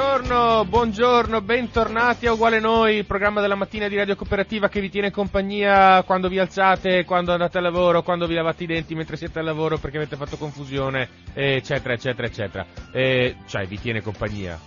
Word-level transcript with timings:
Buongiorno, 0.00 0.64
buongiorno, 0.64 1.40
bentornati 1.42 2.26
a 2.26 2.32
Uguale 2.32 2.58
Noi, 2.58 2.96
il 2.96 3.04
programma 3.04 3.42
della 3.42 3.54
mattina 3.54 3.86
di 3.86 3.96
Radio 3.96 4.16
Cooperativa 4.16 4.70
che 4.70 4.80
vi 4.80 4.88
tiene 4.88 5.10
compagnia 5.10 6.02
quando 6.04 6.28
vi 6.28 6.38
alzate, 6.38 7.04
quando 7.04 7.32
andate 7.32 7.58
al 7.58 7.64
lavoro, 7.64 8.02
quando 8.02 8.26
vi 8.26 8.32
lavate 8.32 8.64
i 8.64 8.66
denti 8.66 8.94
mentre 8.94 9.18
siete 9.18 9.40
al 9.40 9.44
lavoro 9.44 9.76
perché 9.76 9.98
avete 9.98 10.16
fatto 10.16 10.38
confusione, 10.38 11.06
eccetera, 11.34 11.92
eccetera, 11.92 12.26
eccetera. 12.26 12.66
E, 12.90 13.36
cioè, 13.46 13.66
vi 13.66 13.78
tiene 13.78 14.00
compagnia. 14.00 14.58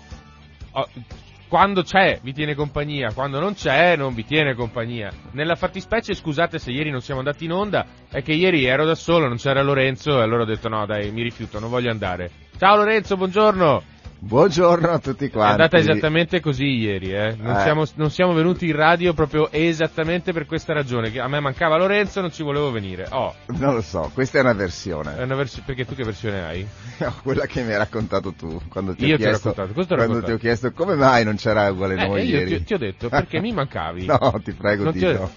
Quando 1.48 1.82
c'è 1.82 2.20
vi 2.22 2.32
tiene 2.32 2.54
compagnia, 2.54 3.12
quando 3.12 3.40
non 3.40 3.56
c'è 3.56 3.96
non 3.96 4.14
vi 4.14 4.26
tiene 4.26 4.54
compagnia. 4.54 5.12
Nella 5.32 5.56
fattispecie, 5.56 6.14
scusate 6.14 6.60
se 6.60 6.70
ieri 6.70 6.92
non 6.92 7.02
siamo 7.02 7.22
andati 7.22 7.46
in 7.46 7.54
onda, 7.54 7.88
è 8.08 8.22
che 8.22 8.34
ieri 8.34 8.66
ero 8.66 8.86
da 8.86 8.96
solo, 8.96 9.28
non 9.28 9.38
c'era 9.38 9.64
Lorenzo 9.64 10.20
e 10.20 10.22
allora 10.22 10.44
ho 10.44 10.46
detto 10.46 10.70
no 10.70 10.86
dai, 10.86 11.12
mi 11.12 11.24
rifiuto, 11.24 11.60
non 11.60 11.72
voglio 11.72 11.90
andare. 11.90 12.30
Ciao 12.56 12.76
Lorenzo, 12.76 13.18
buongiorno! 13.18 13.93
Buongiorno 14.26 14.88
a 14.90 15.00
tutti 15.00 15.30
quanti. 15.30 15.50
È 15.50 15.52
andata 15.52 15.78
esattamente 15.78 16.40
così 16.40 16.64
ieri, 16.78 17.12
eh? 17.14 17.36
Non, 17.38 17.58
Eh. 17.58 17.62
Siamo, 17.64 17.84
non 17.96 18.10
siamo 18.10 18.32
venuti 18.34 18.68
in 18.68 18.76
radio 18.76 19.14
proprio 19.14 19.52
esattamente 19.52 20.32
per 20.32 20.46
questa 20.46 20.72
ragione. 20.72 21.12
Che 21.12 21.20
a 21.20 21.28
me 21.28 21.42
mancava 21.42 21.76
Lorenzo, 21.76 22.22
non 22.22 22.32
ci 22.32 22.42
volevo 22.42 22.72
venire. 22.72 23.06
Oh, 23.10 23.36
Non 23.48 23.74
lo 23.74 23.82
so, 23.82 24.10
questa 24.14 24.38
è 24.38 24.42
una 24.42 24.54
versione. 24.54 25.18
è 25.18 25.24
una 25.24 25.36
vers- 25.36 25.60
perché 25.66 25.86
tu 25.86 25.94
che 25.94 26.06
versione 26.06 26.42
hai? 26.42 26.66
Quella 27.22 27.46
che 27.46 27.64
mi 27.64 27.72
hai 27.74 27.78
raccontato 27.78 28.32
tu 28.32 28.62
quando 28.70 28.96
ti 28.96 29.06
Io 29.08 29.16
ho 29.16 29.18
ti 29.18 29.24
ho 29.24 29.28
chiesto, 29.28 29.50
raccontato, 29.50 29.74
ti 29.74 29.80
ho 29.92 29.96
quando 29.96 29.96
raccontato? 29.96 30.26
ti 30.26 30.32
ho 30.32 30.38
chiesto 30.38 30.72
come 30.72 30.96
mai 30.96 31.26
non 31.26 31.36
c'era 31.36 31.70
uguale 31.70 31.96
Eh, 31.96 32.08
noi 32.08 32.26
io 32.26 32.38
ieri. 32.38 32.58
ti, 32.60 32.64
ti 32.64 32.74
ho 32.76 32.78
detto 32.78 33.10
perché 33.10 33.42
mi 33.42 33.52
mancavi. 33.52 34.06
no, 34.08 34.40
ti 34.42 34.54
prego, 34.54 34.84
Non 34.86 34.94
ti 34.94 35.06
ho 35.06 35.12
dillo. 35.12 35.32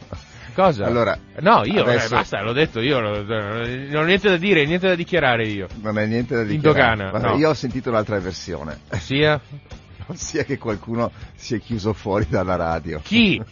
Cosa? 0.57 0.87
Allora, 0.87 1.19
no, 1.41 1.65
io, 1.67 1.83
adesso- 1.83 2.15
eh, 2.15 2.17
basta, 2.17 2.41
l'ho 2.43 2.55
detto 2.55 2.81
io, 2.81 2.99
non 2.99 3.91
ho 3.95 4.03
niente 4.05 4.31
da 4.31 4.39
dire, 4.39 4.65
niente 4.65 4.89
da 4.89 4.95
dichiarare 4.95 5.47
io. 5.47 5.67
Non 5.83 5.99
hai 5.99 6.09
niente 6.09 6.35
da 6.35 6.41
In 6.41 6.47
dichiarare. 6.49 6.95
dogana, 6.97 7.11
Guarda, 7.11 7.29
no. 7.29 7.37
Io 7.37 7.51
ho 7.51 7.55
sentito 7.55 7.91
un'altra 7.91 8.19
versione, 8.21 8.79
Ossia, 8.91 9.39
ossia 10.07 10.45
che 10.49 10.57
qualcuno 10.57 11.13
si 11.35 11.55
è 11.57 11.61
chiuso 11.61 11.93
fuori 11.93 12.27
dalla 12.29 12.57
radio. 12.57 13.01
chi? 13.05 13.39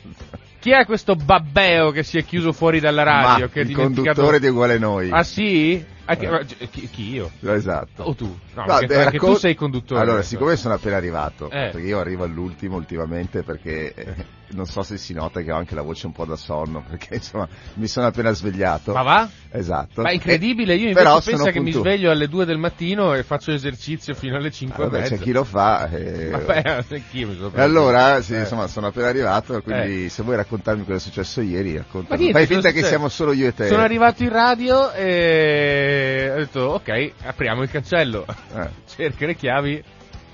Chi 0.64 0.70
è 0.70 0.86
questo 0.86 1.14
babbeo 1.14 1.90
che 1.90 2.02
si 2.02 2.16
è 2.16 2.24
chiuso 2.24 2.52
fuori 2.54 2.80
dalla 2.80 3.02
radio? 3.02 3.44
Ma, 3.44 3.50
che 3.50 3.60
il 3.60 3.66
dimenticato- 3.66 4.02
conduttore 4.22 4.40
di 4.40 4.46
Uguale 4.48 4.78
Noi. 4.78 5.10
Ah 5.10 5.22
sì? 5.22 5.84
Ah, 6.06 6.16
che- 6.16 6.28
Eh. 6.58 6.68
chi, 6.68 6.88
chi 6.90 7.12
io? 7.14 7.30
Esatto. 7.40 8.02
O 8.02 8.14
tu? 8.14 8.26
No, 8.54 8.64
No, 8.66 8.78
perché, 8.78 9.04
raccon- 9.04 9.32
tu 9.32 9.38
sei 9.38 9.54
conduttore. 9.54 10.00
Allora, 10.00 10.16
adesso. 10.18 10.30
siccome 10.30 10.56
sono 10.56 10.74
appena 10.74 10.96
arrivato, 10.96 11.46
Eh. 11.46 11.70
perché 11.72 11.80
io 11.86 11.98
arrivo 11.98 12.24
all'ultimo 12.24 12.76
ultimamente 12.76 13.42
perché 13.42 13.94
eh, 13.94 14.14
non 14.48 14.66
so 14.66 14.82
se 14.82 14.98
si 14.98 15.14
nota 15.14 15.40
che 15.40 15.50
ho 15.50 15.56
anche 15.56 15.74
la 15.74 15.80
voce 15.82 16.06
un 16.06 16.12
po' 16.12 16.24
da 16.26 16.36
sonno, 16.36 16.84
perché 16.88 17.14
insomma 17.14 17.48
mi 17.74 17.86
sono 17.88 18.06
appena 18.06 18.30
svegliato. 18.32 18.92
Ma 18.92 19.02
va? 19.02 19.28
Esatto. 19.50 20.02
Ma 20.02 20.10
è 20.10 20.12
incredibile, 20.14 20.74
io 20.74 20.86
Eh, 20.86 20.88
invece 20.88 21.20
penso 21.30 21.50
che 21.50 21.60
mi 21.60 21.72
sveglio 21.72 22.10
alle 22.10 22.28
2 22.28 22.44
del 22.44 22.58
mattino 22.58 23.14
e 23.14 23.22
faccio 23.22 23.52
esercizio 23.52 24.12
fino 24.14 24.36
alle 24.36 24.50
5 24.50 24.82
Ah, 24.84 24.86
e 24.86 24.90
vabbè, 24.90 25.00
mezza. 25.02 25.16
c'è 25.16 25.22
chi 25.22 25.32
lo 25.32 25.44
fa. 25.44 25.88
eh. 25.88 26.28
Vabbè, 26.34 26.84
anch'io 26.90 27.28
mi 27.28 27.36
sono 27.36 27.50
E 27.54 27.60
allora, 27.60 28.20
sì, 28.20 28.34
Eh. 28.34 28.40
insomma, 28.40 28.66
sono 28.66 28.88
appena 28.88 29.08
arrivato, 29.08 29.60
quindi 29.62 30.08
se 30.10 30.22
vuoi 30.22 30.36
raccontarmi 30.36 30.84
cosa 30.84 30.96
è 30.96 31.00
successo 31.00 31.40
ieri, 31.40 31.76
racconta. 31.76 32.08
Ma 32.10 32.16
niente, 32.16 32.36
Fai 32.38 32.46
finta 32.46 32.70
che 32.72 32.82
siamo 32.82 33.08
solo 33.08 33.32
io 33.32 33.48
e 33.48 33.54
te. 33.54 33.68
Sono 33.68 33.82
arrivato 33.82 34.22
in 34.22 34.28
radio 34.30 34.92
e 34.92 35.92
ho 36.32 36.36
detto 36.36 36.60
ok, 36.60 37.12
apriamo 37.24 37.62
il 37.62 37.70
cancello. 37.70 38.24
Eh. 38.54 38.68
Cerca 38.86 39.26
le 39.26 39.34
chiavi. 39.34 39.82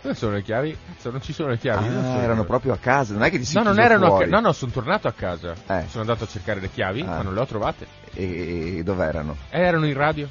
Dove 0.02 0.14
sono 0.14 0.32
le 0.32 0.42
chiavi? 0.42 0.74
Se 0.96 1.10
non 1.10 1.20
ci 1.20 1.32
sono 1.34 1.50
le 1.50 1.58
chiavi. 1.58 1.86
Ah, 1.86 1.90
sono. 1.90 2.20
erano 2.22 2.44
proprio 2.44 2.72
a 2.72 2.78
casa, 2.78 3.12
non 3.12 3.22
è 3.22 3.30
che 3.30 3.38
ti 3.38 3.44
sei 3.44 3.62
No, 3.62 3.68
non 3.68 3.78
erano 3.80 4.16
ca- 4.16 4.24
No, 4.26 4.40
no, 4.40 4.52
sono 4.52 4.70
tornato 4.72 5.08
a 5.08 5.12
casa. 5.12 5.52
Eh. 5.52 5.84
Sono 5.88 6.00
andato 6.02 6.24
a 6.24 6.26
cercare 6.26 6.58
le 6.60 6.70
chiavi, 6.70 7.02
Ah. 7.02 7.06
ma 7.06 7.22
non 7.22 7.34
le 7.34 7.40
ho 7.40 7.46
trovate. 7.46 7.86
E, 8.14 8.78
e 8.78 8.82
dove 8.82 9.04
erano? 9.04 9.36
Eh, 9.50 9.60
erano 9.60 9.86
in 9.86 9.94
radio. 9.94 10.26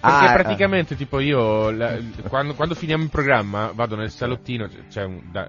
Perché 0.00 0.26
Ah, 0.26 0.32
praticamente, 0.32 0.94
tipo, 0.96 1.18
io 1.20 1.70
la- 1.70 1.96
quando, 2.28 2.54
quando 2.54 2.74
finiamo 2.76 3.02
il 3.02 3.10
programma 3.10 3.72
vado 3.74 3.96
nel 3.96 4.10
salottino, 4.10 4.68
c'è 4.88 5.02
un, 5.04 5.20
da- 5.32 5.48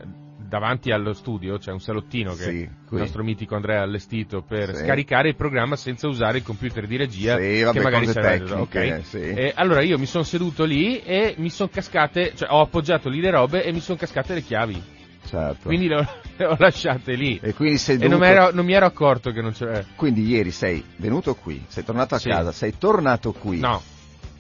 davanti 0.53 0.91
allo 0.91 1.14
studio 1.14 1.58
c'è 1.58 1.72
un 1.72 1.80
salottino 1.80 2.36
che 2.36 2.44
Sì, 2.44 2.58
il 2.59 2.69
nostro 3.00 3.24
mitico 3.24 3.56
Andrea 3.56 3.80
ha 3.80 3.84
allestito 3.84 4.44
per 4.44 4.75
Sì. 4.75 4.84
scaricare 4.84 5.30
il 5.30 5.36
programma 5.36 5.75
senza 5.75 6.08
usare 6.08 6.38
il 6.38 6.44
computer 6.44 6.86
di 6.86 6.96
regia 6.96 7.40
Sì, 7.40 7.64
vabbè, 7.64 7.75
che 7.78 7.84
magari 7.84 8.06
serve. 8.06 8.46
tecniche, 8.46 8.94
ok? 8.94 9.03
sì. 9.03 9.18
E 9.18 9.52
allora 9.56 9.81
io 9.81 9.97
mi 9.97 10.06
sono 10.06 10.24
seduto 10.24 10.63
lì 10.63 11.00
e 11.02 11.34
mi 11.40 11.50
sono 11.50 11.69
cascate, 11.74 12.34
cioè 12.36 12.50
ho 12.52 12.62
appoggiato 12.62 13.09
lì 13.09 13.19
le 13.19 13.31
robe 13.31 13.63
e 13.63 13.72
mi 13.72 13.80
sono 13.80 13.97
cascate 13.97 14.36
le 14.36 14.42
chiavi. 14.44 14.84
Certo. 15.25 15.63
Quindi 15.69 15.88
le 15.88 15.96
ho, 15.96 16.08
le 16.38 16.46
ho 16.46 16.56
lasciate 16.59 17.13
lì. 17.16 17.40
e 17.42 17.56
quindi 17.56 17.80
sei 17.80 17.97
E 18.00 18.08
non, 18.08 18.19
mi 18.19 18.28
ero, 18.28 18.52
non 18.53 18.63
mi 18.63 18.74
ero 18.74 18.86
accorto 18.86 19.31
che 19.31 19.42
non 19.42 19.53
c'era. 19.53 19.84
Quindi 19.96 20.24
ieri 20.28 20.52
sei 20.52 20.84
venuto 20.97 21.34
qui, 21.34 21.63
sei 21.68 21.84
tornato 21.84 22.13
a 22.13 22.19
casa, 22.19 22.52
sei 22.52 22.78
tornato 22.78 23.31
qui. 23.31 23.59
No, 23.59 23.81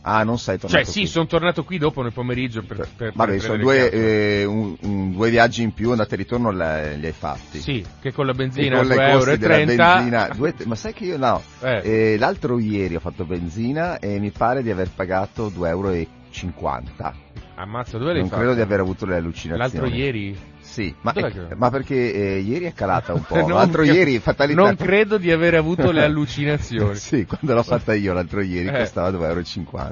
Ah, 0.05 0.23
non 0.23 0.37
sei 0.37 0.57
tornato 0.57 0.83
cioè 0.83 0.91
sì, 0.91 0.99
qui. 1.01 1.07
sono 1.09 1.25
tornato 1.27 1.63
qui 1.63 1.77
dopo 1.77 2.01
nel 2.01 2.11
pomeriggio 2.11 2.61
per, 2.61 2.75
per, 2.77 2.87
per 2.95 3.11
Vabbè, 3.13 3.37
prendere 3.37 3.39
sono 3.39 3.57
due, 3.63 3.89
eh, 3.89 4.43
un- 4.43 4.75
un- 4.81 5.11
due 5.13 5.29
viaggi 5.29 5.63
in 5.63 5.71
più, 5.73 5.91
andata 5.91 6.13
e 6.13 6.17
ritorno 6.17 6.51
le- 6.51 6.97
li 6.97 7.05
hai 7.05 7.13
fatti. 7.13 7.59
Sì, 7.61 7.85
che 8.01 8.11
con 8.11 8.25
la 8.25 8.33
E 8.33 8.35
benzina 8.35 8.77
con 8.79 8.87
2,30 8.87 8.89
le 8.89 9.13
costi 9.13 9.37
della 9.37 9.57
euro. 9.59 9.65
benzina, 9.75 10.29
due- 10.35 10.53
ma 10.65 10.75
sai 10.75 10.93
che 10.93 11.05
io 11.05 11.17
no, 11.17 11.41
Eh. 11.61 11.81
Eh, 12.13 12.17
l'altro 12.17 12.59
ieri 12.59 12.95
ho 12.95 12.99
fatto 12.99 13.23
benzina 13.23 13.99
e 13.99 14.19
mi 14.19 14.31
pare 14.31 14.61
di 14.61 14.69
aver 14.71 14.89
pagato 14.93 15.47
2,50 15.49 15.67
euro. 15.69 17.21
Ammazza, 17.55 17.97
dove 17.97 18.11
l'hai 18.11 18.19
Non 18.21 18.29
fatto? 18.29 18.41
credo 18.41 18.55
di 18.55 18.61
aver 18.61 18.79
avuto 18.81 19.05
le 19.05 19.15
allucinazioni. 19.15 19.57
L'altro 19.57 19.85
ieri? 19.87 20.37
Sì, 20.73 20.91
ma, 21.01 21.13
è- 21.13 21.53
ma 21.55 21.69
perché 21.69 22.11
eh, 22.13 22.39
ieri 22.39 22.65
è 22.65 22.73
calata 22.73 23.13
un 23.13 23.21
po'. 23.27 23.47
L'altro 23.47 23.83
cre- 23.83 23.93
ieri, 23.93 24.17
fatalità. 24.17 24.59
Non 24.59 24.75
credo 24.75 25.19
di 25.19 25.31
aver 25.31 25.53
avuto 25.53 25.91
le 25.91 26.01
allucinazioni. 26.03 26.95
sì, 26.95 27.27
quando 27.27 27.53
l'ho 27.53 27.61
fatta 27.61 27.93
io 27.93 28.11
l'altro 28.11 28.41
ieri 28.41 28.69
Eh. 28.69 28.79
costava 28.79 29.11
2,50 29.11 29.21
euro. 29.21 29.91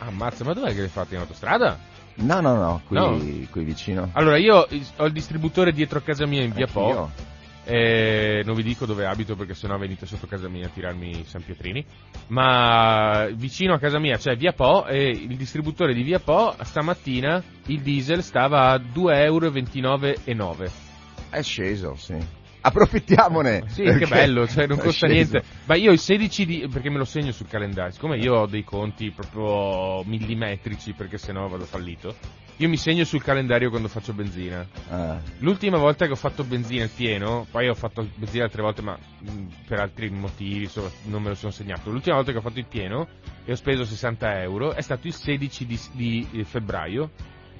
Ammazza, 0.00 0.44
ma 0.44 0.52
dov'è 0.52 0.74
che 0.74 0.80
l'hai 0.80 0.88
fatto 0.88 1.14
in 1.14 1.20
autostrada? 1.20 1.78
No, 2.16 2.40
no, 2.40 2.54
no, 2.56 2.82
qui, 2.86 2.96
No? 2.98 3.18
qui 3.50 3.64
vicino. 3.64 4.10
Allora, 4.12 4.36
io 4.36 4.66
ho 4.96 5.04
il 5.06 5.12
distributore 5.12 5.72
dietro 5.72 5.98
a 6.00 6.02
casa 6.02 6.26
mia 6.26 6.42
in 6.42 6.52
via 6.52 6.66
Po. 6.66 7.10
Anch'io. 7.64 7.74
E 7.74 8.42
non 8.44 8.54
vi 8.54 8.62
dico 8.62 8.86
dove 8.86 9.06
abito 9.06 9.36
perché 9.36 9.54
sennò 9.54 9.78
venite 9.78 10.06
sotto 10.06 10.26
casa 10.26 10.48
mia 10.48 10.66
a 10.66 10.70
tirarmi 10.70 11.20
i 11.20 11.24
San 11.24 11.44
Pietrini. 11.44 11.84
Ma 12.28 13.28
vicino 13.34 13.74
a 13.74 13.78
casa 13.78 13.98
mia 13.98 14.16
c'è 14.16 14.36
via 14.36 14.52
Po 14.52 14.86
e 14.86 15.08
il 15.08 15.36
distributore 15.36 15.94
di 15.94 16.02
via 16.02 16.18
Po 16.18 16.54
stamattina 16.60 17.42
il 17.66 17.80
diesel 17.80 18.22
stava 18.22 18.70
a 18.70 18.76
2,29 18.76 20.16
euro. 20.24 20.70
È 21.30 21.42
sceso, 21.42 21.94
sì. 21.94 22.40
Approfittiamone. 22.64 23.64
Sì, 23.66 23.82
che 23.82 24.06
bello, 24.06 24.46
cioè 24.46 24.66
non 24.66 24.78
costa 24.78 25.08
niente. 25.08 25.42
Ma 25.64 25.74
io 25.74 25.90
il 25.90 25.98
16 25.98 26.46
di... 26.46 26.68
perché 26.70 26.90
me 26.90 26.98
lo 26.98 27.04
segno 27.04 27.32
sul 27.32 27.48
calendario, 27.48 27.92
siccome 27.92 28.18
io 28.18 28.34
ho 28.34 28.46
dei 28.46 28.62
conti 28.62 29.10
proprio 29.10 30.04
millimetrici 30.04 30.92
perché 30.92 31.18
sennò 31.18 31.48
vado 31.48 31.64
fallito, 31.64 32.14
io 32.56 32.68
mi 32.68 32.76
segno 32.76 33.04
sul 33.04 33.22
calendario 33.22 33.70
quando 33.70 33.88
faccio 33.88 34.12
benzina. 34.12 34.66
Ah, 34.88 35.18
L'ultima 35.38 35.78
volta 35.78 36.06
che 36.06 36.12
ho 36.12 36.16
fatto 36.16 36.44
benzina 36.44 36.84
il 36.84 36.90
pieno, 36.94 37.46
poi 37.50 37.68
ho 37.68 37.74
fatto 37.74 38.06
benzina 38.14 38.44
altre 38.44 38.62
volte 38.62 38.82
ma 38.82 38.96
mh, 39.20 39.46
per 39.66 39.80
altri 39.80 40.10
motivi 40.10 40.64
insomma, 40.64 40.90
non 41.04 41.22
me 41.22 41.30
lo 41.30 41.34
sono 41.34 41.50
segnato. 41.52 41.90
L'ultima 41.90 42.16
volta 42.16 42.30
che 42.32 42.38
ho 42.38 42.42
fatto 42.42 42.58
il 42.58 42.66
pieno 42.66 43.08
e 43.44 43.52
ho 43.52 43.56
speso 43.56 43.84
60 43.84 44.40
euro 44.42 44.72
è 44.74 44.80
stato 44.82 45.06
il 45.06 45.14
16 45.14 45.66
di, 45.66 45.80
di, 45.92 46.28
eh, 46.32 46.44
febbraio 46.44 47.10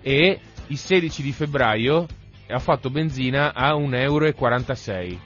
e 0.01 0.41
il 0.67 0.79
16 0.79 1.23
di 1.23 1.33
febbraio 1.33 2.07
ho 2.49 2.59
fatto 2.59 2.91
benzina 2.91 3.55
a 3.55 3.73
1,46 3.75 3.95
euro. 3.97 5.21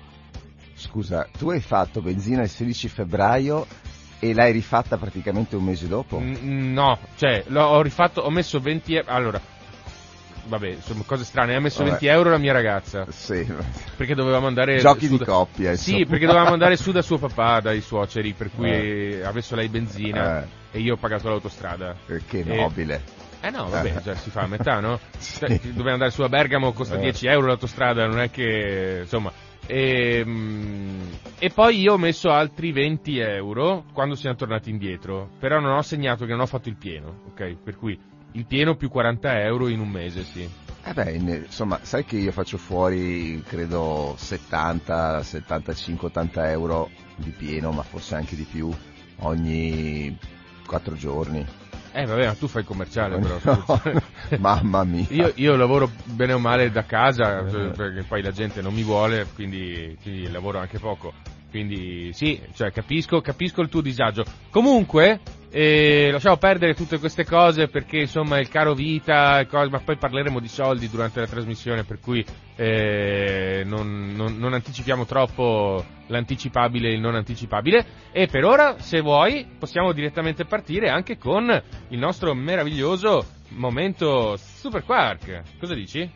scusa, 0.74 1.28
tu 1.36 1.50
hai 1.50 1.60
fatto 1.60 2.00
benzina 2.00 2.42
il 2.42 2.48
16 2.48 2.88
febbraio 2.88 3.66
e 4.18 4.32
l'hai 4.32 4.52
rifatta 4.52 4.96
praticamente 4.96 5.56
un 5.56 5.64
mese 5.64 5.88
dopo? 5.88 6.18
Mm, 6.20 6.72
No, 6.72 6.98
cioè, 7.16 7.44
l'ho, 7.48 7.62
ho 7.64 7.82
rifatto, 7.82 8.20
ho 8.22 8.30
messo 8.30 8.58
20 8.60 8.94
euro. 8.94 9.10
Allora, 9.10 9.40
vabbè, 10.46 10.76
sono 10.80 11.02
cose 11.06 11.24
strane. 11.24 11.54
Ha 11.54 11.60
messo 11.60 11.78
Vabbè. 11.78 11.90
20 11.90 12.06
euro 12.06 12.30
la 12.30 12.38
mia 12.38 12.52
ragazza. 12.52 13.06
Sì. 13.10 13.46
Perché 13.96 14.14
dovevamo 14.14 14.46
andare. 14.46 14.78
Giochi 14.78 15.06
su 15.06 15.16
di 15.18 15.24
coppia, 15.24 15.74
Sì, 15.76 15.90
insomma. 15.92 16.10
perché 16.10 16.26
dovevamo 16.26 16.52
andare 16.52 16.76
su 16.76 16.92
da 16.92 17.02
suo 17.02 17.18
papà, 17.18 17.60
dai 17.60 17.80
suoceri, 17.80 18.32
per 18.32 18.50
cui 18.54 18.70
Eh. 18.70 19.22
avesse 19.24 19.54
lei 19.56 19.68
benzina 19.68 20.42
Eh. 20.42 20.46
e 20.72 20.80
io 20.80 20.94
ho 20.94 20.96
pagato 20.96 21.28
l'autostrada. 21.28 21.96
Eh, 22.06 22.22
Che 22.26 22.40
E- 22.46 22.54
nobile. 22.56 23.02
Eh 23.40 23.50
no, 23.50 23.68
vabbè, 23.68 23.96
Eh. 23.98 24.02
cioè, 24.02 24.14
si 24.16 24.30
fa 24.30 24.42
a 24.42 24.46
metà, 24.46 24.80
no? 24.80 24.98
Sì. 25.18 25.38
Cioè, 25.38 25.60
Doveva 25.72 25.92
andare 25.92 26.10
su 26.10 26.22
a 26.22 26.28
Bergamo, 26.28 26.72
costa 26.72 26.96
Eh. 26.96 27.00
10 27.00 27.26
euro 27.26 27.46
l'autostrada, 27.48 28.06
non 28.06 28.20
è 28.20 28.30
che, 28.30 29.00
insomma, 29.02 29.30
E, 29.68 30.22
mm, 30.24 31.00
e 31.40 31.50
poi 31.50 31.80
io 31.80 31.94
ho 31.94 31.98
messo 31.98 32.30
altri 32.30 32.70
20 32.70 33.18
euro 33.18 33.82
quando 33.92 34.14
siamo 34.14 34.36
tornati 34.36 34.70
indietro, 34.70 35.28
però 35.40 35.58
non 35.58 35.72
ho 35.76 35.82
segnato 35.82 36.24
che 36.24 36.30
non 36.30 36.42
ho 36.42 36.46
fatto 36.46 36.68
il 36.68 36.76
pieno, 36.76 37.22
ok? 37.30 37.56
Per 37.64 37.76
cui 37.76 37.98
il 38.36 38.44
pieno 38.44 38.76
più 38.76 38.88
40 38.90 39.40
euro 39.42 39.68
in 39.68 39.80
un 39.80 39.88
mese, 39.88 40.22
sì. 40.24 40.48
Eh 40.84 40.92
beh, 40.92 41.10
in- 41.12 41.42
insomma, 41.46 41.78
sai 41.82 42.04
che 42.04 42.16
io 42.16 42.30
faccio 42.32 42.58
fuori, 42.58 43.42
credo, 43.46 44.14
70, 44.16 45.22
75, 45.22 46.08
80 46.08 46.50
euro 46.50 46.90
di 47.16 47.30
pieno, 47.30 47.72
ma 47.72 47.82
forse 47.82 48.14
anche 48.14 48.36
di 48.36 48.46
più, 48.48 48.70
ogni 49.20 50.16
4 50.66 50.94
giorni. 50.94 51.44
Eh 51.92 52.04
vabbè, 52.04 52.26
ma 52.26 52.34
tu 52.34 52.46
fai 52.46 52.62
commerciale 52.62 53.18
però. 53.18 53.38
No, 54.28 54.38
mamma 54.38 54.84
mia. 54.84 55.06
Io, 55.08 55.32
io 55.36 55.56
lavoro 55.56 55.90
bene 56.04 56.34
o 56.34 56.38
male 56.38 56.70
da 56.70 56.84
casa, 56.84 57.38
Eh. 57.40 57.70
perché 57.70 58.02
poi 58.06 58.22
la 58.22 58.32
gente 58.32 58.60
non 58.60 58.74
mi 58.74 58.82
vuole, 58.82 59.26
quindi, 59.34 59.96
quindi 60.02 60.30
lavoro 60.30 60.58
anche 60.58 60.78
poco. 60.78 61.14
Quindi 61.48 62.10
sì, 62.12 62.38
cioè, 62.54 62.70
capisco, 62.70 63.20
capisco 63.22 63.62
il 63.62 63.70
tuo 63.70 63.80
disagio. 63.80 64.24
Comunque, 64.50 65.20
eh, 65.58 66.10
lasciamo 66.12 66.36
perdere 66.36 66.74
tutte 66.74 66.98
queste 66.98 67.24
cose 67.24 67.68
perché 67.68 68.00
insomma 68.00 68.38
il 68.38 68.50
caro 68.50 68.74
vita, 68.74 69.40
e 69.40 69.48
ma 69.70 69.78
poi 69.78 69.96
parleremo 69.96 70.38
di 70.38 70.48
soldi 70.48 70.90
durante 70.90 71.20
la 71.20 71.26
trasmissione, 71.26 71.82
per 71.84 71.98
cui 71.98 72.22
eh, 72.56 73.62
non, 73.64 74.12
non- 74.14 74.36
non 74.36 74.52
anticipiamo 74.52 75.06
troppo 75.06 75.82
l'anticipabile 76.08 76.90
e 76.90 76.92
il 76.92 77.00
non 77.00 77.14
anticipabile. 77.14 77.86
E 78.12 78.26
per 78.26 78.44
ora, 78.44 78.76
se 78.80 79.00
vuoi, 79.00 79.46
possiamo 79.58 79.92
direttamente 79.92 80.44
partire 80.44 80.90
anche 80.90 81.16
con 81.16 81.48
il 81.88 81.98
nostro 81.98 82.34
meraviglioso 82.34 83.24
momento 83.48 84.36
Super 84.36 84.84
Quark. 84.84 85.42
Cosa 85.58 85.72
dici? 85.72 86.06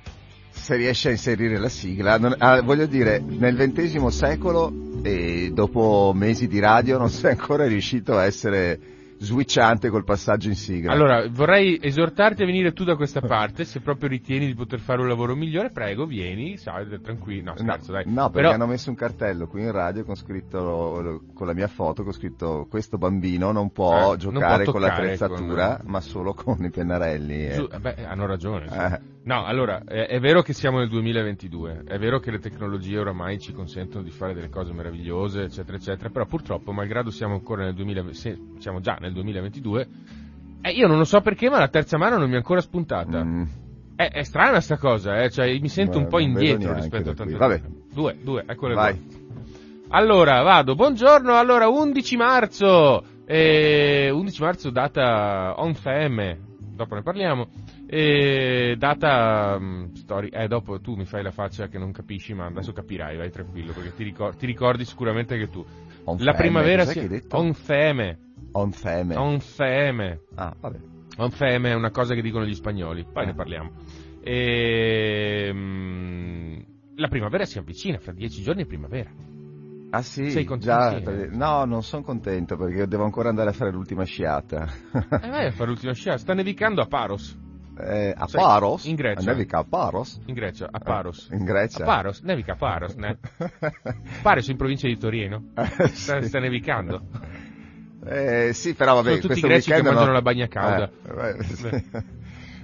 Se 0.51 0.77
riesce 0.77 1.09
a 1.09 1.13
inserire 1.13 1.57
la 1.59 1.71
sigla, 1.71 2.19
non- 2.19 2.35
ah, 2.37 2.61
voglio 2.61 2.85
dire, 2.85 3.21
nel 3.27 3.57
XX 3.57 4.05
secolo 4.09 4.71
e 5.03 5.51
dopo 5.55 6.13
mesi 6.15 6.47
di 6.47 6.59
radio 6.59 6.99
non 6.99 7.09
sei 7.09 7.31
ancora 7.31 7.67
riuscito 7.67 8.19
a 8.19 8.27
essere 8.27 8.99
switchante 9.23 9.91
col 9.91 10.03
passaggio 10.05 10.49
in 10.49 10.55
sigla. 10.55 10.93
Allora, 10.93 11.29
vorrei 11.29 11.79
esortarti 11.81 12.43
a 12.43 12.47
venire 12.47 12.73
tu 12.73 12.85
da 12.85 12.97
questa 12.97 13.21
parte, 13.21 13.65
se 13.65 13.81
proprio 13.81 14.09
ritieni 14.09 14.47
di 14.47 14.55
poter 14.55 14.81
fare 14.81 15.03
un 15.03 15.09
lavoro 15.09 15.37
migliore, 15.37 15.71
prego, 15.71 16.07
vieni, 16.07 16.57
sai, 16.57 16.87
tranquillo. 17.03 17.53
No, 17.53 17.63
No, 17.63 17.73
scherzo, 17.73 17.93
dai. 17.93 18.05
no, 18.07 18.25
perché 18.31 18.41
Però, 18.49 18.51
hanno 18.53 18.67
messo 18.67 18.89
un 18.91 18.97
cartello 18.97 19.47
qui 19.47 19.61
in 19.63 19.73
radio 19.73 20.05
con 20.05 20.15
scritto 20.17 21.23
con 21.35 21.47
la 21.47 21.53
mia 21.55 21.69
foto 21.69 22.03
con 22.03 22.13
scritto 22.13 22.67
questo 22.69 22.97
bambino 22.99 23.53
non 23.53 23.71
può 23.73 23.95
Eh, 23.95 24.07
non 24.07 24.17
giocare 24.19 24.65
può 24.65 24.73
con 24.73 24.81
l'attrezzatura 24.81 25.77
con- 25.81 25.91
ma 25.91 26.01
solo 26.01 26.33
con 26.35 26.65
i 26.65 26.71
pennarelli. 26.71 27.47
eh. 27.47 27.69
Eh, 27.71 27.79
beh, 27.79 28.05
hanno 28.07 28.27
ragione. 28.27 28.69
sì. 28.69 28.77
Eh. 28.79 29.10
No, 29.23 29.45
allora, 29.45 29.83
è, 29.85 30.07
è 30.07 30.19
vero 30.19 30.43
che 30.43 30.53
siamo 30.53 30.79
nel 30.79 30.89
2022, 30.89 31.85
è 31.87 31.99
vero 31.99 32.21
che 32.21 32.31
le 32.31 32.39
tecnologie 32.39 32.99
oramai 32.99 33.39
ci 33.39 33.53
consentono 33.53 34.03
di 34.03 34.11
fare 34.11 34.33
delle 34.33 34.49
cose 34.49 34.73
meravigliose, 34.73 35.43
eccetera, 35.43 35.77
eccetera, 35.77 36.09
però 36.09 36.25
purtroppo, 36.25 36.73
malgrado 36.73 37.11
siamo 37.11 37.35
ancora 37.35 37.65
nel 37.65 37.75
2000, 37.75 38.13
se- 38.13 38.39
siamo 38.59 38.81
già 38.81 38.97
nel 39.01 39.13
2022, 39.13 39.89
eh, 40.63 40.71
io 40.73 40.87
non 40.87 40.99
lo 40.99 41.05
so 41.05 41.21
perché, 41.21 41.49
ma 41.49 41.59
la 41.59 41.69
terza 41.69 41.97
mano 41.97 42.19
non 42.19 42.29
mi 42.29 42.35
è 42.35 42.39
ancora 42.39 42.61
spuntata. 42.61 43.25
Mm. 43.25 43.43
È, 43.97 44.11
è 44.11 44.23
strana 44.23 44.61
sta 44.61 44.77
cosa, 44.77 45.23
eh? 45.23 45.31
cioè, 45.31 45.59
mi 45.59 45.69
sento 45.69 45.99
Ma 45.99 46.05
un 46.05 46.11
po' 46.11 46.19
indietro 46.19 46.75
rispetto 46.75 47.11
a 47.11 47.15
tante. 47.15 47.37
Vabbè. 47.37 47.63
Due, 47.93 48.17
due, 48.23 48.45
eccole 48.47 48.75
Vai. 48.75 48.95
qua. 48.99 49.19
Allora, 49.93 50.43
vado, 50.43 50.75
buongiorno, 50.75 51.35
allora, 51.35 51.69
11 51.69 52.17
marzo, 52.17 53.03
eh, 53.25 54.11
11 54.11 54.43
marzo 54.43 54.71
data 54.71 55.55
on 55.57 55.75
femme, 55.75 56.39
dopo 56.59 56.95
ne 56.95 57.03
parliamo, 57.03 57.49
eh, 57.93 58.77
data, 58.79 59.59
mm, 59.59 59.95
story, 59.95 60.29
eh, 60.29 60.47
dopo 60.47 60.81
tu 60.81 60.95
mi 60.95 61.05
fai 61.07 61.23
la 61.25 61.33
faccia 61.33 61.67
che 61.67 61.77
non 61.79 61.91
capisci, 61.91 62.33
ma 62.35 62.47
adesso 62.47 62.73
capirai, 62.73 63.17
vai 63.17 63.31
tranquillo, 63.31 63.73
perché 63.73 63.93
ti, 63.95 64.05
ricor- 64.05 64.37
ti 64.37 64.47
ricordi 64.47 64.85
sicuramente 64.85 65.37
che 65.37 65.51
tu. 65.51 65.65
On 66.05 66.17
La 66.19 66.33
feme, 66.33 66.37
primavera 66.37 66.85
si... 66.85 66.93
che 66.95 67.01
hai 67.01 67.09
detto? 67.09 67.37
On 67.37 67.53
feme, 67.53 68.19
On 68.53 68.71
feme. 68.71 69.17
on 69.17 69.41
feme. 69.41 70.21
Ah, 70.37 70.55
vabbè. 70.59 70.79
On 71.19 71.31
feme 71.31 71.71
è 71.71 71.75
una 71.75 71.91
cosa 71.91 72.15
che 72.15 72.23
dicono 72.23 72.45
gli 72.47 72.55
spagnoli, 72.55 73.05
poi 73.13 73.25
Eh. 73.25 73.27
ne 73.27 73.35
parliamo. 73.35 73.71
Ehm, 75.41 76.65
la 76.97 77.09
primavera 77.09 77.45
si 77.45 77.59
avvicina, 77.59 77.99
fra 77.99 78.13
dieci 78.13 78.43
giorni 78.43 78.63
è 78.63 78.67
primavera. 78.67 79.11
Ah 79.93 80.03
sì, 80.03 80.31
Sei 80.31 80.45
contento? 80.45 81.01
già, 81.01 81.11
eh. 81.13 81.27
no, 81.33 81.65
non 81.65 81.83
sono 81.83 82.03
contento 82.05 82.57
perché 82.57 82.87
devo 82.87 83.03
ancora 83.05 83.29
andare 83.31 83.51
a 83.51 83.53
fare 83.53 83.73
l'ultima 83.73 84.05
sciata. 84.05 84.69
E 85.21 85.29
vai 85.29 85.47
a 85.47 85.51
fare 85.51 85.69
l'ultima 85.71 85.93
scia, 85.95 86.17
sta 86.17 86.33
nevicando 86.33 86.81
a 86.81 86.87
Paros, 86.87 87.37
Eh, 87.83 88.15
a 88.17 88.27
Sai, 88.27 88.41
Paros? 88.43 88.85
in 88.85 88.95
Grecia. 88.97 89.31
Nevica 89.31 89.59
a 89.59 89.65
Paros? 89.65 90.21
in 90.27 90.35
Grecia, 90.35 90.69
a 90.71 90.79
Paros. 90.79 91.29
In 91.33 91.45
Grecia? 91.45 91.83
A 91.83 91.87
Paros, 91.87 92.21
nevica 92.21 92.53
a 92.53 92.57
Paros, 92.57 92.95
ne? 92.95 93.19
Paros 94.23 94.49
in 94.49 94.57
provincia 94.57 94.87
di 94.87 94.99
Torino. 94.99 95.45
Eh, 95.55 95.89
Sta, 95.89 96.21
sì. 96.21 96.29
sta 96.29 96.39
nevicando. 96.41 97.03
Eh, 98.05 98.51
sì, 98.55 98.75
però 98.75 98.95
vabbè, 98.95 99.09
Sono 99.09 99.21
tutti 99.21 99.41
questo 99.41 99.47
greci 99.47 99.71
che 99.73 99.83
mangiano 99.83 100.07
no. 100.07 100.13
la 100.13 100.23
bagna 100.23 100.49
cauda. 100.49 100.91
Eh, 100.91 101.13
beh, 101.15 101.45
sì. 101.45 101.83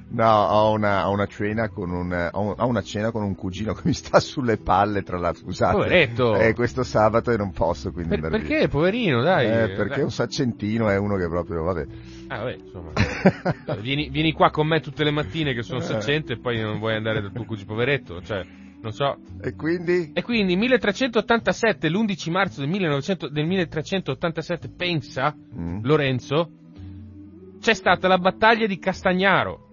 No, 0.09 0.25
ho 0.45 0.73
una, 0.73 1.09
ho 1.09 1.13
una 1.13 1.27
cena 1.27 1.69
con 1.69 1.91
un, 1.91 2.31
ho 2.33 2.41
un- 2.41 2.55
ho 2.57 2.67
una 2.67 2.81
cena 2.83 3.11
con 3.11 3.25
un 3.25 3.35
cugino 3.35 3.73
che 3.75 3.83
mi 3.87 3.93
sta 3.93 4.21
sulle 4.21 4.57
palle, 4.57 5.03
tra 5.03 5.19
l'altro, 5.19 5.43
scusate. 5.45 5.73
Poveretto. 5.75 6.37
Eh, 6.37 6.55
questo 6.55 6.85
sabato 6.85 7.33
e 7.33 7.37
non 7.37 7.51
posso, 7.53 7.91
quindi 7.91 8.11
Per- 8.11 8.21
via. 8.21 8.29
perché, 8.31 8.69
poverino, 8.69 9.21
dai. 9.23 9.47
Eh, 9.47 9.75
perché 9.75 9.95
dai. 9.97 10.03
un 10.05 10.11
saccentino 10.13 10.89
è 10.89 10.97
uno 10.97 11.17
che 11.17 11.29
proprio, 11.29 11.65
vabbè. 11.65 11.87
Ah, 12.29 12.39
vabbè, 12.39 12.55
insomma. 12.57 12.93
Vieni, 13.83 14.09
vieni 14.09 14.33
qua 14.33 14.51
con 14.51 14.69
me 14.69 14.81
tutte 14.81 15.03
le 15.03 15.11
mattine 15.11 15.53
che 15.53 15.61
Eh. 15.61 15.65
sono 15.65 15.81
saccente 15.81 16.35
e 16.35 16.39
poi 16.39 16.61
non 16.61 16.79
vuoi 16.79 16.95
andare 16.95 17.21
dal 17.21 17.33
tuo 17.33 17.45
cugino 17.45 17.67
poveretto, 17.67 18.23
cioè, 18.23 18.45
non 18.81 18.93
so. 18.93 19.17
E 19.43 19.55
quindi? 19.55 20.13
E 20.15 20.23
quindi 20.23 20.55
1387, 20.55 21.89
l'11 21.91 22.31
marzo 22.31 22.61
del, 22.61 22.69
1900 22.71 23.29
del 23.29 23.45
1387, 23.47 24.69
pensa, 24.69 25.35
Mm. 25.59 25.81
Lorenzo, 25.83 26.51
c'è 27.61 27.75
stata 27.75 28.07
la 28.07 28.19
battaglia 28.19 28.67
di 28.67 28.79
Castagnaro. 28.79 29.65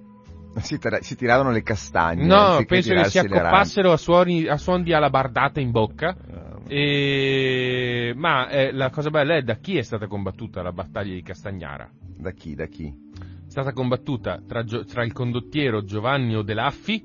Si, 0.62 0.78
tira- 0.78 1.02
si 1.02 1.16
tiravano 1.16 1.52
le 1.52 1.64
castagne. 1.64 2.26
No, 2.26 2.64
penso 2.66 2.94
che 2.94 3.06
si 3.06 3.18
accoppassero 3.20 3.92
a 3.92 3.98
suoni, 3.98 4.46
a 4.48 4.58
suon 4.58 4.84
di 4.84 4.94
alabardata 4.94 5.60
in 5.60 5.72
bocca. 5.72 6.10
arance. 6.16 6.74
E... 6.74 8.14
Ma 8.16 8.48
eh, 8.50 8.72
la 8.72 8.90
cosa 8.90 9.10
bella 9.10 9.36
è 9.36 9.42
da 9.42 9.56
chi 9.56 9.78
è 9.78 9.82
stata 9.82 10.08
combattuta 10.08 10.62
la 10.62 10.72
battaglia 10.72 11.14
di 11.14 11.22
Castagnara? 11.22 11.90
Da 12.18 12.32
chi, 12.32 12.56
da 12.56 12.66
chi? 12.68 12.86
È 12.88 13.50
stata 13.50 13.74
combattuta 13.74 14.42
tra, 14.48 14.64
Gio- 14.64 14.86
tra 14.86 15.04
il 15.04 15.12
condottiero 15.12 15.84
Giovanni 15.84 16.36
Odelaffi 16.36 17.04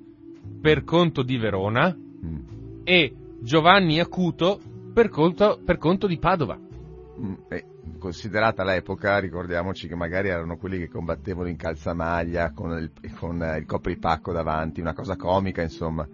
per 0.60 0.84
conto 0.84 1.22
di 1.22 1.36
Verona 1.36 1.94
Mm. 1.94 2.80
e 2.84 3.14
Giovanni 3.40 4.00
Acuto 4.00 4.58
per 4.92 5.08
conto, 5.08 5.60
per 5.64 5.78
conto 5.78 6.06
di 6.08 6.18
Padova. 6.18 6.58
Mm, 6.58 7.34
eh, 7.48 7.64
considerata 7.98 8.64
l'epoca, 8.64 9.18
ricordiamoci 9.18 9.88
che 9.88 9.94
magari 9.94 10.28
erano 10.28 10.56
quelli 10.56 10.78
che 10.78 10.88
combattevano 10.88 11.48
in 11.48 11.56
calzamaglia 11.56 12.52
con 12.52 12.76
il, 12.78 12.90
con 13.14 13.42
eh, 13.42 13.58
il 13.58 13.66
copripacco 13.66 14.32
davanti, 14.32 14.80
una 14.80 14.94
cosa 14.94 15.16
comica 15.16 15.62
insomma. 15.62 16.06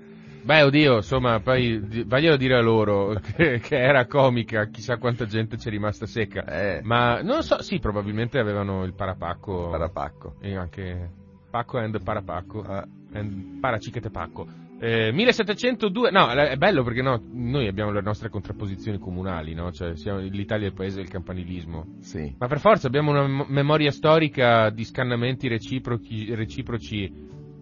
Beh, 0.45 0.63
oddio, 0.63 0.97
insomma, 0.97 1.41
poi 1.41 2.05
vaglielo 2.05 2.37
dire 2.37 2.57
a 2.57 2.61
loro 2.61 3.15
che, 3.35 3.61
che 3.61 3.79
era 3.79 4.07
comica, 4.07 4.67
chissà 4.67 4.99
quanta 4.99 5.25
gente 5.25 5.57
c'è 5.57 5.71
rimasta 5.71 6.05
secca. 6.05 6.45
Eh, 6.45 6.81
Ma 6.83 7.23
non 7.23 7.43
so, 7.43 7.63
sì, 7.63 7.79
probabilmente 7.79 8.39
avevano 8.39 8.85
il 8.85 8.93
parapacco. 8.93 9.71
parapacco. 9.71 10.35
E 10.41 10.55
anche 10.55 11.11
pacco 11.51 11.79
and 11.79 12.03
parapacco. 12.03 12.61
Ah, 12.61 12.87
and 13.15 13.59
paracichete 13.61 14.11
pacco. 14.11 14.64
Eh, 14.85 15.13
1702, 15.13 16.11
no, 16.11 16.29
è 16.29 16.57
bello 16.57 16.83
perché 16.83 17.01
no, 17.01 17.19
noi 17.33 17.69
abbiamo 17.69 17.91
le 17.91 18.03
nostre 18.03 18.29
contrapposizioni 18.29 18.99
comunali, 18.99 19.55
no? 19.55 19.73
Cioè, 19.73 19.97
siamo, 19.97 20.19
l'Italia 20.19 20.67
è 20.67 20.69
il 20.69 20.75
paese 20.75 20.97
del 20.97 21.09
campanilismo. 21.09 21.97
sì. 22.01 22.35
Ma 22.37 22.49
per 22.49 22.61
forza 22.61 22.87
abbiamo 22.87 23.11
una 23.11 23.27
mem- 23.27 23.47
memoria 23.49 23.91
storica 23.91 24.69
di 24.69 24.85
scannamenti 24.85 25.49
reciproci, 25.49 26.35
reciproci. 26.35 27.11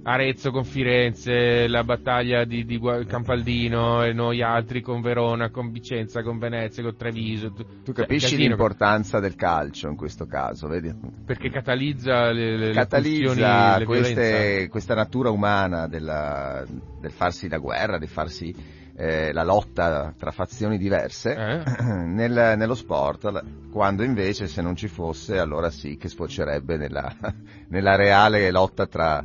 Arezzo 0.04 0.50
con 0.50 0.64
Firenze, 0.64 1.68
la 1.68 1.84
battaglia 1.84 2.44
di, 2.44 2.64
di 2.64 2.80
Campaldino 3.06 4.02
e 4.02 4.12
noi 4.12 4.42
altri 4.42 4.80
con 4.80 5.00
Verona, 5.00 5.50
con 5.50 5.70
Vicenza, 5.70 6.22
con 6.22 6.38
Venezia, 6.38 6.82
con 6.82 6.96
Treviso. 6.96 7.52
tu- 7.52 7.64
Tu 7.84 7.92
cioè, 7.92 7.94
capisci 7.94 8.30
casino, 8.30 8.48
l'importanza 8.48 9.20
del 9.20 9.36
calcio 9.36 9.88
in 9.88 9.96
questo 9.96 10.26
caso, 10.26 10.66
vedi? 10.66 10.92
Perché 11.24 11.50
catalizza 11.50 12.32
le, 12.32 12.56
le, 12.56 12.72
Catalizza 12.72 13.78
le 13.78 13.84
queste- 13.84 14.68
questa 14.68 14.94
natura 14.94 15.30
umana 15.30 15.86
della- 15.86 16.64
del 17.00 17.12
farsi 17.12 17.48
la 17.48 17.58
guerra, 17.58 17.98
del 17.98 18.08
farsi 18.08 18.80
eh, 18.94 19.32
la 19.32 19.42
lotta 19.42 20.12
tra 20.18 20.30
fazioni 20.32 20.76
diverse 20.78 21.34
Eh? 21.34 21.82
nel- 22.04 22.54
nello 22.58 22.74
sport, 22.74 23.42
quando 23.70 24.02
invece 24.02 24.48
se 24.48 24.60
non 24.62 24.74
ci 24.76 24.88
fosse 24.88 25.38
allora 25.38 25.70
sì 25.70 25.96
che 25.96 26.08
sfocerebbe 26.08 26.76
nella, 26.76 27.10
nella 27.68 27.96
reale 27.96 28.50
lotta 28.50 28.86
tra, 28.86 29.24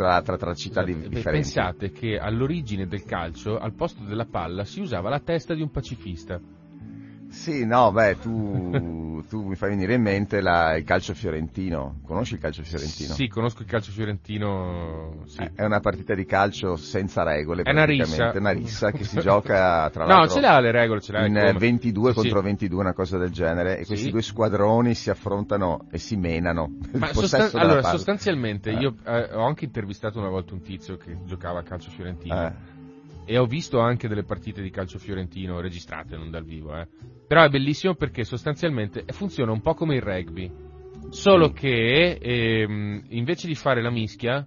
tra, 0.00 0.22
tra- 0.22 0.36
tra 0.38 0.54
città 0.54 0.82
Beh, 0.82 0.94
differenti. 0.94 1.20
Pensate 1.20 1.90
che 1.90 2.18
all'origine 2.18 2.86
del 2.86 3.04
calcio, 3.04 3.58
al 3.58 3.74
posto 3.74 4.02
della 4.02 4.24
palla, 4.24 4.64
si 4.64 4.80
usava 4.80 5.10
la 5.10 5.20
testa 5.20 5.52
di 5.52 5.60
un 5.60 5.70
pacifista. 5.70 6.40
Sì, 7.30 7.64
no, 7.64 7.92
beh, 7.92 8.18
tu, 8.18 9.22
tu 9.30 9.46
mi 9.46 9.54
fai 9.54 9.70
venire 9.70 9.94
in 9.94 10.02
mente 10.02 10.40
la- 10.40 10.76
il 10.76 10.84
calcio 10.84 11.14
fiorentino. 11.14 12.00
Conosci 12.04 12.34
il 12.34 12.40
calcio 12.40 12.62
fiorentino? 12.64 13.14
Sì, 13.14 13.28
conosco 13.28 13.62
il 13.62 13.68
calcio 13.68 13.92
fiorentino. 13.92 15.22
Sì. 15.26 15.40
Eh, 15.42 15.52
È 15.54 15.64
una 15.64 15.78
partita 15.80 16.14
di 16.14 16.24
calcio 16.26 16.76
senza 16.76 17.22
regole, 17.22 17.62
È 17.62 17.70
una 17.70 17.84
praticamente. 17.84 18.24
rissa. 18.24 18.38
una 18.38 18.50
rissa 18.50 18.90
che 18.90 19.04
si 19.04 19.18
gioca 19.22 19.88
tra 19.90 20.04
No, 20.06 20.16
l'altro 20.16 20.34
ce 20.34 20.40
l'ha 20.40 20.58
le 20.60 20.70
regole, 20.72 21.00
ce 21.00 21.12
l'ha. 21.12 21.26
in 21.26 21.34
come? 21.34 21.48
eh, 21.48 21.52
22 21.52 22.08
Sì, 22.10 22.14
contro 22.16 22.38
sì. 22.40 22.44
22, 22.44 22.80
una 22.80 22.92
cosa 22.94 23.16
del 23.18 23.30
genere, 23.30 23.78
e 23.78 23.86
questi 23.86 24.10
due 24.10 24.22
squadroni 24.22 24.94
si 24.94 25.08
affrontano 25.10 25.86
e 25.90 25.98
si 25.98 26.16
menano. 26.16 26.72
Ma 26.92 27.12
sostan- 27.12 27.50
allora, 27.54 27.80
palla. 27.80 27.94
sostanzialmente, 27.96 28.70
Eh. 28.70 28.74
io 28.78 28.96
eh, 29.06 29.30
ho 29.34 29.44
anche 29.44 29.64
intervistato 29.66 30.18
una 30.18 30.28
volta 30.30 30.52
un 30.54 30.62
tizio 30.62 30.96
che 30.96 31.16
giocava 31.24 31.60
a 31.60 31.62
calcio 31.62 31.90
fiorentino. 31.90 32.46
Eh. 32.46 32.78
E 33.30 33.38
ho 33.38 33.46
visto 33.46 33.78
anche 33.78 34.08
delle 34.08 34.24
partite 34.24 34.60
di 34.60 34.70
calcio 34.70 34.98
fiorentino 34.98 35.60
registrate, 35.60 36.16
non 36.16 36.32
dal 36.32 36.42
vivo, 36.42 36.76
eh. 36.76 36.88
Però 37.28 37.44
è 37.44 37.48
bellissimo 37.48 37.94
perché 37.94 38.24
sostanzialmente 38.24 39.04
funziona 39.12 39.52
un 39.52 39.60
po' 39.60 39.74
come 39.74 39.94
il 39.94 40.02
rugby. 40.02 40.50
Solo 41.10 41.46
Sì. 41.46 41.52
che 41.52 42.18
ehm, 42.20 43.04
invece 43.10 43.46
di 43.46 43.54
fare 43.54 43.82
la 43.82 43.90
mischia, 43.90 44.44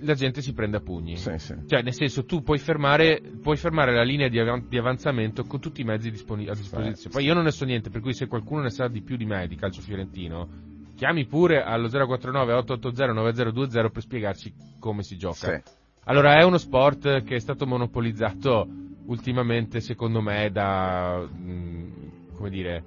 la 0.00 0.12
gente 0.12 0.42
si 0.42 0.52
prende 0.52 0.76
a 0.76 0.80
pugni. 0.80 1.16
Sì, 1.16 1.32
sì. 1.38 1.54
Cioè, 1.66 1.80
nel 1.80 1.94
senso, 1.94 2.26
tu 2.26 2.42
puoi 2.42 2.58
fermare, 2.58 3.22
puoi 3.40 3.56
fermare 3.56 3.94
la 3.94 4.04
linea 4.04 4.28
di, 4.28 4.38
avan- 4.38 4.66
di 4.68 4.76
avanzamento 4.76 5.44
con 5.44 5.58
tutti 5.58 5.80
i 5.80 5.84
mezzi 5.84 6.10
disponi- 6.10 6.46
a 6.46 6.52
disposizione. 6.52 7.14
Poi 7.14 7.24
io 7.24 7.32
non 7.32 7.44
ne 7.44 7.52
so 7.52 7.64
niente, 7.64 7.88
per 7.88 8.02
cui 8.02 8.12
se 8.12 8.26
qualcuno 8.26 8.60
ne 8.60 8.70
sa 8.70 8.88
di 8.88 9.00
più 9.00 9.16
di 9.16 9.24
me 9.24 9.48
di 9.48 9.56
calcio 9.56 9.80
fiorentino, 9.80 10.46
chiami 10.94 11.24
pure 11.24 11.62
allo 11.62 11.88
049 11.88 12.52
880 12.52 13.12
9020 13.14 13.90
per 13.90 14.02
spiegarci 14.02 14.52
come 14.78 15.02
si 15.02 15.16
gioca. 15.16 15.54
Sì. 15.54 15.77
Allora, 16.08 16.38
è 16.38 16.42
uno 16.42 16.56
sport 16.56 17.22
che 17.22 17.36
è 17.36 17.38
stato 17.38 17.66
monopolizzato 17.66 18.66
ultimamente, 19.06 19.80
secondo 19.80 20.22
me, 20.22 20.50
da, 20.50 21.18
mh, 21.18 22.32
come 22.34 22.48
dire, 22.48 22.82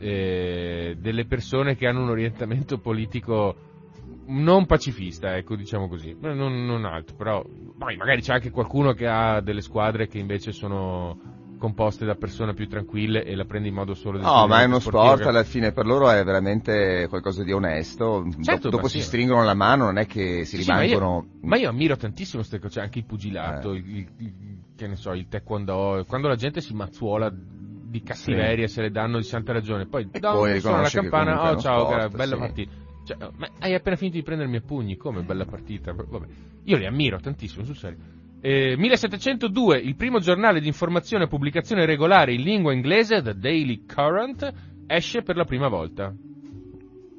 eh, 0.00 0.96
delle 0.98 1.26
persone 1.26 1.76
che 1.76 1.86
hanno 1.86 2.02
un 2.02 2.10
orientamento 2.10 2.78
politico 2.78 3.54
non 4.26 4.66
pacifista, 4.66 5.36
ecco, 5.36 5.54
diciamo 5.54 5.86
così, 5.86 6.16
non, 6.18 6.66
non 6.66 6.84
altro, 6.84 7.14
però 7.14 7.44
poi 7.78 7.96
magari 7.96 8.20
c'è 8.20 8.32
anche 8.32 8.50
qualcuno 8.50 8.94
che 8.94 9.06
ha 9.06 9.40
delle 9.40 9.60
squadre 9.60 10.08
che 10.08 10.18
invece 10.18 10.50
sono 10.50 11.35
composte 11.58 12.04
da 12.04 12.14
persone 12.14 12.54
più 12.54 12.68
tranquille 12.68 13.24
e 13.24 13.34
la 13.34 13.44
prende 13.44 13.68
in 13.68 13.74
modo 13.74 13.94
solo 13.94 14.18
No, 14.18 14.46
ma 14.46 14.60
è 14.62 14.64
uno 14.66 14.78
sportivo 14.78 15.04
sport, 15.14 15.26
alla 15.26 15.44
fine 15.44 15.72
per 15.72 15.86
loro 15.86 16.10
è 16.10 16.22
veramente 16.24 17.06
qualcosa 17.08 17.42
di 17.42 17.52
onesto. 17.52 18.26
Certo, 18.42 18.68
dopo 18.68 18.84
ma 18.84 18.88
si 18.88 18.98
sì. 19.00 19.06
stringono 19.06 19.44
la 19.44 19.54
mano, 19.54 19.84
non 19.84 19.98
è 19.98 20.06
che 20.06 20.44
si 20.44 20.56
Sì, 20.56 20.62
sì, 20.64 20.70
ma 20.70 20.82
io- 20.82 20.98
rimangono... 20.98 21.26
Ma 21.42 21.56
io 21.56 21.68
ammiro 21.68 21.96
tantissimo 21.96 22.38
queste 22.38 22.58
cose, 22.58 22.74
cioè 22.74 22.82
anche 22.84 22.98
il 22.98 23.04
Eh. 23.04 23.08
pugilato, 23.08 23.72
il, 23.74 23.86
il- 23.88 24.08
il- 24.18 24.58
che 24.76 24.86
ne 24.86 24.96
so, 24.96 25.12
il 25.14 25.26
taekwondo, 25.28 26.04
quando 26.06 26.28
la 26.28 26.36
gente 26.36 26.60
si 26.60 26.74
mazzuola 26.74 27.32
di 27.32 28.02
cattiveria 28.02 28.66
se 28.68 28.82
le 28.82 28.90
danno 28.90 29.16
di 29.16 29.24
santa 29.24 29.52
ragione, 29.52 29.86
poi 29.86 30.08
E 30.10 30.20
poi 30.20 30.60
suona 30.60 30.82
la 30.82 30.90
campana, 30.90 31.50
oh 31.52 31.56
ciao, 31.56 31.84
sport, 31.84 31.94
gra- 31.96 32.08
bella 32.10 32.34
sì. 32.34 32.38
partita. 32.40 32.72
Cioè, 33.04 33.16
ma 33.36 33.48
hai 33.60 33.74
appena 33.74 33.96
finito 33.96 34.16
di 34.16 34.22
prendermi 34.24 34.56
a 34.56 34.60
pugni, 34.60 34.96
come 34.96 35.22
bella 35.22 35.44
partita, 35.46 35.92
vabbè. 35.94 36.26
Io 36.64 36.76
li 36.76 36.84
ammiro 36.86 37.20
tantissimo, 37.20 37.64
sul 37.64 37.76
serio. 37.76 37.98
Eh, 38.48 38.76
1702, 38.76 39.76
il 39.78 39.96
primo 39.96 40.20
giornale 40.20 40.60
di 40.60 40.68
informazione 40.68 41.24
e 41.24 41.26
pubblicazione 41.26 41.84
regolare 41.84 42.32
in 42.32 42.42
lingua 42.42 42.72
inglese, 42.72 43.20
The 43.20 43.34
Daily 43.34 43.84
Current, 43.92 44.52
esce 44.86 45.22
per 45.22 45.34
la 45.34 45.44
prima 45.44 45.66
volta. 45.66 46.14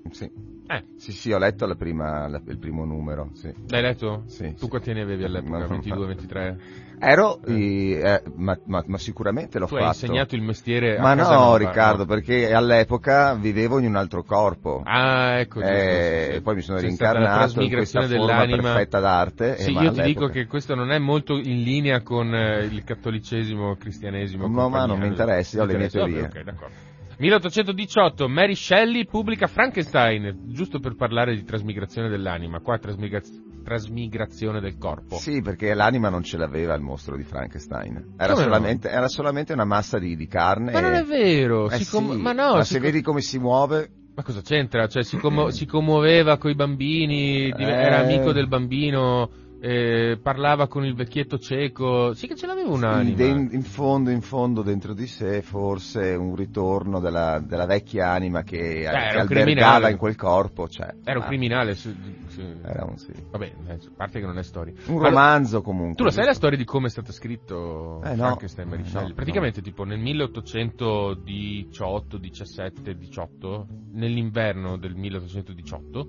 Sì. 0.10 0.32
Eh, 0.70 0.84
sì, 0.96 1.12
sì, 1.14 1.32
ho 1.32 1.38
letto 1.38 1.66
la 1.66 1.76
prima- 1.76 2.28
la- 2.28 2.42
il 2.46 2.58
primo 2.58 2.84
numero, 2.84 3.30
sì. 3.34 3.54
l'hai 3.68 3.82
letto? 3.82 4.24
Sì, 4.28 4.44
Tu 4.58 4.66
sì. 4.66 4.68
quanti 4.68 4.94
ne 4.94 5.02
avevi 5.02 5.24
all'epoca? 5.24 5.60
No, 5.60 5.68
22, 5.68 5.98
no. 6.00 6.06
23? 6.08 6.58
Ero, 7.00 7.40
i- 7.48 7.94
eh, 7.94 8.24
ma, 8.36 8.58
ma- 8.66 8.84
ma 8.88 8.98
sicuramente 8.98 9.60
l'ho 9.60 9.68
Tu 9.68 9.76
fatto. 9.76 9.84
hai 9.84 9.88
insegnato 9.88 10.36
il 10.36 10.42
mestiere 10.42 10.98
a 10.98 11.02
Ma 11.02 11.14
no, 11.14 11.24
Casanova, 11.24 11.58
Riccardo, 11.58 11.98
no? 12.00 12.06
perché 12.06 12.54
all'epoca 12.54 13.36
vivevo 13.36 13.80
in 13.80 13.86
un 13.86 13.96
altro 13.96 14.24
corpo. 14.24 14.82
Ah, 14.84 15.40
ecco. 15.40 15.62
giusto, 15.62 15.70
Eh, 15.70 16.24
sì, 16.26 16.34
sì. 16.36 16.42
poi 16.42 16.56
mi 16.56 16.62
sono 16.62 16.80
C'è 16.80 16.88
rincarnato 16.88 17.62
in 17.62 17.72
questa 17.74 18.08
dell'anima. 18.08 18.74
perfetta 18.74 19.00
d'arte. 19.00 19.58
Sì, 19.58 19.70
eh, 19.70 19.74
ma 19.74 19.84
io 19.84 19.92
ti 19.92 20.02
dico 20.02 20.28
che 20.28 20.46
questo 20.48 20.76
non 20.76 20.92
è 20.92 20.98
molto 21.00 21.38
in 21.38 21.64
linea 21.64 22.02
con 22.02 22.34
eh, 22.34 22.64
il 22.66 22.84
cattolicesimo, 22.84 23.76
cristianesimo. 23.76 24.48
No, 24.48 24.70
ma 24.70 24.86
non 24.86 25.00
mi 25.00 25.08
interessa, 25.08 25.62
ho 25.62 25.66
le 25.66 25.76
mie 25.78 25.90
teorie. 25.90 26.22
vabbè, 26.22 26.38
ok, 26.40 26.44
d'accordo. 26.44 26.76
1818, 27.20 28.28
Mary 28.28 28.54
Shelley 28.56 29.06
pubblica 29.06 29.48
Frankenstein, 29.48 30.44
giusto 30.46 30.80
per 30.80 30.96
parlare 30.96 31.34
di 31.36 31.44
trasmigrazione 31.44 32.10
dell'anima, 32.10 32.60
qua 32.60 32.78
trasmigra- 32.78 33.22
trasmigrazione 33.64 34.60
del 34.60 34.78
corpo. 34.78 35.16
Sì, 35.18 35.42
perché 35.42 35.74
l'anima 35.74 36.10
non 36.10 36.22
ce 36.24 36.38
l'aveva 36.38 36.76
il 36.76 36.82
mostro 36.82 37.16
di 37.18 37.24
Frankenstein. 37.24 38.14
Era, 38.18 38.34
Come 38.34 38.46
no? 38.46 38.52
solamente, 38.54 38.90
era 38.90 39.08
solamente 39.08 39.54
una 39.54 39.66
massa 39.66 39.98
di, 39.98 40.16
di 40.16 40.28
carne. 40.28 40.72
Ma 40.72 40.80
non 40.80 40.94
e- 40.94 41.00
è 41.00 41.04
vero, 41.04 41.70
Eh 41.70 41.86
com- 41.90 42.12
sì, 42.12 42.18
ma 42.22 42.34
no, 42.34 42.54
ma 42.56 42.64
se 42.64 42.76
com- 42.76 42.84
vedi 42.86 43.02
come 43.02 43.22
si 43.22 43.40
muove, 43.40 43.90
Ma 44.16 44.24
cosa 44.24 44.42
c'entra? 44.42 44.88
Cioè, 44.88 45.04
si, 45.04 45.18
commo- 45.18 45.50
si 45.52 45.66
commuoveva 45.66 46.38
coi 46.38 46.56
bambini, 46.56 47.50
Eh. 47.50 47.54
era 47.64 48.00
amico 48.00 48.32
del 48.32 48.48
bambino, 48.48 49.30
eh, 49.60 50.20
parlava 50.22 50.68
con 50.68 50.86
il 50.86 50.94
vecchietto 50.94 51.40
cieco. 51.40 52.14
Sì 52.14 52.28
che 52.28 52.36
ce 52.36 52.46
l'aveva 52.46 52.70
un'anima. 52.70 53.24
in, 53.26 53.50
in 53.52 53.64
fondo, 53.64 54.10
in 54.12 54.22
fondo, 54.22 54.62
dentro 54.62 54.94
di 54.94 55.08
sé, 55.08 55.42
forse 55.42 56.14
un 56.16 56.36
ritorno 56.36 57.00
della, 57.00 57.40
della 57.40 57.66
vecchia 57.66 58.12
anima 58.12 58.44
che, 58.44 58.58
che 58.58 58.88
albergava 58.88 59.26
criminale. 59.26 59.92
in 59.92 59.98
quel 59.98 60.16
corpo. 60.16 60.68
Cioè, 60.68 60.94
Era 61.04 61.20
un 61.20 61.26
ah, 61.26 61.28
criminale. 61.28 61.76
sì, 61.76 61.96
sì. 62.28 62.42
Era 62.64 62.86
un, 62.86 62.98
sì. 62.98 63.12
Vabbè, 63.32 63.54
eh, 63.68 63.74
a 63.74 63.78
parte 63.96 64.20
che 64.20 64.26
non 64.26 64.38
è 64.38 64.44
storia. 64.44 64.74
un 64.88 64.98
Ma- 64.98 65.08
romanzo 65.10 65.62
comunque. 65.62 65.96
Tu 65.96 66.04
lo 66.04 66.10
sai 66.12 66.26
la 66.26 66.34
storia 66.34 66.58
di 66.58 66.66
come 66.66 66.88
è 66.88 66.90
stato 66.90 67.12
scritto 67.12 68.02
Eh, 68.04 68.10
no. 68.10 68.16
Frankenstein 68.16 68.68
No, 68.70 68.84
Shelley? 68.86 69.08
no. 69.10 69.14
Praticamente 69.16 69.62
tipo 69.62 69.84
nel 69.86 70.00
1818, 70.00 72.18
17, 72.18 72.96
18, 72.96 73.68
nell'inverno 73.94 74.78
del 74.78 74.96
1818, 74.96 76.08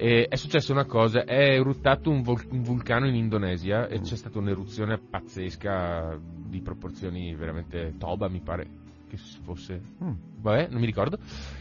eh, 0.00 0.26
è 0.28 0.36
successa 0.36 0.72
una 0.72 0.86
cosa, 0.86 1.24
è 1.24 1.52
eruttato 1.52 2.10
un, 2.10 2.22
vol- 2.22 2.46
un 2.50 2.62
vulcano 2.62 3.06
in 3.06 3.14
Indonesia 3.14 3.86
e 3.86 4.00
c'è 4.00 4.16
stata 4.16 4.38
un'eruzione 4.38 4.98
pazzesca 4.98 6.18
di 6.48 6.62
proporzioni 6.62 7.34
veramente 7.34 7.94
toba, 7.98 8.28
mi 8.28 8.40
pare 8.40 8.78
che 9.08 9.18
fosse 9.42 9.78
Mm. 10.02 10.12
vabbè, 10.40 10.68
non 10.70 10.80
mi 10.80 10.86
ricordo, 10.86 11.18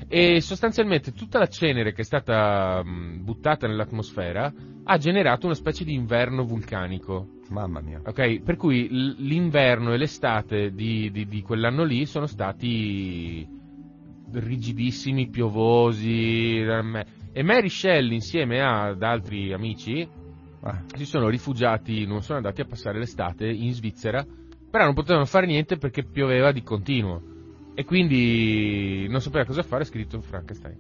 e 0.08 0.40
sostanzialmente 0.40 1.12
tutta 1.12 1.38
la 1.40 1.48
cenere 1.48 1.92
che 1.94 2.02
è 2.02 2.06
stata 2.06 2.82
mh, 2.82 3.24
buttata 3.24 3.68
nell'atmosfera 3.68 4.54
ha 4.86 4.98
generato 4.98 5.46
una 5.46 5.56
specie 5.56 5.84
di 5.84 5.94
inverno 5.94 6.46
vulcanico. 6.46 7.28
Mamma 7.50 7.82
mia. 7.82 8.00
Ok, 8.06 8.42
per 8.42 8.56
cui 8.56 8.88
l- 8.90 9.16
l'inverno 9.18 9.92
e 9.94 9.98
l'estate 9.98 10.72
di, 10.74 11.12
di- 11.12 11.28
di 11.28 11.42
quell'anno 11.42 11.84
lì 11.84 12.06
sono 12.06 12.28
stati 12.28 13.46
rigidissimi, 14.32 15.28
piovosi. 15.28 16.64
E 17.32 17.44
Mary 17.44 17.70
Shelley, 17.70 18.14
insieme 18.16 18.62
ad 18.62 19.02
altri 19.04 19.54
amici, 19.54 20.08
Ah, 20.62 20.84
si 20.94 21.06
sono 21.06 21.30
rifugiati, 21.30 22.06
non 22.06 22.22
sono 22.22 22.38
andati 22.40 22.60
a 22.60 22.66
passare 22.66 23.00
l'estate 23.00 23.48
in 23.48 23.74
Svizzera, 23.74 24.26
però 24.70 24.84
non 24.84 24.94
potevano 24.94 25.24
fare 25.26 25.46
niente 25.46 25.78
perché 25.78 26.04
pioveva 26.04 26.52
di 26.52 26.64
continuo. 26.64 27.22
E 27.74 27.86
quindi 27.86 29.08
non 29.08 29.22
sapeva 29.22 29.46
cosa 29.46 29.64
fare, 29.64 29.84
ha 29.84 29.86
scritto 29.86 30.20
Frankenstein. 30.20 30.78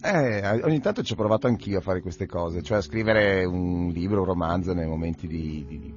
Eh, 0.00 0.60
ogni 0.62 0.78
tanto 0.78 1.02
ci 1.02 1.14
ho 1.14 1.16
provato 1.16 1.48
anch'io 1.48 1.78
a 1.78 1.80
fare 1.80 2.00
queste 2.00 2.26
cose, 2.26 2.62
cioè 2.62 2.76
a 2.78 2.80
scrivere 2.80 3.44
un 3.44 3.88
libro, 3.88 4.20
un 4.20 4.26
romanzo 4.26 4.72
nei 4.72 4.86
momenti 4.86 5.26
di, 5.26 5.64
di- 5.66 5.80
di- 5.80 5.94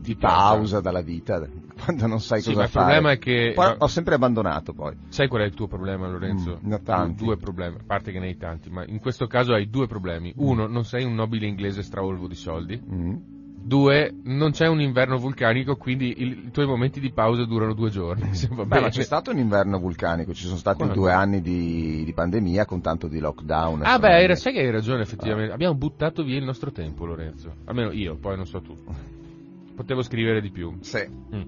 di 0.00 0.16
pausa 0.16 0.80
dalla 0.80 1.02
vita, 1.02 1.46
quando 1.82 2.06
non 2.06 2.20
sai 2.20 2.40
Sì, 2.40 2.48
cosa 2.48 2.58
ma 2.60 2.64
il 2.64 2.70
fare. 2.70 2.84
problema 2.86 3.10
è 3.12 3.18
che... 3.18 3.52
Poi 3.54 3.74
ho 3.78 3.86
sempre 3.86 4.14
abbandonato 4.14 4.72
poi. 4.72 4.94
Sai 5.08 5.28
qual 5.28 5.42
è 5.42 5.44
il 5.44 5.54
tuo 5.54 5.66
problema, 5.68 6.08
Lorenzo? 6.08 6.58
Mm, 6.62 6.68
ne 6.68 6.74
ho 6.74 6.80
tanti. 6.82 7.14
Du- 7.16 7.24
Due 7.26 7.36
problemi, 7.36 7.76
a 7.76 7.84
parte 7.86 8.12
che 8.12 8.18
ne 8.18 8.26
hai 8.26 8.36
tanti, 8.36 8.70
ma 8.70 8.84
in 8.86 8.98
questo 9.00 9.26
caso 9.26 9.52
hai 9.52 9.68
due 9.70 9.86
problemi. 9.86 10.32
Uno, 10.36 10.66
non 10.66 10.84
sei 10.84 11.04
un 11.04 11.14
nobile 11.14 11.46
inglese 11.46 11.82
straolvo 11.82 12.26
di 12.26 12.34
soldi. 12.34 12.80
Mm. 12.90 13.14
Due, 13.60 14.14
non 14.22 14.52
c'è 14.52 14.66
un 14.66 14.80
inverno 14.80 15.18
vulcanico, 15.18 15.76
quindi 15.76 16.14
il- 16.22 16.46
i 16.46 16.50
tuoi 16.50 16.64
momenti 16.66 17.00
di 17.00 17.12
pausa 17.12 17.44
durano 17.44 17.74
due 17.74 17.90
giorni. 17.90 18.30
Va 18.50 18.64
Beh, 18.64 18.80
ma 18.80 18.88
c'è 18.88 19.02
stato 19.02 19.30
un 19.30 19.38
inverno 19.38 19.78
vulcanico, 19.78 20.32
ci 20.32 20.44
sono 20.46 20.56
stati 20.56 20.78
Quando? 20.78 20.94
due 20.94 21.12
anni 21.12 21.42
di, 21.42 22.02
di 22.04 22.12
pandemia 22.14 22.64
con 22.64 22.80
tanto 22.80 23.08
di 23.08 23.18
lockdown. 23.18 23.82
Ah 23.84 23.98
beh, 23.98 24.14
hai- 24.14 24.36
sai 24.36 24.52
che 24.54 24.60
hai 24.60 24.70
ragione 24.70 25.02
effettivamente. 25.02 25.52
Abbiamo 25.52 25.74
buttato 25.74 26.22
via 26.22 26.38
il 26.38 26.44
nostro 26.44 26.70
tempo, 26.72 27.04
Lorenzo. 27.04 27.56
Almeno 27.66 27.90
io, 27.92 28.16
poi 28.16 28.36
non 28.36 28.46
so 28.46 28.62
tu. 28.62 28.74
Potevo 29.74 30.02
scrivere 30.02 30.40
di 30.40 30.50
più. 30.50 30.74
Sì. 30.80 31.06
Mm. 31.34 31.42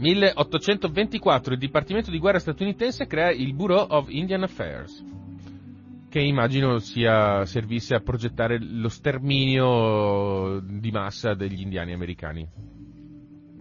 1824 0.00 1.52
il 1.52 1.58
Dipartimento 1.58 2.10
di 2.10 2.18
Guerra 2.18 2.38
statunitense 2.38 3.06
crea 3.06 3.30
il 3.30 3.52
Bureau 3.52 3.84
of 3.86 4.06
Indian 4.08 4.42
Affairs, 4.42 5.04
che 6.08 6.20
immagino 6.20 6.78
sia, 6.78 7.44
servisse 7.44 7.94
a 7.94 8.00
progettare 8.00 8.58
lo 8.58 8.88
sterminio 8.88 10.58
di 10.60 10.90
massa 10.90 11.34
degli 11.34 11.60
indiani 11.60 11.92
americani. 11.92 12.48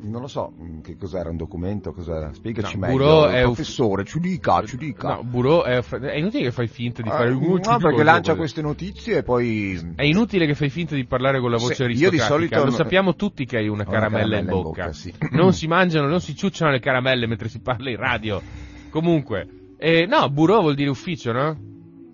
Non 0.02 0.22
lo 0.22 0.28
so, 0.28 0.54
mm, 0.62 0.80
che 0.82 0.96
cos'era 0.96 1.30
un 1.30 1.36
documento, 1.38 1.92
cos'era? 1.92 2.32
Spiegaci 2.34 2.76
No, 2.78 2.80
meglio. 2.88 2.98
Bureau 2.98 3.28
è 3.30 3.40
un- 3.44 3.54
Professore, 3.54 4.06
ci 4.06 4.20
dica, 4.20 4.64
ci 4.66 4.78
dica. 4.78 5.16
No, 5.16 5.24
Bureau 5.24 5.64
è, 5.64 5.80
è 5.84 6.16
inutile 6.18 6.44
che 6.44 6.52
fai 6.52 6.68
finta 6.68 7.02
di 7.02 7.10
Eh, 7.10 7.12
fare... 7.12 7.30
no, 7.32 7.38
Uh, 7.38 7.60
ti 7.60 7.68
dico 7.68 7.78
perché 7.80 8.04
lancia 8.04 8.36
queste 8.36 8.62
notizie 8.62 9.18
e 9.18 9.24
poi... 9.24 9.94
È 9.96 10.04
inutile 10.04 10.46
che 10.46 10.56
fai 10.56 10.70
finta 10.70 10.96
di 10.96 11.06
parlare 11.06 11.40
con 11.42 11.52
la 11.52 11.58
voce 11.58 11.74
Sì, 11.76 11.82
io 11.82 11.88
di 12.10 12.18
aristocratica. 12.18 12.34
solito 12.34 12.56
Lo 12.64 12.70
no- 12.72 12.76
sappiamo 12.78 13.16
tutti 13.16 13.46
che 13.46 13.58
hai 13.58 13.68
una 13.68 13.84
una 13.84 13.84
caramella, 13.84 14.10
caramella 14.30 14.38
in 14.38 14.44
in 14.58 14.64
bocca. 14.64 14.82
bocca, 14.84 14.94
sì. 14.94 15.14
Non 15.32 15.54
si 15.54 15.68
mangiano, 15.68 16.08
non 16.08 16.22
si 16.22 16.36
ciucciano 16.36 16.72
le 16.72 16.80
caramelle 16.80 17.28
mentre 17.28 17.50
si 17.50 17.60
parla 17.60 17.90
in 17.90 17.98
radio. 17.98 18.42
Comunque, 18.90 19.48
eh, 19.78 20.06
no, 20.06 20.30
bureau 20.30 20.62
vuol 20.62 20.76
dire 20.76 20.90
ufficio, 20.90 21.32
no? 21.32 21.58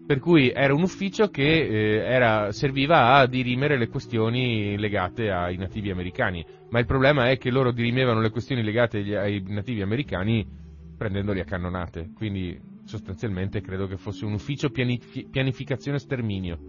Per 0.05 0.19
cui 0.19 0.51
era 0.51 0.73
un 0.73 0.83
ufficio 0.83 1.29
che 1.29 1.41
eh, 1.43 1.97
era, 1.97 2.51
serviva 2.51 3.15
a 3.15 3.25
dirimere 3.25 3.77
le 3.77 3.87
questioni 3.87 4.77
legate 4.77 5.31
ai 5.31 5.57
nativi 5.57 5.89
americani. 5.89 6.45
Ma 6.69 6.79
il 6.79 6.85
problema 6.85 7.29
è 7.29 7.37
che 7.37 7.49
loro 7.49 7.71
dirimevano 7.71 8.21
le 8.21 8.29
questioni 8.29 8.61
legate 8.61 8.99
agli, 8.99 9.13
ai 9.15 9.43
nativi 9.47 9.81
americani 9.81 10.45
prendendoli 10.95 11.39
a 11.39 11.43
cannonate. 11.43 12.11
Quindi 12.15 12.59
sostanzialmente 12.85 13.61
credo 13.61 13.87
che 13.87 13.97
fosse 13.97 14.25
un 14.25 14.33
ufficio 14.33 14.69
pianifi- 14.69 15.27
pianificazione 15.29 15.97
sterminio. 15.97 16.59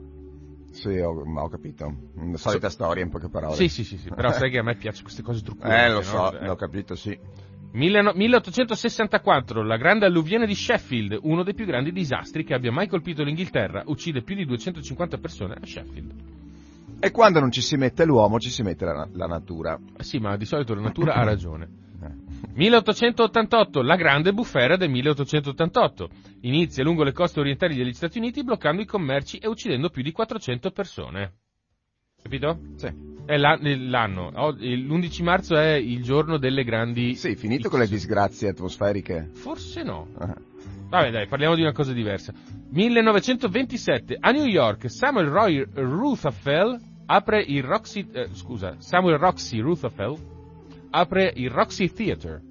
Sì, 0.71 0.99
ho, 0.99 1.11
ho 1.11 1.49
capito. 1.49 1.95
Una 2.15 2.37
solita 2.37 2.71
storia 2.71 3.03
in 3.03 3.11
poche 3.11 3.29
parole. 3.29 3.55
Sì, 3.55 3.69
sì, 3.69 3.85
sì, 3.85 3.97
sì. 3.99 4.09
però 4.09 4.33
sai 4.33 4.51
che 4.51 4.59
a 4.59 4.63
me 4.63 4.77
piacciono 4.77 5.05
queste 5.05 5.23
cose 5.23 5.43
truccate. 5.43 5.85
Eh, 5.85 5.91
lo 5.91 6.03
so, 6.03 6.37
l'ho 6.39 6.57
capito, 6.57 6.95
sì. 6.95 7.19
1864, 7.73 9.63
la 9.63 9.77
grande 9.77 10.07
alluvione 10.07 10.47
di 10.47 10.55
Sheffield, 10.55 11.19
uno 11.23 11.43
dei 11.43 11.55
più 11.55 11.67
grandi 11.67 11.93
disastri 11.93 12.45
che 12.45 12.55
abbia 12.55 12.73
mai 12.73 12.89
colpito 12.89 13.23
l'Inghilterra, 13.23 13.83
uccide 13.87 14.23
più 14.23 14.35
di 14.35 14.45
250 14.45 15.19
persone 15.19 15.55
a 15.61 15.67
Sheffield. 15.67 16.13
E 16.99 17.11
quando 17.11 17.41
non 17.41 17.51
ci 17.51 17.61
si 17.61 17.77
mette 17.77 18.05
l'uomo, 18.05 18.39
ci 18.39 18.51
si 18.51 18.63
mette 18.63 18.85
la, 18.85 19.07
la 19.13 19.27
natura. 19.27 19.79
Eh 19.97 20.03
sì, 20.03 20.19
ma 20.19 20.37
di 20.37 20.47
solito 20.47 20.75
la 20.75 20.81
natura 20.81 21.15
ha 21.15 21.25
ragione. 21.25 21.69
1888, 22.55 23.83
la 23.83 23.97
grande 23.97 24.33
bufera 24.33 24.77
del 24.77 24.91
1888. 24.91 26.09
Inizia 26.43 26.85
lungo 26.85 27.05
le 27.05 27.13
coste 27.13 27.41
orientali 27.41 27.75
degli 27.75 27.93
Stati 27.93 28.19
Uniti 28.19 28.43
bloccando 28.43 28.81
i 28.81 28.87
commerci 28.87 29.37
e 29.37 29.49
uccidendo 29.49 29.91
più 29.91 30.03
di 30.03 30.13
400 30.13 30.71
persone. 30.71 31.33
Capito? 32.27 32.59
Sì. 32.75 32.93
È 33.25 33.37
l'anno. 33.37 34.31
L'11 34.31 35.23
marzo 35.23 35.57
è 35.57 35.75
il 35.75 36.03
giorno 36.03 36.39
delle 36.39 36.65
grandi... 36.65 37.15
Sì, 37.15 37.37
finito 37.37 37.69
con 37.69 37.79
le 37.79 37.87
disgrazie 37.87 38.49
atmosferiche. 38.49 39.31
Forse 39.35 39.85
no. 39.85 40.09
Ah. 40.19 40.35
Vabbè 40.89 41.13
dai, 41.13 41.29
parliamo 41.29 41.55
di 41.55 41.61
una 41.61 41.71
cosa 41.71 41.93
diversa. 41.93 42.33
1927, 42.71 44.17
a 44.19 44.33
New 44.33 44.45
York, 44.45 44.91
Samuel 44.91 45.29
Roy 45.29 45.65
Rutherford 45.73 46.81
apre 47.07 47.45
il 47.47 47.63
Roxy... 47.63 48.05
Eh, 48.11 48.31
scusa, 48.33 48.75
Samuel 48.79 49.19
Roxy 49.19 49.61
Rutherford 49.61 50.19
apre 50.91 51.33
il 51.37 51.51
Roxy 51.51 51.93
Theater 51.93 52.43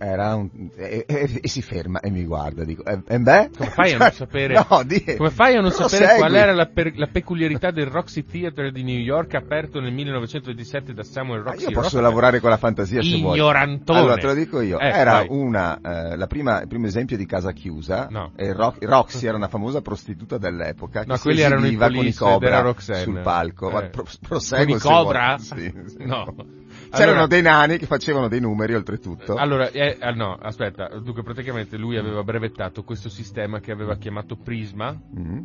un, 0.00 0.70
e, 0.76 1.04
e, 1.06 1.40
e, 1.42 1.48
si 1.48 1.60
ferma 1.60 2.00
e 2.00 2.10
mi 2.10 2.24
guarda, 2.24 2.64
dico, 2.64 2.84
e, 2.84 3.02
e 3.06 3.18
beh? 3.18 3.50
Come 3.56 3.70
fai 3.70 3.92
a 3.92 3.98
non 3.98 4.10
sapere, 4.12 4.54
no, 4.54 4.82
di, 4.84 5.04
come 5.16 5.30
fai 5.30 5.56
a 5.56 5.60
non 5.60 5.70
sapere 5.70 6.06
segui. 6.06 6.18
qual 6.18 6.34
era 6.34 6.52
la, 6.52 6.66
per, 6.66 6.96
la, 6.96 7.06
peculiarità 7.06 7.70
del 7.70 7.86
Roxy 7.86 8.24
Theater 8.24 8.72
di 8.72 8.82
New 8.82 8.98
York 8.98 9.34
aperto 9.34 9.78
nel 9.78 9.92
1927 9.92 10.94
da 10.94 11.02
Samuel 11.02 11.42
Roxy? 11.42 11.64
io 11.64 11.70
posso 11.72 11.96
Roxy 11.96 12.00
lavorare 12.00 12.40
con 12.40 12.48
la 12.48 12.56
fantasia 12.56 13.02
se 13.02 13.18
vuoi. 13.18 13.36
Ignorantone. 13.36 13.98
Allora 13.98 14.16
te 14.16 14.26
lo 14.26 14.34
dico 14.34 14.60
io, 14.62 14.78
eh, 14.78 14.88
era 14.88 15.12
vai. 15.12 15.26
una, 15.28 15.78
eh, 15.80 16.16
la 16.16 16.26
prima, 16.26 16.62
il 16.62 16.68
primo 16.68 16.86
esempio 16.86 17.18
di 17.18 17.26
casa 17.26 17.52
chiusa, 17.52 18.08
no. 18.10 18.32
e 18.36 18.52
Ro- 18.54 18.76
Roxy 18.78 19.26
era 19.26 19.36
una 19.36 19.48
famosa 19.48 19.82
prostituta 19.82 20.38
dell'epoca 20.38 21.04
no, 21.06 21.14
che 21.14 21.20
quelli 21.20 21.38
si 21.38 21.44
erano 21.44 21.66
i 21.66 21.76
con 21.76 22.06
i 22.06 22.14
Cobra 22.14 22.74
sul 22.78 23.20
palco. 23.20 23.68
Eh. 23.68 23.72
Ma 23.72 23.82
pro, 23.82 24.04
proseguo 24.26 24.64
con 24.66 24.76
i 24.76 24.80
Cobra? 24.80 25.38
Sì, 25.38 25.72
sì. 25.86 26.04
No. 26.04 26.34
C'erano 26.90 27.10
allora, 27.12 27.26
dei 27.26 27.42
nani 27.42 27.78
che 27.78 27.86
facevano 27.86 28.28
dei 28.28 28.40
numeri 28.40 28.74
oltretutto. 28.74 29.34
Allora, 29.36 29.70
eh, 29.70 29.96
ah, 30.00 30.10
no, 30.10 30.34
aspetta, 30.34 30.88
dunque 30.98 31.22
praticamente 31.22 31.76
lui 31.76 31.96
aveva 31.96 32.22
brevettato 32.22 32.82
questo 32.82 33.08
sistema 33.08 33.60
che 33.60 33.70
aveva 33.72 33.96
chiamato 33.96 34.36
Prisma 34.36 34.92
Mm. 35.18 35.42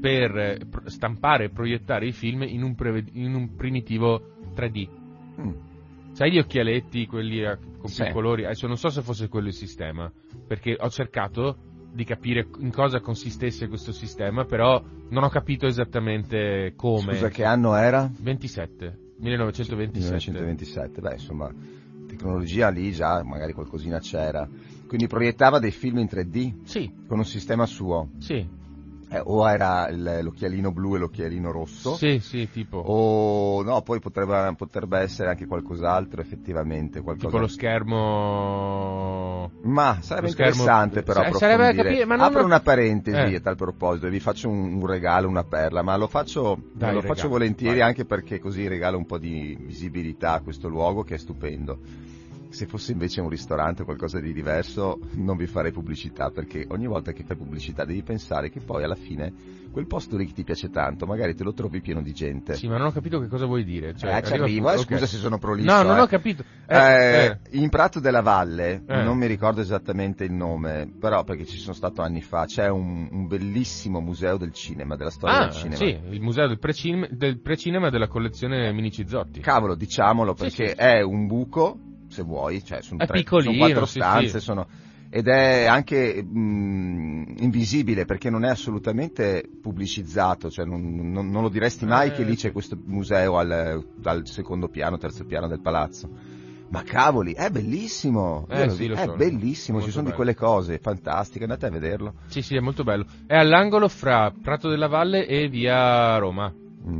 per 0.00 0.36
eh, 0.36 0.58
stampare 0.86 1.44
e 1.44 1.50
proiettare 1.50 2.06
i 2.06 2.12
film 2.12 2.42
in 2.42 2.62
un, 2.62 2.74
preve- 2.74 3.04
in 3.12 3.34
un 3.34 3.54
primitivo 3.54 4.34
3D. 4.54 4.88
Mm. 5.40 5.50
Sai 6.12 6.32
gli 6.32 6.38
occhialetti, 6.38 7.06
quelli 7.06 7.44
a- 7.44 7.56
con 7.56 7.88
Sì. 7.90 8.04
più 8.04 8.12
colori? 8.12 8.44
Adesso 8.44 8.66
non 8.66 8.76
so 8.78 8.88
se 8.88 9.02
fosse 9.02 9.28
quello 9.28 9.48
il 9.48 9.52
sistema, 9.54 10.10
perché 10.46 10.76
ho 10.78 10.88
cercato 10.88 11.58
di 11.92 12.04
capire 12.04 12.46
in 12.60 12.72
cosa 12.72 13.00
consistesse 13.00 13.68
questo 13.68 13.92
sistema, 13.92 14.44
però 14.44 14.82
non 15.10 15.22
ho 15.22 15.28
capito 15.28 15.66
esattamente 15.66 16.72
come. 16.76 17.12
Scusa, 17.14 17.28
che 17.28 17.44
anno 17.44 17.74
era? 17.74 18.10
27, 18.18 18.98
1927. 19.18 20.30
1927, 20.30 21.00
beh 21.00 21.12
insomma, 21.14 21.52
tecnologia 22.06 22.68
lì 22.68 22.92
già, 22.92 23.22
magari 23.22 23.52
qualcosina 23.52 23.98
c'era. 23.98 24.48
Quindi 24.86 25.06
proiettava 25.08 25.58
dei 25.58 25.72
film 25.72 25.98
in 25.98 26.06
3D 26.06 26.52
Sì, 26.64 26.90
con 27.06 27.18
un 27.18 27.24
sistema 27.24 27.66
suo. 27.66 28.10
sì, 28.18 28.46
Eh, 29.08 29.20
o 29.24 29.48
era 29.48 29.88
il- 29.88 30.18
l'occhialino 30.22 30.72
blu 30.72 30.96
e 30.96 30.98
l'occhialino 30.98 31.52
rosso. 31.52 31.94
sì, 31.94 32.18
sì, 32.18 32.48
tipo, 32.50 32.78
O 32.78 33.62
no, 33.62 33.80
poi 33.82 34.00
potrebbe, 34.00 34.52
potrebbe 34.56 34.98
essere 34.98 35.28
anche 35.28 35.46
qualcos'altro 35.46 36.20
effettivamente. 36.20 37.00
Qualcosa... 37.02 37.28
tipo 37.28 37.38
lo 37.38 37.46
schermo... 37.46 39.50
Ma 39.62 39.98
sarebbe 40.00 40.26
lo 40.26 40.32
schermo- 40.32 40.62
interessante 40.62 41.02
però 41.02 41.22
Eh, 41.24 41.32
sarebbe 41.34 41.74
capire, 41.82 42.04
ma 42.04 42.16
non 42.16 42.24
Apro 42.26 42.44
una 42.44 42.60
parentesi 42.60 43.34
Eh. 43.34 43.36
a 43.36 43.40
tal 43.40 43.56
proposito 43.56 44.06
e 44.06 44.10
vi 44.10 44.20
faccio 44.20 44.48
un, 44.48 44.74
un 44.74 44.86
regalo, 44.86 45.28
una 45.28 45.44
perla, 45.44 45.82
ma 45.82 45.96
lo 45.96 46.08
faccio, 46.08 46.58
Dai, 46.72 46.92
lo 46.92 47.00
regalo, 47.00 47.14
faccio 47.14 47.28
volentieri 47.28 47.78
vai. 47.78 47.88
anche 47.88 48.04
perché 48.04 48.40
così 48.40 48.66
regalo 48.66 48.96
un 48.98 49.06
po' 49.06 49.18
di 49.18 49.56
visibilità 49.60 50.32
a 50.32 50.40
questo 50.40 50.68
luogo 50.68 51.02
che 51.04 51.14
è 51.14 51.18
stupendo. 51.18 51.78
Se 52.56 52.64
fosse 52.64 52.92
invece 52.92 53.20
un 53.20 53.28
ristorante 53.28 53.82
o 53.82 53.84
qualcosa 53.84 54.18
di 54.18 54.32
diverso 54.32 54.98
non 55.16 55.36
vi 55.36 55.46
farei 55.46 55.72
pubblicità 55.72 56.30
perché 56.30 56.64
ogni 56.70 56.86
volta 56.86 57.12
che 57.12 57.22
fai 57.22 57.36
pubblicità 57.36 57.84
devi 57.84 58.02
pensare 58.02 58.48
che 58.48 58.60
poi 58.60 58.82
alla 58.82 58.94
fine 58.94 59.30
quel 59.70 59.86
posto 59.86 60.16
lì 60.16 60.24
che 60.24 60.32
ti 60.32 60.42
piace 60.42 60.70
tanto 60.70 61.04
magari 61.04 61.34
te 61.34 61.44
lo 61.44 61.52
trovi 61.52 61.82
pieno 61.82 62.00
di 62.00 62.14
gente. 62.14 62.54
Sì, 62.54 62.66
ma 62.66 62.78
non 62.78 62.86
ho 62.86 62.92
capito 62.92 63.20
che 63.20 63.28
cosa 63.28 63.44
vuoi 63.44 63.62
dire. 63.62 63.94
Cioè, 63.94 64.16
Eh, 64.16 64.22
ci 64.22 64.32
arrivo, 64.32 64.70
ok. 64.70 64.78
scusa 64.78 65.04
se 65.04 65.18
sono 65.18 65.36
prolisso. 65.36 65.70
No, 65.70 65.82
non 65.82 65.98
eh. 65.98 66.00
ho 66.00 66.06
capito. 66.06 66.44
Eh, 66.66 66.76
Eh, 66.78 67.24
eh. 67.26 67.58
In 67.58 67.68
Prato 67.68 68.00
della 68.00 68.22
Valle, 68.22 68.82
Eh. 68.86 69.02
non 69.02 69.18
mi 69.18 69.26
ricordo 69.26 69.60
esattamente 69.60 70.24
il 70.24 70.32
nome, 70.32 70.90
però 70.98 71.24
perché 71.24 71.44
ci 71.44 71.58
sono 71.58 71.74
stato 71.74 72.00
anni 72.00 72.22
fa, 72.22 72.46
c'è 72.46 72.68
un, 72.68 73.06
un 73.12 73.26
bellissimo 73.26 74.00
museo 74.00 74.38
del 74.38 74.52
cinema, 74.54 74.96
della 74.96 75.10
storia 75.10 75.36
Ah, 75.40 75.44
del 75.44 75.52
cinema. 75.52 75.76
sì, 75.76 75.98
il 76.08 76.22
museo 76.22 76.46
del 76.48 76.58
precinema, 76.58 77.06
del 77.10 77.38
precinema 77.42 77.90
della 77.90 78.08
collezione 78.08 78.72
Mini 78.72 78.90
Cizzotti. 78.90 79.40
Cavolo, 79.40 79.74
diciamolo 79.74 80.34
Sì, 80.34 80.42
perché 80.44 80.68
sì, 80.68 80.72
sì. 80.74 80.78
è 80.78 81.02
un 81.02 81.26
buco, 81.26 81.78
se 82.16 82.22
vuoi, 82.22 82.64
cioè 82.64 82.80
sono, 82.82 83.04
tre, 83.04 83.22
sono 83.26 83.56
quattro 83.56 83.84
sì, 83.84 83.98
stanze, 84.00 84.38
sì. 84.38 84.44
sono- 84.44 84.66
ed 85.08 85.28
è 85.28 85.66
anche 85.66 86.22
mh, 86.22 87.36
invisibile 87.38 88.04
perché 88.06 88.28
non 88.30 88.44
è 88.44 88.48
assolutamente 88.48 89.44
pubblicizzato, 89.62 90.50
cioè 90.50 90.64
non, 90.64 91.10
non- 91.12 91.30
non 91.30 91.42
lo 91.42 91.48
diresti 91.48 91.84
mai 91.86 92.08
Eh, 92.08 92.12
che 92.12 92.24
lì 92.24 92.32
sì. 92.36 92.46
c'è 92.46 92.52
questo 92.52 92.76
museo 92.86 93.36
al, 93.38 93.84
al 94.02 94.26
secondo 94.26 94.68
piano, 94.68 94.96
terzo 94.98 95.24
piano 95.24 95.46
del 95.46 95.60
palazzo. 95.60 96.08
Ma 96.68 96.82
cavoli, 96.82 97.32
è 97.32 97.48
bellissimo, 97.50 98.46
Eh, 98.50 98.68
sì, 98.70 98.86
è 98.86 99.04
so. 99.04 99.14
bellissimo, 99.14 99.78
ci 99.78 99.84
Molto 99.84 99.90
sono 99.90 100.04
di 100.06 100.10
bello. 100.10 100.16
quelle 100.16 100.34
cose 100.34 100.78
fantastiche, 100.78 101.44
andate 101.44 101.66
a 101.66 101.70
vederlo. 101.70 102.14
Sì, 102.26 102.42
sì, 102.42 102.56
è 102.56 102.60
molto 102.60 102.82
bello. 102.82 103.06
È 103.26 103.36
all'angolo 103.36 103.86
fra 103.88 104.32
Prato 104.32 104.68
della 104.68 104.88
Valle 104.88 105.26
e 105.28 105.48
via 105.48 106.16
Roma. 106.18 106.52
Mm. 106.88 106.98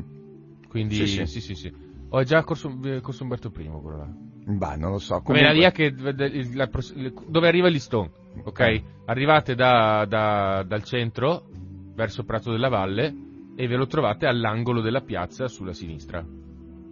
Quindi, 0.68 0.94
Sì, 0.94 1.06
sì, 1.06 1.26
sì. 1.26 1.40
sì, 1.40 1.54
sì. 1.56 1.72
Ho 2.10 2.22
già 2.22 2.44
Corso, 2.44 2.78
eh, 2.84 3.00
Corso 3.00 3.24
Umberto 3.24 3.48
I, 3.58 3.66
quello 3.66 3.96
là. 3.96 4.25
Bah, 4.48 4.76
non 4.76 4.92
lo 4.92 4.98
so. 4.98 5.14
La 5.14 5.20
comunque- 5.22 5.52
via 5.54 5.70
che, 5.72 5.92
la- 5.96 6.12
la- 6.54 7.12
dove 7.26 7.48
arriva 7.48 7.66
l'Istone, 7.66 8.10
ok? 8.44 8.60
Eh. 8.60 8.84
Arrivate 9.06 9.54
da- 9.56 10.04
da- 10.08 10.64
dal 10.66 10.84
centro, 10.84 11.48
verso 11.94 12.22
Prato 12.24 12.52
della 12.52 12.68
Valle, 12.68 13.12
e 13.56 13.66
ve 13.66 13.74
lo 13.76 13.86
trovate 13.86 14.26
all'angolo 14.26 14.80
della 14.80 15.00
piazza 15.00 15.48
sulla 15.48 15.72
sinistra. 15.72 16.24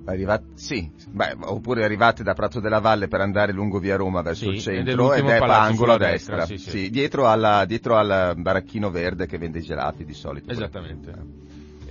Arrivate, 0.07 0.45
sì, 0.55 0.90
beh, 1.11 1.37
oppure 1.45 1.85
arrivate 1.85 2.23
da 2.23 2.35
Prato 2.35 2.59
della 2.61 2.81
Valle 2.81 3.09
per 3.09 3.21
andare 3.21 3.53
lungo 3.53 3.79
via 3.79 3.97
Roma 3.97 4.21
verso 4.21 4.45
Sì, 4.51 4.57
il 4.57 4.61
centro 4.61 5.14
ed 5.14 5.27
è 5.27 5.38
palazzo 5.38 5.69
angolo 5.71 5.93
a 5.93 5.97
destra, 5.99 6.37
destra, 6.45 6.57
sì, 6.57 6.71
sì. 6.71 6.90
dietro, 6.90 7.27
alla- 7.29 7.64
dietro 7.67 7.97
al 7.97 8.35
baracchino 8.37 8.90
verde 8.90 9.27
che 9.27 9.38
vende 9.38 9.61
i 9.61 9.62
gelati 9.62 10.05
di 10.05 10.12
solito. 10.12 10.51
Esattamente. 10.51 11.12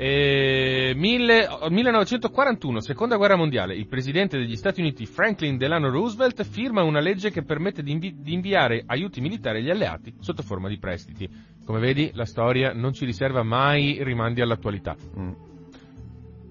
E 0.05 0.91
mille- 0.97 1.47
1941, 1.69 2.81
seconda 2.81 3.15
guerra 3.15 3.37
mondiale, 3.37 3.73
il 3.73 3.87
presidente 3.87 4.37
degli 4.37 4.57
Stati 4.57 4.81
Uniti 4.81 5.05
Franklin 5.05 5.55
Delano 5.55 5.89
Roosevelt 5.89 6.43
firma 6.43 6.83
una 6.83 6.99
legge 6.99 7.31
che 7.31 7.43
permette 7.43 7.81
di, 7.81 7.91
invi- 7.91 8.15
di 8.19 8.33
inviare 8.33 8.83
aiuti 8.85 9.21
militari 9.21 9.59
agli 9.59 9.69
alleati 9.69 10.13
sotto 10.19 10.43
forma 10.43 10.67
di 10.67 10.77
prestiti. 10.77 11.29
Come 11.63 11.79
vedi, 11.79 12.11
la 12.15 12.25
storia 12.25 12.73
non 12.73 12.91
ci 12.91 13.05
riserva 13.05 13.43
mai 13.43 14.03
rimandi 14.03 14.41
all'attualità. 14.41 14.93
Mm, 15.17 15.31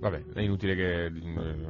Vabbè, 0.03 0.23
è 0.35 0.41
inutile 0.41 0.75
che 0.75 1.05
eh, 1.05 1.11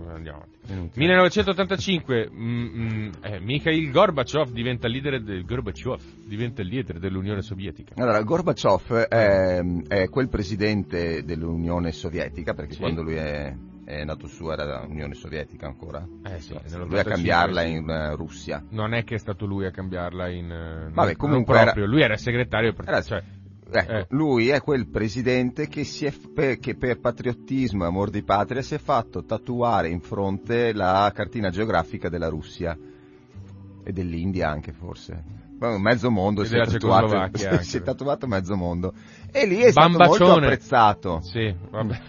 andiamo 0.08 0.38
avanti. 0.38 0.72
inutile. 0.72 1.04
1985, 1.04 2.30
mm, 2.32 2.64
mm, 2.64 3.10
eh, 3.24 3.40
Mikhail 3.40 3.90
Gorbachev 3.90 4.48
diventa 4.52 4.88
leader 4.88 5.22
del 5.22 5.44
Gorbachev 5.44 6.00
diventa 6.24 6.62
il 6.62 6.68
leader 6.68 6.98
dell'Unione 6.98 7.42
Sovietica. 7.42 7.92
Allora, 7.98 8.22
Gorbaciov 8.22 8.90
è, 9.02 9.60
è 9.86 10.08
quel 10.08 10.30
presidente 10.30 11.24
dell'Unione 11.24 11.92
Sovietica, 11.92 12.54
perché 12.54 12.72
Sì. 12.72 12.78
quando 12.80 13.02
lui 13.02 13.16
è, 13.16 13.54
è 13.84 14.02
nato 14.04 14.26
su 14.28 14.48
era 14.48 14.82
l'Unione 14.86 15.12
Sovietica 15.12 15.66
ancora. 15.66 16.02
Eh 16.24 16.40
sì, 16.40 16.58
lui 16.86 16.98
a 16.98 17.04
cambiarla 17.04 17.62
in 17.64 17.86
eh, 17.86 18.14
Russia. 18.16 18.64
Non 18.70 18.94
è 18.94 19.04
che 19.04 19.16
è 19.16 19.18
stato 19.18 19.44
lui 19.44 19.66
a 19.66 19.70
cambiarla 19.70 20.30
in... 20.30 20.50
eh, 20.50 20.88
Vabbè, 20.90 21.16
comunque 21.16 21.58
era- 21.58 21.74
lui 21.84 22.00
era 22.00 22.16
segretario, 22.16 22.72
per- 22.72 22.88
Era- 22.88 23.02
cioè, 23.02 23.22
Ecco, 23.72 23.90
Eh. 23.92 24.06
lui 24.10 24.48
è 24.48 24.60
quel 24.60 24.86
presidente 24.88 25.66
che, 25.68 25.84
si 25.84 26.04
è 26.04 26.12
per, 26.12 26.58
che 26.58 26.74
per 26.76 27.00
patriottismo 27.00 27.84
e 27.84 27.86
amor 27.86 28.10
di 28.10 28.22
patria 28.22 28.62
si 28.62 28.74
è 28.74 28.78
fatto 28.78 29.24
tatuare 29.24 29.88
in 29.88 30.00
fronte 30.00 30.72
la 30.72 31.10
cartina 31.14 31.50
geografica 31.50 32.08
della 32.08 32.28
Russia 32.28 32.76
e 33.84 33.92
dell'India 33.92 34.48
anche 34.48 34.72
forse. 34.72 35.40
Mezzo 35.78 36.10
mondo 36.10 36.42
si 36.44 36.56
è, 36.56 36.64
tatuato, 36.66 37.30
si 37.62 37.76
è 37.76 37.82
tatuato 37.82 38.26
mezzo 38.26 38.56
mondo. 38.56 38.94
E 39.30 39.46
lì 39.46 39.58
è 39.60 39.70
stato 39.70 39.90
molto 39.90 40.06
Bambacione. 40.06 40.46
apprezzato. 40.46 41.20
Sì, 41.22 41.54
vabbè. 41.70 42.00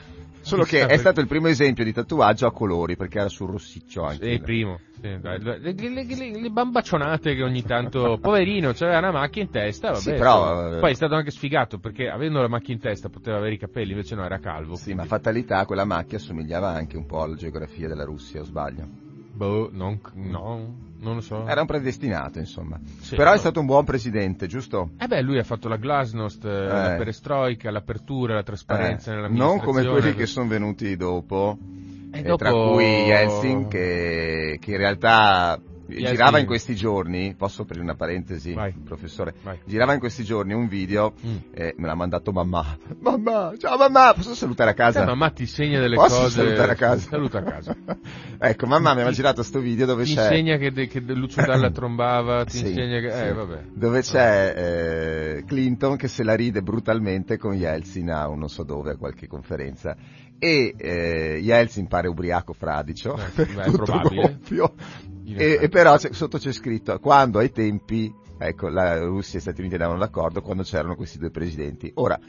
Solo 0.43 0.63
che 0.63 0.85
è 0.85 0.97
stato 0.97 1.21
il 1.21 1.27
primo 1.27 1.47
esempio 1.47 1.83
di 1.83 1.93
tatuaggio 1.93 2.45
a 2.45 2.51
colori, 2.51 2.95
perché 2.95 3.19
era 3.19 3.29
sul 3.29 3.49
rossiccio 3.49 4.03
anche. 4.03 4.25
Sì, 4.25 4.31
il 4.31 4.41
primo. 4.41 4.79
Sì, 5.01 5.07
le, 5.21 5.37
le- 5.39 5.57
le- 5.59 6.39
le- 6.41 6.49
bambaccionate 6.49 7.33
che 7.35 7.43
ogni 7.43 7.63
tanto... 7.63 8.17
Poverino, 8.19 8.71
c'aveva 8.73 8.97
una 8.99 9.11
macchia 9.11 9.41
in 9.41 9.49
testa, 9.49 9.87
vabbè. 9.91 10.01
Sì, 10.01 10.09
però, 10.11 10.75
eh, 10.75 10.79
Poi 10.79 10.91
è 10.91 10.95
stato 10.95 11.15
anche 11.15 11.31
sfigato, 11.31 11.79
perché 11.79 12.09
avendo 12.09 12.41
la 12.41 12.47
macchia 12.47 12.73
in 12.73 12.79
testa 12.79 13.09
poteva 13.09 13.37
avere 13.37 13.55
i 13.55 13.57
capelli, 13.57 13.91
invece 13.91 14.15
no, 14.15 14.23
era 14.25 14.39
calvo. 14.39 14.75
Sì, 14.75 14.93
ma 14.93 15.05
fatalità, 15.05 15.65
quella 15.65 15.85
macchia 15.85 16.17
assomigliava 16.17 16.69
anche 16.69 16.97
un 16.97 17.05
po' 17.05 17.21
alla 17.21 17.35
geografia 17.35 17.87
della 17.87 18.03
Russia, 18.03 18.41
o 18.41 18.43
sbaglio? 18.43 19.02
Boh, 19.35 19.69
non, 19.71 19.99
no, 20.13 20.75
non 20.99 21.15
lo 21.15 21.21
so. 21.21 21.47
Era 21.47 21.61
un 21.61 21.67
predestinato, 21.67 22.37
insomma. 22.37 22.79
Sì, 23.01 23.15
Però 23.15 23.31
è 23.31 23.33
no. 23.33 23.39
stato 23.39 23.59
un 23.59 23.65
buon 23.65 23.83
presidente, 23.83 24.45
giusto? 24.45 24.91
Eh 24.99 25.07
beh, 25.07 25.21
lui 25.21 25.39
ha 25.39 25.43
fatto 25.43 25.67
la 25.67 25.77
glasnost, 25.77 26.45
eh, 26.45 26.67
la 26.67 26.95
perestroica, 26.95 27.71
l'apertura, 27.71 28.35
la 28.35 28.43
trasparenza 28.43 29.11
Eh, 29.11 29.27
non 29.29 29.59
come 29.59 29.83
quelli 29.85 30.13
che 30.13 30.27
sono 30.27 30.47
venuti 30.47 30.95
dopo, 30.95 31.57
E 32.11 32.19
eh, 32.19 32.21
dopo- 32.21 32.37
tra 32.37 32.51
cui 32.51 32.83
Yeltsin, 33.05 33.67
che, 33.67 34.57
che 34.61 34.71
in 34.71 34.77
realtà. 34.77 35.59
Girava 35.87 36.39
in 36.39 36.45
questi 36.45 36.75
giorni, 36.75 37.35
posso 37.37 37.63
aprire 37.63 37.81
una 37.81 37.95
parentesi, 37.95 38.53
Vai. 38.53 38.71
professore, 38.73 39.33
Vai. 39.43 39.59
girava 39.65 39.93
in 39.93 39.99
questi 39.99 40.23
giorni 40.23 40.53
un 40.53 40.67
video, 40.67 41.13
Mm. 41.25 41.35
eh, 41.53 41.73
me 41.77 41.87
l'ha 41.87 41.95
mandato 41.95 42.31
mamma, 42.31 42.77
mamma, 42.99 43.53
ciao 43.57 43.77
mamma, 43.77 44.13
posso 44.13 44.33
salutare 44.35 44.71
a 44.71 44.73
casa? 44.73 45.03
Eh, 45.03 45.05
mamma 45.05 45.29
ti 45.31 45.45
segna 45.45 45.79
delle 45.79 45.95
Posso 45.95 46.21
cose. 46.21 46.41
salutare 46.43 46.71
a 46.71 46.75
casa? 46.75 47.09
Saluta 47.09 47.39
a 47.39 47.43
casa. 47.43 47.75
ecco, 48.39 48.65
mamma 48.67 48.89
mi 48.89 48.95
aveva 49.01 49.11
girato 49.11 49.43
sto 49.43 49.59
video 49.59 49.85
dove 49.85 50.03
Ti 50.05 50.13
c'è... 50.15 50.21
insegna 50.21 50.57
che, 50.57 50.71
de- 50.71 50.87
che 50.87 50.99
Lucio 50.99 51.41
Dalla 51.41 51.69
trombava, 51.71 52.43
ti 52.45 52.57
Sì, 52.57 52.67
insegna 52.67 52.99
che... 52.99 53.11
sì. 53.11 53.21
Eh, 53.23 53.33
vabbè. 53.33 53.63
Dove 53.73 54.01
c'è 54.01 54.53
eh, 55.37 55.43
Clinton 55.45 55.95
che 55.97 56.07
se 56.07 56.23
la 56.23 56.35
ride 56.35 56.61
brutalmente 56.61 57.37
con 57.37 57.53
Yeltsin 57.53 58.09
a 58.09 58.27
un 58.29 58.39
non 58.39 58.49
so 58.49 58.63
dove, 58.63 58.91
a 58.91 58.95
qualche 58.97 59.27
conferenza. 59.27 59.95
E 60.39 60.73
eh, 60.77 61.39
Yeltsin 61.41 61.87
pare 61.87 62.07
ubriaco 62.09 62.51
fradicio, 62.53 63.15
Eh, 63.17 63.45
beh, 63.53 63.61
è 63.61 63.65
tutto 63.65 63.83
probabile. 63.83 64.21
gonfio. 64.21 64.73
E, 65.25 65.57
e 65.61 65.69
però 65.69 65.97
sotto 65.97 66.37
c'è 66.37 66.51
scritto 66.51 66.97
quando 66.99 67.39
ai 67.39 67.51
tempi, 67.51 68.13
ecco, 68.37 68.67
la 68.67 68.99
Russia 68.99 69.35
e 69.35 69.37
gli 69.37 69.41
Stati 69.41 69.59
Uniti 69.61 69.75
andavano 69.75 69.99
d'accordo 69.99 70.41
quando 70.41 70.63
c'erano 70.63 70.95
questi 70.95 71.17
due 71.17 71.31
presidenti. 71.31 71.91
Ora, 71.95 72.19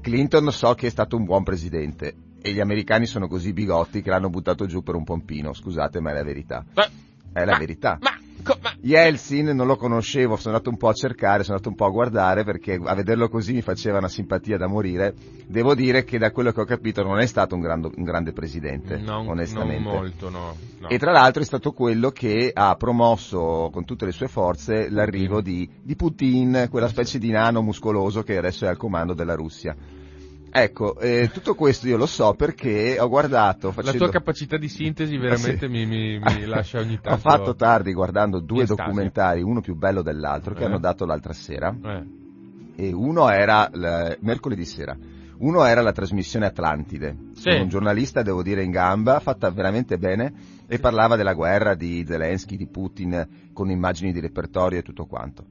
Clinton 0.00 0.52
so 0.52 0.74
che 0.74 0.86
è 0.86 0.90
stato 0.90 1.16
un 1.16 1.24
buon 1.24 1.42
presidente 1.42 2.14
e 2.40 2.52
gli 2.52 2.60
americani 2.60 3.06
sono 3.06 3.26
così 3.26 3.52
bigotti 3.52 4.02
che 4.02 4.10
l'hanno 4.10 4.30
buttato 4.30 4.66
giù 4.66 4.82
per 4.82 4.94
un 4.94 5.04
pompino, 5.04 5.52
scusate 5.52 6.00
ma 6.00 6.10
è 6.10 6.14
la 6.14 6.22
verità. 6.22 6.64
Ma- 6.74 6.88
È 7.32 7.44
la 7.44 7.52
ma- 7.52 7.58
verità. 7.58 7.98
Ma, 8.00 8.15
co- 8.46 8.58
ma- 8.62 8.74
Yeltsin 8.80 9.46
non 9.46 9.66
lo 9.66 9.76
conoscevo, 9.76 10.36
sono 10.36 10.54
andato 10.54 10.70
un 10.70 10.76
po' 10.76 10.88
a 10.88 10.92
cercare, 10.92 11.42
sono 11.42 11.56
andato 11.56 11.68
un 11.68 11.74
po' 11.74 11.86
a 11.86 11.90
guardare 11.90 12.44
perché 12.44 12.80
a 12.82 12.94
vederlo 12.94 13.28
così 13.28 13.52
mi 13.52 13.62
faceva 13.62 13.98
una 13.98 14.08
simpatia 14.08 14.56
da 14.56 14.68
morire. 14.68 15.14
Devo 15.46 15.74
dire 15.74 16.04
che 16.04 16.18
da 16.18 16.30
quello 16.30 16.52
che 16.52 16.60
ho 16.60 16.64
capito 16.64 17.02
non 17.02 17.18
è 17.18 17.26
stato 17.26 17.56
un, 17.56 17.60
grande- 17.60 17.90
un 17.94 18.04
grande 18.04 18.32
presidente, 18.32 18.98
non, 18.98 19.28
onestamente. 19.28 19.82
non 19.82 19.92
molto, 19.92 20.30
no. 20.30 20.56
no. 20.78 20.88
E 20.88 20.98
tra 20.98 21.10
l'altro 21.10 21.42
è 21.42 21.44
stato 21.44 21.72
quello 21.72 22.10
che 22.10 22.50
ha 22.54 22.74
promosso 22.76 23.70
con 23.72 23.84
tutte 23.84 24.04
le 24.04 24.12
sue 24.12 24.28
forze 24.28 24.88
l'arrivo 24.88 25.40
di, 25.40 25.68
di 25.82 25.96
Putin, 25.96 26.68
quella 26.70 26.88
specie 26.88 27.18
di 27.18 27.30
nano 27.30 27.62
muscoloso 27.62 28.22
che 28.22 28.36
adesso 28.36 28.64
è 28.64 28.68
al 28.68 28.76
comando 28.76 29.12
della 29.12 29.34
Russia. 29.34 29.74
Ecco, 30.58 30.98
eh, 30.98 31.28
tutto 31.30 31.54
questo 31.54 31.86
io 31.86 31.98
lo 31.98 32.06
so 32.06 32.32
perché 32.32 32.98
ho 32.98 33.08
guardato 33.08 33.66
La 33.68 33.72
facendo... 33.74 33.98
tua 33.98 34.08
capacità 34.08 34.56
di 34.56 34.68
sintesi 34.70 35.18
veramente 35.18 35.66
Ah, 35.66 35.68
sì. 35.68 35.74
mi, 35.74 35.84
mi- 35.84 36.18
mi 36.18 36.44
lascia 36.48 36.78
ogni 36.78 36.98
tanto... 36.98 37.10
Ho 37.10 37.16
fatto 37.18 37.54
tardi 37.54 37.92
guardando 37.92 38.40
due 38.40 38.60
in 38.62 38.66
documentari, 38.66 39.42
uno 39.42 39.60
più 39.60 39.74
bello 39.74 40.00
dell'altro, 40.00 40.54
che 40.54 40.62
Eh. 40.62 40.64
hanno 40.64 40.78
dato 40.78 41.04
l'altra 41.04 41.34
sera, 41.34 41.76
Eh, 41.82 42.04
e 42.76 42.92
uno 42.92 43.28
era 43.28 43.68
l- 43.70 44.16
mercoledì 44.20 44.64
sera. 44.64 44.96
Uno 45.38 45.62
era 45.66 45.82
la 45.82 45.92
trasmissione 45.92 46.46
Atlantide, 46.46 47.14
Sì. 47.34 47.50
un 47.50 47.68
giornalista, 47.68 48.22
devo 48.22 48.42
dire, 48.42 48.62
in 48.64 48.70
gamba, 48.70 49.20
fatta 49.20 49.50
veramente 49.50 49.98
bene, 49.98 50.32
e 50.66 50.78
parlava 50.78 51.16
della 51.16 51.34
guerra 51.34 51.74
di 51.74 52.02
Zelensky, 52.08 52.56
di 52.56 52.66
Putin, 52.66 53.28
con 53.52 53.68
immagini 53.68 54.10
di 54.10 54.20
repertorio 54.20 54.78
e 54.78 54.82
tutto 54.82 55.04
quanto. 55.04 55.44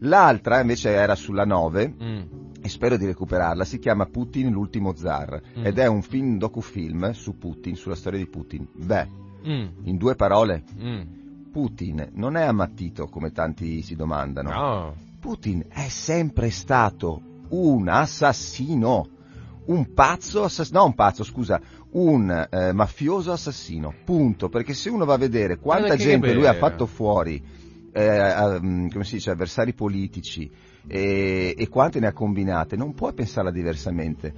L'altra 0.00 0.60
invece 0.60 0.90
era 0.90 1.14
sulla 1.14 1.44
9, 1.44 1.94
mm, 2.02 2.20
e 2.66 2.68
spero 2.68 2.96
di 2.96 3.06
recuperarla, 3.06 3.64
si 3.64 3.78
chiama 3.78 4.06
Putin 4.06 4.50
l'ultimo 4.50 4.94
zar, 4.94 5.40
Mm. 5.56 5.64
ed 5.66 5.78
è 5.78 5.86
un 5.86 6.02
film 6.02 6.36
docufilm 6.36 7.12
su 7.12 7.38
Putin, 7.38 7.76
sulla 7.76 7.94
storia 7.94 8.18
di 8.18 8.26
Putin. 8.26 8.66
Beh, 8.72 9.08
mm, 9.46 9.66
in 9.84 9.96
due 9.96 10.16
parole, 10.16 10.64
mm. 10.78 11.02
Putin 11.52 12.10
non 12.14 12.36
è 12.36 12.42
ammattito 12.42 13.06
come 13.06 13.30
tanti 13.30 13.82
si 13.82 13.94
domandano. 13.94 14.50
No. 14.50 14.94
Putin 15.20 15.64
è 15.68 15.88
sempre 15.88 16.50
stato 16.50 17.20
un 17.50 17.88
assassino, 17.88 19.08
un 19.66 19.94
pazzo 19.94 20.42
assassino, 20.44 20.80
no 20.80 20.84
un 20.86 20.94
pazzo 20.94 21.24
scusa, 21.24 21.60
un 21.92 22.48
eh, 22.50 22.72
mafioso 22.72 23.32
assassino, 23.32 23.94
punto, 24.04 24.48
perché 24.48 24.74
se 24.74 24.90
uno 24.90 25.04
va 25.04 25.14
a 25.14 25.18
vedere 25.18 25.58
quanta 25.58 25.96
gente 25.96 26.32
lui 26.34 26.46
ha 26.46 26.54
fatto 26.54 26.86
fuori, 26.86 27.42
eh, 27.96 28.60
mm, 28.60 28.88
come 28.88 29.04
si 29.04 29.14
dice, 29.14 29.30
avversari 29.30 29.72
politici 29.72 30.50
e, 30.86 31.54
e 31.56 31.68
quante 31.68 31.98
ne 32.00 32.06
ha 32.08 32.12
combinate, 32.12 32.76
non 32.76 32.94
puoi 32.94 33.12
pensarla 33.14 33.50
diversamente. 33.50 34.34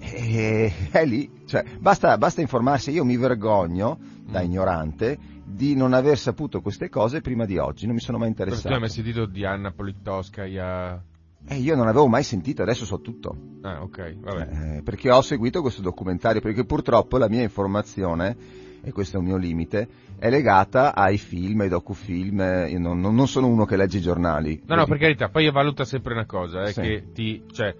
E, 0.00 0.72
è 0.90 1.04
lì, 1.04 1.30
cioè, 1.46 1.64
basta, 1.78 2.16
basta 2.18 2.40
informarsi, 2.40 2.90
io 2.90 3.04
mi 3.04 3.16
vergogno 3.16 3.98
da 4.24 4.40
Mm. 4.40 4.44
ignorante 4.44 5.18
di 5.44 5.74
non 5.74 5.92
aver 5.92 6.16
saputo 6.16 6.60
queste 6.62 6.88
cose 6.88 7.20
prima 7.20 7.44
di 7.44 7.58
oggi, 7.58 7.84
non 7.86 7.94
mi 7.94 8.00
sono 8.00 8.16
mai 8.18 8.32
Però 8.32 8.44
tu 8.46 8.50
interessato. 8.52 8.74
hai 8.74 8.80
mai 8.80 8.88
sentito 8.88 9.26
di 9.26 9.44
Anna 9.44 9.72
Politkovskaya? 9.72 11.02
Eh, 11.48 11.56
io 11.56 11.74
non 11.74 11.88
avevo 11.88 12.06
mai 12.08 12.22
sentito, 12.22 12.62
adesso 12.62 12.84
so 12.84 13.00
tutto. 13.00 13.36
Ah, 13.62 13.82
ok, 13.82 14.14
vabbè. 14.20 14.76
Eh, 14.76 14.82
perché 14.82 15.10
ho 15.10 15.20
seguito 15.22 15.60
questo 15.60 15.82
documentario, 15.82 16.40
perché 16.40 16.64
purtroppo 16.64 17.18
la 17.18 17.28
mia 17.28 17.42
informazione, 17.42 18.36
e 18.84 18.92
questo 18.92 19.16
è 19.16 19.18
un 19.20 19.26
mio 19.26 19.36
limite, 19.36 19.88
è 20.18 20.28
legata 20.30 20.94
ai 20.94 21.18
film, 21.18 21.60
ai 21.60 21.68
docufilm, 21.68 22.40
eh, 22.40 22.70
io 22.70 22.78
non, 22.78 23.00
non- 23.00 23.14
non 23.14 23.28
sono 23.28 23.46
uno 23.46 23.64
che 23.64 23.76
legge 23.76 23.98
i 23.98 24.02
giornali. 24.02 24.60
No, 24.66 24.74
no, 24.74 24.86
per 24.86 24.98
carità, 24.98 25.28
poi 25.28 25.44
io 25.44 25.52
valuta 25.52 25.84
sempre 25.84 26.12
una 26.14 26.26
cosa, 26.26 26.62
eh, 26.64 26.72
Sì. 26.72 26.80
che 26.80 27.04
ti, 27.12 27.44
cioè, 27.52 27.74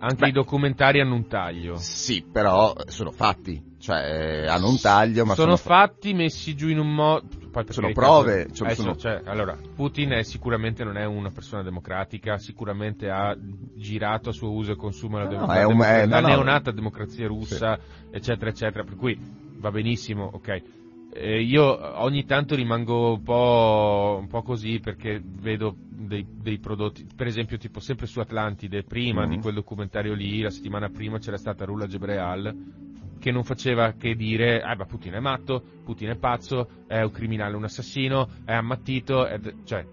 anche 0.00 0.16
Beh. 0.22 0.28
i 0.28 0.32
documentari 0.32 1.00
hanno 1.00 1.14
un 1.14 1.26
taglio. 1.26 1.76
Sì, 1.76 2.24
però 2.30 2.72
sono 2.86 3.10
fatti, 3.10 3.60
cioè 3.80 4.42
eh, 4.44 4.46
hanno 4.46 4.68
un 4.68 4.80
taglio, 4.80 5.24
ma 5.24 5.34
sono, 5.34 5.56
sono, 5.56 5.56
fa- 5.56 5.86
fatti 5.88 6.14
messi 6.14 6.54
giù 6.54 6.68
in 6.68 6.78
un 6.78 6.94
modo. 6.94 7.26
Sono 7.70 7.90
prove, 7.92 8.46
cioè, 8.52 8.68
adesso, 8.68 8.82
sono- 8.82 8.96
cioè, 8.96 9.22
allora, 9.24 9.56
Putin 9.74 10.10
è, 10.10 10.22
sicuramente 10.22 10.84
non 10.84 10.96
è 10.96 11.04
una 11.04 11.30
persona 11.32 11.62
democratica, 11.64 12.38
sicuramente 12.38 13.10
ha 13.10 13.36
girato 13.74 14.28
a 14.28 14.32
suo 14.32 14.52
uso 14.52 14.72
e 14.72 14.76
consumo 14.76 15.18
la, 15.18 15.24
No, 15.24 15.30
dem- 15.30 15.40
no, 15.40 15.46
la 15.46 15.54
è 15.54 15.62
un- 15.64 15.68
democrazia- 15.70 16.02
è- 16.02 16.06
no, 16.06 16.12
la 16.14 16.20
no. 16.20 16.26
neonata 16.28 16.70
democrazia 16.70 17.26
russa, 17.26 17.76
eccetera, 18.12 18.50
eccetera. 18.50 18.84
Per 18.84 18.94
cui 18.94 19.18
va 19.58 19.70
benissimo, 19.70 20.30
ok. 20.32 20.62
Eh, 21.10 21.40
io 21.42 22.02
ogni 22.02 22.24
tanto 22.24 22.54
rimango 22.54 23.12
un 23.14 23.22
po', 23.22 24.18
un 24.20 24.26
po' 24.28 24.42
così 24.42 24.78
perché 24.78 25.20
vedo 25.24 25.74
dei, 25.88 26.24
dei 26.28 26.58
prodotti, 26.58 27.06
per 27.16 27.26
esempio 27.26 27.56
tipo 27.56 27.80
sempre 27.80 28.06
su 28.06 28.20
Atlantide, 28.20 28.82
prima 28.84 29.24
Mhm. 29.24 29.30
di 29.30 29.38
quel 29.38 29.54
documentario 29.54 30.14
lì, 30.14 30.40
la 30.40 30.50
settimana 30.50 30.88
prima 30.90 31.18
c'era 31.18 31.38
stata 31.38 31.64
Rula 31.64 31.86
Gebreal 31.86 32.76
che 33.18 33.32
non 33.32 33.42
faceva 33.42 33.94
che 33.94 34.14
dire, 34.14 34.60
ah 34.60 34.76
ma 34.76 34.84
Putin 34.84 35.14
è 35.14 35.18
matto, 35.20 35.64
Putin 35.82 36.10
è 36.10 36.16
pazzo, 36.16 36.68
è 36.86 37.00
un 37.00 37.10
criminale, 37.10 37.56
un 37.56 37.64
assassino, 37.64 38.28
è 38.44 38.52
ammattito, 38.52 39.26
è- 39.26 39.40
cioè, 39.64 39.84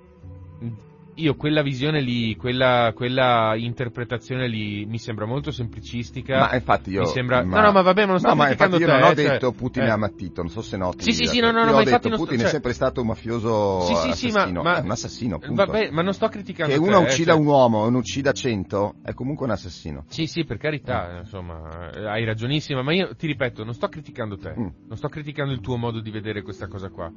io 1.17 1.35
quella 1.35 1.61
visione 1.61 2.01
lì, 2.01 2.35
quella, 2.35 2.91
quella 2.93 3.53
interpretazione 3.55 4.47
lì 4.47 4.85
mi 4.85 4.97
sembra 4.97 5.25
molto 5.25 5.51
semplicistica. 5.51 6.39
Ma 6.39 6.55
infatti 6.55 6.89
io... 6.91 7.01
mi 7.01 7.07
sembra... 7.07 7.43
ma- 7.43 7.59
No, 7.61 7.65
no, 7.67 7.71
ma 7.71 7.81
va 7.81 7.93
bene, 7.93 8.07
non 8.07 8.19
sto 8.19 8.27
No, 8.27 8.35
ma 8.35 8.49
infatti 8.49 8.73
io 8.73 8.85
te, 8.85 8.91
non 8.91 9.01
ho 9.01 9.05
cioè, 9.13 9.15
detto 9.15 9.51
Putin 9.53 9.83
eh. 9.83 9.87
è 9.87 9.89
ammattito, 9.91 10.41
non 10.41 10.51
so 10.51 10.61
se 10.61 10.75
noti. 10.77 11.03
Sì, 11.03 11.13
sì, 11.13 11.25
sì, 11.25 11.35
Io 11.37 11.41
no, 11.45 11.51
no, 11.51 11.63
no, 11.63 11.69
ho 11.69 11.73
ma 11.73 11.77
detto 11.77 11.89
infatti 11.89 12.09
non 12.09 12.17
sto- 12.17 12.25
Putin 12.25 12.39
è 12.39 12.43
cioè- 12.43 12.51
sempre 12.51 12.73
stato 12.73 13.01
un 13.01 13.07
mafioso 13.07 13.79
Sì, 13.81 13.95
sì, 13.95 14.11
sì, 14.11 14.31
ma- 14.31 14.39
assassino, 14.41 14.61
ma- 14.61 14.77
è 14.77 14.81
un 14.81 14.91
assassino, 14.91 15.39
punto. 15.39 15.65
Vabbè, 15.65 15.89
ma 15.91 16.01
non 16.01 16.13
sto 16.13 16.27
criticando 16.27 16.73
Che 16.73 16.79
uno 16.79 16.99
eh, 16.99 17.03
uccida 17.03 17.31
cioè- 17.31 17.39
un 17.41 17.47
uomo 17.47 17.87
e 17.87 17.89
ne 17.91 17.97
uccida 17.97 18.31
cento 18.33 18.95
è 19.01 19.13
comunque 19.13 19.45
un 19.45 19.51
assassino. 19.53 20.03
Sì, 20.09 20.27
sì, 20.27 20.43
per 20.43 20.57
carità, 20.57 21.19
insomma, 21.19 21.91
eh, 21.91 22.05
hai 22.07 22.25
ragionissima, 22.25 22.81
ma 22.81 22.93
io 22.93 23.15
ti 23.15 23.27
ripeto, 23.27 23.63
non 23.63 23.73
sto 23.73 23.87
criticando 23.87 24.37
te, 24.37 24.49
Mm. 24.57 24.67
non 24.87 24.97
sto 24.97 25.07
criticando 25.07 25.53
il 25.53 25.61
tuo 25.61 25.77
modo 25.77 26.01
di 26.01 26.11
vedere 26.11 26.41
questa 26.41 26.67
cosa 26.67 26.89
qua. 26.89 27.09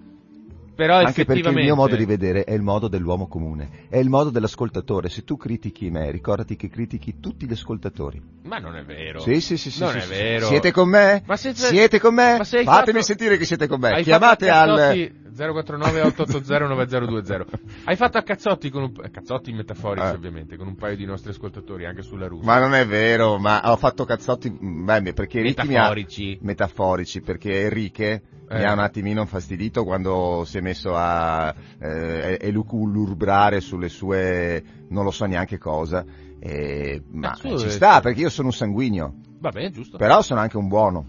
Però 0.78 0.98
Anche 0.98 1.24
perché 1.24 1.48
il 1.48 1.54
mio 1.56 1.74
modo 1.74 1.96
di 1.96 2.04
vedere 2.04 2.44
è 2.44 2.52
il 2.52 2.62
modo 2.62 2.86
dell'uomo 2.86 3.26
comune, 3.26 3.86
è 3.88 3.96
il 3.96 4.08
modo 4.08 4.30
dell'ascoltatore. 4.30 5.08
Se 5.08 5.24
tu 5.24 5.36
critichi 5.36 5.90
me, 5.90 6.08
ricordati 6.12 6.54
che 6.54 6.68
critichi 6.68 7.18
tutti 7.18 7.46
gli 7.48 7.52
ascoltatori. 7.52 8.22
Ma 8.44 8.58
non 8.58 8.76
è 8.76 8.84
vero. 8.84 9.18
Sì, 9.18 9.40
sì, 9.40 9.56
sì, 9.56 9.72
sì. 9.72 9.80
Non 9.80 9.90
sì, 9.90 9.98
è 9.98 10.00
sì. 10.02 10.08
vero. 10.08 10.46
Siete 10.46 10.70
con 10.70 10.88
me? 10.88 11.24
Ma 11.26 11.36
se- 11.36 11.52
siete 11.56 11.98
con 11.98 12.14
me? 12.14 12.36
Fatemi 12.44 12.64
fatto- 12.64 13.02
sentire 13.02 13.36
che 13.38 13.44
siete 13.44 13.66
con 13.66 13.80
me. 13.80 13.90
Hai 13.90 14.04
Chiamate 14.04 14.50
al 14.50 15.10
049 15.34 16.00
880 16.02 16.66
9020. 16.66 17.44
Hai 17.84 17.96
fatto 17.96 18.18
a 18.18 18.22
cazzotti 18.22 18.70
con 18.70 18.82
un 18.82 18.92
eh, 19.04 19.10
cazzotti 19.10 19.52
metaforici 19.52 20.06
Eh. 20.06 20.10
ovviamente, 20.10 20.56
con 20.56 20.66
un 20.66 20.76
paio 20.76 20.96
di 20.96 21.04
nostri 21.04 21.30
ascoltatori 21.30 21.86
anche 21.86 22.02
sulla 22.02 22.26
Russia. 22.26 22.46
Ma 22.46 22.58
non 22.58 22.74
è 22.74 22.86
vero, 22.86 23.38
ma 23.38 23.60
ho 23.70 23.76
fatto 23.76 24.04
cazzotti, 24.04 24.50
beh, 24.50 25.12
perché 25.12 25.40
Ricky 25.42 25.66
mi 25.66 25.74
ha... 25.74 25.80
metaforici. 25.80 26.38
metaforici 26.42 27.20
perché 27.20 27.62
Enrique 27.62 28.22
mi 28.50 28.60
Eh. 28.60 28.64
ha 28.64 28.72
un 28.72 28.78
attimino 28.78 29.20
infastidito 29.20 29.84
quando 29.84 30.44
si 30.46 30.56
è 30.58 30.60
messo 30.62 30.94
a 30.94 31.54
eh, 31.80 32.38
elucubrare 32.40 33.60
sulle 33.60 33.88
sue 33.90 34.62
non 34.88 35.04
lo 35.04 35.10
so 35.10 35.26
neanche 35.26 35.58
cosa 35.58 36.02
eh, 36.40 37.02
ma 37.10 37.34
ci 37.34 37.68
sta 37.68 38.00
perché 38.00 38.20
io 38.20 38.30
sono 38.30 38.46
un 38.48 38.54
sanguigno 38.54 39.16
Vabbè, 39.38 39.68
giusto. 39.70 39.98
però 39.98 40.22
sono 40.22 40.40
anche 40.40 40.56
un 40.56 40.66
buono 40.68 41.06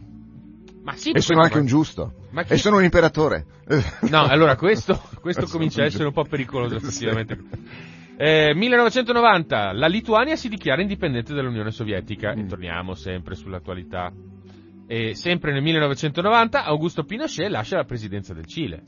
Ma 0.92 0.96
sì, 0.96 1.12
e 1.12 1.22
sono 1.22 1.42
anche 1.42 1.58
un 1.60 1.66
giusto 1.66 2.14
ma 2.32 2.44
chi- 2.44 2.54
e 2.54 2.58
sono 2.58 2.78
un 2.78 2.84
imperatore 2.84 3.46
No, 4.10 4.24
allora 4.24 4.56
questo, 4.56 5.00
questo 5.22 5.46
comincia 5.48 5.82
a 5.82 5.86
essere 5.86 6.06
un 6.06 6.14
po' 6.14 6.24
pericoloso 6.24 6.76
effettivamente. 6.76 7.38
Eh, 8.18 8.54
1990, 8.56 9.72
la 9.74 9.88
Lituania 9.88 10.36
si 10.36 10.50
dichiara 10.50 10.82
indipendente 10.82 11.34
dall'Unione 11.34 11.72
Sovietica 11.72 12.34
e 12.34 12.42
Mm. 12.44 12.48
torniamo 12.48 12.94
sempre 12.96 13.36
sull'attualità. 13.36 14.12
E 14.88 15.14
sempre 15.16 15.52
nel 15.54 15.62
1990 15.62 16.66
Augusto 16.66 17.04
Pinochet 17.04 17.50
lascia 17.50 17.78
la 17.78 17.84
presidenza 17.86 18.34
del 18.34 18.46
Cile. 18.48 18.84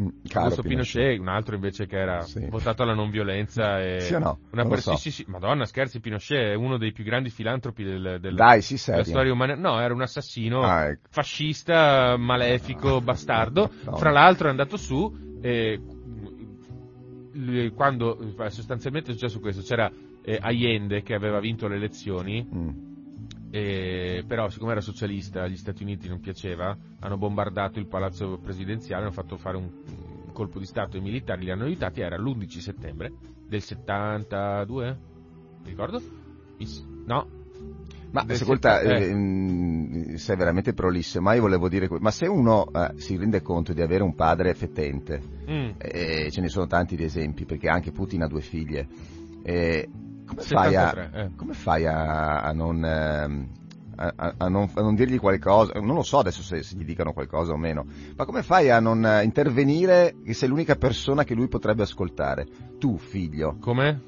Mm, 0.00 0.08
Augusto 0.34 0.62
Pinochet, 0.62 1.18
un 1.18 1.26
altro 1.26 1.56
invece 1.56 1.86
che 1.86 1.96
era 1.98 2.20
Sì. 2.20 2.46
votato 2.48 2.82
alla 2.84 2.94
non 2.94 3.10
violenza. 3.10 3.80
E 3.82 4.00
Sì 4.02 4.14
o 4.14 4.18
no? 4.20 4.38
Una 4.52 4.62
Non 4.62 4.64
lo 4.64 4.68
per- 4.70 4.80
so. 4.80 4.96
sì, 4.96 5.10
sì. 5.10 5.24
Madonna, 5.26 5.64
scherzi, 5.64 5.98
Pinochet 5.98 6.50
è 6.52 6.54
uno 6.54 6.76
dei 6.78 6.92
più 6.92 7.02
grandi 7.02 7.30
filantropi 7.30 7.82
del, 7.82 8.18
del- 8.20 8.34
dai 8.34 8.62
della 8.86 9.04
storia 9.04 9.32
umana. 9.32 9.56
No, 9.56 9.80
era 9.80 9.92
un 9.92 10.02
assassino 10.02 10.62
Ah, 10.62 10.84
ecco. 10.86 11.08
fascista, 11.10 12.16
malefico, 12.16 13.00
bastardo. 13.00 13.70
No. 13.84 13.96
Fra 13.96 14.10
l'altro 14.10 14.46
è 14.46 14.50
andato 14.50 14.76
su 14.76 15.12
e 15.42 15.80
quando 17.74 18.18
eh, 18.38 18.50
sostanzialmente 18.50 19.10
è 19.10 19.14
successo 19.14 19.40
questo, 19.40 19.62
c'era 19.62 19.90
eh, 20.22 20.38
Allende 20.40 21.02
che 21.02 21.14
aveva 21.14 21.40
vinto 21.40 21.68
le 21.68 21.76
elezioni, 21.76 22.46
Mm. 22.54 22.68
E, 23.50 24.24
però 24.26 24.48
siccome 24.48 24.72
era 24.72 24.80
socialista 24.80 25.42
agli 25.42 25.56
Stati 25.56 25.82
Uniti 25.82 26.08
non 26.08 26.20
piaceva, 26.20 26.76
hanno 27.00 27.16
bombardato 27.16 27.78
il 27.78 27.86
palazzo 27.86 28.38
presidenziale, 28.38 29.02
hanno 29.02 29.12
fatto 29.12 29.36
fare 29.36 29.56
un, 29.56 29.70
un 30.26 30.32
colpo 30.32 30.58
di 30.58 30.66
Stato 30.66 30.96
ai 30.96 31.02
militari, 31.02 31.44
li 31.44 31.50
hanno 31.50 31.64
aiutati, 31.64 32.00
era 32.00 32.16
l'11 32.16 32.58
settembre 32.58 33.12
del 33.46 33.62
72, 33.62 34.98
ti 35.64 35.70
ricordo? 35.70 36.00
No, 37.06 37.26
Ma 38.10 38.24
ascolta, 38.26 38.80
eh. 38.80 39.04
eh, 39.04 39.14
mm, 39.14 40.14
sei 40.14 40.36
veramente 40.36 40.72
prolisso, 40.72 41.20
ma 41.20 41.34
io 41.34 41.42
volevo 41.42 41.68
dire, 41.68 41.88
ma 42.00 42.10
se 42.10 42.26
uno 42.26 42.66
eh, 42.72 42.92
si 42.96 43.16
rende 43.16 43.42
conto 43.42 43.72
di 43.72 43.82
avere 43.82 44.02
un 44.02 44.14
padre 44.14 44.54
fetente, 44.54 45.36
Mm. 45.48 45.70
e 45.78 46.28
ce 46.30 46.42
ne 46.42 46.48
sono 46.48 46.66
tanti 46.66 46.94
di 46.94 47.04
esempi, 47.04 47.46
perché 47.46 47.68
anche 47.68 47.90
Putin 47.90 48.22
ha 48.22 48.26
due 48.26 48.42
figlie, 48.42 48.86
e 49.42 49.88
come, 50.28 50.42
fai 50.42 50.74
a, 50.74 50.88
73, 50.88 51.20
eh. 51.20 51.30
come 51.36 51.54
fai 51.54 51.86
a, 51.86 52.42
a 52.42 52.52
non, 52.52 52.84
ehm, 52.84 53.48
a, 53.96 54.34
a- 54.36 54.48
non, 54.48 54.70
a 54.74 54.80
non 54.80 54.94
dirgli 54.94 55.18
qualcosa, 55.18 55.72
non 55.80 55.94
lo 55.94 56.02
so 56.02 56.18
adesso 56.18 56.42
se, 56.42 56.62
se 56.62 56.76
gli 56.76 56.84
dicano 56.84 57.12
qualcosa 57.12 57.52
o 57.52 57.56
meno, 57.56 57.86
ma 58.16 58.24
come 58.24 58.42
fai 58.42 58.70
a 58.70 58.78
non 58.78 59.04
eh, 59.04 59.24
intervenire 59.24 60.16
che 60.24 60.34
sei 60.34 60.48
l'unica 60.48 60.76
persona 60.76 61.24
che 61.24 61.34
lui 61.34 61.48
potrebbe 61.48 61.82
ascoltare? 61.82 62.46
Tu, 62.78 62.96
figlio. 62.98 63.56
Come? 63.58 64.02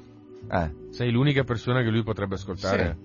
Eh. 0.49 0.71
Sei 0.91 1.11
l'unica 1.11 1.43
persona 1.43 1.81
che 1.81 1.89
lui 1.89 2.03
potrebbe 2.03 2.35
ascoltare? 2.35 2.97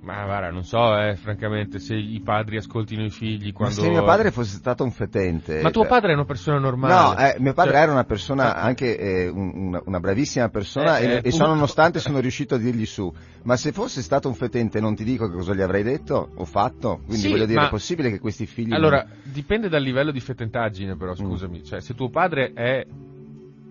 Ma 0.00 0.24
guarda, 0.24 0.50
non 0.50 0.64
so, 0.64 0.96
eh, 0.96 1.16
francamente, 1.16 1.80
se 1.80 1.94
i 1.94 2.20
padri 2.20 2.56
ascoltino 2.56 3.04
i 3.04 3.10
figli 3.10 3.52
quando... 3.52 3.74
Ma 3.74 3.82
se 3.82 3.90
mio 3.90 4.04
padre 4.04 4.30
fosse 4.30 4.56
stato 4.56 4.84
un 4.84 4.92
fetente... 4.92 5.60
Ma 5.60 5.70
tuo 5.70 5.84
eh, 5.84 5.88
padre 5.88 6.12
è 6.12 6.14
una 6.14 6.24
persona 6.24 6.58
normale. 6.58 6.94
No, 6.94 7.16
eh, 7.18 7.36
mio 7.40 7.52
padre 7.52 7.72
Cioè, 7.72 7.82
era 7.82 7.92
una 7.92 8.04
persona, 8.04 8.54
anche 8.56 8.96
eh, 8.96 9.28
un- 9.28 9.52
una, 9.54 9.82
una 9.84 10.00
bravissima 10.00 10.48
persona 10.50 10.98
Eh, 10.98 11.04
e, 11.04 11.10
eh, 11.14 11.20
e 11.24 11.32
ciò 11.32 11.46
nonostante 11.46 11.98
sono 11.98 12.20
riuscito 12.20 12.54
a 12.54 12.58
dirgli 12.58 12.86
su. 12.86 13.12
Ma 13.42 13.56
se 13.56 13.72
fosse 13.72 14.00
stato 14.00 14.28
un 14.28 14.34
fetente 14.34 14.80
non 14.80 14.94
ti 14.94 15.02
dico 15.02 15.28
che 15.28 15.34
cosa 15.34 15.52
gli 15.52 15.60
avrei 15.62 15.82
detto 15.82 16.30
o 16.32 16.44
fatto. 16.44 17.00
Quindi 17.04 17.24
Sì, 17.24 17.28
voglio 17.30 17.46
dire, 17.46 17.60
ma- 17.60 17.66
è 17.66 17.70
possibile 17.70 18.10
che 18.10 18.20
questi 18.20 18.46
figli... 18.46 18.72
Allora, 18.72 19.04
dipende 19.24 19.68
dal 19.68 19.82
livello 19.82 20.12
di 20.12 20.20
fetentaggine 20.20 20.96
però, 20.96 21.14
scusami. 21.14 21.64
Cioè, 21.64 21.80
se 21.80 21.94
tuo 21.94 22.08
padre 22.08 22.52
è 22.54 22.86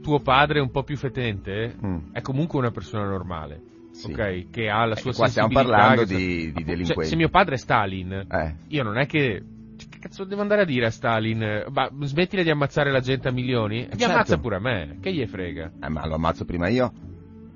tuo 0.03 0.19
padre 0.19 0.59
un 0.59 0.71
po' 0.71 0.83
più 0.83 0.97
fetente, 0.97 1.73
Mm. 1.83 1.97
è 2.11 2.21
comunque 2.21 2.59
una 2.59 2.71
persona 2.71 3.05
normale. 3.07 3.66
Sì. 3.97 4.11
Ok? 4.11 4.49
Che 4.51 4.69
ha 4.69 4.85
la 4.85 4.93
Eh, 4.93 4.99
sua 4.99 5.11
qua 5.13 5.27
stiamo 5.27 5.49
parlando 5.49 6.05
di- 6.05 6.51
di 6.51 6.53
Cioè, 6.53 6.63
delinquenti. 6.63 7.09
se 7.09 7.15
mio 7.15 7.29
padre 7.29 7.55
è 7.55 7.57
Stalin, 7.57 8.25
Eh, 8.29 8.55
io 8.67 8.83
non 8.83 8.97
è 8.99 9.07
che... 9.07 9.41
Che 9.77 9.99
cazzo 9.99 10.23
devo 10.23 10.41
andare 10.41 10.61
a 10.61 10.65
dire 10.65 10.85
a 10.85 10.91
Stalin? 10.91 11.65
Ma 11.69 11.89
smettila 12.01 12.43
di 12.43 12.49
ammazzare 12.51 12.91
la 12.91 12.99
gente 12.99 13.27
a 13.27 13.31
milioni? 13.31 13.81
E 13.85 13.89
mi 13.91 13.97
Certo. 13.97 14.05
ammazza 14.13 14.37
pure 14.37 14.55
a 14.57 14.59
me. 14.59 14.97
Che 15.01 15.11
gli 15.13 15.25
frega? 15.25 15.71
eh, 15.81 15.89
ma 15.89 16.05
lo 16.05 16.15
ammazzo 16.15 16.45
prima 16.45 16.67
io? 16.67 16.91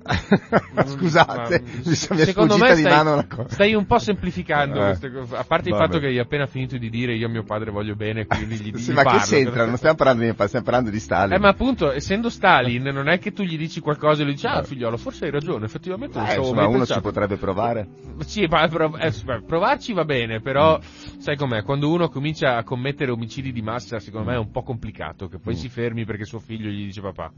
Scusate, 0.86 1.60
Ma- 1.62 1.70
mi 1.84 1.94
sono 1.94 2.18
secondo 2.20 2.56
me 2.58 2.74
di 2.74 2.80
stai, 2.80 2.92
mano 2.92 3.12
una 3.14 3.26
cosa. 3.26 3.48
stai 3.48 3.74
un 3.74 3.86
po' 3.86 3.98
semplificando 3.98 4.80
Eh. 4.80 4.84
queste 4.86 5.10
cose. 5.12 5.36
A 5.36 5.44
parte 5.44 5.68
il 5.68 5.74
Vabbè. 5.74 5.86
fatto 5.86 5.98
che 5.98 6.06
hai 6.06 6.18
appena 6.18 6.46
finito 6.46 6.76
di 6.78 6.90
dire 6.90 7.14
io 7.14 7.26
a 7.26 7.30
mio 7.30 7.44
padre 7.44 7.70
voglio 7.70 7.94
bene, 7.94 8.26
quindi 8.26 8.56
gli, 8.56 8.76
Sì, 8.78 8.90
gli 8.92 8.94
ma 8.94 9.02
parlo. 9.02 9.20
che 9.20 9.24
c'entra? 9.26 9.64
Non 9.66 9.76
stiamo 9.76 9.94
parlando 9.96 10.20
di 10.20 10.26
mio 10.26 10.34
padre, 10.34 10.48
stiamo 10.48 10.64
parlando 10.66 10.90
di 10.90 10.98
Stalin. 11.00 11.32
Eh, 11.34 11.38
ma 11.38 11.48
appunto, 11.48 11.92
essendo 11.92 12.28
Stalin, 12.30 12.82
non 12.82 13.08
è 13.08 13.18
che 13.18 13.32
tu 13.32 13.42
gli 13.42 13.56
dici 13.56 13.80
qualcosa 13.80 14.22
e 14.22 14.24
lui 14.24 14.34
dice, 14.34 14.46
ah, 14.48 14.58
Eh. 14.58 14.64
figliolo, 14.64 14.96
forse 14.96 15.24
hai 15.26 15.30
ragione, 15.30 15.64
effettivamente 15.66 16.18
Eh, 16.18 16.20
ci 16.22 16.26
avevo 16.26 16.40
insomma, 16.42 16.60
mai 16.60 16.68
uno 16.68 16.78
pensato. 16.78 17.00
ci 17.00 17.06
potrebbe 17.06 17.36
provare. 17.36 17.88
Sì, 18.24 18.46
ma 18.48 18.66
prov- 18.68 18.98
eh, 19.00 19.12
provarci 19.46 19.92
va 19.92 20.04
bene, 20.04 20.40
però 20.40 20.78
sai 21.18 21.36
com'è, 21.36 21.62
quando 21.62 21.90
uno 21.90 22.08
comincia 22.08 22.56
a 22.56 22.64
commettere 22.64 23.10
omicidi 23.10 23.52
di 23.52 23.62
massa, 23.62 23.98
secondo 23.98 24.28
me 24.30 24.36
è 24.36 24.38
un 24.38 24.50
po' 24.50 24.62
complicato 24.62 25.28
che 25.28 25.38
poi 25.38 25.54
Mm. 25.54 25.56
si 25.56 25.68
fermi 25.68 26.04
perché 26.04 26.24
suo 26.24 26.38
figlio 26.40 26.70
gli 26.70 26.84
dice 26.86 27.00
papà. 27.00 27.30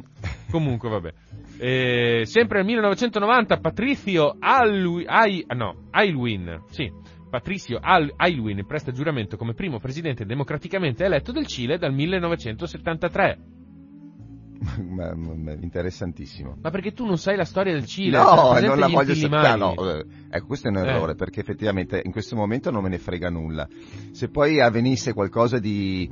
Comunque, 0.50 0.88
vabbè. 0.88 1.12
Eh, 1.59 2.22
sempre 2.27 2.54
nel 2.57 2.64
1990 2.67 3.59
Patrizio 3.59 4.37
Alui- 4.38 5.05
Ai- 5.07 5.45
no, 5.55 5.87
Aylwin, 5.90 6.62
sì, 6.71 6.90
Patricio 7.31 7.79
Al- 7.81 8.12
Aylwin 8.17 8.64
presta 8.67 8.93
giuramento 8.93 9.37
come 9.37 9.55
primo 9.55 9.79
presidente 9.81 10.25
democraticamente 10.25 11.05
eletto 11.05 11.33
del 11.33 11.47
Cile 11.47 11.79
dal 11.79 11.93
1973. 11.93 13.38
Ma- 14.88 15.14
ma- 15.14 15.53
interessantissimo. 15.61 16.57
Ma 16.62 16.71
perché 16.71 16.93
tu 16.93 17.05
non 17.05 17.19
sai 17.19 17.37
la 17.37 17.45
storia 17.45 17.73
del 17.73 17.85
Cile? 17.87 18.17
No, 18.17 18.51
presente 18.51 18.67
non 18.69 18.79
la 18.79 18.88
gli 18.88 18.93
voglio 18.93 19.14
sapere. 19.14 19.57
no, 19.57 19.75
eh, 19.75 20.05
ecco, 20.31 20.47
questo 20.47 20.69
è 20.69 20.71
un 20.71 20.77
Eh. 20.79 20.88
errore, 20.88 21.14
perché 21.17 21.40
effettivamente 21.40 22.01
in 22.03 22.12
questo 22.12 22.35
momento 22.37 22.71
non 22.71 22.83
me 22.83 22.88
ne 22.88 22.99
frega 22.99 23.29
nulla. 23.29 23.69
Se 24.12 24.29
poi 24.31 24.61
avvenisse 24.61 25.12
qualcosa 25.12 25.59
di 25.59 26.09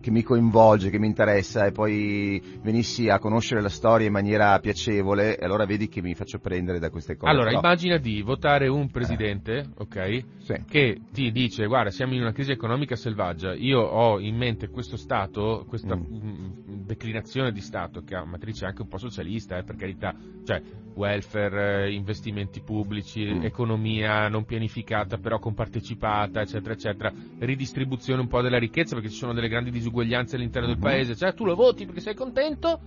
che 0.00 0.10
mi 0.10 0.22
coinvolge, 0.22 0.90
che 0.90 0.98
mi 0.98 1.06
interessa 1.06 1.66
e 1.66 1.72
poi 1.72 2.40
venissi 2.62 3.08
a 3.08 3.18
conoscere 3.18 3.60
la 3.60 3.68
storia 3.68 4.06
in 4.06 4.12
maniera 4.12 4.58
piacevole, 4.58 5.36
allora 5.36 5.66
vedi 5.66 5.88
che 5.88 6.00
mi 6.00 6.14
faccio 6.14 6.38
prendere 6.38 6.78
da 6.78 6.90
queste 6.90 7.16
cose. 7.16 7.30
Allora, 7.30 7.48
Però- 7.48 7.60
immagina 7.60 7.98
di 7.98 8.22
votare 8.22 8.68
un 8.68 8.90
presidente, 8.90 9.66
ok? 9.76 10.24
Sì. 10.38 10.54
Che 10.68 11.00
ti 11.12 11.30
dice, 11.30 11.66
guarda, 11.66 11.90
siamo 11.90 12.14
in 12.14 12.20
una 12.22 12.32
crisi 12.32 12.50
economica 12.52 12.96
selvaggia, 12.96 13.54
io 13.54 13.80
ho 13.80 14.18
in 14.18 14.36
mente 14.36 14.68
questo 14.68 14.96
Stato, 14.96 15.64
questa 15.68 15.94
Mm. 15.96 16.00
mm, 16.02 16.50
declinazione 16.86 17.52
di 17.52 17.60
Stato 17.60 18.02
che 18.02 18.14
ha 18.14 18.24
matrice 18.24 18.64
anche 18.64 18.82
un 18.82 18.88
po' 18.88 18.98
socialista, 18.98 19.58
eh, 19.58 19.62
per 19.64 19.76
carità, 19.76 20.14
cioè 20.44 20.60
welfare, 20.94 21.84
eh, 21.86 21.92
investimenti 21.92 22.60
pubblici, 22.62 23.24
Mm. 23.24 23.42
economia 23.42 24.28
non 24.28 24.44
pianificata 24.44 25.18
però 25.18 25.38
compartecipata, 25.38 26.40
eccetera, 26.40 26.74
eccetera, 26.74 27.12
ridistribuzione 27.38 28.20
un 28.20 28.28
po' 28.28 28.40
della 28.42 28.58
ricchezza 28.58 28.94
perché 28.94 29.10
ci 29.10 29.16
sono 29.16 29.32
delle 29.32 29.48
grandi 29.48 29.70
disuguaglianze 29.70 29.88
all'interno 30.36 30.68
del 30.68 30.76
Mhm. 30.76 30.82
paese, 30.82 31.16
cioè 31.16 31.34
tu 31.34 31.44
lo 31.44 31.54
voti 31.54 31.84
perché 31.84 32.00
sei 32.00 32.14
contento, 32.14 32.80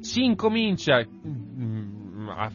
si 0.00 0.22
incomincia 0.24 1.02
mm, 1.04 2.28
a 2.28 2.50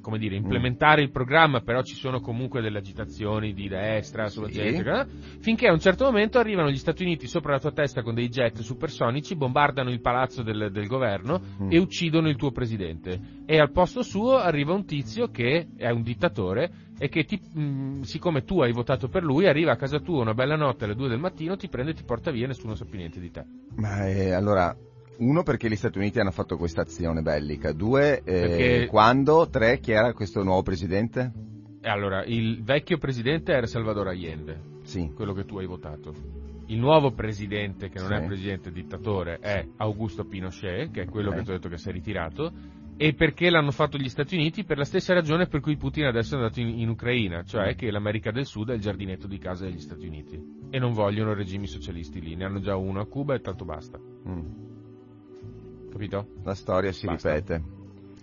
come 0.00 0.18
dire, 0.18 0.34
implementare 0.36 1.02
il 1.02 1.10
programma, 1.10 1.60
però 1.60 1.82
ci 1.82 1.94
sono 1.94 2.20
comunque 2.20 2.60
delle 2.62 2.78
agitazioni 2.78 3.52
di 3.52 3.68
destra 3.68 4.28
sulla 4.28 4.48
Sì. 4.48 4.54
gente, 4.54 5.06
finché 5.40 5.66
a 5.68 5.72
un 5.72 5.78
certo 5.78 6.04
momento 6.04 6.38
arrivano 6.38 6.70
gli 6.70 6.76
Stati 6.76 7.02
Uniti 7.02 7.26
sopra 7.26 7.52
la 7.52 7.60
tua 7.60 7.72
testa 7.72 8.02
con 8.02 8.14
dei 8.14 8.28
jet 8.28 8.60
supersonici, 8.60 9.34
bombardano 9.36 9.90
il 9.90 10.00
palazzo 10.00 10.42
del, 10.42 10.70
del 10.72 10.86
governo 10.86 11.40
Mm. 11.62 11.70
e 11.70 11.78
uccidono 11.78 12.28
il 12.28 12.36
tuo 12.36 12.50
presidente. 12.50 13.20
E 13.46 13.58
al 13.58 13.70
posto 13.72 14.02
suo 14.02 14.36
arriva 14.36 14.72
un 14.72 14.84
tizio 14.86 15.28
che 15.28 15.68
è 15.76 15.90
un 15.90 16.02
dittatore 16.02 16.70
e 16.98 17.08
che 17.08 17.24
ti, 17.24 17.40
mh, 17.40 18.02
siccome 18.02 18.44
tu 18.44 18.60
hai 18.60 18.72
votato 18.72 19.08
per 19.08 19.22
lui, 19.24 19.46
arriva 19.46 19.72
a 19.72 19.76
casa 19.76 19.98
tua 20.00 20.20
una 20.22 20.34
bella 20.34 20.56
notte 20.56 20.84
alle 20.84 20.94
2 20.94 21.08
del 21.08 21.18
mattino, 21.18 21.56
ti 21.56 21.68
prende 21.68 21.90
e 21.92 21.94
ti 21.94 22.04
porta 22.04 22.30
via, 22.30 22.46
nessuno 22.46 22.74
sa 22.74 22.84
più 22.84 22.98
niente 22.98 23.20
di 23.20 23.30
te. 23.30 23.44
Ma 23.76 24.06
eh, 24.08 24.32
allora, 24.32 24.74
uno 25.18 25.42
perché 25.42 25.68
gli 25.68 25.76
Stati 25.76 25.98
Uniti 25.98 26.18
hanno 26.20 26.30
fatto 26.30 26.56
questa 26.56 26.82
azione 26.82 27.22
bellica, 27.22 27.72
due, 27.72 28.18
eh, 28.18 28.22
Perché- 28.22 28.86
quando, 28.88 29.48
tre, 29.48 29.78
chi 29.80 29.92
era 29.92 30.12
questo 30.12 30.42
nuovo 30.42 30.62
presidente? 30.62 31.32
E 31.80 31.88
allora, 31.88 32.24
il 32.24 32.62
vecchio 32.62 32.96
presidente 32.98 33.52
era 33.52 33.66
Salvador 33.66 34.08
Allende. 34.08 34.72
Sì. 34.84 35.10
quello 35.14 35.32
che 35.32 35.46
tu 35.46 35.56
hai 35.58 35.64
votato. 35.66 36.12
Il 36.66 36.78
nuovo 36.78 37.12
presidente, 37.12 37.88
che 37.88 37.98
non 37.98 38.08
Sì. 38.08 38.14
è 38.14 38.26
presidente 38.26 38.70
dittatore, 38.70 39.38
è 39.38 39.66
Augusto 39.78 40.24
Pinochet, 40.24 40.90
che 40.90 41.02
è 41.02 41.04
quello 41.06 41.30
Ok. 41.30 41.36
che 41.36 41.42
ti 41.42 41.50
ho 41.50 41.52
detto 41.54 41.68
che 41.70 41.78
si 41.78 41.88
è 41.88 41.92
ritirato. 41.92 42.52
E 42.96 43.12
perché 43.14 43.50
l'hanno 43.50 43.72
fatto 43.72 43.98
gli 43.98 44.08
Stati 44.08 44.36
Uniti? 44.36 44.64
Per 44.64 44.78
la 44.78 44.84
stessa 44.84 45.12
ragione 45.14 45.46
per 45.48 45.60
cui 45.60 45.76
Putin 45.76 46.04
adesso 46.04 46.34
è 46.34 46.38
andato 46.38 46.60
in, 46.60 46.78
in 46.78 46.88
Ucraina, 46.88 47.42
cioè 47.42 47.74
che 47.74 47.90
l'America 47.90 48.30
del 48.30 48.46
Sud 48.46 48.70
è 48.70 48.74
il 48.74 48.80
giardinetto 48.80 49.26
di 49.26 49.38
casa 49.38 49.64
degli 49.64 49.80
Stati 49.80 50.06
Uniti. 50.06 50.40
E 50.70 50.78
non 50.78 50.92
vogliono 50.92 51.34
regimi 51.34 51.66
socialisti 51.66 52.20
lì, 52.20 52.36
ne 52.36 52.44
hanno 52.44 52.60
già 52.60 52.76
uno 52.76 53.00
a 53.00 53.06
Cuba 53.06 53.34
e 53.34 53.40
tanto 53.40 53.64
basta. 53.64 53.98
Mm. 53.98 55.90
capito? 55.90 56.28
La 56.44 56.54
storia 56.54 56.92
si 56.92 57.06
Basta. 57.06 57.34
ripete. 57.34 57.62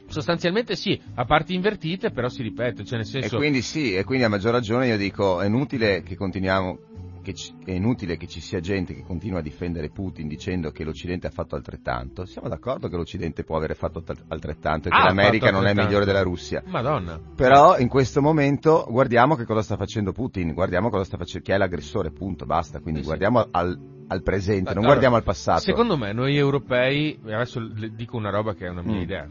Sostanzialmente 0.08 0.76
sì, 0.76 1.00
a 1.16 1.24
parti 1.26 1.54
invertite, 1.54 2.12
però 2.12 2.28
si 2.28 2.42
ripete, 2.42 2.84
cioè 2.84 2.98
nel 2.98 3.08
E 3.08 3.10
senso... 3.10 3.38
quindi 3.38 3.62
sì, 3.62 3.96
e 3.96 4.04
quindi 4.04 4.26
a 4.26 4.30
maggior 4.30 4.52
ragione 4.52 4.88
io 4.88 4.98
dico, 4.98 5.40
è 5.40 5.48
inutile 5.48 6.02
che 6.04 6.16
continuiamo, 6.18 6.80
che 7.22 7.34
è 7.66 7.72
inutile 7.72 8.18
che 8.18 8.28
ci 8.28 8.42
sia 8.42 8.60
gente 8.60 8.94
che 8.94 9.04
continua 9.04 9.40
a 9.40 9.42
difendere 9.42 9.90
Putin 9.90 10.28
dicendo 10.28 10.72
che 10.72 10.84
l'Occidente 10.84 11.28
ha 11.28 11.32
fatto 11.32 11.56
altrettanto. 11.56 12.26
Siamo 12.26 12.48
d'accordo 12.50 12.88
che 12.90 12.96
l'Occidente 12.96 13.44
può 13.44 13.56
avere 13.58 13.76
fatto 13.76 14.04
altrettanto 14.28 14.88
e 14.88 14.92
che 14.92 14.98
Ha 14.98 15.04
l'America 15.06 15.52
non 15.52 15.66
è 15.68 15.74
migliore 15.74 16.06
della 16.06 16.22
Russia. 16.24 16.62
Madonna. 16.66 17.20
Però 17.36 17.78
in 17.78 17.88
questo 17.88 18.22
momento 18.22 18.86
guardiamo 18.90 19.36
che 19.36 19.46
cosa 19.46 19.62
sta 19.62 19.78
facendo 19.78 20.12
Putin, 20.12 20.54
guardiamo 20.54 20.90
cosa 20.90 21.04
sta 21.04 21.18
facendo, 21.18 21.46
chi 21.46 21.52
è 21.52 21.58
l'aggressore, 21.58 22.12
punto, 22.12 22.46
basta. 22.46 22.80
Quindi 22.80 23.00
Eh 23.00 23.04
sì. 23.04 23.08
guardiamo 23.08 23.48
al, 23.52 23.80
al 24.08 24.24
presente, 24.24 24.62
non 24.64 24.72
Allora, 24.74 24.88
guardiamo 24.88 25.16
al 25.16 25.24
passato. 25.24 25.60
Secondo 25.62 25.98
me 25.98 26.12
noi 26.14 26.36
europei, 26.38 27.20
adesso 27.26 27.60
dico 27.96 28.18
una 28.18 28.30
roba 28.30 28.54
che 28.54 28.66
è 28.66 28.70
una 28.70 28.82
mia 28.82 28.98
Mm. 28.98 29.02
idea, 29.02 29.30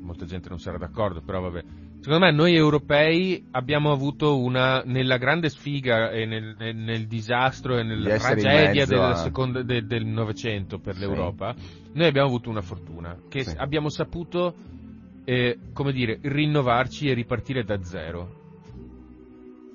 molta 0.00 0.24
gente 0.26 0.48
non 0.48 0.58
sarà 0.58 0.78
d'accordo, 0.78 1.22
però 1.22 1.40
vabbè. 1.40 1.64
Secondo 2.04 2.26
me 2.26 2.32
noi 2.32 2.54
europei 2.54 3.46
abbiamo 3.52 3.90
avuto 3.90 4.38
una, 4.38 4.82
nella 4.84 5.16
grande 5.16 5.48
sfiga 5.48 6.10
e 6.10 6.26
nel, 6.26 6.54
nel- 6.58 6.76
nel 6.76 7.06
disastro 7.06 7.78
e 7.78 7.82
nella 7.82 8.18
tragedia 8.18 8.84
a- 9.08 9.14
secondo- 9.14 9.62
de- 9.62 9.86
del 9.86 10.04
Novecento 10.04 10.78
per 10.78 10.96
Sì. 10.96 11.00
l'Europa, 11.00 11.54
noi 11.94 12.06
abbiamo 12.06 12.26
avuto 12.28 12.50
una 12.50 12.60
fortuna, 12.60 13.16
che 13.30 13.44
Sì. 13.44 13.54
abbiamo 13.56 13.88
saputo, 13.88 14.54
eh, 15.24 15.58
come 15.72 15.92
dire, 15.92 16.18
rinnovarci 16.20 17.08
e 17.08 17.14
ripartire 17.14 17.64
da 17.64 17.82
zero. 17.82 18.28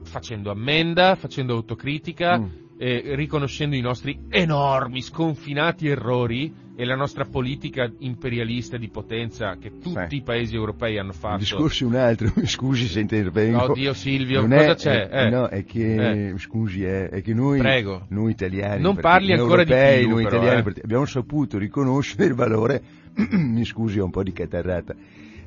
Facendo 0.04 0.52
ammenda, 0.52 1.16
facendo 1.16 1.56
autocritica, 1.56 2.38
Mm. 2.38 2.46
eh, 2.78 3.16
riconoscendo 3.16 3.76
i 3.76 3.82
nostri 3.82 4.28
enormi, 4.30 5.02
sconfinati 5.02 5.88
errori 5.88 6.54
e 6.80 6.86
la 6.86 6.96
nostra 6.96 7.26
politica 7.26 7.92
imperialista 7.98 8.78
di 8.78 8.88
potenza 8.88 9.58
che 9.60 9.80
tutti 9.80 10.08
Sì. 10.08 10.16
i 10.16 10.22
paesi 10.22 10.56
europei 10.56 10.98
hanno 10.98 11.10
Il 11.10 11.16
fatto. 11.18 11.38
discorso 11.40 11.84
è 11.84 11.88
un 11.88 11.96
altro, 11.96 12.32
scusi 12.48 12.88
se 12.88 13.02
intervengo. 13.02 13.72
Oddio 13.72 13.94
Silvio, 13.94 14.40
Non 14.40 14.52
cosa 14.52 14.72
è- 14.72 14.76
c'è? 14.76 15.10
eh, 15.12 15.26
Eh. 15.26 15.30
No, 15.30 15.48
è 15.48 15.66
che, 15.66 16.36
scusi, 16.38 16.86
è, 16.86 17.10
è 17.10 17.22
che 17.22 17.34
noi, 17.34 17.60
noi 18.08 18.32
italiani, 18.32 18.82
Non 18.82 18.96
parli 18.96 19.34
ancora 19.34 19.66
di 19.66 19.72
europei, 19.74 20.00
più, 20.06 20.10
noi 20.14 20.24
però, 20.24 20.36
italiani, 20.38 20.72
eh. 20.74 20.82
abbiamo 20.86 21.06
saputo 21.06 21.58
riconoscere 21.58 22.24
il 22.28 22.34
valore, 22.34 22.82
mi 23.36 23.66
scusi, 23.66 24.00
ho 24.00 24.06
un 24.06 24.12
po' 24.12 24.24
di 24.24 24.32
catarrata, 24.32 24.96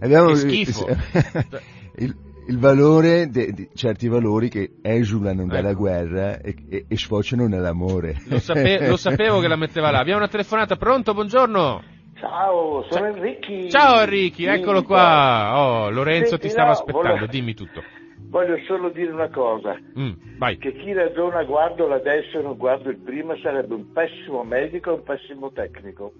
abbiamo, 0.00 0.28
Che 0.32 0.36
schifo. 0.36 0.86
il, 1.96 2.14
il 2.48 2.58
valore 2.58 3.28
di 3.28 3.68
certi 3.74 4.08
valori 4.08 4.48
che 4.48 4.72
esulano 4.82 5.46
dalla 5.46 5.70
Ecco. 5.70 5.78
guerra 5.78 6.38
e, 6.40 6.54
e- 6.68 6.84
e 6.88 6.96
sfociano 6.96 7.46
nell'amore. 7.46 8.16
Lo, 8.28 8.38
sape- 8.38 8.86
lo 8.88 8.96
sapevo 8.96 9.40
che 9.40 9.48
la 9.48 9.56
metteva 9.56 9.90
là. 9.90 9.98
Abbiamo 10.00 10.18
una 10.18 10.28
telefonata, 10.28 10.76
pronto? 10.76 11.14
Buongiorno. 11.14 11.82
Ciao, 12.18 12.84
sono 12.90 13.06
Enrichi. 13.06 13.68
Ciao 13.70 14.00
Enrichi, 14.02 14.44
eccolo 14.44 14.82
qua. 14.82 15.52
Oh, 15.58 15.90
Lorenzo 15.90 16.30
Senti, 16.30 16.44
ti 16.46 16.50
stava 16.50 16.68
no, 16.68 16.72
aspettando, 16.74 17.08
volevo- 17.08 17.26
dimmi 17.26 17.54
tutto. 17.54 17.82
Voglio 18.28 18.56
solo 18.66 18.88
dire 18.88 19.10
una 19.12 19.28
cosa, 19.28 19.76
Mm, 19.98 20.12
vai. 20.38 20.56
che 20.56 20.72
chi 20.72 20.92
ragiona 20.94 21.42
guardo 21.44 21.86
l'adesso 21.86 22.38
e 22.38 22.42
non 22.42 22.56
guardo 22.56 22.88
il 22.88 22.96
prima 22.96 23.34
sarebbe 23.42 23.74
un 23.74 23.92
pessimo 23.92 24.42
medico 24.42 24.90
e 24.90 24.94
un 24.94 25.02
pessimo 25.02 25.50
tecnico, 25.52 26.12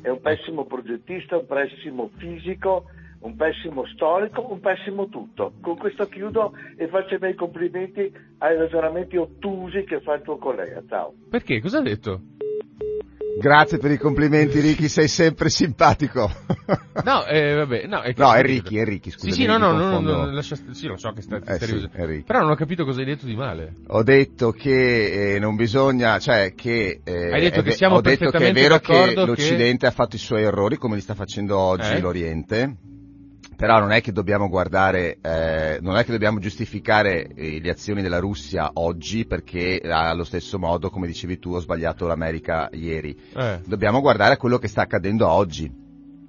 è 0.00 0.08
un 0.08 0.18
pessimo 0.20 0.64
progettista, 0.64 1.36
un 1.36 1.46
pessimo 1.46 2.10
fisico, 2.16 2.84
un 3.20 3.36
pessimo 3.36 3.84
storico, 3.86 4.46
un 4.50 4.60
pessimo 4.60 5.08
tutto. 5.08 5.54
Con 5.60 5.76
questo 5.76 6.06
chiudo 6.06 6.52
e 6.76 6.88
faccio 6.88 7.14
i 7.14 7.18
miei 7.20 7.34
complimenti 7.34 8.10
ai 8.38 8.56
ragionamenti 8.56 9.16
ottusi 9.16 9.84
che 9.84 10.00
fa 10.00 10.14
il 10.14 10.22
tuo 10.22 10.38
collega. 10.38 10.82
Ciao. 10.88 11.14
Perché? 11.30 11.60
Cosa 11.60 11.78
ha 11.78 11.82
detto? 11.82 12.20
Grazie 13.40 13.78
per 13.78 13.92
i 13.92 13.98
complimenti 13.98 14.58
Ricky, 14.58 14.88
sei 14.88 15.06
sempre 15.08 15.48
simpatico. 15.48 16.28
No, 17.04 17.24
eh, 17.26 17.54
vabbè, 17.54 17.86
no, 17.86 18.00
è 18.02 18.12
No, 18.16 18.34
è 18.34 18.42
Ricky, 18.42 18.76
è 18.76 18.84
Ricky, 18.84 19.10
Sì, 19.10 19.18
scusami, 19.18 19.32
sì, 19.32 19.46
no, 19.46 19.56
no, 19.56 19.70
no, 19.70 19.78
no, 19.78 19.82
confondo. 19.84 20.16
no, 20.26 20.30
lascia- 20.32 20.56
sì, 20.72 20.86
lo 20.88 20.96
so 20.98 21.12
che 21.12 21.22
stai, 21.22 21.40
Eh, 21.46 21.58
sì, 21.58 21.70
riusando. 21.70 21.96
è 21.96 22.04
Ricky. 22.06 22.24
Però 22.24 22.40
non 22.40 22.50
ho 22.50 22.54
capito 22.56 22.84
cosa 22.84 22.98
hai 23.00 23.06
detto 23.06 23.24
di 23.24 23.34
male. 23.36 23.74
Ho 23.86 24.02
detto 24.02 24.50
che 24.50 25.36
eh, 25.36 25.38
non 25.38 25.54
bisogna, 25.56 26.18
cioè 26.18 26.52
che... 26.54 27.00
eh, 27.04 27.32
Hai 27.32 27.40
detto 27.40 27.60
è 27.60 27.62
che 27.62 27.70
siamo 27.70 27.94
ho 27.96 28.00
detto 28.02 28.28
che 28.30 28.36
è 28.36 28.52
perfettamente 28.52 28.60
vero 28.60 28.78
che 28.80 28.92
d'accordo 28.92 29.20
che- 29.20 29.26
l'Occidente 29.28 29.86
ha 29.86 29.90
fatto 29.92 30.16
i 30.16 30.18
suoi 30.18 30.42
errori 30.42 30.76
come 30.76 30.96
li 30.96 31.00
sta 31.00 31.14
facendo 31.14 31.56
oggi 31.56 31.92
Eh? 31.92 32.00
l'Oriente, 32.00 32.76
però 33.58 33.80
non 33.80 33.90
è 33.90 34.00
che 34.00 34.12
dobbiamo 34.12 34.48
guardare, 34.48 35.18
eh, 35.20 35.78
non 35.80 35.96
è 35.96 36.04
che 36.04 36.12
dobbiamo 36.12 36.38
giustificare 36.38 37.26
eh, 37.34 37.58
le 37.60 37.70
azioni 37.70 38.02
della 38.02 38.20
Russia 38.20 38.70
oggi 38.74 39.26
perché 39.26 39.80
allo 39.82 40.22
stesso 40.22 40.60
modo, 40.60 40.90
come 40.90 41.08
dicevi 41.08 41.40
tu, 41.40 41.54
ho 41.54 41.58
sbagliato 41.58 42.06
l'America 42.06 42.68
ieri. 42.72 43.18
Eh, 43.34 43.60
Dobbiamo 43.66 44.00
guardare 44.00 44.34
a 44.34 44.36
quello 44.36 44.58
che 44.58 44.68
sta 44.68 44.82
accadendo 44.82 45.26
oggi. 45.28 45.68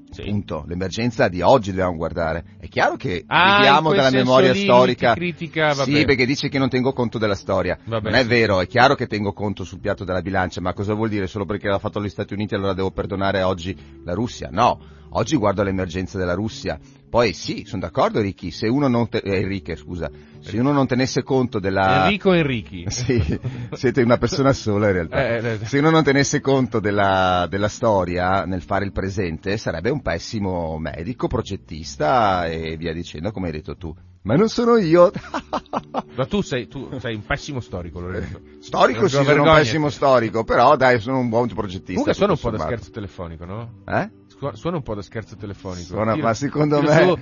sì. 0.09 0.23
Punto. 0.23 0.63
L'emergenza 0.67 1.27
di 1.27 1.41
oggi 1.43 1.69
dobbiamo 1.69 1.95
guardare. 1.97 2.43
È 2.59 2.67
chiaro 2.67 2.95
che 2.95 3.23
Ah, 3.27 3.57
viviamo 3.57 3.93
dalla 3.93 4.09
memoria 4.09 4.51
lì 4.51 4.63
storica. 4.63 5.13
ti 5.13 5.19
critica, 5.19 5.73
sì, 5.75 6.03
perché 6.05 6.25
dice 6.25 6.49
che 6.49 6.57
non 6.57 6.67
tengo 6.67 6.93
conto 6.93 7.19
della 7.19 7.35
storia. 7.35 7.77
Vabbè, 7.85 8.09
non 8.09 8.17
è 8.17 8.23
sì, 8.23 8.27
vero, 8.27 8.59
è 8.59 8.65
chiaro 8.65 8.95
che 8.95 9.05
tengo 9.05 9.33
conto 9.33 9.63
sul 9.63 9.79
piatto 9.79 10.03
della 10.03 10.23
bilancia, 10.23 10.61
ma 10.61 10.73
cosa 10.73 10.95
vuol 10.95 11.09
dire? 11.09 11.27
Solo 11.27 11.45
perché 11.45 11.67
l'ha 11.67 11.77
fatto 11.77 12.01
gli 12.01 12.09
Stati 12.09 12.33
Uniti 12.33 12.55
allora 12.55 12.73
devo 12.73 12.89
perdonare 12.89 13.43
oggi 13.43 13.77
la 14.03 14.13
Russia? 14.15 14.49
No, 14.51 14.79
oggi 15.11 15.35
guardo 15.35 15.63
l'emergenza 15.63 16.17
della 16.17 16.33
Russia. 16.33 16.79
Poi 17.09 17.33
sì, 17.33 17.63
sono 17.65 17.81
d'accordo 17.81 18.21
Ricky, 18.21 18.51
se 18.51 18.67
uno 18.67 18.87
non 18.87 19.09
te- 19.09 19.17
eh, 19.23 19.37
Enrique, 19.37 19.75
scusa, 19.75 20.11
se 20.39 20.59
uno 20.59 20.71
non 20.71 20.85
tenesse 20.85 21.23
conto 21.23 21.59
della 21.59 22.03
Enrico 22.03 22.33
Enrichi. 22.33 22.85
sì, 22.89 23.39
siete 23.71 24.03
una 24.03 24.17
persona 24.17 24.53
sola 24.53 24.87
in 24.87 24.93
realtà. 24.93 25.27
Eh, 25.27 25.53
eh, 25.53 25.65
Se 25.65 25.79
uno 25.79 25.89
non 25.89 26.03
tenesse 26.03 26.39
conto 26.39 26.79
della, 26.79 27.47
della 27.49 27.67
storia 27.67 28.45
nel 28.45 28.61
fare 28.61 28.85
il 28.85 28.91
presente, 28.91 29.57
sarebbe 29.57 29.89
un 29.89 30.01
pessimo 30.03 30.77
medico, 30.77 31.27
progettista 31.27 32.45
e 32.45 32.77
via 32.77 32.93
dicendo, 32.93 33.31
come 33.31 33.47
hai 33.47 33.53
detto 33.53 33.75
tu. 33.75 33.95
Ma 34.21 34.35
non 34.35 34.49
sono 34.49 34.77
io. 34.77 35.11
Ma 36.15 36.25
tu 36.27 36.41
sei, 36.41 36.67
tu 36.67 36.89
sei 36.99 37.15
un 37.15 37.25
pessimo 37.25 37.59
storico, 37.59 37.99
Lorenzo. 38.01 38.39
Storico 38.59 39.07
sì, 39.07 39.23
sono 39.23 39.41
un 39.41 39.53
pessimo 39.55 39.89
storico, 39.89 40.43
però 40.43 40.75
dai, 40.75 40.99
sono 40.99 41.17
un 41.17 41.29
buon 41.29 41.47
progettista. 41.47 41.93
Comunque 41.93 42.13
suona 42.13 42.33
un 42.33 42.39
po' 42.39 42.49
da 42.51 42.59
scherzo 42.59 42.91
telefonico, 42.91 43.45
no? 43.45 43.69
Eh? 43.87 44.18
Su- 44.39 44.51
Suona 44.55 44.77
un 44.77 44.83
po' 44.83 44.95
da 44.95 45.01
scherzo 45.01 45.35
telefonico. 45.35 45.83
Suona- 45.87 46.13
Tira- 46.13 46.25
ma 46.27 46.33
secondo 46.33 46.81
me... 46.81 46.87
su- 47.03 47.19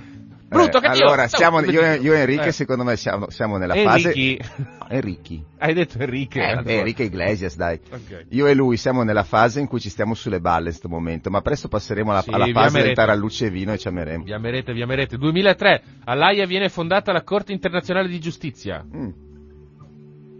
Brutto, 0.48 0.78
Eh, 0.78 0.80
cattivo! 0.80 1.04
Allora, 1.08 1.22
No, 1.24 1.28
siamo, 1.28 1.60
io, 1.60 1.82
e- 1.82 1.96
io 1.96 2.14
e 2.14 2.20
Enrique 2.20 2.46
Eh. 2.46 2.52
secondo 2.52 2.82
me 2.82 2.96
siamo, 2.96 3.28
siamo 3.28 3.58
nella 3.58 3.74
fase... 3.74 4.08
Enrichi. 4.14 4.38
No, 4.56 4.88
Enrichi. 4.88 5.44
Hai 5.58 5.74
detto 5.74 5.98
Enrique. 5.98 6.40
Eh, 6.64 6.72
Enrique 6.78 7.04
Iglesias, 7.04 7.54
dai. 7.54 7.78
Ok. 7.90 8.24
Io 8.30 8.46
e 8.46 8.54
lui 8.54 8.78
siamo 8.78 9.02
nella 9.02 9.24
fase 9.24 9.60
in 9.60 9.66
cui 9.66 9.78
ci 9.78 9.90
stiamo 9.90 10.14
sulle 10.14 10.40
balle 10.40 10.60
in 10.60 10.68
questo 10.70 10.88
momento, 10.88 11.28
ma 11.28 11.42
presto 11.42 11.68
passeremo 11.68 12.12
alla, 12.12 12.22
Sì, 12.22 12.30
alla 12.30 12.46
fase 12.46 12.80
del 12.80 12.94
taralluce 12.94 13.46
e 13.46 13.50
vino 13.50 13.74
e 13.74 13.78
ci 13.78 13.88
ameremo. 13.88 14.24
Vi 14.24 14.32
amerete, 14.32 14.72
vi 14.72 14.80
amerete. 14.80 15.18
2003, 15.18 15.82
all'AIA 16.04 16.46
viene 16.46 16.70
fondata 16.70 17.12
la 17.12 17.22
Corte 17.24 17.52
internazionale 17.52 18.08
di 18.08 18.18
giustizia, 18.18 18.82
Mm. 18.82 19.10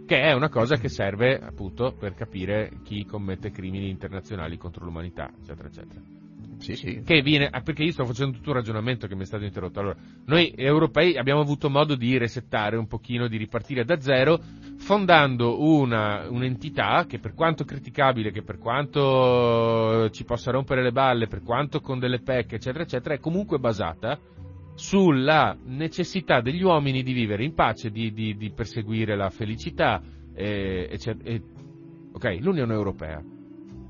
che 0.07 0.21
è 0.21 0.33
una 0.33 0.49
cosa 0.49 0.77
che 0.77 0.89
serve 0.89 1.39
appunto 1.39 1.93
per 1.93 2.15
capire 2.15 2.71
chi 2.83 3.05
commette 3.05 3.51
crimini 3.51 3.89
internazionali 3.91 4.57
contro 4.57 4.83
l'umanità, 4.85 5.29
eccetera, 5.39 5.67
eccetera. 5.67 6.01
Sì, 6.59 6.75
sì. 6.75 7.01
Che 7.03 7.21
viene, 7.21 7.47
ah, 7.49 7.61
perché 7.61 7.83
io 7.83 7.91
sto 7.91 8.05
facendo 8.05 8.37
tutto 8.37 8.49
un 8.49 8.55
ragionamento 8.57 9.07
che 9.07 9.15
mi 9.15 9.21
è 9.21 9.25
stato 9.25 9.45
interrotto. 9.45 9.79
Allora, 9.79 9.95
noi 10.25 10.53
europei 10.55 11.17
abbiamo 11.17 11.39
avuto 11.39 11.69
modo 11.69 11.95
di 11.95 12.17
resettare 12.17 12.75
un 12.75 12.85
pochino, 12.85 13.27
di 13.27 13.37
ripartire 13.37 13.85
da 13.85 13.99
zero, 13.99 14.39
fondando 14.77 15.61
una, 15.63 16.27
un'entità 16.29 17.05
che 17.07 17.19
per 17.19 17.33
quanto 17.33 17.63
criticabile, 17.63 18.31
che 18.31 18.43
per 18.43 18.57
quanto 18.57 20.09
ci 20.11 20.25
possa 20.25 20.51
rompere 20.51 20.83
le 20.83 20.91
balle, 20.91 21.27
per 21.27 21.41
quanto 21.43 21.79
con 21.79 21.97
delle 21.97 22.19
pecche, 22.19 22.55
eccetera, 22.55 22.83
eccetera, 22.83 23.15
è 23.15 23.19
comunque 23.19 23.57
basata 23.57 24.19
sulla 24.75 25.57
necessità 25.65 26.39
degli 26.41 26.61
uomini 26.63 27.03
di 27.03 27.13
vivere 27.13 27.43
in 27.43 27.53
pace, 27.53 27.89
di, 27.89 28.11
di- 28.13 28.35
di 28.35 28.51
perseguire 28.51 29.15
la 29.15 29.29
felicità, 29.29 30.01
eh, 30.33 30.87
eccet- 30.91 31.21
e- 31.25 31.41
ok, 32.13 32.37
l'Unione 32.39 32.73
Europea, 32.73 33.21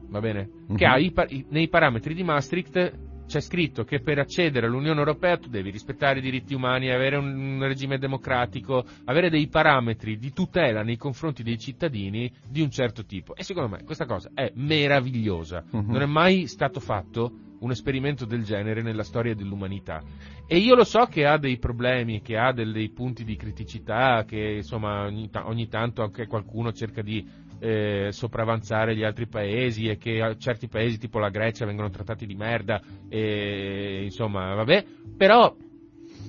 va 0.09 0.19
bene? 0.19 0.49
Che 0.75 0.85
Mhm. 0.85 0.91
ha 0.91 0.97
i 0.97 1.45
nei 1.49 1.67
parametri 1.67 2.13
di 2.13 2.23
Maastricht 2.23 3.07
c'è 3.29 3.41
scritto 3.41 3.83
che 3.83 4.01
per 4.01 4.17
accedere 4.17 4.65
all'Unione 4.65 4.97
Europea 4.97 5.37
tu 5.37 5.49
devi 5.49 5.69
rispettare 5.69 6.17
i 6.17 6.21
diritti 6.21 6.55
umani, 6.55 6.89
avere 6.89 7.15
un, 7.15 7.59
regime 7.61 7.99
democratico, 7.99 8.83
avere 9.05 9.29
dei 9.29 9.47
parametri 9.47 10.17
di 10.17 10.33
tutela 10.33 10.81
nei 10.81 10.97
confronti 10.97 11.43
dei 11.43 11.59
cittadini 11.59 12.31
di 12.49 12.61
un 12.61 12.71
certo 12.71 13.05
tipo. 13.05 13.35
E 13.35 13.43
secondo 13.43 13.69
me 13.69 13.83
questa 13.83 14.07
cosa 14.07 14.31
è 14.33 14.51
meravigliosa. 14.55 15.63
Mhm. 15.69 15.91
Non 15.91 16.01
è 16.01 16.07
mai 16.07 16.47
stato 16.47 16.79
fatto 16.79 17.31
un 17.59 17.69
esperimento 17.69 18.25
del 18.25 18.43
genere 18.43 18.81
nella 18.81 19.03
storia 19.03 19.35
dell'umanità. 19.35 20.01
E 20.47 20.57
io 20.57 20.73
lo 20.73 20.83
so 20.83 21.05
che 21.05 21.25
ha 21.25 21.37
dei 21.37 21.59
problemi, 21.59 22.21
che 22.21 22.37
ha 22.37 22.51
dei, 22.51 22.89
punti 22.89 23.23
di 23.23 23.35
criticità, 23.35 24.23
che 24.25 24.55
insomma 24.57 25.03
ogni, 25.03 25.29
ta- 25.29 25.45
ogni 25.45 25.67
tanto 25.67 26.01
anche 26.01 26.25
qualcuno 26.25 26.71
cerca 26.71 27.01
di 27.03 27.23
eh, 27.59 28.07
sopravanzare 28.11 28.95
gli 28.95 29.03
altri 29.03 29.27
paesi 29.27 29.87
e 29.87 29.97
che 29.97 30.35
certi 30.37 30.67
paesi 30.67 30.97
tipo 30.97 31.19
la 31.19 31.29
Grecia 31.29 31.65
vengono 31.65 31.89
trattati 31.89 32.25
di 32.25 32.35
merda 32.35 32.81
e 33.07 34.01
insomma 34.03 34.53
vabbè, 34.55 34.85
però 35.17 35.55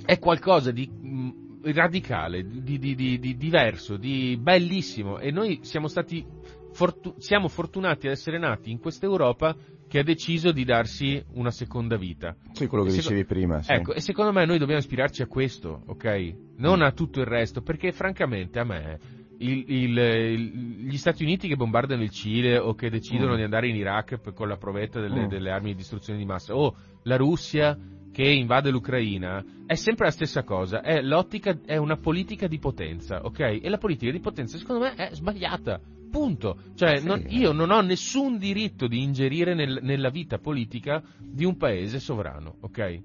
è 0.04 0.18
qualcosa 0.18 0.70
di 0.70 0.88
mh, 0.88 1.72
radicale, 1.72 2.44
di, 2.44 2.78
di, 2.78 2.94
di, 2.94 3.18
di 3.18 3.36
diverso, 3.36 3.96
di 3.96 4.38
bellissimo 4.40 5.18
e 5.18 5.30
noi 5.30 5.61
siamo 5.62 5.88
stati 5.88 6.24
fortu- 6.72 7.16
siamo 7.18 7.48
fortunati 7.48 8.07
ad 8.07 8.12
essere 8.12 8.38
nati 8.38 8.70
in 8.70 8.78
questa 8.78 9.07
Europa 9.07 9.54
che 9.88 9.98
ha 9.98 10.04
deciso 10.04 10.52
di 10.52 10.64
darsi 10.64 11.22
una 11.32 11.50
seconda 11.50 11.96
vita. 11.96 12.36
Sì, 12.52 12.68
quello 12.68 12.84
che 12.84 12.90
E 12.90 12.94
dicevi 12.94 13.24
prima. 13.24 13.61
Sì. 13.61 13.72
Ecco, 13.72 13.92
e 13.92 14.00
secondo 14.00 14.30
me 14.30 14.46
noi 14.46 14.59
dobbiamo 14.59 14.80
ispirarci 14.80 15.22
a 15.22 15.26
questo, 15.26 15.82
ok? 15.86 16.34
Non 16.59 16.80
a 16.82 16.92
tutto 16.92 17.18
il 17.18 17.26
resto, 17.26 17.61
perché 17.61 17.90
francamente 17.90 18.61
a 18.61 18.64
me 18.64 18.98
il- 19.41 19.64
il- 19.68 20.86
gli 20.86 20.97
Stati 20.97 21.22
Uniti 21.22 21.49
che 21.49 21.57
bombardano 21.57 22.03
il 22.03 22.11
Cile 22.11 22.59
o 22.59 22.74
che 22.74 22.91
decidono 22.91 23.32
Mm. 23.32 23.36
di 23.36 23.43
andare 23.43 23.68
in 23.68 23.76
Iraq 23.76 24.18
per- 24.18 24.32
con 24.32 24.49
la 24.49 24.57
provetta 24.57 25.01
delle, 25.01 25.24
Mm. 25.26 25.28
delle 25.28 25.51
armi 25.51 25.70
di 25.70 25.76
distruzione 25.76 26.18
di 26.18 26.24
massa, 26.24 26.55
o 26.55 26.74
la 27.05 27.16
Russia 27.16 27.76
che 28.12 28.24
invade 28.28 28.70
l'Ucraina, 28.70 29.43
è 29.66 29.74
sempre 29.74 30.07
la 30.07 30.11
stessa 30.11 30.43
cosa, 30.43 30.82
è 30.82 31.01
l'ottica, 31.01 31.59
è 31.64 31.76
una 31.76 31.97
politica 31.97 32.47
di 32.49 32.59
potenza, 32.59 33.24
ok? 33.24 33.61
E 33.62 33.68
la 33.68 33.78
politica 33.78 34.11
di 34.11 34.20
potenza 34.20 34.59
secondo 34.59 34.82
me 34.82 34.95
è 34.95 35.11
sbagliata. 35.14 35.80
Punto. 36.11 36.57
Cioè, 36.74 36.99
Sì. 36.99 37.07
non- 37.07 37.24
io 37.28 37.53
non 37.53 37.70
ho 37.70 37.80
nessun 37.82 38.36
diritto 38.36 38.88
di 38.88 39.01
ingerire 39.01 39.55
nel- 39.55 39.78
nella 39.82 40.11
vita 40.11 40.38
politica 40.38 41.01
di 41.20 41.45
un 41.45 41.57
paese 41.57 42.01
sovrano, 42.01 42.57
ok? 42.62 43.01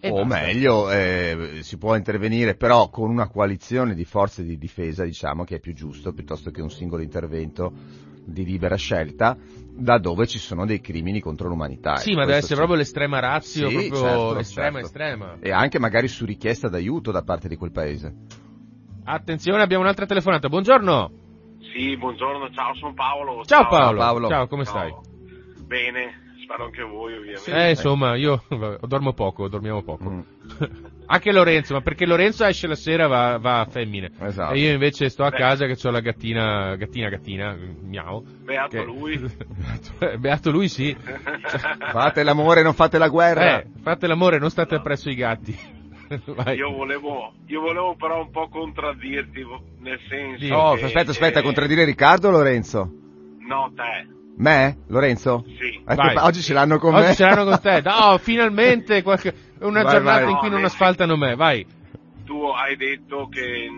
E 0.00 0.10
o 0.10 0.24
basta. 0.24 0.46
meglio, 0.46 0.90
eh, 0.90 1.58
si 1.60 1.76
può 1.76 1.94
intervenire 1.94 2.56
però 2.56 2.88
con 2.88 3.10
una 3.10 3.28
coalizione 3.28 3.94
di 3.94 4.04
forze 4.04 4.42
di 4.42 4.56
difesa, 4.56 5.04
diciamo, 5.04 5.44
che 5.44 5.56
è 5.56 5.60
più 5.60 5.74
giusto, 5.74 6.12
piuttosto 6.12 6.50
che 6.50 6.62
un 6.62 6.70
singolo 6.70 7.02
intervento 7.02 7.70
di 8.24 8.44
libera 8.44 8.76
scelta, 8.76 9.36
da 9.72 9.98
dove 9.98 10.26
ci 10.26 10.38
sono 10.38 10.64
dei 10.64 10.80
crimini 10.80 11.20
contro 11.20 11.48
l'umanità. 11.48 11.96
Sì, 11.96 12.12
ma 12.14 12.20
deve 12.20 12.36
essere 12.36 12.48
sì. 12.48 12.54
proprio 12.56 12.76
l'estrema 12.78 13.18
razio, 13.18 13.68
Sì, 13.68 13.74
proprio 13.74 14.00
certo, 14.00 14.38
estrema, 14.38 14.70
certo. 14.72 14.86
estrema. 14.86 15.36
E 15.40 15.50
anche 15.52 15.78
magari 15.78 16.08
su 16.08 16.24
richiesta 16.24 16.68
d'aiuto 16.68 17.10
da 17.10 17.22
parte 17.22 17.48
di 17.48 17.56
quel 17.56 17.72
paese. 17.72 18.14
Attenzione, 19.04 19.62
abbiamo 19.62 19.82
un'altra 19.82 20.06
telefonata. 20.06 20.48
Buongiorno. 20.48 21.10
Sì, 21.74 21.96
buongiorno, 21.96 22.50
ciao, 22.50 22.74
sono 22.76 22.94
Paolo. 22.94 23.44
Ciao 23.44 23.68
Paolo. 23.68 23.98
Paolo. 23.98 24.28
Ciao, 24.28 24.46
come 24.46 24.64
Ciao. 24.64 25.02
stai? 25.02 25.64
Bene, 25.66 26.29
spero 26.50 26.64
anche 26.64 26.82
voi 26.82 27.14
ovviamente. 27.14 27.52
Eh, 27.52 27.70
insomma, 27.70 28.16
io 28.16 28.42
vabbè, 28.48 28.78
dormo 28.86 29.12
poco, 29.12 29.48
dormiamo 29.48 29.82
poco. 29.82 30.10
Mm, 30.10 30.20
Anche 31.06 31.32
Lorenzo, 31.32 31.74
ma 31.74 31.80
perché 31.80 32.06
Lorenzo 32.06 32.44
esce 32.44 32.66
la 32.68 32.74
sera 32.76 33.06
va, 33.08 33.36
va 33.38 33.60
a 33.60 33.64
femmine. 33.66 34.10
esatto. 34.20 34.54
E 34.54 34.58
io 34.60 34.72
invece 34.72 35.08
sto 35.08 35.24
a 35.24 35.30
Beh. 35.30 35.36
casa 35.38 35.66
che 35.66 35.76
ho 35.82 35.90
la 35.90 36.00
gattina, 36.00 36.76
gattina, 36.76 37.08
gattina, 37.08 37.56
miau. 37.82 38.22
Beato 38.44 38.76
che- 38.76 38.84
lui. 38.84 39.20
Beato 40.18 40.50
lui 40.50 40.68
sì. 40.68 40.96
Fate 41.90 42.22
l'amore, 42.22 42.62
non 42.62 42.74
fate 42.74 42.98
la 42.98 43.08
guerra. 43.08 43.60
Eh, 43.60 43.66
fate 43.82 44.06
l'amore, 44.06 44.38
non 44.38 44.50
state 44.50 44.76
appresso 44.76 45.10
i 45.10 45.14
gatti. 45.16 45.56
Vai. 46.26 46.56
Io 46.56 46.70
volevo, 46.72 47.32
io 47.46 47.60
volevo 47.60 47.94
però 47.96 48.20
un 48.20 48.30
po' 48.30 48.48
contraddirti, 48.48 49.44
nel 49.78 49.98
senso. 50.08 50.54
Oh, 50.54 50.74
che, 50.74 50.84
aspetta, 50.86 51.10
aspetta, 51.10 51.38
eh, 51.40 51.42
contraddire 51.42 51.84
Riccardo 51.84 52.28
o 52.28 52.30
Lorenzo? 52.32 52.88
No, 53.46 53.72
te. 53.74 54.18
Me? 54.40 54.78
Lorenzo? 54.88 55.44
Sì. 55.58 55.78
Vai. 55.84 56.16
oggi 56.16 56.40
ce 56.40 56.54
l'hanno 56.54 56.78
con 56.78 56.94
Oggi 56.94 57.08
me. 57.08 57.14
ce 57.14 57.24
l'hanno 57.24 57.44
con 57.44 57.60
te. 57.60 57.82
No, 57.84 58.16
finalmente 58.18 59.02
qualche- 59.02 59.34
una 59.60 59.82
Vai, 59.82 59.92
giornata 59.92 60.22
vai. 60.24 60.30
in 60.32 60.38
cui 60.38 60.48
non 60.48 60.60
No, 60.60 60.66
asfaltano 60.66 61.16
me. 61.16 61.34
Vai. 61.34 61.66
Tu 62.24 62.42
hai 62.46 62.76
detto 62.76 63.28
che 63.28 63.68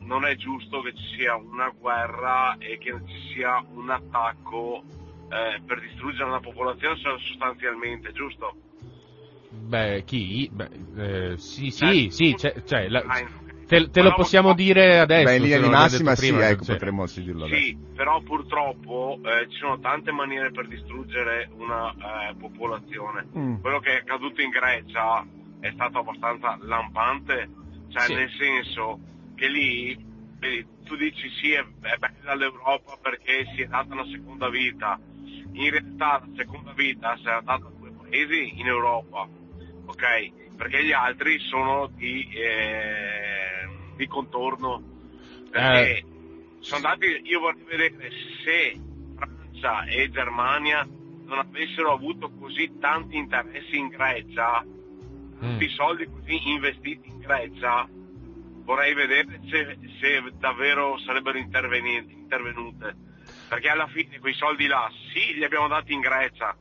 non 0.00 0.24
è 0.24 0.36
giusto 0.36 0.80
che 0.82 0.92
ci 0.94 1.16
sia 1.16 1.34
una 1.34 1.72
guerra 1.76 2.56
e 2.58 2.78
che 2.78 2.94
ci 3.06 3.32
sia 3.34 3.64
un 3.74 3.90
attacco 3.90 4.84
eh, 5.28 5.60
per 5.66 5.80
distruggere 5.80 6.24
una 6.24 6.38
popolazione 6.40 6.96
sostanzialmente, 6.96 8.12
giusto? 8.12 8.54
Beh, 9.50 10.04
chi? 10.04 10.48
Beh, 10.52 10.68
eh, 11.32 11.38
sì, 11.38 11.70
sì, 11.70 12.06
Eh, 12.06 12.10
sì, 12.12 12.34
c'è- 12.36 12.62
c'è, 12.62 12.88
la- 12.88 13.02
te, 13.66 13.90
te 13.90 14.02
lo 14.02 14.14
possiamo 14.14 14.48
ma- 14.48 14.54
dire 14.54 14.98
adesso. 14.98 15.24
Beh, 15.24 15.36
in 15.36 15.42
linea 15.42 15.60
di 15.60 15.68
massima 15.68 16.14
sì, 16.14 16.28
prima, 16.28 16.48
ecco, 16.48 16.64
cioè. 16.64 16.76
potremmo 16.76 17.06
sì 17.06 17.22
dirlo 17.22 17.44
adesso. 17.44 17.60
Sì, 17.60 17.78
però 17.94 18.20
purtroppo 18.20 19.18
eh, 19.22 19.48
ci 19.48 19.58
sono 19.58 19.78
tante 19.80 20.12
maniere 20.12 20.50
per 20.50 20.66
distruggere 20.68 21.50
una 21.56 21.90
eh, 21.90 22.34
popolazione. 22.36 23.26
Mm. 23.36 23.56
Quello 23.60 23.80
che 23.80 23.92
è 23.92 23.96
accaduto 23.96 24.40
in 24.40 24.50
Grecia 24.50 25.26
è 25.60 25.70
stato 25.72 25.98
abbastanza 25.98 26.56
lampante, 26.60 27.50
cioè 27.88 28.02
Sì. 28.02 28.14
nel 28.14 28.30
senso 28.30 29.00
che 29.34 29.48
lì 29.48 29.96
vedi, 30.38 30.66
tu 30.84 30.96
dici 30.96 31.28
sì 31.40 31.52
è, 31.52 31.60
è 31.60 31.96
bella 31.98 32.34
l'Europa 32.34 32.96
perché 33.00 33.46
si 33.54 33.62
è 33.62 33.66
data 33.66 33.92
una 33.92 34.06
seconda 34.06 34.48
vita, 34.48 34.98
in 35.52 35.70
realtà 35.70 36.22
la 36.24 36.28
seconda 36.36 36.72
vita 36.72 37.16
si 37.16 37.22
è 37.22 37.30
data 37.42 37.54
a 37.54 37.58
due 37.58 37.90
paesi 37.90 38.60
in 38.60 38.66
Europa, 38.66 39.28
ok? 39.86 40.54
Perché 40.56 40.84
gli 40.84 40.92
altri 40.92 41.38
sono 41.40 41.88
di, 41.94 42.28
eh, 42.32 43.55
di 43.96 44.06
contorno. 44.06 44.82
Perché 45.50 46.04
sono 46.60 46.88
andati, 46.88 47.20
io 47.24 47.40
vorrei 47.40 47.62
vedere 47.64 48.10
se 48.44 48.80
Francia 49.16 49.84
e 49.84 50.10
Germania 50.10 50.86
non 51.24 51.38
avessero 51.38 51.92
avuto 51.92 52.30
così 52.38 52.78
tanti 52.78 53.16
interessi 53.16 53.76
in 53.76 53.88
Grecia, 53.88 54.64
Mm. 55.36 55.52
tutti 55.52 55.64
i 55.64 55.74
soldi 55.74 56.06
così 56.06 56.48
investiti 56.48 57.08
in 57.08 57.18
Grecia, 57.18 57.86
vorrei 58.64 58.94
vedere 58.94 59.40
se, 59.50 59.78
se 60.00 60.32
davvero 60.38 60.98
sarebbero 60.98 61.36
intervenute. 61.36 62.96
Perché 63.48 63.68
alla 63.68 63.86
fine 63.88 64.18
quei 64.18 64.34
soldi 64.34 64.66
là, 64.66 64.90
sì, 65.12 65.34
li 65.34 65.44
abbiamo 65.44 65.68
dati 65.68 65.92
in 65.92 66.00
Grecia, 66.00 66.56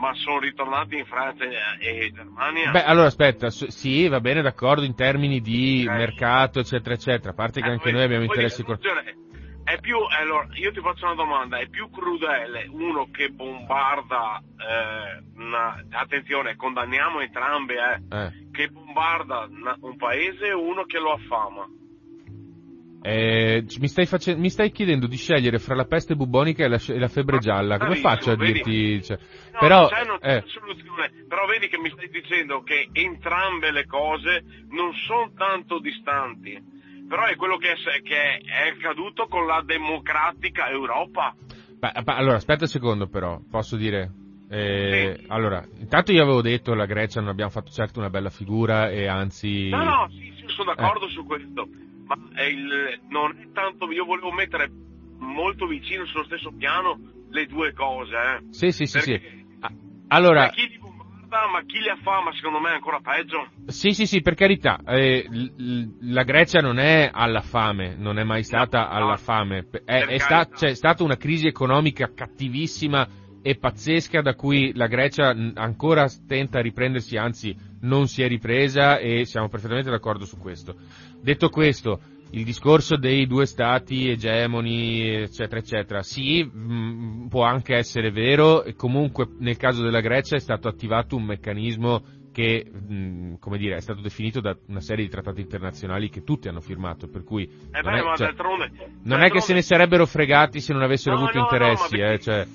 ma 0.00 0.14
sono 0.14 0.38
ritornati 0.40 0.96
in 0.96 1.04
Francia 1.04 1.44
e 1.78 2.10
Germania. 2.12 2.70
Beh, 2.70 2.84
allora 2.84 3.06
aspetta, 3.06 3.50
sì, 3.50 4.08
va 4.08 4.20
bene, 4.20 4.40
d'accordo, 4.40 4.82
in 4.84 4.94
termini 4.94 5.40
di 5.40 5.84
Ok. 5.86 5.94
mercato, 5.94 6.58
eccetera, 6.60 6.94
eccetera, 6.94 7.30
a 7.30 7.34
parte 7.34 7.60
che 7.60 7.68
Eh, 7.68 7.70
anche 7.72 7.82
poi- 7.84 7.92
noi 7.92 8.02
abbiamo 8.02 8.24
interessi... 8.24 8.62
dico, 8.62 8.76
cor- 8.78 8.82
cioè, 8.82 9.14
È 9.62 9.78
più, 9.78 9.98
allora, 10.18 10.48
io 10.54 10.72
ti 10.72 10.80
faccio 10.80 11.04
una 11.04 11.14
domanda, 11.14 11.58
è 11.58 11.68
più 11.68 11.88
crudele 11.90 12.66
uno 12.70 13.08
che 13.12 13.28
bombarda, 13.28 14.42
eh, 14.58 15.22
una- 15.36 15.84
attenzione, 15.92 16.56
condanniamo 16.56 17.20
entrambi, 17.20 17.74
eh, 17.74 18.16
eh. 18.16 18.48
che 18.50 18.68
bombarda 18.68 19.46
una- 19.48 19.76
un 19.82 19.96
paese 19.96 20.50
o 20.52 20.60
uno 20.60 20.84
che 20.84 20.98
lo 20.98 21.12
affama? 21.12 21.68
Eh, 23.02 23.64
mi, 23.78 23.88
stai 23.88 24.04
face- 24.04 24.36
mi 24.36 24.50
stai 24.50 24.70
chiedendo 24.70 25.06
di 25.06 25.16
scegliere 25.16 25.58
fra 25.58 25.74
la 25.74 25.86
peste 25.86 26.14
bubonica 26.14 26.64
e 26.64 26.68
la, 26.68 26.78
e 26.86 26.98
la 26.98 27.08
febbre 27.08 27.36
Ma 27.36 27.40
gialla, 27.40 27.78
come 27.78 27.96
faccio 27.96 28.30
a 28.30 28.36
vedi? 28.36 28.52
dirti... 28.52 29.02
cioè, 29.02 29.18
No, 29.52 29.58
però, 29.58 29.88
eh, 30.20 30.44
però 31.26 31.46
vedi 31.46 31.68
che 31.68 31.78
mi 31.78 31.90
stai 31.90 32.10
dicendo 32.10 32.62
che 32.62 32.88
entrambe 32.92 33.72
le 33.72 33.86
cose 33.86 34.44
non 34.70 34.92
sono 35.06 35.32
tanto 35.34 35.78
distanti, 35.78 36.60
però 37.08 37.24
è 37.24 37.36
quello 37.36 37.56
che 37.56 37.72
è, 37.72 38.02
che 38.02 38.38
è 38.38 38.68
accaduto 38.68 39.26
con 39.28 39.46
la 39.46 39.62
democratica 39.64 40.68
Europa. 40.68 41.34
beh, 41.78 42.02
beh, 42.02 42.12
allora, 42.12 42.36
aspetta 42.36 42.64
un 42.64 42.68
secondo 42.68 43.08
però, 43.08 43.40
posso 43.50 43.76
dire... 43.76 44.12
Eh, 44.52 45.16
Sì. 45.16 45.26
Allora, 45.28 45.64
intanto 45.78 46.10
io 46.10 46.22
avevo 46.22 46.42
detto 46.42 46.74
la 46.74 46.84
Grecia 46.84 47.20
non 47.20 47.28
abbiamo 47.30 47.52
fatto 47.52 47.70
certo 47.70 48.00
una 48.00 48.10
bella 48.10 48.30
figura 48.30 48.90
e 48.90 49.06
anzi... 49.06 49.68
No, 49.68 49.84
no, 49.84 50.08
sì, 50.10 50.32
sì, 50.36 50.44
sono 50.48 50.74
d'accordo 50.74 51.06
Eh. 51.06 51.10
su 51.10 51.24
questo, 51.24 51.68
ma 52.10 52.16
è 52.34 52.42
il- 52.44 53.00
non 53.08 53.36
è 53.38 53.52
tanto, 53.52 53.90
io 53.92 54.04
volevo 54.04 54.32
mettere 54.32 54.68
molto 55.18 55.66
vicino 55.66 56.04
sullo 56.06 56.24
stesso 56.24 56.50
piano 56.56 56.98
le 57.30 57.46
due 57.46 57.72
cose, 57.72 58.14
eh. 58.14 58.42
Sì, 58.50 58.72
sì, 58.72 58.86
sì, 58.86 59.00
sì. 59.00 59.20
Allora, 60.08 60.48
Cioè, 60.48 60.54
chi 60.54 60.68
li 60.72 60.78
bombarda, 60.78 61.46
ma 61.52 61.62
chi 61.64 61.78
li 61.78 61.88
affama 61.88 62.32
secondo 62.32 62.58
me 62.58 62.70
è 62.70 62.74
ancora 62.74 62.98
peggio. 63.00 63.46
Sì, 63.66 63.92
sì, 63.92 64.06
sì, 64.06 64.22
per 64.22 64.34
carità, 64.34 64.80
eh, 64.84 65.24
la 66.00 66.24
Grecia 66.24 66.60
non 66.60 66.78
è 66.80 67.08
alla 67.12 67.42
fame, 67.42 67.94
non 67.96 68.18
è 68.18 68.24
mai 68.24 68.42
stata 68.42 68.88
alla 68.88 69.16
fame, 69.16 69.68
è, 69.84 70.04
è 70.06 70.18
sta- 70.18 70.48
c'è 70.48 70.74
stata 70.74 71.04
una 71.04 71.16
crisi 71.16 71.46
economica 71.46 72.10
cattivissima 72.12 73.06
e 73.42 73.56
pazzesca 73.56 74.20
da 74.20 74.34
cui 74.34 74.72
la 74.74 74.86
Grecia 74.86 75.34
ancora 75.54 76.06
tenta 76.26 76.58
a 76.58 76.62
riprendersi, 76.62 77.16
anzi 77.16 77.56
non 77.82 78.06
si 78.06 78.22
è 78.22 78.28
ripresa 78.28 78.98
e 78.98 79.24
siamo 79.24 79.48
perfettamente 79.48 79.90
d'accordo 79.90 80.24
su 80.26 80.36
questo. 80.38 80.74
Detto 81.20 81.48
questo, 81.48 82.00
il 82.32 82.44
discorso 82.44 82.96
dei 82.96 83.26
due 83.26 83.46
stati 83.46 84.08
egemoni, 84.08 85.08
eccetera, 85.22 85.58
eccetera, 85.60 86.02
sì, 86.02 86.42
mh, 86.44 87.28
può 87.28 87.42
anche 87.44 87.74
essere 87.76 88.10
vero 88.10 88.62
e 88.62 88.74
comunque 88.74 89.26
nel 89.38 89.56
caso 89.56 89.82
della 89.82 90.00
Grecia 90.00 90.36
è 90.36 90.40
stato 90.40 90.68
attivato 90.68 91.16
un 91.16 91.24
meccanismo 91.24 92.02
che, 92.32 92.64
mh, 92.70 93.38
come 93.40 93.58
dire, 93.58 93.76
è 93.76 93.80
stato 93.80 94.00
definito 94.00 94.40
da 94.40 94.56
una 94.68 94.80
serie 94.80 95.04
di 95.04 95.10
trattati 95.10 95.40
internazionali 95.40 96.08
che 96.10 96.22
tutti 96.22 96.46
hanno 96.48 96.60
firmato, 96.60 97.08
per 97.08 97.24
cui 97.24 97.44
Eh 97.44 97.80
non 97.82 97.92
beh, 97.92 98.12
è, 98.12 98.16
cioè, 98.16 98.34
non 99.02 99.22
è 99.22 99.30
che 99.30 99.40
se 99.40 99.52
ne 99.52 99.62
sarebbero 99.62 100.06
fregati 100.06 100.60
se 100.60 100.72
non 100.72 100.82
avessero 100.82 101.16
No, 101.16 101.22
avuto 101.22 101.38
no, 101.38 101.44
no, 101.44 101.50
interessi, 101.50 101.96
ma 101.96 102.04
eh, 102.04 102.06
perché- 102.08 102.22
cioè, 102.22 102.46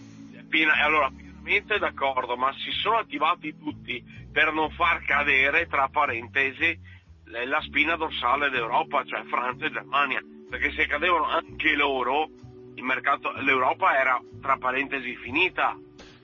Pina- 0.56 0.72
allora, 0.82 1.10
pienamente 1.10 1.78
d'accordo, 1.80 2.38
ma 2.38 2.54
si 2.54 2.72
sono 2.82 2.96
attivati 2.96 3.58
tutti 3.58 4.02
per 4.32 4.54
non 4.54 4.70
far 4.72 5.04
cadere, 5.04 5.68
tra 5.68 5.90
parentesi, 5.90 6.80
la 7.26 7.60
spina 7.60 7.98
dorsale 7.98 8.50
d'Europa, 8.50 9.04
cioè 9.04 9.26
Francia 9.26 9.66
e 9.66 9.72
Germania, 9.72 10.22
perché 10.50 10.72
se 10.72 10.88
cadevano 10.88 11.26
anche 11.26 11.76
loro, 11.76 12.30
il 12.74 12.84
mercato, 12.84 13.34
l'Europa 13.42 14.00
era, 14.00 14.18
tra 14.42 14.56
parentesi, 14.56 15.14
finita. 15.18 15.78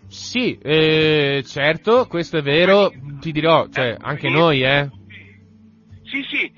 Sì, 0.07 0.57
eh, 0.61 1.43
certo, 1.45 2.07
questo 2.07 2.37
è 2.37 2.41
vero, 2.41 2.89
ti 3.19 3.33
dirò, 3.33 3.67
cioè, 3.67 3.89
Eh, 3.89 3.97
anche 3.99 4.29
noi, 4.29 4.63
eh. 4.63 4.89
Sì, 6.03 6.23
sì, 6.29 6.49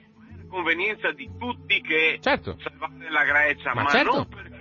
convenienza 0.48 1.12
di 1.12 1.28
tutti 1.40 1.82
che 1.82 2.20
Certo. 2.22 2.56
salvare 2.62 3.10
la 3.10 3.24
Grecia, 3.24 3.74
Ma 3.74 3.82
ma, 3.82 3.90
certo. 3.90 4.14
non 4.14 4.28
perché 4.28 4.53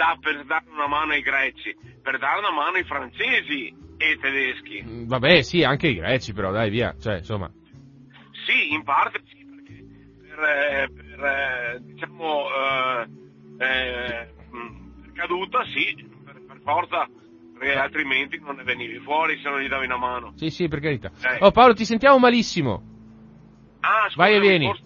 da, 0.00 0.16
per 0.18 0.44
dare 0.46 0.64
una 0.72 0.86
mano 0.88 1.12
ai 1.12 1.20
greci, 1.20 1.76
per 2.02 2.18
dare 2.18 2.38
una 2.38 2.50
mano 2.50 2.76
ai 2.76 2.84
francesi 2.84 3.68
e 3.98 4.06
ai 4.06 4.18
tedeschi. 4.18 4.82
Mm, 4.82 5.06
Vabbè, 5.06 5.42
sì, 5.42 5.62
anche 5.62 5.88
i 5.88 5.94
greci, 5.94 6.32
però, 6.32 6.50
dai, 6.50 6.70
via. 6.70 6.94
Cioè, 6.98 7.18
insomma. 7.18 7.50
Sì, 8.46 8.72
in 8.72 8.82
parte 8.82 9.20
sì, 9.26 9.44
perché 9.44 9.84
per, 10.26 10.38
eh, 10.40 10.88
per, 10.90 11.24
eh, 11.24 11.80
diciamo, 11.82 12.44
eh, 12.48 13.08
eh, 13.58 14.28
mh, 14.50 15.02
per 15.02 15.12
caduta 15.12 15.64
sì, 15.66 16.08
per, 16.24 16.40
per 16.46 16.60
forza, 16.64 17.06
perché 17.58 17.74
altrimenti 17.78 18.38
non 18.40 18.56
ne 18.56 18.62
venivi 18.62 18.98
fuori 19.00 19.38
se 19.42 19.50
non 19.50 19.60
gli 19.60 19.68
davi 19.68 19.84
una 19.84 19.98
mano. 19.98 20.32
Sì, 20.36 20.48
sì, 20.48 20.66
per 20.66 20.80
carità. 20.80 21.10
Eh. 21.22 21.44
Oh, 21.44 21.50
Paolo, 21.50 21.74
ti 21.74 21.84
sentiamo 21.84 22.18
malissimo. 22.18 22.82
Ah, 23.80 24.10
Vai 24.14 24.34
e 24.36 24.40
vieni. 24.40 24.64
forse 24.64 24.82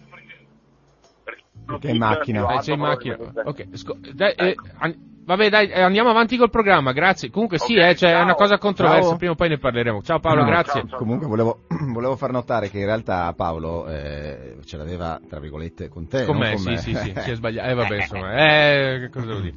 perché- 1.65 1.81
Perché 1.81 1.91
in 1.91 1.99
macchina. 1.99 2.55
Eh, 2.55 2.63
sei 2.63 2.75
in 2.75 2.81
macchina. 2.81 3.17
probabilmente. 3.17 3.63
Ok, 3.71 3.77
sco- 3.77 3.97
dai, 4.15 4.33
eh, 4.35 4.55
an- 4.79 4.95
vabbè, 5.25 5.49
dai, 5.49 5.69
eh, 5.69 5.81
andiamo 5.81 6.11
avanti 6.11 6.37
col 6.37 6.51
programma, 6.51 6.93
grazie. 6.93 7.31
Comunque 7.31 7.59
sì, 7.59 7.75
Ok, 7.77 7.83
eh, 7.85 7.95
cioè, 7.97 8.13
è 8.19 8.21
una 8.23 8.35
cosa 8.35 8.59
controversa, 8.59 9.09
Ciao. 9.09 9.17
prima 9.17 9.33
o 9.33 9.37
poi 9.37 9.49
ne 9.49 9.59
parleremo. 9.59 10.03
Ciao 10.03 10.21
Paolo, 10.21 10.43
No, 10.43 10.47
grazie. 10.49 10.81
ciao, 10.81 10.89
ciao. 10.91 10.99
Comunque 10.99 11.27
volevo, 11.27 11.61
volevo 11.93 12.17
far 12.17 12.31
notare 12.33 12.69
che 12.71 12.79
in 12.79 12.85
realtà 12.87 13.33
Paolo 13.35 13.87
eh, 13.89 14.57
ce 14.65 14.77
l'aveva, 14.77 15.19
tra 15.29 15.41
virgolette, 15.41 15.89
con 15.89 16.07
te. 16.07 16.25
Con 16.25 16.37
me, 16.37 16.51
con 16.51 16.59
sì, 16.59 16.69
me. 16.71 16.77
sì, 16.79 16.95
sì, 16.95 17.13
si 17.17 17.31
è 17.31 17.35
sbagliato. 17.35 17.69
Eh, 17.71 17.75
vabbè, 17.75 17.97
insomma, 18.01 18.33
eh, 18.35 18.99
che 19.01 19.09
cosa 19.11 19.27
devo 19.27 19.41
dire? 19.41 19.57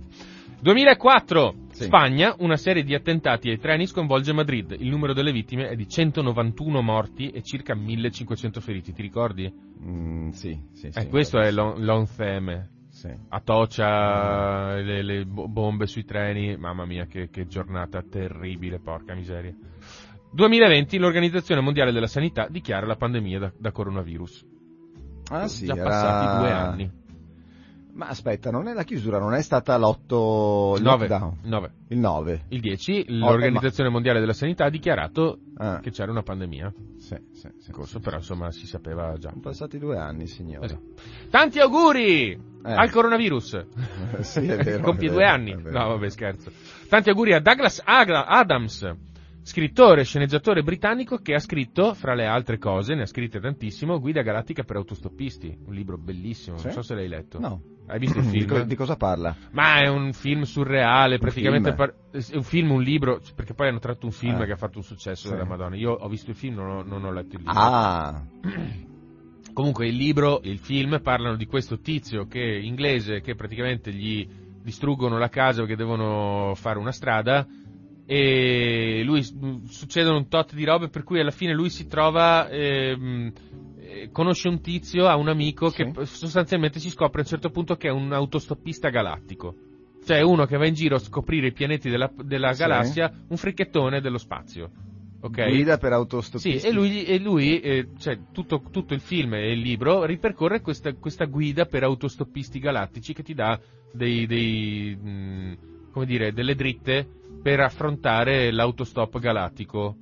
2004, 0.59 1.53
Sì. 1.71 1.83
Spagna, 1.85 2.35
una 2.39 2.57
serie 2.57 2.83
di 2.83 2.95
attentati 2.95 3.49
ai 3.49 3.59
treni 3.59 3.85
sconvolge 3.85 4.33
Madrid. 4.33 4.75
Il 4.79 4.89
numero 4.89 5.13
delle 5.13 5.31
vittime 5.31 5.69
è 5.69 5.75
di 5.75 5.87
191 5.87 6.81
morti 6.81 7.29
e 7.29 7.43
circa 7.43 7.75
1500 7.75 8.59
feriti, 8.61 8.91
ti 8.93 9.01
ricordi? 9.03 9.51
Mm, 9.83 10.29
sì, 10.29 10.59
sì, 10.73 10.87
Eh, 10.87 11.01
sì, 11.01 11.07
questo 11.09 11.39
è 11.39 11.51
lo... 11.51 11.73
l'on- 11.73 11.83
l'onfeme. 11.85 12.69
Sì. 12.89 13.09
Atocia, 13.29 14.73
le, 14.77 15.03
le 15.03 15.25
bo- 15.25 15.47
bombe 15.47 15.85
sui 15.85 16.03
treni, 16.03 16.57
mamma 16.57 16.85
mia 16.85 17.05
che, 17.05 17.29
che 17.29 17.45
giornata 17.45 18.01
terribile, 18.01 18.79
porca 18.79 19.13
miseria. 19.13 19.53
2020 20.31 20.97
l'Organizzazione 20.97 21.61
Mondiale 21.61 21.91
della 21.91 22.07
Sanità 22.07 22.47
dichiara 22.49 22.87
la 22.87 22.95
pandemia 22.95 23.39
da, 23.39 23.51
da 23.55 23.71
coronavirus. 23.71 24.45
Ah 25.29 25.47
sì, 25.47 25.65
Già 25.67 25.75
era- 25.75 25.83
passati 25.83 26.37
due 26.37 26.51
anni. 26.51 26.91
Ma 27.97 28.09
aspetta, 28.09 28.51
non 28.51 28.67
è 28.67 28.73
la 28.73 28.83
chiusura, 28.83 29.17
non 29.17 29.33
è 29.33 29.41
stata 29.41 29.75
l'8 29.75 30.77
il 30.77 30.83
9, 30.83 31.07
lockdown? 31.07 31.37
9. 31.41 31.71
Il 31.87 31.97
9. 31.97 32.43
Il 32.49 32.59
10 32.59 33.05
l'Organizzazione 33.17 33.89
Mondiale 33.89 34.19
della 34.19 34.33
Sanità 34.33 34.65
ha 34.65 34.69
dichiarato 34.69 35.39
Ah, 35.57 35.79
che 35.79 35.89
c'era 35.89 36.11
una 36.11 36.21
pandemia. 36.21 36.71
sì, 36.99 37.17
sì, 37.33 37.49
sì, 37.57 37.71
Corso, 37.71 37.97
sì, 37.97 38.03
però 38.03 38.17
insomma 38.17 38.51
si 38.51 38.67
sapeva 38.67 39.17
già. 39.17 39.29
Sono 39.29 39.41
passati 39.41 39.79
due 39.79 39.97
anni, 39.97 40.27
signore. 40.27 40.65
Esatto. 40.67 40.83
Tanti 41.31 41.59
auguri 41.59 42.39
al 42.61 42.91
coronavirus. 42.91 43.65
Sì, 44.21 44.45
è 44.45 44.57
vero, 44.57 44.83
Compie 44.85 45.09
due 45.09 45.25
anni. 45.25 45.55
No, 45.59 45.87
vabbè, 45.87 46.09
scherzo. 46.09 46.51
Tanti 46.87 47.09
auguri 47.09 47.33
a 47.33 47.39
Douglas 47.39 47.81
Adams, 47.83 48.87
scrittore 49.47 50.01
e 50.01 50.03
sceneggiatore 50.03 50.61
britannico 50.61 51.19
che 51.19 51.33
ha 51.33 51.39
scritto, 51.39 51.93
fra 51.93 52.13
le 52.13 52.25
altre 52.25 52.57
cose, 52.57 52.95
ne 52.95 53.03
ha 53.03 53.05
scritte 53.05 53.39
tantissimo, 53.39 53.97
Guida 53.97 54.21
galattica 54.21 54.63
per 54.63 54.75
autostoppisti, 54.75 55.57
un 55.67 55.73
libro 55.73 55.97
bellissimo, 55.97 56.57
Sì? 56.57 56.65
non 56.65 56.73
so 56.73 56.81
se 56.81 56.95
l'hai 56.95 57.07
letto. 57.07 57.39
No. 57.39 57.61
Hai 57.87 57.97
visto 57.97 58.19
il 58.19 58.25
Di, 58.29 58.39
film? 58.41 58.49
co- 58.49 58.63
di 58.63 58.75
cosa 58.75 58.97
parla? 58.97 59.33
Ma 59.51 59.81
è 59.81 59.87
un 59.87 60.11
film 60.11 60.41
surreale, 60.41 61.17
praticamente 61.17 61.73
film? 61.73 61.77
par- 61.77 61.93
è 62.11 62.35
un 62.35 62.43
film, 62.43 62.71
un 62.71 62.81
libro, 62.81 63.21
perché 63.35 63.53
poi 63.53 63.69
hanno 63.69 63.79
tratto 63.79 64.05
un 64.05 64.11
film 64.11 64.41
Ah. 64.41 64.43
che 64.43 64.51
ha 64.51 64.57
fatto 64.57 64.79
un 64.79 64.83
successo 64.83 65.27
Sì. 65.27 65.33
della 65.33 65.45
Madonna. 65.45 65.77
Io 65.77 65.91
ho 65.93 66.09
visto 66.09 66.29
il 66.31 66.35
film, 66.35 66.55
non 66.55 66.69
ho, 66.69 66.83
non 66.83 67.05
ho 67.05 67.11
letto 67.13 67.37
il 67.37 67.43
libro. 67.43 67.53
Ah, 67.53 68.21
Comunque 69.53 69.87
il 69.87 69.95
libro, 69.95 70.41
il 70.43 70.59
film 70.59 70.99
parlano 71.01 71.35
di 71.37 71.45
questo 71.47 71.79
tizio 71.79 72.27
che 72.27 72.39
inglese 72.41 73.21
che 73.21 73.33
praticamente 73.33 73.91
gli 73.91 74.27
distruggono 74.61 75.17
la 75.17 75.29
casa 75.29 75.61
perché 75.61 75.75
devono 75.77 76.51
fare 76.55 76.77
una 76.77 76.91
strada 76.91 77.47
e 78.09 79.01
lui 79.03 79.19
mh, 79.19 79.65
succedono 79.65 80.17
un 80.17 80.29
tot 80.29 80.53
di 80.53 80.63
robe 80.63 80.87
per 80.87 81.03
cui 81.03 81.19
alla 81.19 81.29
fine 81.31 81.53
lui 81.53 81.69
si 81.69 81.87
trova 81.87 82.47
ehm, 82.49 83.31
eh, 83.79 84.09
conosce 84.13 84.47
un 84.47 84.61
tizio, 84.61 85.07
ha 85.07 85.17
un 85.17 85.27
amico 85.27 85.69
Sì. 85.69 85.83
che 85.83 86.05
sostanzialmente 86.05 86.79
si 86.79 86.89
scopre 86.89 87.19
a 87.19 87.23
un 87.23 87.29
certo 87.29 87.49
punto 87.49 87.75
che 87.75 87.89
è 87.89 87.91
un 87.91 88.13
autostoppista 88.13 88.87
galattico. 88.89 89.55
Cioè 90.05 90.21
uno 90.21 90.45
che 90.45 90.55
va 90.55 90.65
in 90.65 90.73
giro 90.73 90.95
a 90.95 90.99
scoprire 90.99 91.47
i 91.47 91.51
pianeti 91.51 91.89
della, 91.89 92.09
della 92.15 92.53
Sì. 92.53 92.59
galassia, 92.59 93.11
un 93.27 93.35
fricchettone 93.35 93.99
dello 93.99 94.17
spazio. 94.17 94.71
Ok? 95.19 95.43
guida 95.49 95.77
per 95.77 95.91
autostoppisti. 95.91 96.59
Sì, 96.59 96.65
e 96.67 96.71
lui, 96.71 97.03
e 97.03 97.19
lui 97.19 97.59
eh, 97.59 97.89
cioè, 97.97 98.17
tutto, 98.31 98.61
tutto 98.71 98.93
il 98.93 99.01
film 99.01 99.33
e 99.33 99.51
il 99.51 99.59
libro 99.59 100.05
ripercorre 100.05 100.61
questa, 100.61 100.93
questa 100.93 101.25
guida 101.25 101.65
per 101.65 101.83
autostoppisti 101.83 102.59
galattici 102.59 103.13
che 103.13 103.23
ti 103.23 103.33
dà 103.33 103.59
dei, 103.91 104.25
dei, 104.27 104.95
mh, 104.95 105.57
come 105.91 106.05
dire, 106.05 106.31
delle 106.31 106.55
dritte 106.55 107.07
per 107.41 107.59
affrontare 107.59 108.51
l'autostop 108.51 109.19
galattico. 109.19 109.97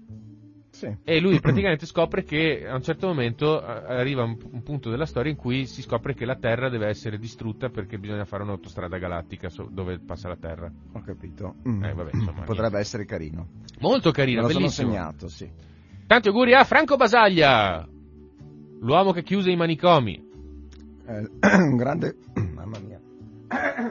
Sì. 0.76 0.94
E 1.06 1.22
lui 1.22 1.40
praticamente 1.40 1.86
scopre 1.86 2.24
che 2.24 2.68
a 2.68 2.76
un 2.76 2.82
certo 2.82 3.08
momento 3.08 3.62
arriva 3.62 4.24
un, 4.24 4.38
un 4.52 4.62
punto 4.62 4.90
della 4.90 5.06
storia 5.06 5.32
in 5.32 5.38
cui 5.38 5.68
si 5.68 5.82
scopre 5.82 6.14
che 6.14 6.26
la 6.26 6.36
Terra 6.36 6.68
deve 6.70 6.88
essere 6.88 7.18
distrutta 7.18 7.70
perché 7.70 7.98
bisogna 7.98 8.26
fare 8.26 8.44
un'autostrada 8.44 8.98
galattica 8.98 9.48
dove 9.70 10.00
passa 10.00 10.28
la 10.28 10.36
Terra. 10.36 10.70
Ho 10.92 11.02
capito. 11.02 11.56
Mm. 11.68 11.82
Eh, 11.82 11.94
vabbè, 11.94 12.10
insomma, 12.14 12.42
Potrebbe 12.44 12.80
essere 12.80 13.06
carino. 13.06 13.48
Molto 13.80 14.12
carino, 14.12 14.42
Me 14.42 14.48
lo 14.48 14.52
sono 14.52 14.66
bellissimo. 14.66 14.90
segnato, 14.92 15.28
sì. 15.30 15.50
Tanti 16.08 16.28
auguri 16.28 16.54
a 16.54 16.66
Franco 16.66 16.98
Basaglia, 16.98 17.88
l'uomo 18.82 19.12
che 19.14 19.24
chiuse 19.24 19.52
i 19.52 19.56
manicomi. 19.56 20.24
Eh, 21.08 21.30
un 21.56 21.78
grande... 21.78 22.16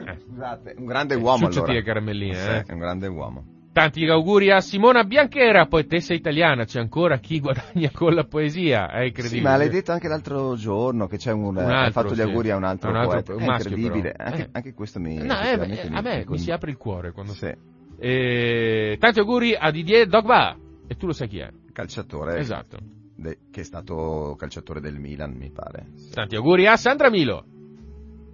Mia. 0.03 0.17
Scusate, 0.27 0.75
un 0.77 0.85
grande 0.85 1.13
Eh, 1.15 1.17
uomo 1.17 1.49
ciucciati 1.49 1.71
allora. 1.71 2.11
Sì, 2.13 2.29
eh. 2.31 2.63
è 2.63 2.71
un 2.73 2.79
grande 2.79 3.07
uomo. 3.07 3.45
Tanti 3.73 4.05
auguri 4.07 4.51
a 4.51 4.61
Simona 4.61 5.03
Bianchera, 5.03 5.65
poetessa 5.65 6.13
italiana. 6.13 6.63
C'è 6.63 6.79
ancora 6.79 7.17
chi 7.17 7.41
guadagna 7.41 7.89
con 7.93 8.13
la 8.13 8.23
poesia, 8.23 8.89
è 8.89 9.01
Sì, 9.01 9.07
incredibile. 9.07 9.41
ma 9.41 9.57
l'hai 9.57 9.67
detto 9.69 9.91
anche 9.91 10.07
l'altro 10.07 10.55
giorno 10.55 11.07
che 11.07 11.17
c'è 11.17 11.33
un, 11.33 11.43
Un 11.43 11.57
altro, 11.57 11.91
fatto 11.91 12.13
gli 12.13 12.17
sì. 12.17 12.21
auguri 12.21 12.51
a 12.51 12.55
un 12.55 12.63
altro, 12.63 12.89
un 12.91 12.95
altro- 12.95 13.11
poeta. 13.21 13.33
un 13.33 13.41
È 13.41 13.45
maschio, 13.45 13.75
incredibile. 13.75 14.13
Anche, 14.17 14.41
Eh. 14.43 14.49
anche 14.53 14.73
questo 14.73 14.99
mi 15.01 15.15
No, 15.15 15.23
eh, 15.23 15.27
effettivamente 15.51 15.89
beh, 15.89 15.95
a 15.97 16.01
me 16.01 16.17
mi 16.19 16.25
mi- 16.29 16.37
si 16.39 16.51
apre 16.51 16.71
il 16.71 16.77
cuore 16.77 17.11
quando... 17.11 17.33
Sì, 17.33 17.51
Eh, 17.99 18.95
tanti 18.99 19.19
auguri 19.19 19.55
a 19.55 19.71
Didier 19.71 20.07
Dogba, 20.07 20.55
e 20.87 20.95
tu 20.95 21.05
lo 21.07 21.11
sai 21.13 21.27
chi 21.27 21.39
è. 21.39 21.49
calciatore 21.73 22.37
Esatto. 22.37 22.77
de- 23.17 23.39
che 23.51 23.59
è 23.59 23.63
stato 23.65 24.35
calciatore 24.37 24.79
del 24.79 24.97
Milan, 24.99 25.31
mi 25.33 25.51
pare. 25.51 25.87
Sì. 25.95 26.11
Tanti 26.11 26.35
auguri 26.37 26.65
a 26.67 26.77
Sandra 26.77 27.09
Milo. 27.09 27.43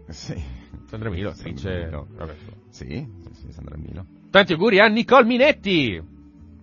Sì. 0.09 0.35
Sandra 0.91 1.09
Milo, 1.09 1.33
vabbè. 2.17 2.33
Sì, 2.69 2.85
sì, 3.21 3.33
sì, 3.33 3.51
Sandra 3.53 3.77
Milo. 3.77 4.05
Tanti 4.29 4.51
auguri 4.51 4.79
a 4.79 4.87
Nicole 4.87 5.23
Minetti, 5.25 6.01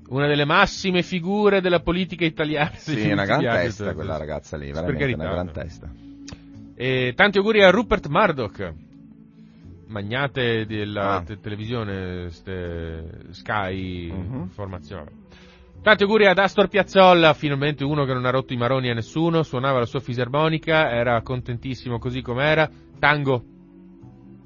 una 0.08 0.26
delle 0.26 0.44
massime 0.44 1.02
figure 1.02 1.62
della 1.62 1.80
politica 1.80 2.26
italiana. 2.26 2.72
Sì, 2.74 3.00
è 3.08 3.12
una 3.14 3.24
gran 3.24 3.40
piace, 3.40 3.62
testa 3.62 3.94
quella 3.94 4.18
ragazza 4.18 4.58
lì, 4.58 4.70
veramente 4.70 4.98
carità. 5.00 5.22
una 5.22 5.32
gran 5.32 5.52
testa. 5.52 5.90
E 6.74 7.12
tanti 7.16 7.38
auguri 7.38 7.62
a 7.62 7.70
Rupert 7.70 8.06
Murdoch, 8.08 8.74
magnate 9.86 10.66
della 10.66 11.14
Ah. 11.16 11.22
te- 11.22 11.40
televisione 11.40 12.28
ste- 12.30 13.28
Sky 13.30 14.12
Mhm. 14.12 14.40
Informazione. 14.42 15.10
Tanti 15.80 16.02
auguri 16.02 16.26
ad 16.26 16.36
Astor 16.38 16.68
Piazzolla, 16.68 17.32
finalmente 17.32 17.82
uno 17.84 18.04
che 18.04 18.12
non 18.12 18.26
ha 18.26 18.30
rotto 18.30 18.52
i 18.52 18.56
maroni 18.58 18.90
a 18.90 18.94
nessuno, 18.94 19.42
suonava 19.42 19.78
la 19.78 19.86
sua 19.86 20.00
fisarmonica, 20.00 20.90
era 20.90 21.22
contentissimo 21.22 21.98
così 21.98 22.20
com'era. 22.20 22.68
Tango, 22.98 23.42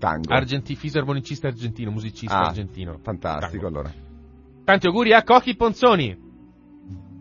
Tango. 0.03 0.33
argenti- 0.33 0.75
fisarmonicista 0.75 1.47
argentino, 1.47 1.93
musicista 1.93 2.37
Ah, 2.37 2.47
argentino. 2.49 2.99
Fantastico 3.01 3.63
Tango. 3.63 3.67
allora. 3.69 3.93
Tanti 4.65 4.87
auguri 4.89 5.13
a 5.13 5.23
Cocchi 5.23 5.55
Ponzoni, 5.55 6.19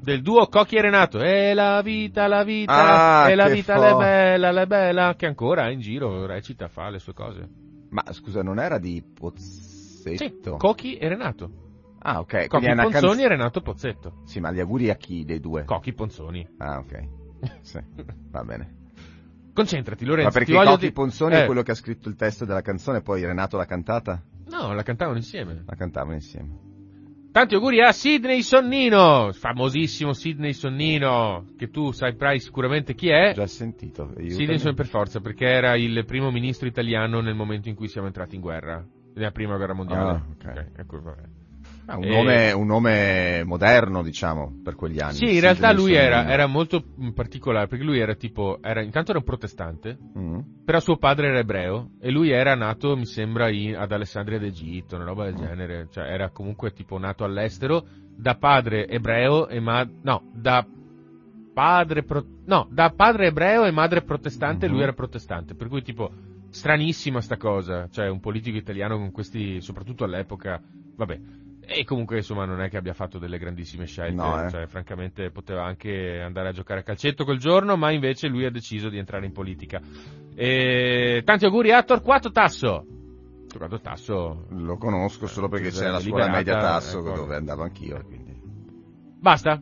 del 0.02 0.22
duo 0.24 0.48
Cocchi 0.48 0.78
e 0.78 0.82
Renato. 0.82 1.20
E 1.22 1.54
la 1.54 1.82
vita, 1.84 2.26
la 2.28 2.44
vita, 2.44 3.22
Ah, 3.24 3.30
e 3.30 3.36
la 3.36 3.50
vita, 3.50 3.76
fo- 3.76 3.82
le 3.84 3.94
bella, 3.96 4.52
le 4.52 4.66
bella, 4.66 5.14
che 5.16 5.28
ancora 5.28 5.68
è 5.68 5.72
in 5.72 5.80
giro, 5.80 6.26
recita, 6.26 6.68
fa 6.70 6.90
le 6.90 6.98
sue 6.98 7.14
cose. 7.14 7.48
Ma 7.92 8.04
scusa, 8.12 8.42
non 8.42 8.60
era 8.60 8.80
di 8.80 8.96
Sì, 8.96 9.12
Pozzetto? 9.14 10.58
Cocchi 10.58 10.98
e 10.98 11.08
Renato. 11.08 11.52
ah, 12.00 12.20
ok. 12.20 12.48
Cocchi 12.48 12.66
Ponzoni 12.66 12.90
canz- 12.92 13.20
e 13.20 13.28
Renato 13.28 13.62
Pozzetto. 13.62 14.22
Sì, 14.26 14.40
ma 14.40 14.52
gli 14.52 14.60
auguri 14.60 14.90
a 14.90 14.96
chi 14.96 15.24
dei 15.24 15.40
due? 15.40 15.66
Cocchi 15.66 15.94
Ponzoni. 15.94 16.48
ah, 16.58 16.80
ok. 16.80 17.08
Sì, 17.62 17.80
va 18.32 18.44
bene. 18.44 18.80
Concentrati, 19.54 20.06
Lorenzo. 20.06 20.28
ma 20.28 20.34
perché 20.34 20.58
ti 20.58 20.66
Cocchi 20.66 20.86
di- 20.88 20.91
Ponzoni 20.93 21.36
Eh, 21.36 21.41
è 21.43 21.45
quello 21.45 21.62
che 21.62 21.72
ha 21.72 21.76
scritto 21.76 22.08
il 22.10 22.16
testo 22.16 22.45
della 22.45 22.62
canzone, 22.62 23.02
poi 23.02 23.24
Renato 23.26 23.58
l'ha 23.58 23.66
cantata? 23.66 24.22
No, 24.47 24.74
la 24.74 24.84
cantavano 24.84 25.18
insieme. 25.18 25.64
La 25.66 25.76
cantavano 25.76 26.14
insieme. 26.14 26.70
Tanti 27.32 27.56
auguri 27.56 27.82
a 27.82 27.93
Sidney 27.93 28.41
Sonnino, 28.41 29.32
famosissimo 29.32 30.12
Sidney 30.12 30.52
Sonnino, 30.52 31.45
che 31.58 31.70
tu 31.70 31.91
saprai 31.91 32.39
sicuramente 32.41 32.93
chi 32.93 33.08
è. 33.10 33.30
Ho 33.30 33.34
già 33.34 33.47
sentito. 33.47 34.04
aiutami. 34.04 34.30
Sidney 34.32 34.58
Sonnino 34.58 34.74
per 34.76 34.88
forza, 34.88 35.22
perché 35.22 35.45
era 35.45 35.78
il 35.78 36.04
primo 36.06 36.30
ministro 36.30 36.68
italiano 36.68 37.22
nel 37.22 37.36
momento 37.36 37.70
in 37.70 37.76
cui 37.76 37.88
siamo 37.88 38.08
entrati 38.08 38.36
in 38.36 38.41
guerra, 38.41 38.86
nella 39.14 39.32
prima 39.32 39.56
guerra 39.56 39.74
mondiale. 39.74 40.10
Ah, 40.12 40.26
ok. 40.30 40.66
ecco, 40.76 41.02
vabbè. 41.02 41.22
Ah, 41.92 41.98
un, 41.98 42.06
E- 42.06 42.10
nome, 42.10 42.52
un 42.54 42.66
nome 42.68 43.44
moderno, 43.44 44.02
diciamo, 44.02 44.60
per 44.64 44.76
quegli 44.76 45.00
anni. 45.00 45.14
Sì, 45.16 45.34
in 45.36 45.42
realtà 45.42 45.74
lui 45.74 45.94
era, 45.94 46.26
era 46.26 46.46
molto 46.48 46.86
mm, 47.02 47.10
particolare, 47.10 47.68
perché 47.68 47.84
lui 47.84 48.00
era 48.00 48.16
tipo, 48.16 48.60
era, 48.62 48.82
intanto 48.82 49.10
era 49.12 49.20
un 49.20 49.26
protestante, 49.26 49.98
Mm. 50.18 50.39
però 50.64 50.80
suo 50.80 50.98
padre 50.98 51.28
era 51.28 51.39
ebreo, 51.39 51.92
e 52.00 52.12
lui 52.12 52.30
era 52.32 52.56
nato, 52.56 52.96
mi 52.96 53.06
sembra, 53.06 53.50
in- 53.50 53.76
ad 53.76 53.92
Alessandria 53.92 54.39
d'Egitto, 54.39 54.96
una 54.96 55.06
roba 55.06 55.26
del 55.26 55.36
genere, 55.36 55.88
cioè 55.92 56.06
era 56.06 56.30
comunque 56.30 56.72
tipo 56.72 56.98
nato 56.98 57.24
all'estero, 57.26 57.86
da 58.16 58.36
padre 58.36 58.88
ebreo 58.88 59.48
e 59.48 59.60
ma... 59.60 59.86
no, 60.02 60.26
da 60.32 60.66
padre... 61.54 62.04
pro- 62.04 62.28
no, 62.46 62.68
da 62.70 62.89
padre 62.92 63.28
ebreo 63.28 63.66
e 63.66 63.72
madre 63.72 64.02
protestante, 64.04 64.68
Mhm. 64.68 64.74
lui 64.74 64.82
era 64.82 64.94
protestante, 64.94 65.56
per 65.56 65.68
cui 65.68 65.82
tipo, 65.82 66.14
stranissima 66.50 67.22
sta 67.22 67.38
cosa, 67.38 67.88
cioè 67.89 68.08
un 68.10 68.20
politico 68.20 68.58
italiano 68.58 68.98
con 68.98 69.12
questi, 69.12 69.62
soprattutto 69.62 70.04
all'epoca, 70.04 70.62
vabbè, 70.96 71.20
e 71.74 71.84
comunque 71.84 72.17
insomma 72.17 72.45
non 72.45 72.61
è 72.61 72.69
che 72.69 72.78
abbia 72.78 72.93
fatto 72.93 73.17
delle 73.19 73.38
grandissime 73.38 73.86
scelte, 73.86 74.13
No, 74.13 74.45
eh. 74.45 74.49
cioè 74.49 74.67
francamente 74.67 75.32
poteva 75.32 75.63
anche 75.63 76.19
andare 76.22 76.49
a 76.49 76.51
giocare 76.51 76.82
a 76.82 76.84
calcetto 76.84 77.24
quel 77.24 77.38
giorno, 77.38 77.78
ma 77.78 77.91
invece 77.91 78.28
lui 78.28 78.45
ha 78.45 78.51
deciso 78.51 78.89
di 78.89 78.97
entrare 78.97 79.26
in 79.26 79.32
politica. 79.32 79.82
E... 80.36 81.22
Tanti 81.24 81.45
auguri 81.45 81.72
a 81.72 81.84
Torquato 81.84 82.32
Tasso! 82.32 82.86
Torquato 83.47 83.80
Tasso... 83.80 84.45
Lo 84.49 84.78
conosco 84.78 85.28
solo 85.28 85.47
perché 85.47 85.69
Chiesa 85.69 85.86
c'è 85.86 85.91
la 85.91 85.99
scuola 85.99 86.26
liberata, 86.26 86.38
media 86.38 86.59
Tasso 86.59 86.99
ecco. 86.99 87.15
dove 87.15 87.36
andavo 87.36 87.63
anch'io. 87.63 88.03
Quindi... 88.03 88.41
Basta? 89.19 89.61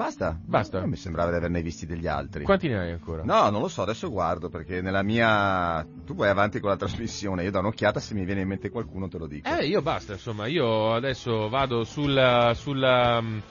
Basta? 0.00 0.34
Basta. 0.42 0.82
Eh, 0.82 0.86
Mi 0.86 0.96
sembrava 0.96 1.28
di 1.30 1.36
averne 1.36 1.60
visti 1.60 1.84
degli 1.84 2.06
altri. 2.06 2.44
Quanti 2.44 2.68
ne 2.68 2.78
hai 2.78 2.90
ancora? 2.92 3.22
No, 3.22 3.50
non 3.50 3.60
lo 3.60 3.68
so, 3.68 3.82
adesso 3.82 4.08
guardo 4.08 4.48
perché 4.48 4.80
nella 4.80 5.02
mia... 5.02 5.86
Tu 6.06 6.14
vai 6.14 6.30
avanti 6.30 6.58
con 6.58 6.70
la 6.70 6.76
trasmissione, 6.76 7.42
io 7.44 7.50
do 7.50 7.58
un'occhiata, 7.58 8.00
se 8.00 8.14
mi 8.14 8.24
viene 8.24 8.40
in 8.40 8.48
mente 8.48 8.70
qualcuno 8.70 9.08
te 9.08 9.18
lo 9.18 9.26
dico. 9.26 9.46
Eh, 9.46 9.66
io 9.66 9.82
basta, 9.82 10.14
insomma, 10.14 10.46
io 10.46 10.94
adesso 10.94 11.50
vado 11.50 11.84
sul, 11.84 12.50
sul, 12.54 12.82
um, 12.82 13.42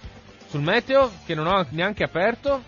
sul 0.47 0.61
meteo, 0.61 1.11
che 1.23 1.35
non 1.35 1.45
ho 1.45 1.63
neanche 1.69 2.03
aperto. 2.03 2.63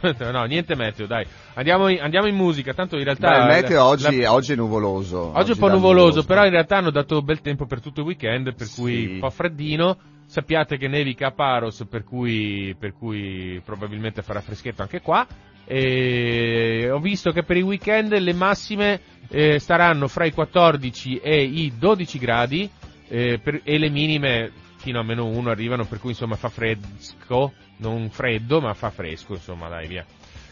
no, 0.30 0.44
niente 0.44 0.76
meteo, 0.76 1.08
dai. 1.08 1.26
Andiamo 1.54 1.88
in, 1.88 2.00
andiamo 2.00 2.28
in 2.28 2.36
musica, 2.36 2.74
tanto 2.74 2.96
in 2.96 3.02
realtà... 3.02 3.28
Beh, 3.30 3.38
il 3.38 3.62
meteo 3.62 3.82
oggi, 3.82 4.20
la- 4.20 4.32
oggi 4.32 4.52
è 4.52 4.56
nuvoloso. 4.56 5.32
Oggi 5.34 5.50
è 5.50 5.54
un 5.54 5.58
po' 5.58 5.66
nuvoloso, 5.66 5.94
nuvoloso. 5.94 6.24
però 6.26 6.44
in 6.44 6.50
realtà 6.50 6.76
hanno 6.76 6.92
dato 6.92 7.20
bel 7.22 7.40
tempo 7.40 7.66
per 7.66 7.80
tutto 7.80 8.02
il 8.02 8.06
weekend, 8.06 8.54
per 8.54 8.68
Sì. 8.68 8.80
cui 8.80 9.06
un 9.14 9.18
po' 9.18 9.30
freddino. 9.30 9.98
Sappiate 10.36 10.76
che 10.76 10.86
nevica 10.86 11.28
a 11.28 11.30
Paros, 11.30 11.86
per 11.88 12.04
cui, 12.04 12.76
per 12.78 12.92
cui 12.92 13.58
probabilmente 13.64 14.20
farà 14.20 14.42
freschetto 14.42 14.82
anche 14.82 15.00
qua. 15.00 15.26
E 15.64 16.90
ho 16.90 16.98
visto 16.98 17.30
che 17.30 17.42
per 17.42 17.56
il 17.56 17.62
weekend 17.62 18.14
le 18.18 18.34
massime 18.34 19.00
eh, 19.30 19.58
staranno 19.58 20.08
fra 20.08 20.26
i 20.26 20.32
14 20.32 21.20
e 21.20 21.42
i 21.42 21.72
12 21.78 22.18
gradi 22.18 22.68
eh, 23.08 23.40
per- 23.42 23.62
e 23.64 23.78
le 23.78 23.88
minime 23.88 24.52
fino 24.76 25.00
a 25.00 25.02
meno 25.02 25.24
1 25.24 25.48
arrivano, 25.48 25.86
per 25.86 26.00
cui 26.00 26.10
insomma 26.10 26.36
fa 26.36 26.50
fresco, 26.50 27.54
non 27.78 28.10
freddo, 28.10 28.60
ma 28.60 28.74
fa 28.74 28.90
fresco, 28.90 29.32
insomma, 29.32 29.68
dai, 29.70 29.86
via. 29.86 30.04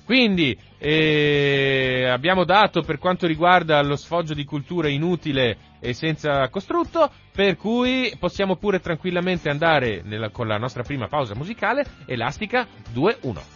Quindi 0.06 0.56
eh, 0.78 2.08
abbiamo 2.10 2.44
dato 2.44 2.80
per 2.82 2.98
quanto 2.98 3.26
riguarda 3.26 3.82
lo 3.82 3.96
sfoggio 3.96 4.32
di 4.32 4.44
cultura 4.44 4.88
inutile 4.88 5.56
e 5.84 5.92
senza 5.92 6.48
costrutto, 6.48 7.10
per 7.30 7.56
cui 7.56 8.16
possiamo 8.18 8.56
pure 8.56 8.80
tranquillamente 8.80 9.50
andare 9.50 10.00
nella- 10.02 10.30
con 10.30 10.48
la 10.48 10.56
nostra 10.56 10.82
prima 10.82 11.08
pausa 11.08 11.34
musicale, 11.34 11.84
Elastica 12.06 12.66
2-1. 12.90 13.53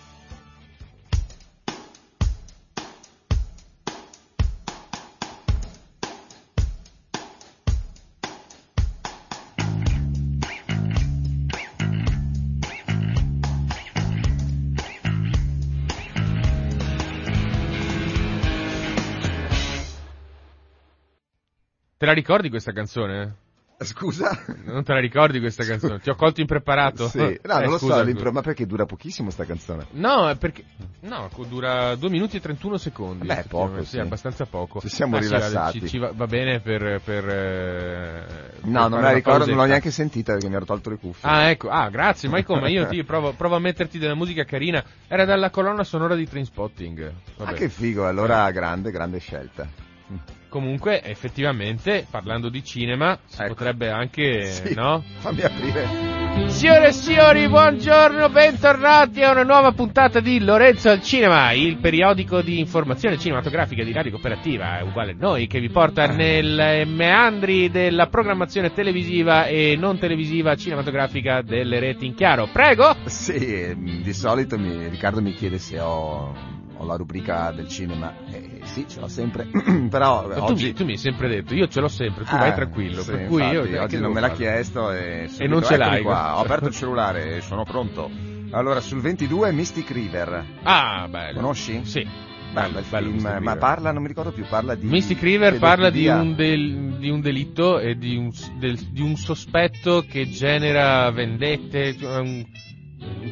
La 22.08 22.14
ricordi 22.14 22.48
questa 22.50 22.72
canzone? 22.72 23.34
Scusa? 23.80 24.36
Non 24.64 24.82
te 24.82 24.92
la 24.92 24.98
ricordi 24.98 25.38
questa 25.38 25.64
canzone? 25.64 26.00
Ti 26.00 26.10
ho 26.10 26.16
colto 26.16 26.40
impreparato? 26.40 27.06
Sì. 27.06 27.18
No, 27.18 27.28
Eh, 27.28 27.38
non 27.44 27.62
lo 27.62 27.68
scusa, 27.68 27.76
so, 27.78 27.86
scusa. 27.86 28.02
l'impro- 28.02 28.32
ma 28.32 28.40
perché 28.40 28.66
dura 28.66 28.86
pochissimo 28.86 29.30
sta 29.30 29.44
canzone? 29.44 29.86
No, 29.92 30.28
è 30.28 30.34
perché. 30.36 30.64
No, 31.02 31.30
dura 31.48 31.94
2 31.94 32.08
minuti 32.10 32.38
e 32.38 32.40
31 32.40 32.76
secondi. 32.76 33.24
Beh, 33.28 33.44
poco, 33.48 33.84
sì, 33.84 33.90
sì. 33.90 33.98
abbastanza 34.00 34.46
poco. 34.46 34.80
Ci 34.80 34.88
siamo 34.88 35.16
Ah, 35.18 35.22
sì, 35.22 35.28
rilassati. 35.28 35.80
ci, 35.82 35.86
ci 35.86 35.98
va, 35.98 36.10
va 36.12 36.26
bene 36.26 36.58
per. 36.58 37.00
per, 37.04 37.28
eh, 37.28 38.24
per 38.60 38.64
No, 38.64 38.78
fare 38.80 38.88
non 38.88 38.98
me 38.98 39.00
la 39.02 39.12
ricordo, 39.12 39.38
non 39.38 39.48
l'ho 39.48 39.54
pausetta. 39.54 39.66
neanche 39.68 39.90
sentita 39.92 40.32
perché 40.32 40.48
mi 40.48 40.54
ero 40.56 40.64
tolto 40.64 40.90
le 40.90 40.96
cuffie. 40.96 41.28
Ah, 41.30 41.48
ecco, 41.48 41.68
ah, 41.68 41.88
grazie, 41.88 42.28
ma 42.28 42.42
come? 42.42 42.70
Io 42.72 42.84
ti 42.88 43.04
provo, 43.04 43.32
provo 43.34 43.54
a 43.54 43.60
metterti 43.60 43.98
della 44.00 44.16
musica 44.16 44.42
carina. 44.42 44.82
Era 45.06 45.24
dalla 45.24 45.50
colonna 45.50 45.84
sonora 45.84 46.16
di 46.16 46.26
Trainspotting. 46.28 47.12
Vabbè. 47.36 47.50
Ah, 47.50 47.54
che 47.54 47.68
figo, 47.68 48.08
allora 48.08 48.50
grande, 48.50 48.90
grande 48.90 49.20
scelta. 49.20 49.86
Comunque, 50.48 51.02
effettivamente, 51.04 52.06
parlando 52.10 52.48
di 52.48 52.64
cinema, 52.64 53.18
si 53.26 53.42
Ecco. 53.42 53.52
potrebbe 53.54 53.90
anche. 53.90 54.44
Sì. 54.46 54.74
No? 54.74 55.04
Fammi 55.18 55.42
aprire. 55.42 56.16
Signore 56.46 56.88
e 56.88 56.92
signori, 56.92 57.48
buongiorno, 57.48 58.28
bentornati 58.30 59.22
a 59.22 59.32
una 59.32 59.42
nuova 59.42 59.72
puntata 59.72 60.20
di 60.20 60.38
Lorenzo 60.40 60.88
al 60.88 61.02
Cinema, 61.02 61.52
il 61.52 61.76
periodico 61.78 62.40
di 62.40 62.60
informazione 62.60 63.18
cinematografica 63.18 63.82
di 63.84 63.92
Radio 63.92 64.12
Cooperativa, 64.12 64.80
uguale 64.84 65.12
a 65.12 65.16
noi, 65.18 65.46
che 65.48 65.60
vi 65.60 65.68
porta 65.68 66.06
nei 66.06 66.86
meandri 66.86 67.70
della 67.70 68.06
programmazione 68.06 68.72
televisiva 68.72 69.46
e 69.46 69.76
non 69.76 69.98
televisiva 69.98 70.54
cinematografica 70.56 71.42
delle 71.42 71.78
reti 71.80 72.06
in 72.06 72.14
chiaro. 72.14 72.48
Prego! 72.52 72.94
Sì, 73.04 73.74
di 74.02 74.12
solito 74.14 74.56
mi- 74.58 74.88
Riccardo 74.88 75.20
mi 75.20 75.32
chiede 75.34 75.58
se 75.58 75.80
ho, 75.80 76.32
ho 76.78 76.84
la 76.86 76.96
rubrica 76.96 77.50
del 77.52 77.68
cinema. 77.68 78.14
Eh, 78.30 78.60
sì, 78.62 78.86
ce 78.88 79.00
l'ho 79.00 79.08
sempre. 79.08 79.46
Però 79.90 80.28
tu, 80.28 80.40
oggi... 80.40 80.66
mi, 80.66 80.72
tu 80.72 80.84
mi 80.84 80.92
hai 80.92 80.98
sempre 80.98 81.28
detto, 81.28 81.54
io 81.54 81.66
ce 81.68 81.80
l'ho 81.80 81.88
sempre, 81.88 82.24
tu 82.24 82.34
Ah, 82.34 82.38
vai 82.38 82.54
tranquillo, 82.54 83.02
sì, 83.02 83.10
per 83.10 83.26
cui 83.26 83.42
io... 83.42 83.60
infatti, 83.60 83.72
eh, 83.74 83.78
oggi 83.78 83.98
non 84.00 84.12
me 84.12 84.20
l'ha 84.20 84.30
chiesto 84.30 84.90
e, 84.92 85.26
subito, 85.28 85.52
non 85.52 85.62
ce 85.62 85.76
l'hai, 85.76 86.02
qua. 86.02 86.38
Ho 86.38 86.40
aperto 86.42 86.68
il 86.68 86.74
cellulare 86.74 87.36
e 87.36 87.40
sono 87.40 87.64
pronto. 87.64 88.10
Allora, 88.50 88.80
sul 88.80 89.00
22 89.00 89.52
Mystic 89.52 89.90
River. 89.90 90.44
Ah, 90.62 91.06
bello. 91.08 91.40
Conosci? 91.40 91.80
Sì. 91.84 92.06
Bello, 92.50 92.72
bel 92.74 92.84
bello 92.88 93.10
Mystic 93.10 93.40
ma 93.40 93.56
parla, 93.56 93.92
non 93.92 94.00
mi 94.00 94.08
ricordo 94.08 94.32
più, 94.32 94.44
parla 94.48 94.74
di... 94.74 94.86
Mystic 94.86 95.20
River 95.20 95.58
parla 95.58 95.90
di 95.90 96.06
un, 96.08 96.34
del- 96.34 96.96
di 96.98 97.10
un 97.10 97.20
delitto 97.20 97.78
e 97.78 97.94
di 97.96 98.16
un, 98.16 98.30
del- 98.58 98.78
di 98.90 99.02
un 99.02 99.16
sospetto 99.16 100.02
che 100.08 100.30
genera 100.30 101.10
vendette, 101.10 101.94
un- 102.00 102.42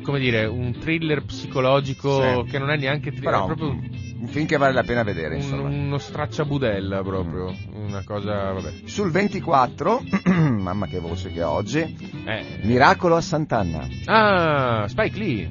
come 0.02 0.18
dire, 0.20 0.46
un 0.46 0.72
thriller 0.78 1.24
psicologico 1.24 2.42
Sì. 2.44 2.50
che 2.50 2.58
non 2.58 2.70
è 2.70 2.76
neanche 2.76 3.10
thriller, 3.10 3.30
Però, 3.30 3.42
è 3.44 3.46
proprio 3.46 3.68
un 4.18 4.28
film 4.28 4.46
che 4.46 4.56
vale 4.56 4.72
la 4.72 4.82
pena 4.84 5.02
vedere, 5.02 5.34
un- 5.36 5.40
insomma. 5.42 5.68
uno 5.68 5.98
stracciabudella 5.98 7.02
proprio, 7.02 7.54
una 7.74 8.02
cosa, 8.04 8.52
vabbè. 8.52 8.72
Sul 8.84 9.10
24, 9.10 10.02
mamma 10.26 10.86
che 10.86 11.00
voce 11.00 11.30
che 11.32 11.42
ho 11.42 11.50
oggi, 11.50 11.80
Eh. 12.24 12.44
Miracolo 12.62 13.16
a 13.16 13.20
Sant'Anna. 13.20 13.86
Ah, 14.06 14.86
Spike 14.88 15.18
Lee. 15.18 15.50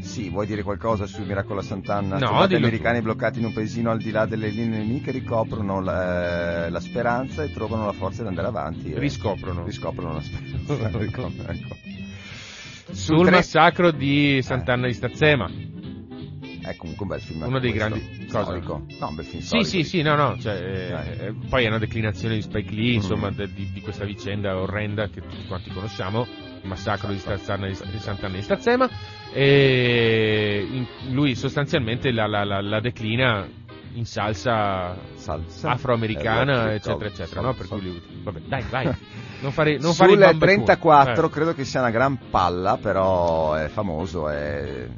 Sì, 0.00 0.28
vuoi 0.30 0.46
dire 0.46 0.62
qualcosa 0.64 1.06
sul 1.06 1.24
Miracolo 1.26 1.60
a 1.60 1.62
Sant'Anna? 1.62 2.18
No, 2.18 2.46
dillo 2.46 2.66
americani 2.66 2.98
tu. 2.98 3.04
bloccati 3.04 3.38
in 3.38 3.44
un 3.46 3.52
paesino 3.52 3.90
al 3.92 3.98
di 4.00 4.10
là 4.10 4.26
delle 4.26 4.48
linee 4.48 4.78
nemiche 4.80 5.10
ricoprono 5.12 5.80
la, 5.80 6.66
eh, 6.66 6.70
la 6.70 6.80
speranza 6.80 7.42
e 7.44 7.52
trovano 7.52 7.86
la 7.86 7.92
forza 7.92 8.22
di 8.22 8.28
andare 8.28 8.48
avanti. 8.48 8.92
Riscoprono. 8.98 9.64
Riscoprono 9.64 10.14
la 10.14 10.20
speranza. 10.20 10.98
ecco, 10.98 11.30
Sul 12.92 13.22
tre- 13.26 13.30
massacro 13.36 13.90
di 13.90 14.40
Sant'Anna 14.42 14.86
di 14.86 14.92
Stazzema. 14.94 15.50
È 16.64 16.76
comunque 16.76 17.02
un 17.04 17.08
bel 17.10 17.20
film. 17.20 17.42
Uno 17.42 17.58
dei 17.58 17.72
grandi- 17.72 18.26
cosa? 18.26 18.44
Storico. 18.44 18.84
No, 19.00 19.08
un 19.08 19.14
bel 19.16 19.24
film 19.24 19.40
Sì, 19.40 19.46
storico. 19.46 19.68
sì, 19.68 19.82
sì, 19.82 20.02
no, 20.02 20.14
no, 20.14 20.38
cioè, 20.38 20.54
eh, 20.54 21.26
eh, 21.26 21.34
poi 21.48 21.64
è 21.64 21.68
una 21.68 21.78
declinazione 21.78 22.36
di 22.36 22.42
Spike 22.42 22.72
Lee, 22.72 22.92
Mm. 22.92 22.94
insomma, 22.94 23.30
de- 23.30 23.52
di, 23.52 23.68
di 23.72 23.80
questa 23.80 24.04
vicenda 24.04 24.56
orrenda 24.56 25.08
che 25.08 25.20
tutti 25.22 25.44
quanti 25.48 25.70
conosciamo, 25.70 26.22
il 26.62 26.68
massacro 26.68 27.10
di, 27.10 27.18
Stazzana, 27.18 27.66
di 27.66 27.74
Sant'Anna 27.74 28.36
di 28.36 28.42
Stazzema, 28.42 28.88
e 29.32 30.86
lui 31.10 31.34
sostanzialmente 31.34 32.12
la, 32.12 32.26
la- 32.28 32.44
la- 32.44 32.60
la 32.60 32.80
declina 32.80 33.48
in 33.94 34.06
salsa 34.06 34.96
Salsa. 35.14 35.70
afroamericana, 35.70 36.70
Eh, 36.70 36.74
eccetera, 36.76 37.06
eccetera, 37.06 37.40
no? 37.40 37.54
Per 37.54 37.68
cui 37.68 37.80
lui, 37.82 38.02
vabbè, 38.22 38.40
dai, 38.40 38.64
vai, 38.70 38.84
non 39.40 39.52
fare, 39.52 39.76
non 39.78 39.92
fare 39.94 40.10
Sul 40.10 40.18
bambecù. 40.18 40.38
34 40.64 41.26
Eh. 41.26 41.30
credo 41.30 41.54
che 41.54 41.64
sia 41.64 41.80
una 41.80 41.90
gran 41.90 42.18
palla, 42.30 42.78
però 42.78 43.54
è 43.54 43.68
famoso, 43.68 44.28
è 44.28 44.88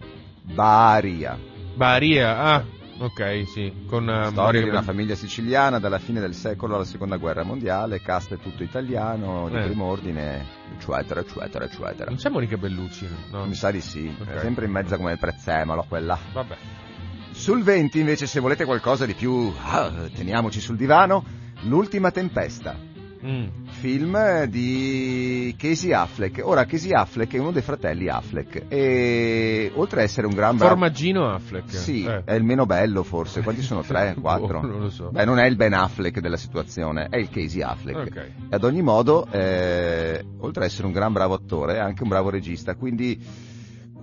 Baria. 0.42 1.38
Baria, 1.74 2.38
ah, 2.38 2.64
ok, 2.98 3.42
sì, 3.48 3.84
con 3.88 4.06
uh, 4.06 4.26
Storia 4.30 4.60
di 4.60 4.66
Monica 4.66 4.70
una 4.70 4.82
famiglia 4.82 5.14
siciliana 5.16 5.78
dalla 5.80 5.98
fine 5.98 6.20
del 6.20 6.34
secolo 6.34 6.76
alla 6.76 6.84
seconda 6.84 7.16
guerra 7.16 7.42
mondiale, 7.42 8.00
cast 8.00 8.34
è 8.34 8.38
tutto 8.38 8.62
italiano, 8.62 9.48
di 9.48 9.56
Eh. 9.56 9.62
primo 9.64 9.86
ordine, 9.86 10.44
eccetera, 10.76 11.20
eccetera, 11.20 11.64
eccetera. 11.64 12.04
Non 12.10 12.16
c'è 12.18 12.28
Monica 12.28 12.56
Bellucci, 12.56 13.08
no? 13.32 13.44
Mi 13.46 13.54
sa 13.54 13.70
di 13.72 13.80
sì, 13.80 14.14
Ok. 14.20 14.28
è 14.28 14.38
sempre 14.38 14.66
in 14.66 14.70
mezzo 14.70 14.96
come 14.96 15.12
il 15.12 15.18
prezzemolo 15.18 15.84
quella. 15.88 16.16
Vabbè. 16.32 16.56
Sul 17.34 17.62
20 17.62 17.98
invece 17.98 18.26
se 18.26 18.38
volete 18.40 18.64
qualcosa 18.64 19.04
di 19.04 19.12
più, 19.12 19.52
ah, 19.60 19.90
teniamoci 20.14 20.60
sul 20.60 20.76
divano, 20.76 21.24
l'ultima 21.62 22.10
tempesta. 22.10 22.92
Mm. 23.26 23.46
film 23.80 24.44
di 24.44 25.54
Casey 25.56 25.92
Affleck. 25.92 26.42
Ora, 26.44 26.66
Casey 26.66 26.92
Affleck 26.92 27.32
è 27.34 27.38
uno 27.38 27.52
dei 27.52 27.62
fratelli 27.62 28.06
Affleck 28.06 28.64
e 28.68 29.72
oltre 29.76 30.00
a 30.00 30.02
essere 30.04 30.26
un 30.26 30.34
gran 30.34 30.56
bravo... 30.56 30.72
Formaggino 30.74 31.30
Affleck. 31.30 31.70
Sì, 31.70 32.04
Eh. 32.04 32.22
è 32.24 32.34
il 32.34 32.44
meno 32.44 32.66
bello 32.66 33.02
forse. 33.02 33.40
Quanti 33.42 33.62
sono? 33.62 33.80
Tre? 33.80 34.14
Quattro? 34.20 34.60
Boh, 34.60 34.66
non 34.66 34.80
lo 34.80 34.90
so. 34.90 35.08
Beh, 35.10 35.24
non 35.24 35.38
è 35.38 35.46
il 35.46 35.56
Ben 35.56 35.72
Affleck 35.72 36.20
della 36.20 36.36
situazione, 36.36 37.06
è 37.08 37.16
il 37.16 37.30
Casey 37.30 37.62
Affleck. 37.62 37.96
Ok. 37.96 38.16
E 38.50 38.54
ad 38.54 38.62
ogni 38.62 38.82
modo, 38.82 39.26
eh, 39.30 40.22
oltre 40.40 40.64
a 40.64 40.66
essere 40.66 40.86
un 40.86 40.92
gran 40.92 41.12
bravo 41.14 41.32
attore, 41.32 41.76
è 41.76 41.78
anche 41.78 42.02
un 42.02 42.10
bravo 42.10 42.28
regista, 42.28 42.74
quindi 42.74 43.18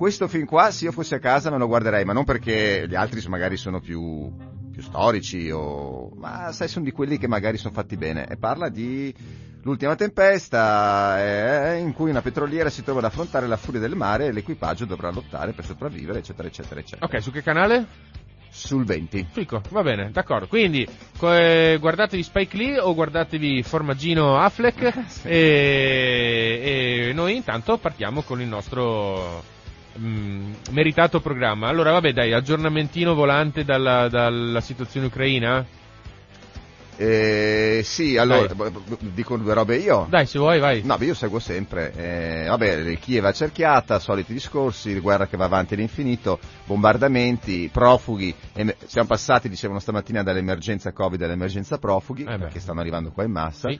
questo 0.01 0.27
film 0.27 0.45
qua, 0.45 0.71
se 0.71 0.85
io 0.85 0.91
fossi 0.91 1.13
a 1.13 1.19
casa 1.19 1.51
me 1.51 1.59
lo 1.59 1.67
guarderei, 1.67 2.03
ma 2.05 2.11
non 2.11 2.23
perché 2.23 2.87
gli 2.87 2.95
altri 2.95 3.23
magari 3.27 3.55
sono 3.55 3.79
più, 3.79 4.31
più 4.71 4.81
storici, 4.81 5.51
o... 5.51 6.09
ma 6.15 6.51
sai, 6.51 6.69
sono 6.69 6.85
di 6.85 6.89
quelli 6.89 7.19
che 7.19 7.27
magari 7.27 7.57
sono 7.57 7.71
fatti 7.71 7.97
bene. 7.97 8.25
E 8.25 8.35
parla 8.35 8.69
di 8.69 9.13
l'ultima 9.61 9.93
tempesta 9.93 11.23
eh, 11.23 11.77
in 11.77 11.93
cui 11.93 12.09
una 12.09 12.23
petroliera 12.23 12.71
si 12.71 12.81
trova 12.81 12.97
ad 12.97 13.05
affrontare 13.05 13.45
la 13.45 13.57
furia 13.57 13.79
del 13.79 13.95
mare 13.95 14.25
e 14.25 14.31
l'equipaggio 14.31 14.85
dovrà 14.85 15.11
lottare 15.11 15.51
per 15.51 15.65
sopravvivere, 15.65 16.17
eccetera, 16.17 16.47
eccetera, 16.47 16.79
eccetera. 16.79 17.05
Ok, 17.05 17.21
su 17.21 17.29
che 17.29 17.43
canale? 17.43 17.85
Sul 18.49 18.83
20. 18.83 19.27
Fico, 19.29 19.61
va 19.69 19.83
bene, 19.83 20.09
d'accordo. 20.09 20.47
Quindi, 20.47 20.83
eh, 21.21 21.77
guardatevi 21.79 22.23
Spike 22.23 22.57
Lee 22.57 22.79
o 22.79 22.95
guardatevi 22.95 23.61
Formaggino 23.61 24.39
Affleck 24.39 25.21
e, 25.29 27.09
e 27.09 27.13
noi 27.13 27.35
intanto 27.35 27.77
partiamo 27.77 28.23
con 28.23 28.41
il 28.41 28.47
nostro 28.47 29.59
mm, 29.99 30.53
meritato 30.71 31.19
programma. 31.19 31.67
Allora, 31.67 31.91
vabbè, 31.91 32.13
dai, 32.13 32.33
aggiornamentino 32.33 33.13
volante 33.13 33.63
dalla, 33.63 34.07
dalla 34.07 34.61
situazione 34.61 35.07
ucraina? 35.07 35.65
Eh, 36.97 37.81
sì, 37.83 38.15
allora, 38.17 38.53
Dai. 38.53 38.71
dico 38.99 39.35
due 39.37 39.55
robe 39.55 39.77
io. 39.77 40.05
Dai, 40.07 40.27
se 40.27 40.37
vuoi, 40.37 40.59
vai. 40.59 40.83
No, 40.83 40.97
beh, 40.97 41.05
io 41.05 41.13
seguo 41.15 41.39
sempre. 41.39 41.91
Eh, 41.95 42.45
vabbè, 42.47 42.95
Kiev 42.99 43.25
accerchiata, 43.25 43.97
soliti 43.97 44.33
discorsi, 44.33 44.99
guerra 44.99 45.25
che 45.25 45.35
va 45.35 45.45
avanti 45.45 45.73
all'infinito, 45.73 46.37
bombardamenti, 46.65 47.69
profughi. 47.73 48.35
em- 48.53 48.75
siamo 48.85 49.07
passati, 49.07 49.49
dicevano 49.49 49.79
stamattina, 49.79 50.21
dall'emergenza 50.21 50.91
Covid 50.91 51.23
all'emergenza 51.23 51.79
profughi, 51.79 52.21
Eh 52.23 52.37
perché 52.37 52.59
stanno 52.59 52.81
arrivando 52.81 53.09
qua 53.09 53.23
in 53.23 53.31
massa. 53.31 53.69
Sì. 53.69 53.79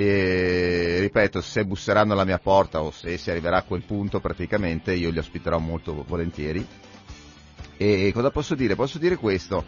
E 0.00 0.98
ripeto, 1.00 1.40
se 1.40 1.64
busseranno 1.64 2.12
alla 2.12 2.24
mia 2.24 2.38
porta 2.38 2.80
o 2.80 2.92
se 2.92 3.18
si 3.18 3.32
arriverà 3.32 3.56
a 3.56 3.62
quel 3.62 3.82
punto, 3.82 4.20
praticamente 4.20 4.92
io 4.94 5.10
li 5.10 5.18
ospiterò 5.18 5.58
molto 5.58 6.04
volentieri. 6.06 6.64
E 7.76 8.12
cosa 8.14 8.30
posso 8.30 8.54
dire? 8.54 8.76
Posso 8.76 8.98
dire 8.98 9.16
questo. 9.16 9.64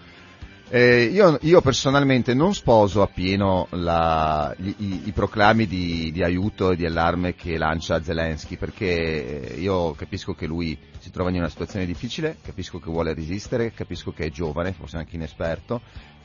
Eh, 0.69 1.03
io, 1.07 1.37
io 1.43 1.61
personalmente 1.61 2.33
non 2.33 2.55
sposo 2.55 3.03
appieno 3.03 3.67
la- 3.71 4.55
gli- 4.57 4.73
i, 4.77 5.01
i 5.07 5.11
proclami 5.11 5.67
di, 5.67 6.13
di 6.13 6.23
aiuto 6.23 6.71
e 6.71 6.77
di 6.77 6.87
allarme 6.87 7.35
che 7.35 7.59
lancia 7.59 8.01
Zelensky 8.01 8.57
perché 8.57 9.55
eh, 9.57 9.61
io 9.61 9.95
capisco 9.95 10.33
che 10.35 10.47
lui 10.47 10.79
si 11.01 11.11
trova 11.11 11.31
in 11.31 11.39
una 11.39 11.49
situazione 11.49 11.87
difficile, 11.87 12.37
capisco 12.41 12.79
che 12.79 12.89
vuole 12.89 13.15
resistere, 13.15 13.73
capisco 13.73 14.13
che 14.13 14.27
è 14.27 14.31
giovane, 14.31 14.73
forse 14.73 14.97
anche 14.97 15.17
inesperto, 15.17 15.81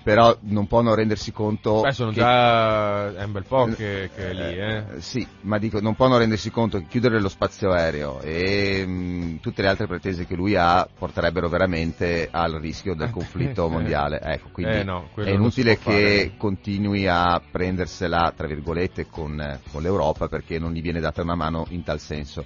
però 0.05 0.37
non 0.41 0.67
può 0.67 0.81
non 0.83 0.93
rendersi 0.93 1.31
conto 1.31 1.81
Beh, 1.81 1.91
sono 1.91 2.11
che- 2.11 2.17
già 2.19 3.11
è 3.15 3.23
un 3.23 3.31
bel 3.31 3.43
po' 3.47 3.65
che, 3.75 4.11
che 4.15 4.29
è 4.29 4.33
lì, 4.33 4.55
eh. 4.59 4.75
eh, 4.97 5.01
Sì, 5.01 5.25
ma 5.41 5.57
dico, 5.57 5.79
non 5.81 5.95
può 5.95 6.07
non 6.07 6.19
rendersi 6.19 6.51
conto 6.51 6.77
che 6.77 6.85
chiudere 6.87 7.19
lo 7.19 7.27
spazio 7.27 7.71
aereo 7.71 8.21
e 8.21 8.85
mh, 8.85 9.39
tutte 9.39 9.63
le 9.63 9.67
altre 9.67 9.87
pretese 9.87 10.27
che 10.27 10.35
lui 10.35 10.55
ha 10.55 10.87
porterebbero 10.95 11.49
veramente 11.49 12.27
al 12.29 12.51
rischio 12.61 12.93
del 12.93 13.09
conflitto 13.17 13.65
Eh. 13.65 13.69
mondiale. 13.71 14.19
Ecco, 14.21 14.49
quindi 14.51 14.77
Eh, 14.77 14.83
no, 14.83 15.09
è 15.15 15.29
inutile 15.31 15.79
che 15.79 16.33
continui 16.37 17.07
a 17.07 17.41
prendersela, 17.51 18.31
tra 18.37 18.45
virgolette, 18.45 19.07
con, 19.09 19.39
eh, 19.41 19.59
con 19.71 19.81
l'Europa 19.81 20.27
perché 20.27 20.59
non 20.59 20.71
gli 20.71 20.83
viene 20.83 20.99
data 20.99 21.23
una 21.23 21.33
mano 21.33 21.65
in 21.69 21.81
tal 21.81 21.99
senso. 21.99 22.45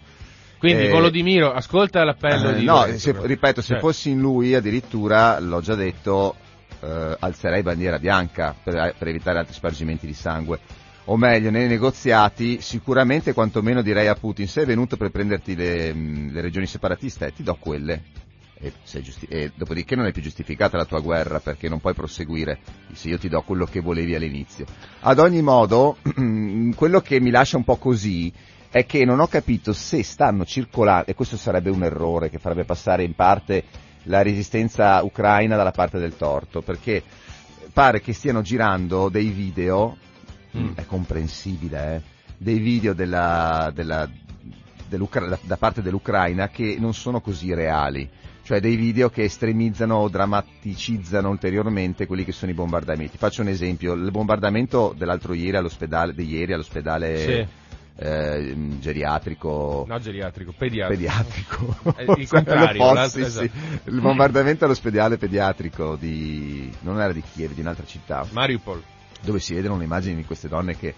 Quindi, 0.57 0.85
Eh, 0.85 0.89
Volodimiro, 0.89 1.51
ascolta 1.51 2.05
l'appello 2.05 2.51
Eh, 2.51 2.55
di 2.55 2.63
no, 2.63 2.85
se- 2.95 3.13
ripeto, 3.19 3.59
se 3.61 3.73
Cioè, 3.73 3.79
fossi 3.81 4.11
in 4.11 4.19
lui 4.21 4.53
addirittura, 4.55 5.39
l'ho 5.39 5.59
già 5.59 5.75
detto, 5.75 6.35
eh, 6.81 7.17
alzerei 7.19 7.61
bandiera 7.61 7.99
bianca 7.99 8.55
per, 8.61 8.95
per 8.97 9.07
evitare 9.07 9.39
altri 9.39 9.53
spargimenti 9.53 10.05
di 10.05 10.13
sangue. 10.13 10.59
O 11.05 11.17
meglio, 11.17 11.49
nei 11.49 11.67
negoziati, 11.67 12.61
sicuramente 12.61 13.33
quantomeno 13.33 13.81
direi 13.81 14.07
a 14.07 14.15
Putin, 14.15 14.47
sei 14.47 14.65
venuto 14.65 14.95
per 14.95 15.09
prenderti 15.09 15.55
le, 15.55 15.93
mh, 15.93 16.31
le 16.31 16.41
regioni 16.41 16.67
separatiste, 16.67 17.27
eh, 17.27 17.33
ti 17.33 17.41
do 17.43 17.55
quelle. 17.55 18.03
E, 18.61 18.73
giusti- 19.01 19.25
e 19.25 19.51
dopodiché 19.55 19.95
non 19.95 20.05
è 20.05 20.11
più 20.11 20.21
giustificata 20.21 20.75
la 20.75 20.83
tua 20.83 20.99
guerra 20.99 21.39
perché 21.39 21.69
non 21.69 21.79
puoi 21.79 21.93
proseguire 21.93 22.59
se 22.91 23.07
io 23.07 23.17
ti 23.17 23.29
do 23.29 23.41
quello 23.41 23.65
che 23.65 23.79
volevi 23.79 24.15
all'inizio. 24.15 24.65
Ad 24.99 25.17
ogni 25.19 25.41
modo, 25.41 25.97
quello 26.75 26.99
che 26.99 27.21
mi 27.21 27.31
lascia 27.31 27.55
un 27.55 27.63
po' 27.63 27.77
così 27.77 28.31
è 28.69 28.85
che 28.85 29.03
non 29.03 29.19
ho 29.19 29.27
capito 29.27 29.73
se 29.73 30.03
stanno 30.03 30.45
circolando, 30.45 31.09
e 31.09 31.15
questo 31.15 31.37
sarebbe 31.37 31.69
un 31.69 31.83
errore 31.83 32.29
che 32.29 32.37
farebbe 32.37 32.65
passare 32.65 33.03
in 33.03 33.15
parte 33.15 33.63
la 34.09 34.21
resistenza 34.23 35.01
ucraina 35.03 35.55
dalla 35.55 35.71
parte 35.71 35.99
del 35.99 36.17
torto, 36.17 36.61
perché 36.61 37.03
pare 37.71 38.01
che 38.01 38.11
stiano 38.13 38.41
girando 38.41 39.07
dei 39.09 39.29
video, 39.29 39.95
Mm. 40.57 40.71
è 40.73 40.85
comprensibile, 40.87 41.95
eh, 41.95 42.01
dei 42.35 42.57
video 42.57 42.93
della, 42.93 43.71
della- 43.71 44.09
da 45.43 45.57
parte 45.57 45.83
dell'Ucraina 45.83 46.49
che 46.49 46.77
non 46.79 46.95
sono 46.95 47.21
così 47.21 47.53
reali, 47.53 48.09
cioè 48.41 48.59
dei 48.59 48.75
video 48.75 49.11
che 49.11 49.25
estremizzano 49.25 49.97
o 49.97 50.09
drammaticizzano 50.09 51.29
ulteriormente 51.29 52.07
quelli 52.07 52.25
che 52.25 52.31
sono 52.31 52.49
i 52.49 52.55
bombardamenti. 52.55 53.17
Faccio 53.17 53.43
un 53.43 53.49
esempio, 53.49 53.93
il 53.93 54.09
bombardamento 54.09 54.95
dell'altro 54.97 55.33
ieri 55.33 55.57
all'ospedale, 55.57 56.15
di 56.15 56.25
ieri 56.25 56.53
all'ospedale 56.53 57.17
Sì. 57.17 57.68
Eh, 58.01 58.55
geriatrico, 58.79 59.83
No, 59.87 59.99
geriatrico, 59.99 60.53
pediatrico. 60.57 61.75
pediatrico. 61.83 62.13
Eh, 62.15 62.21
il 62.21 62.27
contrario, 62.29 62.93
l'altro- 62.93 63.23
Fossi, 63.23 63.31
sì. 63.31 63.43
esatto. 63.43 63.89
Il 63.89 64.01
bombardamento 64.01 64.65
all'ospedale 64.65 65.17
pediatrico 65.17 65.95
di, 65.95 66.71
non 66.81 66.99
era 67.01 67.11
di 67.11 67.21
Kiev, 67.33 67.51
di 67.53 67.61
un'altra 67.61 67.85
città, 67.85 68.25
Mariupol. 68.31 68.81
dove 69.21 69.39
si 69.39 69.53
vedono 69.53 69.77
le 69.77 69.83
immagini 69.83 70.15
di 70.15 70.23
queste 70.25 70.47
donne 70.47 70.77
che 70.77 70.93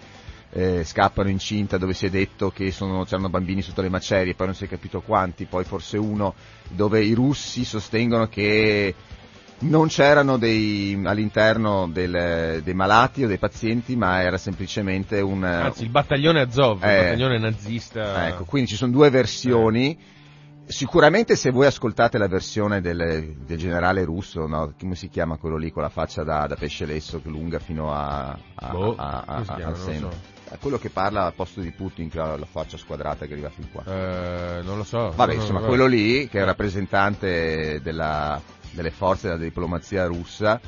eh, 0.54 0.84
scappano 0.84 1.28
incinta, 1.28 1.78
dove 1.78 1.94
si 1.94 2.06
è 2.06 2.10
detto 2.10 2.50
che 2.50 2.70
sono, 2.70 3.04
c'erano 3.04 3.30
bambini 3.30 3.62
sotto 3.62 3.80
le 3.82 3.88
macerie, 3.88 4.34
poi 4.34 4.46
non 4.46 4.54
si 4.54 4.64
è 4.64 4.68
capito 4.68 5.00
quanti, 5.00 5.46
poi 5.46 5.64
forse 5.64 5.96
uno, 5.96 6.34
dove 6.68 7.02
i 7.02 7.14
russi 7.14 7.64
sostengono 7.64 8.28
che 8.28 8.94
non 9.62 9.88
c'erano 9.88 10.36
dei, 10.38 11.00
all'interno 11.04 11.88
del- 11.90 12.60
dei 12.62 12.74
malati 12.74 13.24
o 13.24 13.28
dei 13.28 13.38
pazienti, 13.38 13.96
ma 13.96 14.22
era 14.22 14.36
semplicemente 14.38 15.20
un... 15.20 15.42
Anzi, 15.44 15.82
il 15.84 15.90
battaglione 15.90 16.40
Azov, 16.40 16.78
il 16.82 16.88
Eh. 16.88 17.02
battaglione 17.02 17.38
nazista. 17.38 18.28
Ecco, 18.28 18.44
quindi 18.44 18.68
ci 18.70 18.76
sono 18.76 18.92
due 18.92 19.10
versioni. 19.10 19.98
Sicuramente 20.64 21.34
se 21.36 21.50
voi 21.50 21.66
ascoltate 21.66 22.18
la 22.18 22.28
versione 22.28 22.80
del, 22.80 23.34
del 23.44 23.58
generale 23.58 24.04
russo, 24.04 24.46
no? 24.46 24.72
come 24.78 24.94
si 24.94 25.08
chiama 25.08 25.36
quello 25.36 25.56
lì 25.56 25.70
con 25.72 25.82
la 25.82 25.88
faccia 25.88 26.22
da, 26.22 26.46
da 26.46 26.54
pesce 26.54 26.86
lesso 26.86 27.20
che 27.20 27.28
lunga 27.28 27.58
fino 27.58 27.92
a, 27.92 28.28
a- 28.54 28.68
Boh, 28.70 28.94
a- 28.96 29.24
a- 29.26 29.42
chiama? 29.42 29.66
al 29.66 29.76
seno? 29.76 30.10
so. 30.10 30.30
Quello 30.60 30.78
che 30.78 30.90
parla 30.90 31.24
al 31.26 31.32
posto 31.34 31.60
di 31.60 31.70
Putin 31.70 32.10
che 32.10 32.20
ha 32.20 32.36
la 32.36 32.46
faccia 32.46 32.76
squadrata 32.76 33.24
che 33.26 33.32
arriva 33.32 33.48
fin 33.48 33.70
qua. 33.72 33.82
Eh, 33.86 34.62
non 34.62 34.76
lo 34.76 34.84
so. 34.84 35.10
Vabbè, 35.16 35.34
No, 35.34 35.40
insomma, 35.40 35.58
vabbè. 35.60 35.68
quello 35.68 35.86
lì 35.86 36.28
che 36.28 36.40
è 36.40 36.44
rappresentante 36.44 37.80
della- 37.82 38.40
delle 38.72 38.90
forze 38.90 39.28
della 39.28 39.38
diplomazia 39.40 40.06
russa 40.06 40.60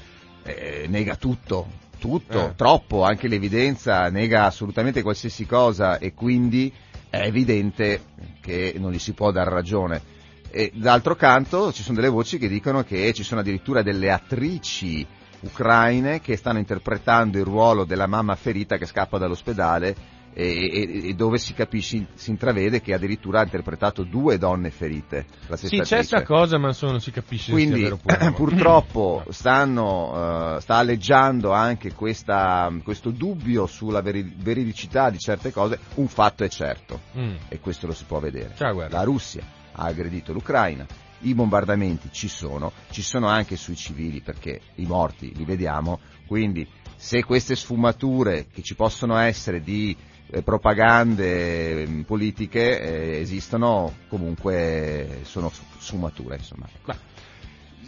eh, 0.43 0.87
nega 0.89 1.17
tutto, 1.17 1.67
tutto, 1.99 2.51
Eh. 2.51 2.55
troppo, 2.55 3.03
anche 3.03 3.29
l'evidenza 3.29 4.09
nega 4.11 4.45
assolutamente 4.45 5.03
qualsiasi 5.03 5.47
cosa 5.47 5.99
e 5.99 6.13
quindi 6.15 6.73
è 7.09 7.23
evidente 7.23 8.03
che 8.41 8.75
non 8.79 8.93
gli 8.93 8.99
si 8.99 9.13
può 9.13 9.31
dar 9.31 9.49
ragione. 9.49 10.13
E 10.51 10.71
d'altro 10.75 11.17
canto 11.17 11.73
ci 11.73 11.83
sono 11.83 11.97
delle 11.97 12.09
voci 12.09 12.39
che 12.39 12.47
dicono 12.49 12.85
che 12.85 13.13
ci 13.13 13.25
sono 13.25 13.41
addirittura 13.41 13.83
delle 13.83 14.11
attrici 14.11 15.05
ucraine 15.41 16.21
che 16.21 16.37
stanno 16.37 16.59
interpretando 16.59 17.39
il 17.39 17.45
ruolo 17.45 17.85
della 17.85 18.07
mamma 18.07 18.35
ferita 18.37 18.77
che 18.79 18.87
scappa 18.87 19.19
dall'ospedale 19.19 19.95
e, 20.35 21.09
e- 21.09 21.15
dove 21.15 21.39
si 21.39 21.55
capisce, 21.55 22.07
si 22.15 22.31
intravede 22.31 22.81
che 22.81 22.93
addirittura 22.93 23.41
ha 23.41 23.45
interpretato 23.45 24.03
due 24.03 24.37
donne 24.37 24.71
ferite. 24.71 25.27
La 25.47 25.57
Sì, 25.57 25.69
c'è 25.69 25.83
attrice. 25.83 26.03
sta 26.03 26.23
cosa, 26.25 26.59
ma 26.59 26.75
non 26.81 27.01
si 27.01 27.11
capisce 27.13 27.47
se 27.47 27.53
Quindi 27.53 27.81
sia 27.85 27.93
oppure 27.95 28.25
no. 28.25 28.33
purtroppo 28.35 29.25
stanno, 29.31 30.57
eh, 30.57 30.61
sta 30.61 30.77
alleggiando 30.77 31.53
anche 31.53 31.93
questa- 31.95 32.71
questo 32.83 33.11
dubbio 33.11 33.67
sulla 33.67 34.01
veri- 34.03 34.35
veridicità 34.37 35.09
di 35.11 35.19
certe 35.19 35.53
cose, 35.53 35.79
un 35.95 36.09
fatto 36.09 36.45
è 36.45 36.49
certo 36.49 37.01
Mm. 37.17 37.35
e 37.49 37.61
questo 37.61 37.87
lo 37.87 37.93
si 37.93 38.05
può 38.05 38.19
vedere. 38.19 38.55
Guarda. 38.59 38.89
La 38.99 39.05
Russia 39.05 39.43
ha 39.73 39.85
aggredito 39.85 40.33
l'Ucraina, 40.33 40.85
i 41.21 41.35
bombardamenti 41.35 42.09
ci 42.11 42.29
sono, 42.29 42.73
ci 42.91 43.03
sono 43.03 43.29
anche 43.29 43.57
sui 43.57 43.77
civili 43.77 44.21
perché 44.21 44.61
i 44.77 44.85
morti 44.87 45.33
li 45.35 45.45
vediamo, 45.45 46.01
quindi 46.27 46.67
se 46.97 47.23
queste 47.25 47.55
sfumature 47.57 48.47
che 48.53 48.63
ci 48.63 48.75
possono 48.75 49.17
essere 49.19 49.61
di 49.63 49.97
propagande 50.43 51.83
eh, 51.83 52.05
politiche 52.07 52.81
eh, 52.81 53.21
esistono, 53.21 53.93
comunque 54.09 55.21
sono 55.23 55.51
sfumature 55.79 56.37
insomma. 56.37 56.67
Ma- 56.85 56.97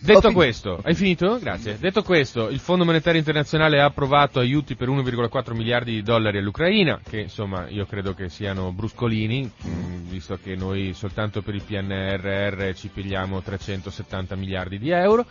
Detto 0.01 0.33
questo, 0.33 0.81
hai 0.83 0.95
finito? 0.95 1.39
Grazie. 1.39 1.79
Detto 1.79 2.03
questo, 2.03 2.49
il 2.49 2.59
Fondo 2.59 2.85
Monetario 2.85 3.19
Internazionale 3.19 3.81
ha 3.81 3.87
approvato 3.87 4.39
aiuti 4.39 4.75
per 4.75 4.89
1,4 4.89 5.55
miliardi 5.55 5.93
di 5.93 6.03
dollari 6.03 6.39
all'Ucraina, 6.39 7.01
che 7.03 7.21
insomma 7.21 7.69
io 7.69 7.87
credo 7.87 8.15
che 8.15 8.29
siano 8.29 8.73
bruscolini, 8.73 9.43
mh, 9.43 10.09
visto 10.09 10.39
che 10.43 10.55
noi 10.55 10.93
soltanto 10.95 11.43
per 11.43 11.55
il 11.55 11.63
PNRR 11.63 12.73
ci 12.75 12.89
pigliamo 12.89 13.41
370 13.43 14.37
miliardi 14.37 14.79
di 14.79 14.91
euro 14.91 15.25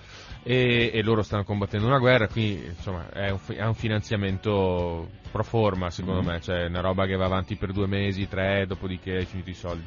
e, 0.43 0.91
e 0.93 1.01
loro 1.01 1.23
stanno 1.23 1.43
combattendo 1.43 1.87
una 1.87 1.99
guerra, 1.99 2.27
quindi 2.27 2.65
insomma 2.65 3.09
è 3.11 3.29
un, 3.29 3.39
è 3.47 3.65
un 3.65 3.75
finanziamento 3.75 5.09
pro 5.31 5.43
forma 5.43 5.89
secondo 5.89 6.21
me, 6.21 6.39
cioè 6.41 6.65
una 6.65 6.81
roba 6.81 7.05
che 7.05 7.15
va 7.15 7.25
avanti 7.25 7.55
per 7.55 7.71
due 7.71 7.87
mesi, 7.87 8.27
tre, 8.27 8.65
dopodiché 8.67 9.17
hai 9.17 9.25
finito 9.25 9.49
i 9.49 9.53
soldi. 9.53 9.85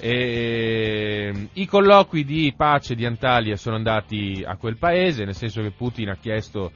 E, 0.00 1.48
I 1.52 1.66
colloqui 1.66 2.24
di 2.24 2.52
pace 2.56 2.94
di 2.94 3.04
Antalya 3.04 3.56
sono 3.56 3.76
andati 3.76 4.42
a 4.46 4.56
quel 4.56 4.76
paese, 4.76 5.24
nel 5.24 5.34
senso 5.34 5.60
che 5.62 5.70
Putin 5.70 6.10
ha 6.10 6.16
chiesto 6.16 6.72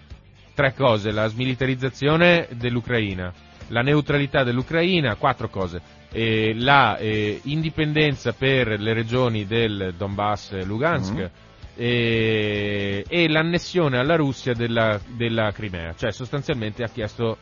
tre 0.55 0.75
cose, 0.75 1.13
la 1.13 1.27
smilitarizzazione 1.29 2.49
dell'Ucraina, 2.53 3.33
la 3.69 3.81
neutralità 3.83 4.43
dell'Ucraina, 4.45 5.17
quattro 5.17 5.49
cose, 5.49 5.81
e 6.11 6.53
la 6.55 6.99
eh, 6.99 7.41
indipendenza 7.45 8.33
per 8.33 8.79
le 8.79 8.93
regioni 8.93 9.47
del 9.47 9.95
Donbass 9.97 10.53
e 10.53 10.65
Lugansk 10.65 11.15
Mhm. 11.15 11.31
e, 11.77 13.05
e 13.09 13.29
l'annessione 13.29 13.99
alla 13.99 14.17
Russia 14.17 14.53
della, 14.53 15.01
della 15.17 15.53
Crimea, 15.53 15.95
cioè 15.97 16.13
sostanzialmente 16.13 16.83
ha 16.83 16.89
chiesto 16.89 17.39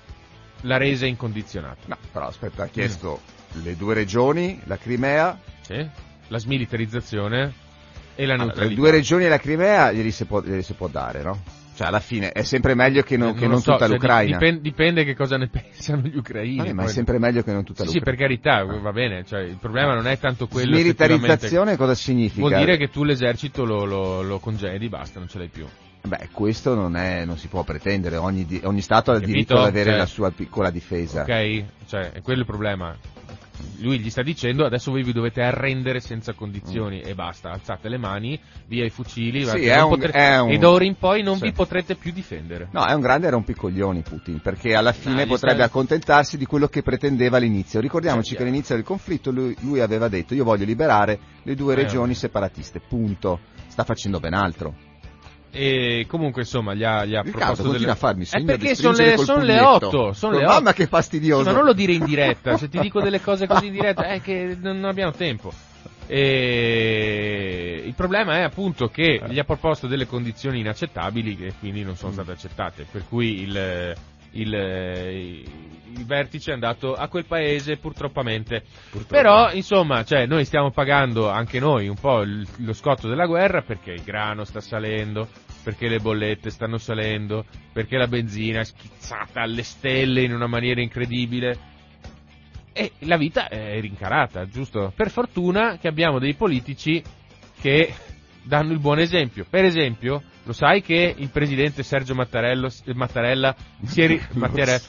la 0.62 0.76
resa 0.76 1.06
incondizionata. 1.06 1.80
No, 1.86 1.96
però 2.12 2.26
aspetta, 2.26 2.64
ha 2.64 2.68
chiesto 2.68 3.20
le 3.62 3.74
due 3.76 3.94
regioni, 3.94 4.60
la 4.66 4.76
Crimea, 4.76 5.36
Sì? 5.70 5.86
La 6.28 6.38
smilitarizzazione 6.38 7.52
e 8.16 8.26
la 8.26 8.32
Allora, 8.34 8.46
neutralità. 8.46 8.68
le 8.68 8.74
due 8.74 8.90
regioni 8.90 9.24
e 9.24 9.28
la 9.28 9.38
Crimea 9.38 9.92
glieli 9.92 10.10
si 10.10 10.24
può, 10.24 10.42
glieli 10.42 10.62
si 10.62 10.72
può 10.74 10.88
dare, 10.88 11.22
no? 11.22 11.40
Cioè, 11.76 11.86
alla 11.86 12.00
fine 12.00 12.32
è 12.32 12.42
sempre 12.42 12.74
meglio 12.74 13.02
che 13.02 13.16
non, 13.16 13.30
Eh, 13.30 13.34
che 13.34 13.46
non 13.46 13.60
so, 13.60 13.72
tutta 13.72 13.86
cioè, 13.86 13.94
l'Ucraina. 13.94 14.36
Dipende, 14.36 14.60
dipende 14.60 15.04
che 15.04 15.14
cosa 15.14 15.36
ne 15.38 15.48
pensano 15.52 16.02
gli 16.02 16.16
ucraini. 16.16 16.56
Vabbè, 16.56 16.72
ma 16.72 16.84
è 16.84 16.88
sempre 16.88 17.18
meglio 17.18 17.42
che 17.42 17.52
non 17.52 17.64
tutta 17.64 17.84
Sì, 17.84 17.90
sì, 17.92 18.00
per 18.00 18.12
l'Ucraina. 18.18 18.40
carità, 18.42 18.78
va 18.80 18.92
bene, 18.92 19.24
cioè, 19.24 19.40
il 19.42 19.56
problema 19.58 19.94
non 19.94 20.06
è 20.06 20.18
tanto 20.18 20.46
quello 20.48 20.74
Smilitarizzazione 20.74 21.76
cosa 21.76 21.94
significa? 21.94 22.46
Vuol 22.46 22.58
dire 22.58 22.76
che 22.76 22.90
tu 22.90 23.02
l'esercito 23.04 23.64
lo, 23.64 23.84
lo, 23.84 24.22
lo 24.22 24.38
congedi, 24.40 24.88
basta, 24.88 25.18
non 25.20 25.28
ce 25.28 25.38
l'hai 25.38 25.48
più. 25.48 25.66
Beh, 26.02 26.28
questo 26.32 26.74
non, 26.74 26.96
è, 26.96 27.24
non 27.24 27.36
si 27.38 27.48
può 27.48 27.62
pretendere, 27.62 28.16
ogni, 28.16 28.46
ogni 28.64 28.80
Stato 28.80 29.12
ha 29.12 29.16
il 29.16 29.24
diritto 29.24 29.56
ad 29.58 29.66
avere 29.66 29.90
Cioè- 29.90 29.98
la 29.98 30.06
sua 30.06 30.30
piccola 30.30 30.70
difesa. 30.70 31.22
Ok? 31.22 31.64
Cioè, 31.86 32.12
è 32.12 32.20
quello 32.22 32.40
il 32.40 32.46
problema. 32.46 32.94
Lui 33.80 33.98
gli 33.98 34.10
sta 34.10 34.22
dicendo 34.22 34.64
adesso 34.64 34.90
voi 34.90 35.02
vi 35.02 35.12
dovete 35.12 35.42
arrendere 35.42 36.00
senza 36.00 36.32
condizioni 36.34 37.00
e 37.00 37.14
basta, 37.14 37.50
alzate 37.50 37.88
le 37.88 37.96
mani, 37.98 38.38
via 38.66 38.84
i 38.84 38.90
fucili, 38.90 39.44
Sì, 39.44 39.66
è 39.66 39.80
un- 39.80 39.88
potre- 39.88 40.12
è 40.12 40.38
un- 40.40 40.50
e 40.50 40.58
da 40.58 40.70
ora 40.70 40.84
in 40.84 40.96
poi 40.96 41.22
non 41.22 41.36
sì. 41.36 41.44
vi 41.44 41.52
potrete 41.52 41.94
più 41.96 42.12
difendere. 42.12 42.68
No, 42.72 42.84
è 42.86 42.92
un 42.92 43.00
grande 43.00 43.30
rompicoglioni 43.30 44.02
Putin, 44.02 44.40
perché 44.40 44.74
alla 44.74 44.92
fine 44.92 45.24
gli 45.24 45.28
potrebbe 45.28 45.56
sta- 45.56 45.64
accontentarsi 45.64 46.36
di 46.36 46.44
quello 46.46 46.68
che 46.68 46.82
pretendeva 46.82 47.38
all'inizio. 47.38 47.80
Ricordiamoci 47.80 48.34
Eh, 48.34 48.36
che 48.36 48.42
all'inizio 48.42 48.74
del 48.74 48.84
conflitto 48.84 49.30
lui, 49.30 49.56
lui 49.60 49.80
aveva 49.80 50.08
detto 50.08 50.34
io 50.34 50.44
voglio 50.44 50.64
liberare 50.64 51.18
le 51.42 51.54
due 51.54 51.72
Eh, 51.72 51.76
regioni 51.76 52.14
separatiste, 52.14 52.80
punto. 52.80 53.40
Sta 53.66 53.84
facendo 53.84 54.18
ben 54.20 54.34
altro. 54.34 54.74
E 55.52 56.06
comunque 56.08 56.42
insomma 56.42 56.74
gli 56.74 56.84
ha, 56.84 57.04
gli 57.04 57.14
ha 57.14 57.22
Riccardo 57.22 57.38
proposto 57.38 57.62
continua 57.62 57.78
delle... 57.78 57.90
a 57.90 57.94
farmi 57.96 58.24
segno 58.24 58.44
perché 58.44 58.74
sono 58.76 58.96
le, 58.96 59.16
sono 59.16 59.42
le 59.42 59.56
pugnetto. 59.56 59.86
8, 59.86 60.12
sono 60.12 60.32
le 60.38 60.44
Oh, 60.44 60.48
8. 60.48 60.52
Mamma 60.54 60.72
che 60.72 60.86
fastidioso. 60.86 61.44
Ma 61.44 61.52
non 61.52 61.64
lo 61.64 61.72
dire 61.72 61.92
in 61.92 62.04
diretta, 62.04 62.56
se 62.56 62.68
ti 62.68 62.78
dico 62.78 63.00
delle 63.02 63.20
cose 63.20 63.46
così 63.46 63.66
in 63.66 63.72
diretta 63.72 64.04
è 64.04 64.20
che 64.20 64.56
non 64.60 64.84
abbiamo 64.84 65.12
tempo. 65.12 65.52
E 66.06 67.82
il 67.84 67.94
problema 67.94 68.38
è 68.38 68.42
appunto 68.42 68.88
che 68.88 69.22
gli 69.28 69.38
ha 69.38 69.44
proposto 69.44 69.86
delle 69.86 70.06
condizioni 70.06 70.58
inaccettabili 70.58 71.38
e 71.40 71.54
quindi 71.58 71.84
non 71.84 71.96
sono 71.96 72.12
state 72.12 72.32
accettate, 72.32 72.84
per 72.90 73.04
cui 73.08 73.42
il, 73.42 73.94
il, 74.32 74.52
il 75.96 76.04
vertice 76.06 76.50
è 76.50 76.54
andato 76.54 76.94
a 76.94 77.08
quel 77.08 77.24
paese 77.26 77.76
purtroppamente. 77.76 78.62
Però 79.06 79.52
insomma, 79.52 80.04
cioè, 80.04 80.26
noi 80.26 80.44
stiamo 80.44 80.70
pagando 80.70 81.28
anche 81.28 81.58
noi 81.58 81.88
un 81.88 81.96
po' 81.96 82.20
il- 82.20 82.46
lo 82.58 82.72
scotto 82.72 83.08
della 83.08 83.26
guerra 83.26 83.62
perché 83.62 83.92
il 83.92 84.02
grano 84.02 84.44
sta 84.44 84.60
salendo, 84.60 85.28
perché 85.62 85.88
le 85.88 85.98
bollette 85.98 86.50
stanno 86.50 86.78
salendo, 86.78 87.44
perché 87.72 87.96
la 87.96 88.06
benzina 88.06 88.60
è 88.60 88.64
schizzata 88.64 89.40
alle 89.42 89.62
stelle 89.62 90.22
in 90.22 90.32
una 90.32 90.46
maniera 90.46 90.80
incredibile. 90.80 91.68
E 92.72 92.92
la 93.00 93.16
vita 93.16 93.48
è 93.48 93.80
rincarata, 93.80 94.46
giusto? 94.46 94.92
Per 94.94 95.10
fortuna 95.10 95.76
che 95.78 95.88
abbiamo 95.88 96.18
dei 96.18 96.34
politici 96.34 97.02
che 97.60 97.92
danno 98.42 98.72
il 98.72 98.78
buon 98.78 99.00
esempio. 99.00 99.44
Per 99.48 99.64
esempio, 99.64 100.22
lo 100.44 100.52
sai 100.52 100.82
che 100.82 101.14
il 101.16 101.28
presidente 101.30 101.82
Sergio 101.82 102.14
Mattarello, 102.14 102.68
Mattarella 102.94 103.54
ri- 103.94 104.20
Mattarella, 104.34 104.80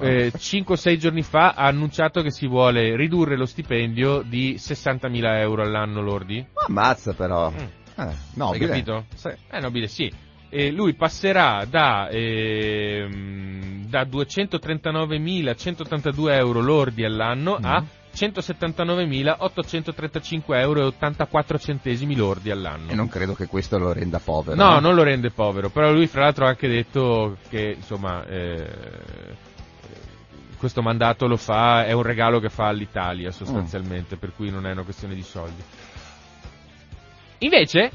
eh, 0.00 0.32
5-6 0.34 0.96
giorni 0.96 1.22
fa 1.22 1.52
ha 1.54 1.66
annunciato 1.66 2.22
che 2.22 2.30
si 2.30 2.46
vuole 2.46 2.96
ridurre 2.96 3.36
lo 3.36 3.44
stipendio 3.46 4.22
di 4.22 4.54
60.000 4.56 5.38
euro 5.40 5.62
all'anno 5.62 6.00
lordi. 6.00 6.44
Ammazza 6.68 7.12
però. 7.14 7.50
Mm. 7.50 7.56
Eh, 7.56 7.68
Hai 7.96 8.14
nobile. 8.34 8.66
capito? 8.66 9.04
Sì. 9.14 9.28
È 9.48 9.58
nobile, 9.60 9.86
sì. 9.88 10.10
E 10.48 10.70
lui 10.72 10.94
passerà 10.94 11.64
da, 11.68 12.08
ehm, 12.08 13.86
da 13.88 14.02
239.182 14.04 16.32
euro 16.34 16.60
lordi 16.60 17.04
all'anno 17.04 17.58
a 17.60 17.80
Mm. 17.80 17.84
179.835 18.14 20.58
euro 20.58 20.80
e 20.80 20.84
84 20.84 21.58
centesimi 21.58 22.16
lordi 22.16 22.50
all'anno. 22.50 22.90
E 22.90 22.94
non 22.94 23.08
credo 23.08 23.34
che 23.34 23.46
questo 23.46 23.76
lo 23.78 23.92
renda 23.92 24.18
povero. 24.18 24.56
No, 24.56 24.78
eh. 24.78 24.80
non 24.80 24.94
lo 24.94 25.02
rende 25.02 25.30
povero, 25.30 25.68
però 25.70 25.92
lui 25.92 26.06
fra 26.06 26.22
l'altro 26.22 26.46
ha 26.46 26.48
anche 26.48 26.68
detto 26.68 27.36
che 27.48 27.74
insomma 27.76 28.24
eh, 28.26 29.38
questo 30.60 30.82
mandato 30.82 31.26
lo 31.26 31.36
fa, 31.36 31.86
è 31.86 31.92
un 31.92 32.02
regalo 32.02 32.38
che 32.38 32.50
fa 32.50 32.66
all'Italia 32.66 33.30
sostanzialmente, 33.30 34.16
per 34.16 34.32
cui 34.36 34.50
non 34.50 34.66
è 34.66 34.72
una 34.72 34.82
questione 34.82 35.14
di 35.14 35.22
soldi. 35.22 35.62
Invece, 37.38 37.90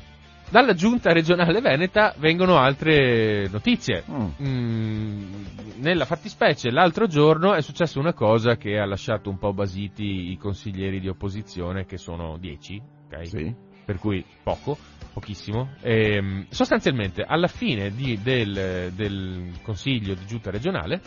dalla 0.49 0.73
giunta 0.73 1.11
regionale 1.11 1.61
veneta 1.61 2.13
vengono 2.17 2.57
altre 2.57 3.47
notizie. 3.49 4.03
Mm. 4.09 4.27
Mm, 4.41 5.45
nella 5.77 6.05
fattispecie 6.05 6.71
l'altro 6.71 7.07
giorno 7.07 7.53
è 7.53 7.61
successa 7.61 7.99
una 7.99 8.13
cosa 8.13 8.55
che 8.55 8.77
ha 8.77 8.85
lasciato 8.85 9.29
un 9.29 9.37
po' 9.37 9.53
basiti 9.53 10.31
i 10.31 10.37
consiglieri 10.37 10.99
di 10.99 11.07
opposizione, 11.09 11.85
che 11.85 11.97
sono 11.97 12.37
10, 12.37 12.81
ok? 13.07 13.27
Sì. 13.27 13.55
per 13.85 13.97
cui 13.99 14.23
poco, 14.43 14.77
pochissimo. 15.13 15.69
Ehm, 15.81 16.45
sostanzialmente, 16.49 17.23
alla 17.23 17.47
fine 17.47 17.91
di- 17.91 18.19
del, 18.21 18.91
del 18.93 19.51
consiglio 19.61 20.13
di 20.15 20.25
giunta 20.25 20.51
regionale 20.51 21.01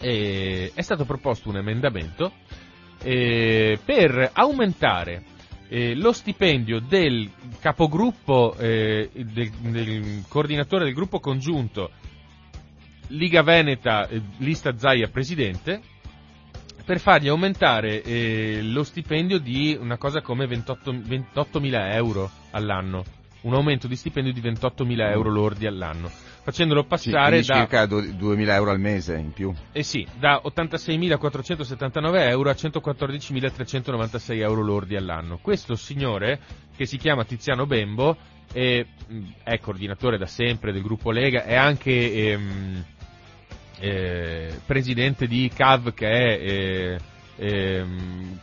eh, 0.00 0.72
è 0.74 0.80
stato 0.82 1.04
proposto 1.04 1.48
un 1.48 1.56
emendamento 1.56 2.32
eh, 3.02 3.78
per 3.84 4.30
aumentare 4.32 5.24
eh, 5.72 5.94
lo 5.94 6.12
stipendio 6.12 6.80
del 6.80 7.30
capogruppo, 7.60 8.56
eh, 8.58 9.08
del, 9.14 9.50
del 9.50 10.24
coordinatore 10.26 10.84
del 10.84 10.94
gruppo 10.94 11.20
congiunto 11.20 11.92
Liga 13.06 13.42
Veneta, 13.42 14.08
eh, 14.08 14.20
lista 14.38 14.76
Zaia 14.76 15.06
presidente, 15.08 15.80
per 16.84 16.98
fargli 16.98 17.28
aumentare 17.28 18.02
eh, 18.02 18.62
lo 18.62 18.82
stipendio 18.82 19.38
di 19.38 19.76
una 19.80 19.96
cosa 19.96 20.20
come 20.22 20.46
28 20.46 20.92
28.000 20.92 21.94
euro 21.94 22.28
all'anno. 22.50 23.04
Un 23.42 23.54
aumento 23.54 23.86
di 23.86 23.94
stipendio 23.94 24.32
di 24.32 24.40
28.000 24.40 25.10
euro 25.12 25.30
lordi 25.30 25.66
all'anno, 25.66 26.10
facendolo 26.42 26.82
Sì, 26.82 26.86
passare 26.88 27.28
quindi 27.30 27.46
da, 27.46 27.54
circa 27.54 27.86
du- 27.86 28.16
2000 28.16 28.54
euro 28.54 28.70
al 28.70 28.80
mese 28.80 29.16
in 29.16 29.32
più. 29.32 29.52
eh 29.72 29.82
sì, 29.82 30.06
da 30.18 30.40
86.479 30.44 32.28
euro 32.28 32.50
a 32.50 32.52
114.396 32.52 34.40
euro 34.40 34.62
lordi 34.62 34.96
all'anno. 34.96 35.38
Questo 35.40 35.74
signore, 35.76 36.40
che 36.76 36.86
si 36.86 36.96
chiama 36.96 37.24
Tiziano 37.24 37.66
Bembo, 37.66 38.16
è, 38.52 38.84
mh, 39.06 39.20
è 39.44 39.58
coordinatore 39.60 40.18
da 40.18 40.26
sempre 40.26 40.72
del 40.72 40.82
gruppo 40.82 41.10
Lega, 41.10 41.44
è 41.44 41.54
anche 41.54 42.12
ehm, 42.32 42.84
eh, 43.78 44.60
presidente 44.66 45.26
di 45.26 45.50
CAV 45.54 45.94
che 45.94 46.08
è 46.08 46.40
eh, 46.40 46.98
ehm, 47.36 48.38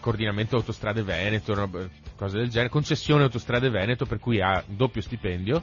coordinamento 0.00 0.56
autostrade 0.56 1.02
Veneto, 1.02 1.68
cose 2.16 2.38
del 2.38 2.48
genere, 2.48 2.70
concessione 2.70 3.22
autostrade 3.24 3.68
Veneto 3.70 4.06
per 4.06 4.18
cui 4.18 4.40
ha 4.40 4.62
doppio 4.66 5.02
stipendio 5.02 5.62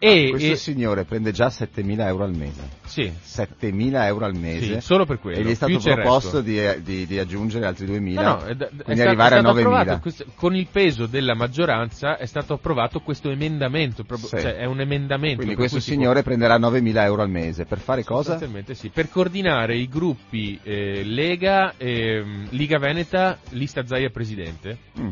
e, 0.00 0.28
Questo 0.30 0.52
e- 0.52 0.56
signore 0.56 1.04
prende 1.04 1.32
già 1.32 1.50
7000 1.50 2.06
euro 2.06 2.22
al 2.24 2.32
mese. 2.36 2.60
sì, 2.84 3.12
7000 3.20 4.06
euro 4.06 4.26
al 4.26 4.34
mese. 4.36 4.74
sì, 4.74 4.80
solo 4.80 5.04
per 5.04 5.18
quello. 5.18 5.38
e 5.38 5.42
gli 5.42 5.50
è 5.50 5.54
stato 5.54 5.76
proposto 5.80 6.40
di, 6.40 6.60
di- 6.82 7.04
di 7.06 7.18
aggiungere 7.18 7.66
altri 7.66 7.86
2000. 7.86 8.22
No, 8.22 8.28
no, 8.28 8.44
è 8.44 8.54
da- 8.54 8.66
è 8.66 8.68
quindi 8.68 9.00
sta- 9.00 9.08
arrivare 9.08 9.34
è 9.34 9.38
a 9.38 9.40
stato 9.40 9.54
9000. 9.54 9.80
approvato 9.80 10.00
questo- 10.00 10.24
con 10.36 10.54
il 10.54 10.68
peso 10.70 11.06
della 11.06 11.34
maggioranza 11.34 12.16
è 12.16 12.26
stato 12.26 12.54
approvato 12.54 13.00
questo 13.00 13.30
emendamento, 13.30 14.04
proprio- 14.04 14.28
Sì. 14.28 14.38
cioè 14.40 14.54
è 14.54 14.66
un 14.66 14.80
emendamento. 14.80 15.38
Quindi 15.38 15.56
questo 15.56 15.80
signore 15.80 16.22
prenderà 16.22 16.58
9000 16.58 17.04
euro 17.04 17.22
al 17.22 17.30
mese. 17.30 17.64
Per 17.64 17.78
fare 17.78 18.02
può- 18.04 18.16
cosa? 18.16 18.38
sì, 18.74 18.90
per 18.90 19.08
coordinare 19.08 19.76
i 19.76 19.88
gruppi 19.88 20.60
eh, 20.62 21.02
Lega, 21.02 21.74
ehm, 21.76 22.46
Liga 22.50 22.78
Veneta, 22.78 23.38
Lista 23.50 23.84
Zaia 23.84 24.10
Presidente, 24.10 24.78
Mm. 25.00 25.10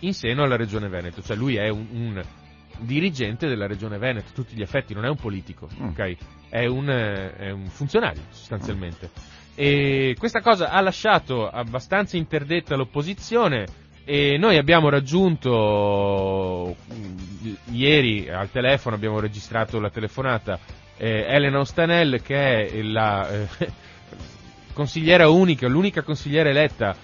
in 0.00 0.14
seno 0.14 0.42
alla 0.42 0.56
Regione 0.56 0.88
Veneto, 0.88 1.22
cioè 1.22 1.36
lui 1.36 1.54
è 1.56 1.68
un, 1.68 1.86
un 1.92 2.22
dirigente 2.80 3.46
della 3.48 3.66
regione 3.66 3.98
Veneto, 3.98 4.28
a 4.30 4.34
tutti 4.34 4.54
gli 4.54 4.62
effetti, 4.62 4.94
non 4.94 5.04
è 5.04 5.08
un 5.08 5.16
politico, 5.16 5.68
Mm. 5.80 5.88
ok? 5.88 6.16
È 6.48 6.64
un, 6.66 6.86
è 6.88 7.50
un 7.50 7.66
funzionario 7.66 8.22
sostanzialmente. 8.30 9.10
E 9.54 10.14
questa 10.18 10.40
cosa 10.40 10.70
ha 10.70 10.80
lasciato 10.80 11.48
abbastanza 11.48 12.16
interdetta 12.16 12.76
l'opposizione 12.76 13.66
e 14.04 14.36
noi 14.38 14.56
abbiamo 14.56 14.88
raggiunto 14.88 16.76
mm, 16.92 17.54
ieri 17.72 18.28
al 18.28 18.50
telefono, 18.50 18.94
abbiamo 18.94 19.18
registrato 19.18 19.80
la 19.80 19.90
telefonata 19.90 20.58
eh, 20.96 21.24
Elena 21.28 21.58
Ostanel 21.58 22.22
che 22.22 22.68
è 22.68 22.82
la 22.82 23.28
eh, 23.28 23.48
consigliera 24.72 25.28
unica, 25.28 25.68
l'unica 25.68 26.02
consigliera 26.02 26.48
eletta 26.50 26.94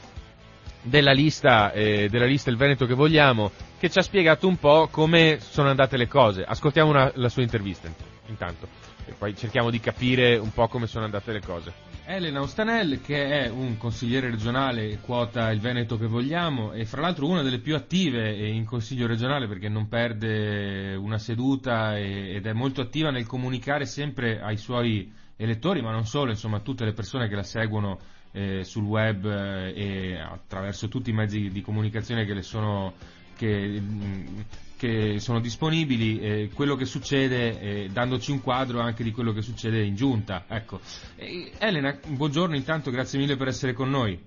della 0.82 1.12
lista, 1.12 1.72
eh, 1.72 2.08
della 2.10 2.26
lista 2.26 2.50
Il 2.50 2.56
Veneto 2.56 2.86
che 2.86 2.94
vogliamo, 2.94 3.50
che 3.78 3.88
ci 3.88 3.98
ha 3.98 4.02
spiegato 4.02 4.48
un 4.48 4.56
po' 4.56 4.88
come 4.90 5.38
sono 5.40 5.70
andate 5.70 5.96
le 5.96 6.08
cose. 6.08 6.44
Ascoltiamo 6.44 6.90
una- 6.90 7.12
la 7.14 7.28
sua 7.28 7.42
intervista 7.42 7.88
intanto 8.26 8.68
e 9.04 9.12
poi 9.12 9.36
cerchiamo 9.36 9.70
di 9.70 9.80
capire 9.80 10.36
un 10.36 10.52
po' 10.52 10.68
come 10.68 10.86
sono 10.86 11.04
andate 11.04 11.32
le 11.32 11.40
cose. 11.40 11.72
Elena 12.04 12.40
Ostanel, 12.40 13.00
che 13.00 13.44
è 13.44 13.48
un 13.48 13.76
consigliere 13.76 14.28
regionale 14.30 14.98
quota 14.98 15.50
il 15.50 15.60
Veneto 15.60 15.96
che 15.96 16.06
vogliamo 16.06 16.72
e 16.72 16.84
fra 16.84 17.00
l'altro 17.00 17.28
una 17.28 17.42
delle 17.42 17.60
più 17.60 17.76
attive 17.76 18.48
in 18.48 18.64
consiglio 18.64 19.06
regionale 19.06 19.46
perché 19.46 19.68
non 19.68 19.88
perde 19.88 20.94
una 20.96 21.18
seduta 21.18 21.96
ed 21.96 22.44
è 22.44 22.52
molto 22.52 22.80
attiva 22.80 23.10
nel 23.10 23.26
comunicare 23.26 23.86
sempre 23.86 24.40
ai 24.40 24.56
suoi 24.56 25.12
elettori, 25.36 25.80
ma 25.80 25.92
non 25.92 26.04
solo, 26.04 26.30
insomma, 26.30 26.58
a 26.58 26.60
tutte 26.60 26.84
le 26.84 26.92
persone 26.92 27.28
che 27.28 27.34
la 27.36 27.42
seguono 27.42 27.98
eh, 28.32 28.64
sul 28.64 28.84
web 28.84 29.24
eh, 29.24 29.72
e 29.74 30.18
attraverso 30.18 30.88
tutti 30.88 31.10
i 31.10 31.12
mezzi 31.12 31.50
di 31.50 31.60
comunicazione 31.60 32.24
che 32.24 32.34
le 32.34 32.42
sono, 32.42 32.94
che, 33.36 33.80
mh, 33.80 34.44
che 34.76 35.20
sono 35.20 35.40
disponibili, 35.40 36.20
eh, 36.20 36.50
quello 36.52 36.74
che 36.74 36.84
succede, 36.84 37.60
eh, 37.60 37.88
dandoci 37.92 38.32
un 38.32 38.40
quadro 38.40 38.80
anche 38.80 39.04
di 39.04 39.12
quello 39.12 39.32
che 39.32 39.42
succede 39.42 39.84
in 39.84 39.94
giunta. 39.94 40.44
Ecco. 40.48 40.80
Eh, 41.16 41.52
Elena, 41.58 41.98
buongiorno 42.06 42.56
intanto, 42.56 42.90
grazie 42.90 43.18
mille 43.18 43.36
per 43.36 43.48
essere 43.48 43.72
con 43.72 43.90
noi. 43.90 44.20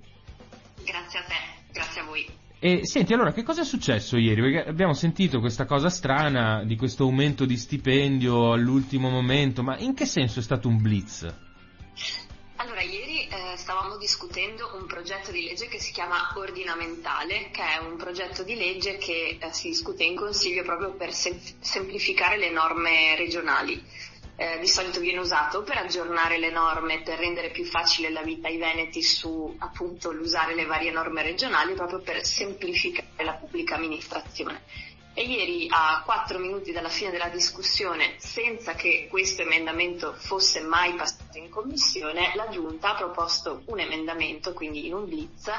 Grazie 0.83 1.19
a 1.19 1.23
te, 1.23 1.71
grazie 1.71 2.01
a 2.01 2.05
voi. 2.05 2.43
E 2.57 2.85
senti, 2.85 3.13
allora, 3.13 3.31
che 3.31 3.43
cosa 3.43 3.61
è 3.61 3.65
successo 3.65 4.17
ieri? 4.17 4.41
Perché 4.41 4.69
abbiamo 4.69 4.93
sentito 4.93 5.39
questa 5.39 5.65
cosa 5.65 5.89
strana 5.89 6.63
di 6.63 6.75
questo 6.75 7.03
aumento 7.03 7.45
di 7.45 7.57
stipendio 7.57 8.53
all'ultimo 8.53 9.09
momento, 9.09 9.61
ma 9.61 9.77
in 9.77 9.93
che 9.93 10.05
senso 10.05 10.39
è 10.39 10.41
stato 10.41 10.67
un 10.67 10.81
blitz? 10.81 11.31
Allora, 12.55 12.81
ieri 12.81 13.04
stavamo 13.65 13.97
discutendo 13.97 14.75
un 14.75 14.85
progetto 14.85 15.31
di 15.31 15.43
legge 15.43 15.67
che 15.67 15.79
si 15.79 15.91
chiama 15.91 16.33
Ordinamentale, 16.35 17.49
che 17.49 17.63
è 17.63 17.77
un 17.79 17.97
progetto 17.97 18.43
di 18.43 18.53
legge 18.53 18.97
che 18.97 19.39
eh, 19.41 19.53
si 19.53 19.69
discute 19.69 20.03
in 20.03 20.15
Consiglio 20.15 20.61
proprio 20.61 20.91
per 20.91 21.11
sem- 21.11 21.39
semplificare 21.61 22.37
le 22.37 22.51
norme 22.51 23.15
regionali. 23.15 23.83
Eh, 24.35 24.59
di 24.59 24.67
solito 24.67 24.99
viene 24.99 25.17
usato 25.19 25.63
per 25.63 25.77
aggiornare 25.77 26.37
le 26.37 26.51
norme, 26.51 27.01
per 27.01 27.17
rendere 27.17 27.49
più 27.49 27.65
facile 27.65 28.11
la 28.11 28.21
vita 28.21 28.49
ai 28.49 28.57
veneti 28.57 29.01
su 29.01 29.55
appunto 29.57 30.11
l'usare 30.11 30.53
le 30.53 30.65
varie 30.65 30.91
norme 30.91 31.23
regionali, 31.23 31.73
proprio 31.73 32.01
per 32.01 32.23
semplificare 32.23 33.23
la 33.23 33.33
pubblica 33.33 33.73
amministrazione. 33.77 34.61
E 35.17 35.23
ieri 35.23 35.67
a 35.69 36.01
quattro 36.03 36.39
minuti 36.39 36.73
dalla 36.73 36.89
fine 36.89 37.09
della 37.09 37.29
discussione, 37.29 38.15
senza 38.17 38.73
che 38.73 39.07
questo 39.09 39.43
emendamento 39.43 40.11
fosse 40.11 40.59
mai 40.59 40.93
passato 40.95 41.37
in 41.37 41.49
commissione, 41.49 42.33
la 42.35 42.49
Giunta 42.49 42.89
ha 42.89 42.95
proposto 42.95 43.61
un 43.67 43.79
emendamento, 43.79 44.51
quindi 44.51 44.87
in 44.87 44.93
un 44.93 45.05
blitz, 45.07 45.49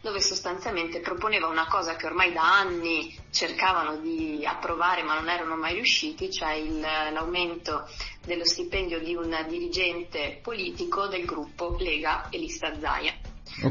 dove 0.00 0.18
sostanzialmente 0.22 1.00
proponeva 1.00 1.46
una 1.48 1.66
cosa 1.68 1.94
che 1.94 2.06
ormai 2.06 2.32
da 2.32 2.60
anni 2.60 3.14
cercavano 3.30 3.96
di 3.98 4.46
approvare 4.46 5.02
ma 5.02 5.12
non 5.12 5.28
erano 5.28 5.56
mai 5.56 5.74
riusciti, 5.74 6.32
cioè 6.32 6.54
il- 6.54 6.80
l'aumento 6.80 7.86
dello 8.24 8.46
stipendio 8.46 8.98
di 8.98 9.14
un 9.14 9.44
dirigente 9.46 10.40
politico 10.42 11.06
del 11.08 11.26
gruppo 11.26 11.76
Lega 11.78 12.30
e 12.30 12.38
Lista 12.38 12.72
Zaia. 12.80 13.12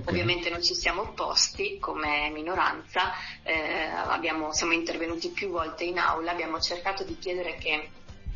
Ovviamente 0.06 0.50
non 0.50 0.62
ci 0.62 0.74
siamo 0.76 1.02
opposti 1.02 1.78
come 1.80 2.30
minoranza, 2.30 3.12
eh, 3.44 3.86
abbiamo- 3.86 4.54
siamo 4.54 4.74
intervenuti 4.74 5.30
più 5.30 5.50
volte 5.50 5.84
in 5.84 5.98
aula, 5.98 6.32
abbiamo 6.32 6.60
cercato 6.60 7.04
di 7.04 7.18
chiedere 7.18 7.56
che 7.58 7.90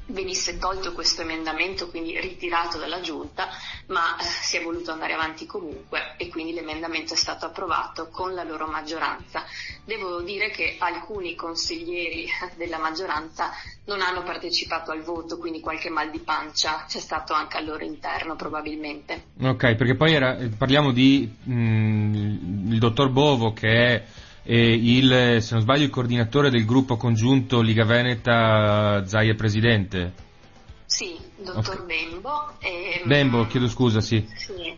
venisse 0.07 0.57
tolto 0.57 0.93
questo 0.93 1.21
emendamento, 1.21 1.89
quindi 1.89 2.19
ritirato 2.19 2.77
dalla 2.77 3.01
giunta, 3.01 3.49
ma 3.87 4.17
eh, 4.17 4.23
si 4.23 4.57
è 4.57 4.63
voluto 4.63 4.91
andare 4.91 5.13
avanti 5.13 5.45
comunque 5.45 6.13
e 6.17 6.29
quindi 6.29 6.53
l'emendamento 6.53 7.13
è 7.13 7.17
stato 7.17 7.45
approvato 7.45 8.09
con 8.09 8.33
la 8.33 8.43
loro 8.43 8.67
maggioranza. 8.67 9.43
Devo 9.83 10.21
dire 10.21 10.49
che 10.49 10.75
alcuni 10.79 11.35
consiglieri 11.35 12.27
della 12.55 12.77
maggioranza 12.77 13.51
non 13.85 14.01
hanno 14.01 14.23
partecipato 14.23 14.91
al 14.91 15.01
voto, 15.01 15.37
quindi 15.37 15.59
qualche 15.59 15.89
mal 15.89 16.09
di 16.11 16.19
pancia 16.19 16.85
c'è 16.87 16.99
stato 16.99 17.33
anche 17.33 17.57
al 17.57 17.65
loro 17.65 17.83
interno 17.83 18.35
probabilmente. 18.35 19.25
Ok, 19.41 19.75
perché 19.75 19.95
poi 19.95 20.13
era- 20.13 20.37
eh, 20.37 20.49
parliamo 20.49 20.91
di 20.91 21.31
mm, 21.49 22.71
il 22.71 22.79
dottor 22.79 23.09
Bovo 23.09 23.53
che 23.53 23.67
è 23.67 24.03
il, 24.53 25.41
se 25.41 25.53
non 25.53 25.61
sbaglio, 25.61 25.83
il 25.83 25.89
coordinatore 25.89 26.49
del 26.49 26.65
gruppo 26.65 26.97
congiunto 26.97 27.61
Liga 27.61 27.83
Veneta 27.83 29.03
Zaia 29.05 29.33
Presidente. 29.33 30.13
Sì, 30.85 31.17
dottor 31.37 31.79
Ok. 31.79 31.85
Bembo. 31.85 32.51
e- 32.59 33.01
Bembo, 33.05 33.47
chiedo 33.47 33.67
scusa, 33.67 34.01
sì. 34.01 34.25
Sì, 34.35 34.77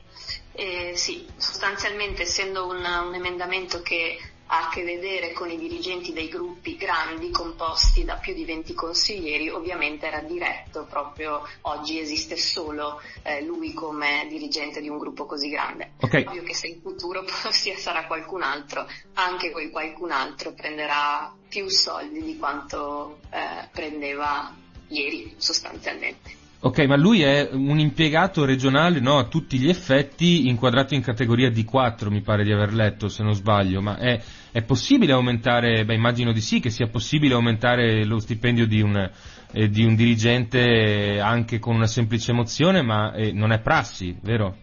eh, 0.54 0.94
sì, 0.96 1.26
sostanzialmente 1.36 2.24
essendo 2.24 2.66
un, 2.68 2.78
un 2.78 3.14
emendamento 3.14 3.82
che 3.82 4.18
ha 4.48 4.68
a 4.68 4.70
che 4.70 4.84
vedere 4.84 5.34
con 5.34 5.50
i 5.50 5.58
dirigenti 5.58 6.14
dei 6.14 6.28
gruppi 6.30 6.76
grandi 6.78 7.30
composti 7.32 8.04
da 8.04 8.16
più 8.16 8.34
di 8.34 8.46
20 8.46 8.74
consiglieri, 8.74 9.50
ovviamente 9.50 10.08
era 10.08 10.22
diretto 10.22 10.86
proprio 10.90 11.42
oggi 11.62 12.00
esiste 12.00 12.38
solo 12.38 13.02
eh, 13.24 13.44
lui 13.44 13.74
come 13.74 14.26
dirigente 14.30 14.82
di 14.82 14.90
un 14.90 14.98
gruppo 14.98 15.26
così 15.26 15.50
grande. 15.50 15.92
Ok. 16.02 16.26
Ovvio 16.28 16.44
che 16.44 16.54
se 16.54 16.68
in 16.68 16.82
futuro 16.82 17.26
sia 17.52 17.78
sarà 17.78 18.06
qualcun 18.06 18.42
altro, 18.42 18.88
anche 19.14 19.52
quel 19.52 19.70
qualcun 19.70 20.12
altro 20.12 20.54
prenderà 20.54 21.34
più 21.48 21.70
soldi 21.70 22.22
di 22.22 22.38
quanto 22.38 23.20
eh, 23.30 23.68
prendeva 23.72 24.54
ieri 24.90 25.34
sostanzialmente. 25.38 26.37
Ok, 26.60 26.80
ma 26.86 26.96
lui 26.96 27.22
è 27.22 27.50
un 27.52 27.78
impiegato 27.78 28.44
regionale, 28.44 29.00
no, 29.00 29.20
a 29.20 29.28
tutti 29.28 29.60
gli 29.60 29.70
effetti, 29.70 30.48
inquadrato 30.48 30.96
in 30.96 31.02
categoria 31.02 31.50
D4, 31.50 32.10
mi 32.10 32.22
pare 32.22 32.44
di 32.44 32.52
aver 32.52 32.74
letto, 32.74 33.10
se 33.10 33.22
non 33.22 33.36
sbaglio, 33.36 33.80
ma 33.80 33.98
è, 33.98 34.20
è 34.52 34.64
possibile 34.64 35.14
aumentare, 35.14 35.86
beh 35.86 35.94
immagino 35.94 36.32
di 36.32 36.42
sì, 36.42 36.60
che 36.60 36.72
sia 36.72 36.88
possibile 36.88 37.36
aumentare 37.36 38.04
lo 38.06 38.18
stipendio 38.18 38.66
di 38.66 38.82
un, 38.82 39.12
eh, 39.52 39.70
di 39.70 39.86
un 39.86 39.94
dirigente 39.94 41.20
anche 41.20 41.60
con 41.60 41.76
una 41.76 41.86
semplice 41.86 42.34
mozione, 42.34 42.82
ma 42.82 43.14
eh, 43.14 43.32
non 43.32 43.52
è 43.52 43.60
prassi, 43.60 44.18
vero? 44.22 44.56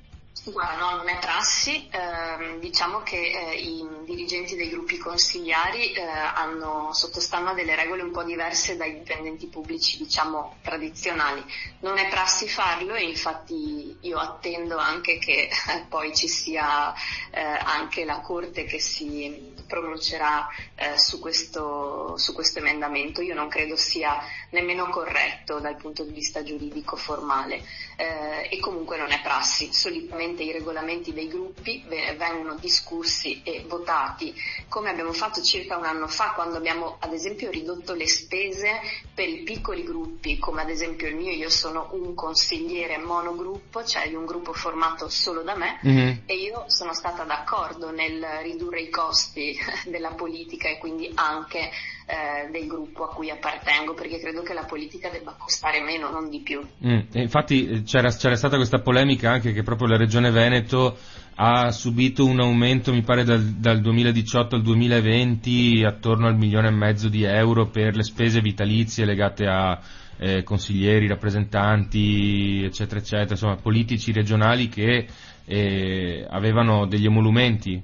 Guarda, 0.46 0.76
no, 0.76 0.96
non 0.96 1.08
è 1.08 1.18
prassi, 1.20 1.88
ehm, 1.90 2.58
diciamo 2.60 3.00
che 3.00 3.16
eh, 3.16 3.54
i 3.54 3.86
dirigenti 4.04 4.56
dei 4.56 4.68
gruppi 4.68 4.98
consigliari 4.98 5.92
eh, 5.92 6.02
hanno, 6.02 6.92
sottostanno 6.92 7.50
a 7.50 7.54
delle 7.54 7.74
regole 7.74 8.02
un 8.02 8.10
po' 8.10 8.22
diverse 8.24 8.76
dai 8.76 8.92
dipendenti 8.92 9.46
pubblici, 9.46 9.96
diciamo, 9.96 10.56
tradizionali. 10.60 11.42
Non 11.80 11.96
è 11.96 12.08
prassi 12.08 12.46
farlo 12.46 12.92
e 12.92 13.04
infatti 13.04 13.96
io 14.00 14.18
attendo 14.18 14.76
anche 14.76 15.16
che 15.16 15.48
eh, 15.48 15.86
poi 15.88 16.14
ci 16.14 16.28
sia 16.28 16.92
eh, 17.30 17.40
anche 17.40 18.04
la 18.04 18.20
Corte 18.20 18.64
che 18.64 18.80
si 18.80 19.52
pronuncerà 19.66 20.46
eh, 20.74 20.98
su, 20.98 21.20
questo, 21.20 22.18
su 22.18 22.34
questo 22.34 22.58
emendamento. 22.58 23.22
Io 23.22 23.34
non 23.34 23.48
credo 23.48 23.76
sia 23.76 24.20
nemmeno 24.54 24.88
corretto 24.88 25.58
dal 25.58 25.76
punto 25.76 26.04
di 26.04 26.12
vista 26.12 26.42
giuridico 26.42 26.96
formale 26.96 27.62
eh, 27.96 28.48
e 28.50 28.58
comunque 28.60 28.96
non 28.96 29.10
è 29.10 29.20
prassi. 29.20 29.72
Solitamente 29.72 30.42
i 30.42 30.52
regolamenti 30.52 31.12
dei 31.12 31.28
gruppi 31.28 31.84
ve- 31.86 32.14
vengono 32.16 32.54
discussi 32.54 33.42
e 33.42 33.64
votati 33.66 34.34
come 34.68 34.90
abbiamo 34.90 35.12
fatto 35.12 35.42
circa 35.42 35.76
un 35.76 35.84
anno 35.84 36.06
fa 36.06 36.30
quando 36.34 36.56
abbiamo 36.56 36.96
ad 37.00 37.12
esempio 37.12 37.50
ridotto 37.50 37.92
le 37.94 38.08
spese 38.08 38.80
per 39.12 39.28
i 39.28 39.42
piccoli 39.42 39.82
gruppi 39.84 40.38
come 40.38 40.62
ad 40.62 40.70
esempio 40.70 41.08
il 41.08 41.16
mio, 41.16 41.32
io 41.32 41.50
sono 41.50 41.88
un 41.92 42.14
consigliere 42.14 42.98
monogruppo, 42.98 43.84
cioè 43.84 44.08
di 44.08 44.14
un 44.14 44.24
gruppo 44.24 44.52
formato 44.52 45.08
solo 45.08 45.42
da 45.42 45.54
me 45.56 45.78
Mhm. 45.82 46.22
e 46.26 46.34
io 46.36 46.64
sono 46.68 46.94
stata 46.94 47.24
d'accordo 47.24 47.90
nel 47.90 48.22
ridurre 48.42 48.80
i 48.82 48.88
costi 48.90 49.58
della 49.86 50.10
politica 50.12 50.68
e 50.68 50.78
quindi 50.78 51.10
anche 51.14 51.70
eh, 52.06 52.50
del 52.50 52.66
gruppo 52.66 53.04
a 53.04 53.08
cui 53.08 53.30
appartengo 53.30 53.94
perché 53.94 54.18
credo 54.18 54.42
che 54.42 54.52
la 54.52 54.64
politica 54.64 55.08
debba 55.08 55.34
costare 55.38 55.80
meno, 55.82 56.10
non 56.10 56.28
di 56.28 56.40
più. 56.40 56.60
Mm, 56.86 57.00
infatti 57.12 57.66
eh, 57.66 57.82
c'era, 57.82 58.10
c'era 58.10 58.36
stata 58.36 58.56
questa 58.56 58.80
polemica 58.80 59.30
anche 59.30 59.52
che 59.52 59.62
proprio 59.62 59.88
la 59.88 59.96
Regione 59.96 60.30
Veneto 60.30 60.96
ha 61.36 61.70
subito 61.70 62.24
un 62.26 62.40
aumento, 62.40 62.92
mi 62.92 63.02
pare, 63.02 63.24
dal, 63.24 63.42
dal 63.42 63.80
2018 63.80 64.56
al 64.56 64.62
2020 64.62 65.82
attorno 65.84 66.26
al 66.28 66.36
milione 66.36 66.68
e 66.68 66.72
mezzo 66.72 67.08
di 67.08 67.24
euro 67.24 67.66
per 67.66 67.96
le 67.96 68.02
spese 68.04 68.40
vitalizie 68.40 69.04
legate 69.04 69.46
a 69.46 69.80
eh, 70.18 70.42
consiglieri, 70.42 71.08
rappresentanti, 71.08 72.62
eccetera, 72.64 73.00
eccetera, 73.00 73.30
insomma 73.32 73.56
politici 73.56 74.12
regionali 74.12 74.68
che 74.68 75.06
eh, 75.44 76.26
avevano 76.28 76.86
degli 76.86 77.06
emolumenti. 77.06 77.82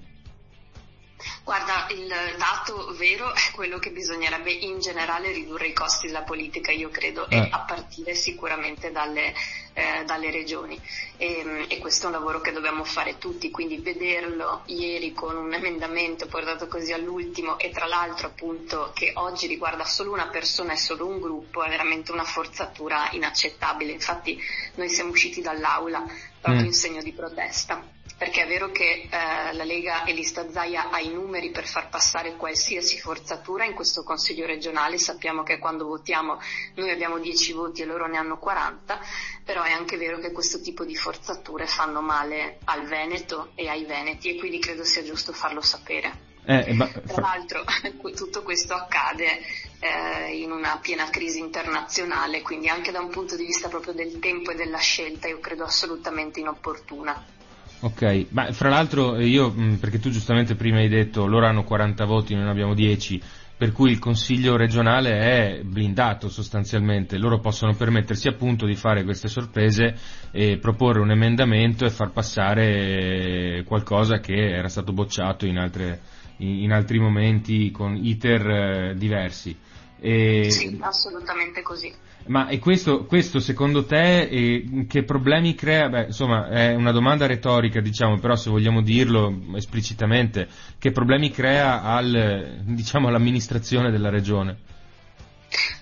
Guarda, 1.44 1.86
il 1.90 2.12
dato 2.36 2.94
vero 2.96 3.32
è 3.34 3.50
quello 3.52 3.78
che 3.78 3.90
bisognerebbe 3.90 4.50
in 4.50 4.80
generale 4.80 5.32
ridurre 5.32 5.68
i 5.68 5.72
costi 5.72 6.06
della 6.06 6.22
politica, 6.22 6.72
io 6.72 6.90
credo, 6.90 7.28
eh. 7.28 7.36
e 7.36 7.48
a 7.50 7.60
partire 7.60 8.14
sicuramente 8.14 8.90
dalle, 8.90 9.34
eh, 9.74 10.04
dalle 10.04 10.30
regioni. 10.30 10.80
E, 11.16 11.66
e, 11.68 11.78
questo 11.78 12.04
è 12.04 12.06
un 12.06 12.12
lavoro 12.12 12.40
che 12.40 12.52
dobbiamo 12.52 12.84
fare 12.84 13.18
tutti, 13.18 13.50
quindi 13.50 13.78
vederlo 13.78 14.62
ieri 14.66 15.12
con 15.12 15.36
un 15.36 15.52
emendamento 15.52 16.26
portato 16.26 16.66
così 16.66 16.92
all'ultimo 16.92 17.58
e 17.58 17.70
tra 17.70 17.86
l'altro 17.86 18.28
appunto 18.28 18.92
che 18.94 19.12
oggi 19.16 19.46
riguarda 19.46 19.84
solo 19.84 20.12
una 20.12 20.28
persona 20.28 20.72
e 20.72 20.76
solo 20.76 21.06
un 21.06 21.20
gruppo 21.20 21.62
è 21.62 21.68
veramente 21.68 22.12
una 22.12 22.24
forzatura 22.24 23.08
inaccettabile. 23.12 23.92
Infatti 23.92 24.40
noi 24.76 24.88
siamo 24.88 25.10
usciti 25.10 25.40
dall'aula 25.40 26.04
proprio 26.40 26.62
mm. 26.62 26.66
in 26.66 26.72
segno 26.72 27.02
di 27.02 27.12
protesta 27.12 27.98
perché 28.20 28.42
è 28.42 28.46
vero 28.46 28.70
che 28.70 29.08
eh, 29.08 29.54
la 29.54 29.64
Lega 29.64 30.04
e 30.04 30.12
Lista 30.12 30.50
Zaia 30.50 30.90
ha 30.90 31.00
i 31.00 31.08
numeri 31.08 31.50
per 31.50 31.66
far 31.66 31.88
passare 31.88 32.36
qualsiasi 32.36 33.00
forzatura 33.00 33.64
in 33.64 33.72
questo 33.72 34.02
Consiglio 34.02 34.44
regionale, 34.44 34.98
sappiamo 34.98 35.42
che 35.42 35.58
quando 35.58 35.86
votiamo 35.86 36.38
noi 36.74 36.90
abbiamo 36.90 37.18
10 37.18 37.54
voti 37.54 37.80
e 37.80 37.86
loro 37.86 38.06
ne 38.06 38.18
hanno 38.18 38.36
40, 38.36 39.00
però 39.42 39.62
è 39.62 39.70
anche 39.70 39.96
vero 39.96 40.18
che 40.18 40.32
questo 40.32 40.60
tipo 40.60 40.84
di 40.84 40.94
forzature 40.96 41.66
fanno 41.66 42.02
male 42.02 42.58
al 42.64 42.86
Veneto 42.86 43.52
e 43.54 43.70
ai 43.70 43.86
Veneti 43.86 44.28
e 44.28 44.38
quindi 44.38 44.58
credo 44.58 44.84
sia 44.84 45.02
giusto 45.02 45.32
farlo 45.32 45.62
sapere. 45.62 46.28
Eh, 46.44 46.74
ma... 46.74 46.88
Tra 46.88 47.22
l'altro 47.22 47.64
tutto 48.14 48.42
questo 48.42 48.74
accade 48.74 49.40
eh, 49.78 50.36
in 50.36 50.52
una 50.52 50.78
piena 50.82 51.08
crisi 51.08 51.38
internazionale, 51.38 52.42
quindi 52.42 52.68
anche 52.68 52.90
da 52.90 53.00
un 53.00 53.08
punto 53.08 53.34
di 53.34 53.46
vista 53.46 53.68
proprio 53.68 53.94
del 53.94 54.18
tempo 54.18 54.50
e 54.50 54.56
della 54.56 54.76
scelta 54.76 55.26
io 55.26 55.40
credo 55.40 55.64
assolutamente 55.64 56.38
inopportuna. 56.38 57.38
Ok, 57.82 58.26
ma 58.30 58.52
fra 58.52 58.68
l'altro 58.68 59.16
eh, 59.16 59.26
io, 59.26 59.50
mm, 59.50 59.74
perché 59.76 59.98
tu 59.98 60.10
giustamente 60.10 60.54
prima 60.54 60.78
hai 60.78 60.88
detto 60.88 61.26
loro 61.26 61.46
hanno 61.46 61.64
40 61.64 62.04
voti, 62.04 62.34
noi 62.34 62.44
ne 62.44 62.50
abbiamo 62.50 62.74
10, 62.74 63.22
per 63.56 63.72
cui 63.72 63.90
il 63.90 63.98
Consiglio 63.98 64.56
regionale 64.56 65.18
è 65.18 65.62
blindato 65.62 66.28
sostanzialmente, 66.28 67.16
loro 67.16 67.40
possono 67.40 67.74
permettersi 67.74 68.28
appunto 68.28 68.66
di 68.66 68.74
fare 68.74 69.02
queste 69.02 69.28
sorprese 69.28 69.96
e 70.30 70.58
proporre 70.58 71.00
un 71.00 71.10
emendamento 71.10 71.86
e 71.86 71.90
far 71.90 72.10
passare 72.10 73.64
qualcosa 73.66 74.18
che 74.20 74.34
era 74.34 74.68
stato 74.68 74.92
bocciato 74.92 75.46
in, 75.46 75.56
altre, 75.56 76.00
in 76.38 76.72
altri 76.72 76.98
momenti 76.98 77.70
con 77.70 77.96
iter 77.96 78.46
eh, 78.46 78.94
diversi. 78.94 79.56
E... 79.98 80.50
Sì, 80.50 80.78
assolutamente 80.80 81.62
così. 81.62 81.92
Ma 82.26 82.48
e 82.48 82.58
questo, 82.58 83.06
questo 83.06 83.40
secondo 83.40 83.84
te 83.84 84.22
eh, 84.22 84.86
che 84.88 85.04
problemi 85.04 85.54
crea? 85.54 85.88
Beh, 85.88 86.04
insomma, 86.06 86.48
è 86.48 86.74
una 86.74 86.92
domanda 86.92 87.26
retorica, 87.26 87.80
diciamo, 87.80 88.18
però 88.18 88.36
se 88.36 88.50
vogliamo 88.50 88.82
dirlo 88.82 89.34
esplicitamente, 89.56 90.48
che 90.78 90.92
problemi 90.92 91.30
crea 91.30 91.82
al, 91.82 92.60
diciamo, 92.62 93.08
all'amministrazione 93.08 93.90
della 93.90 94.10
regione? 94.10 94.58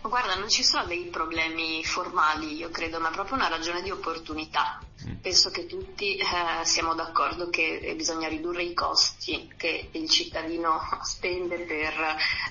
Guarda, 0.01 0.37
non 0.37 0.49
ci 0.49 0.63
sono 0.65 0.87
dei 0.87 1.09
problemi 1.13 1.85
formali, 1.85 2.57
io 2.57 2.71
credo, 2.71 2.99
ma 2.99 3.11
proprio 3.11 3.37
una 3.37 3.49
ragione 3.49 3.83
di 3.83 3.91
opportunità. 3.91 4.81
Mm. 5.07 5.15
Penso 5.21 5.51
che 5.51 5.67
tutti 5.67 6.17
eh, 6.17 6.25
siamo 6.65 6.95
d'accordo 6.95 7.51
che 7.51 7.95
bisogna 7.97 8.27
ridurre 8.27 8.65
i 8.65 8.75
costi 8.75 9.49
che 9.57 9.91
il 9.93 10.09
cittadino 10.09 10.81
spende 11.03 11.59
per 11.61 11.95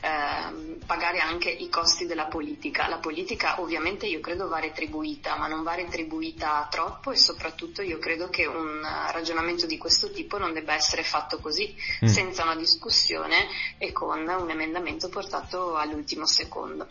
eh, 0.02 0.78
pagare 0.86 1.20
anche 1.20 1.50
i 1.50 1.68
costi 1.70 2.06
della 2.06 2.28
politica. 2.28 2.88
La 2.88 3.00
politica 3.00 3.60
ovviamente 3.60 4.06
io 4.08 4.22
credo 4.22 4.48
va 4.48 4.60
retribuita, 4.60 5.36
ma 5.36 5.48
non 5.48 5.64
va 5.64 5.76
retribuita 5.76 6.68
troppo 6.72 7.12
e 7.12 7.18
soprattutto 7.18 7.82
io 7.82 8.00
credo 8.00 8.30
che 8.30 8.46
un 8.46 8.82
ragionamento 9.12 9.66
di 9.66 9.78
questo 9.78 10.10
tipo 10.12 10.38
non 10.38 10.54
debba 10.54 10.74
essere 10.74 11.04
fatto 11.04 11.40
così, 11.40 11.76
mm. 12.06 12.08
senza 12.08 12.44
una 12.44 12.56
discussione 12.56 13.48
e 13.78 13.92
con 13.92 14.20
un 14.20 14.50
emendamento 14.50 15.10
portato 15.10 15.76
all'ultimo 15.76 16.26
secondo 16.26 16.88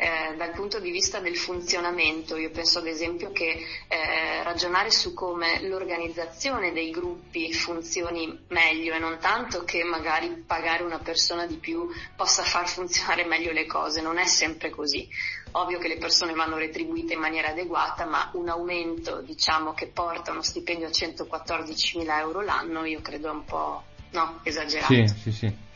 eh, 0.00 0.36
dal 0.36 0.52
punto 0.52 0.78
di 0.78 0.92
vista 0.92 1.18
del 1.18 1.36
funzionamento, 1.36 2.36
io 2.36 2.50
penso 2.50 2.78
ad 2.78 2.86
esempio 2.86 3.32
che 3.32 3.64
eh, 3.88 4.44
ragionare 4.44 4.92
su 4.92 5.12
come 5.12 5.60
l'organizzazione 5.66 6.72
dei 6.72 6.92
gruppi 6.92 7.52
funzioni 7.52 8.44
meglio 8.46 8.94
e 8.94 9.00
non 9.00 9.18
tanto 9.18 9.64
che 9.64 9.82
magari 9.82 10.44
pagare 10.46 10.84
una 10.84 11.00
persona 11.00 11.46
di 11.46 11.56
più 11.56 11.88
possa 12.14 12.44
far 12.44 12.68
funzionare 12.68 13.24
meglio 13.24 13.50
le 13.50 13.66
cose, 13.66 14.00
non 14.00 14.18
è 14.18 14.26
sempre 14.26 14.70
così. 14.70 15.08
Ovvio 15.52 15.80
che 15.80 15.88
le 15.88 15.98
persone 15.98 16.32
vanno 16.32 16.58
retribuite 16.58 17.14
in 17.14 17.20
maniera 17.20 17.48
adeguata, 17.48 18.04
ma 18.04 18.30
un 18.34 18.48
aumento 18.48 19.20
diciamo, 19.20 19.74
che 19.74 19.88
porta 19.88 20.30
uno 20.30 20.42
stipendio 20.42 20.86
a 20.86 20.92
114 20.92 21.98
mila 21.98 22.20
euro 22.20 22.40
l'anno 22.40 22.84
io 22.84 23.00
credo 23.00 23.30
è 23.30 23.32
un 23.32 23.44
po' 23.44 23.82
no, 24.10 24.38
esagerato. 24.44 24.94
Sì, 24.94 25.08
sì, 25.08 25.32
sì. 25.32 25.66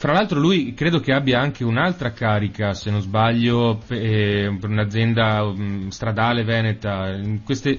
Fra 0.00 0.14
l'altro 0.14 0.40
lui 0.40 0.72
credo 0.72 0.98
che 0.98 1.12
abbia 1.12 1.40
anche 1.40 1.62
un'altra 1.62 2.12
carica, 2.12 2.72
se 2.72 2.90
non 2.90 3.02
sbaglio, 3.02 3.82
eh, 3.88 4.56
per 4.58 4.70
un'azienda 4.70 5.42
um, 5.42 5.90
stradale 5.90 6.42
veneta. 6.42 7.20
Queste, 7.44 7.78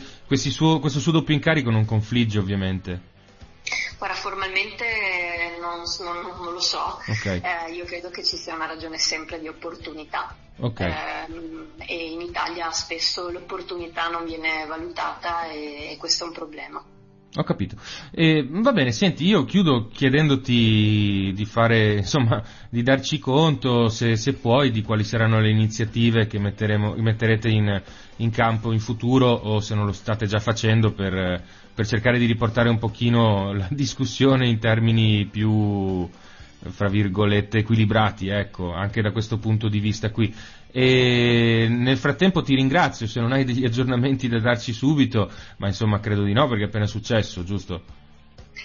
suo, 0.51 0.77
questo 0.77 0.99
suo 0.99 1.13
doppio 1.13 1.33
incarico 1.33 1.71
non 1.71 1.83
confligge 1.83 2.37
ovviamente. 2.37 3.01
Guarda, 3.97 4.15
formalmente 4.15 4.85
non, 5.59 5.81
non, 6.01 6.43
non 6.43 6.53
lo 6.53 6.59
so, 6.59 7.01
okay. 7.07 7.41
eh, 7.41 7.71
io 7.71 7.85
credo 7.85 8.11
che 8.11 8.23
ci 8.23 8.37
sia 8.37 8.53
una 8.53 8.67
ragione 8.67 8.99
sempre 8.99 9.39
di 9.39 9.47
opportunità. 9.47 10.35
Okay. 10.59 10.91
Eh, 10.91 11.85
e 11.87 12.11
in 12.11 12.21
Italia 12.21 12.69
spesso 12.69 13.31
l'opportunità 13.31 14.09
non 14.09 14.25
viene 14.25 14.63
valutata 14.67 15.49
e, 15.49 15.93
e 15.93 15.97
questo 15.97 16.25
è 16.25 16.27
un 16.27 16.33
problema. 16.33 16.83
Ho 17.35 17.43
capito. 17.43 17.77
Eh, 18.11 18.45
va 18.49 18.73
bene, 18.73 18.91
senti, 18.91 19.25
io 19.25 19.45
chiudo 19.45 19.87
chiedendoti 19.87 21.31
di 21.33 21.45
fare, 21.45 21.93
insomma, 21.93 22.43
di 22.69 22.83
darci 22.83 23.19
conto, 23.19 23.87
se, 23.87 24.17
se 24.17 24.33
puoi, 24.33 24.69
di 24.69 24.81
quali 24.81 25.05
saranno 25.05 25.39
le 25.39 25.49
iniziative 25.49 26.27
che 26.27 26.39
metterete 26.39 27.47
in, 27.47 27.81
in, 28.17 28.29
campo 28.31 28.73
in 28.73 28.81
futuro 28.81 29.27
o 29.27 29.61
se 29.61 29.75
non 29.75 29.85
lo 29.85 29.93
state 29.93 30.25
già 30.25 30.39
facendo 30.39 30.91
per, 30.91 31.41
per 31.73 31.87
cercare 31.87 32.19
di 32.19 32.25
riportare 32.25 32.67
un 32.67 32.79
pochino 32.79 33.53
la 33.53 33.67
discussione 33.71 34.49
in 34.49 34.59
termini 34.59 35.25
più, 35.25 36.09
fra 36.69 36.89
virgolette, 36.89 37.59
equilibrati, 37.59 38.27
ecco, 38.27 38.73
anche 38.73 39.01
da 39.01 39.11
questo 39.11 39.37
punto 39.37 39.69
di 39.69 39.79
vista 39.79 40.11
qui. 40.11 40.33
E 40.71 41.67
nel 41.69 41.97
frattempo 41.97 42.41
ti 42.41 42.55
ringrazio, 42.55 43.07
se 43.07 43.19
non 43.19 43.31
hai 43.31 43.43
degli 43.43 43.65
aggiornamenti 43.65 44.27
da 44.27 44.39
darci 44.39 44.71
subito, 44.73 45.29
ma 45.57 45.67
insomma 45.67 45.99
credo 45.99 46.23
di 46.23 46.33
no 46.33 46.47
perché 46.47 46.63
è 46.63 46.67
appena 46.67 46.85
successo, 46.85 47.43
giusto? 47.43 47.99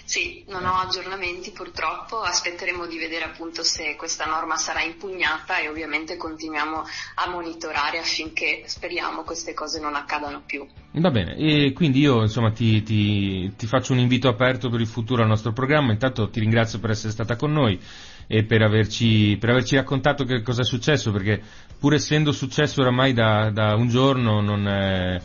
Sì, 0.03 0.43
non 0.47 0.65
ho 0.65 0.75
aggiornamenti 0.75 1.51
purtroppo, 1.51 2.21
aspetteremo 2.21 2.85
di 2.87 2.97
vedere 2.97 3.25
appunto 3.25 3.63
se 3.63 3.95
questa 3.97 4.25
norma 4.25 4.55
sarà 4.55 4.81
impugnata 4.81 5.59
e 5.59 5.67
ovviamente 5.67 6.15
continuiamo 6.15 6.83
a 7.15 7.29
monitorare 7.29 7.97
affinché 7.97 8.63
speriamo 8.67 9.23
queste 9.23 9.53
cose 9.53 9.81
non 9.81 9.95
accadano 9.95 10.43
più. 10.45 10.65
Va 10.93 11.11
bene, 11.11 11.35
e 11.35 11.73
quindi 11.73 11.99
io 11.99 12.21
insomma 12.21 12.51
ti, 12.51 12.81
ti, 12.83 13.53
ti 13.55 13.65
faccio 13.65 13.91
un 13.93 13.99
invito 13.99 14.29
aperto 14.29 14.69
per 14.69 14.79
il 14.79 14.87
futuro 14.87 15.23
al 15.23 15.27
nostro 15.27 15.51
programma, 15.51 15.91
intanto 15.91 16.29
ti 16.29 16.39
ringrazio 16.39 16.79
per 16.79 16.91
essere 16.91 17.11
stata 17.11 17.35
con 17.35 17.51
noi 17.51 17.79
e 18.27 18.43
per 18.43 18.61
averci, 18.61 19.37
per 19.39 19.49
averci 19.49 19.75
raccontato 19.75 20.25
che 20.25 20.41
cosa 20.41 20.61
è 20.61 20.65
successo, 20.65 21.11
perché 21.11 21.41
pur 21.79 21.93
essendo 21.93 22.31
successo 22.31 22.81
oramai 22.81 23.13
da, 23.13 23.49
da 23.51 23.73
un 23.75 23.87
giorno 23.87 24.41
non, 24.41 24.67
è, 24.67 25.19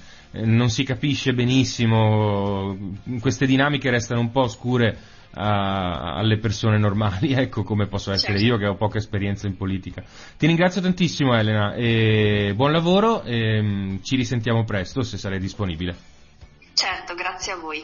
non, 0.44 0.70
si 0.70 0.84
capisce 0.84 1.34
benissimo, 1.34 2.94
queste 3.20 3.44
dinamiche 3.44 3.90
restano 3.90 4.20
un 4.20 4.30
po' 4.30 4.42
oscure 4.42 4.96
a, 5.34 6.14
alle 6.14 6.38
persone 6.38 6.78
normali, 6.78 7.32
ecco 7.34 7.64
come 7.64 7.86
posso 7.86 8.12
essere 8.12 8.38
certo. 8.38 8.46
io 8.46 8.56
che 8.58 8.66
ho 8.66 8.76
poca 8.76 8.98
esperienza 8.98 9.48
in 9.48 9.56
politica. 9.56 10.02
Ti 10.38 10.46
ringrazio 10.46 10.80
tantissimo 10.80 11.34
Elena 11.34 11.74
e 11.74 12.52
buon 12.54 12.70
lavoro 12.70 13.22
e 13.24 13.60
mm, 13.60 13.96
ci 14.02 14.14
risentiamo 14.14 14.62
presto 14.64 15.02
se 15.02 15.18
sarai 15.18 15.40
disponibile. 15.40 16.10
Certo, 16.74 17.14
grazie 17.14 17.52
a 17.52 17.56
voi. 17.56 17.82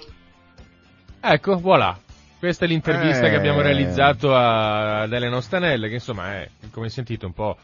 Ecco, 1.21 1.59
voilà. 1.59 1.99
Questa 2.39 2.65
è 2.65 2.69
l'intervista 2.69 3.27
eh... 3.27 3.31
che 3.31 3.37
abbiamo 3.37 3.61
realizzato 3.61 4.35
a, 4.35 5.01
ad 5.03 5.13
Elena 5.13 5.37
Ostanelle, 5.37 5.89
che 5.89 5.95
insomma 5.95 6.35
è, 6.35 6.49
come 6.71 6.87
hai 6.87 6.93
sentito, 6.93 7.27
un 7.27 7.33
po'... 7.33 7.57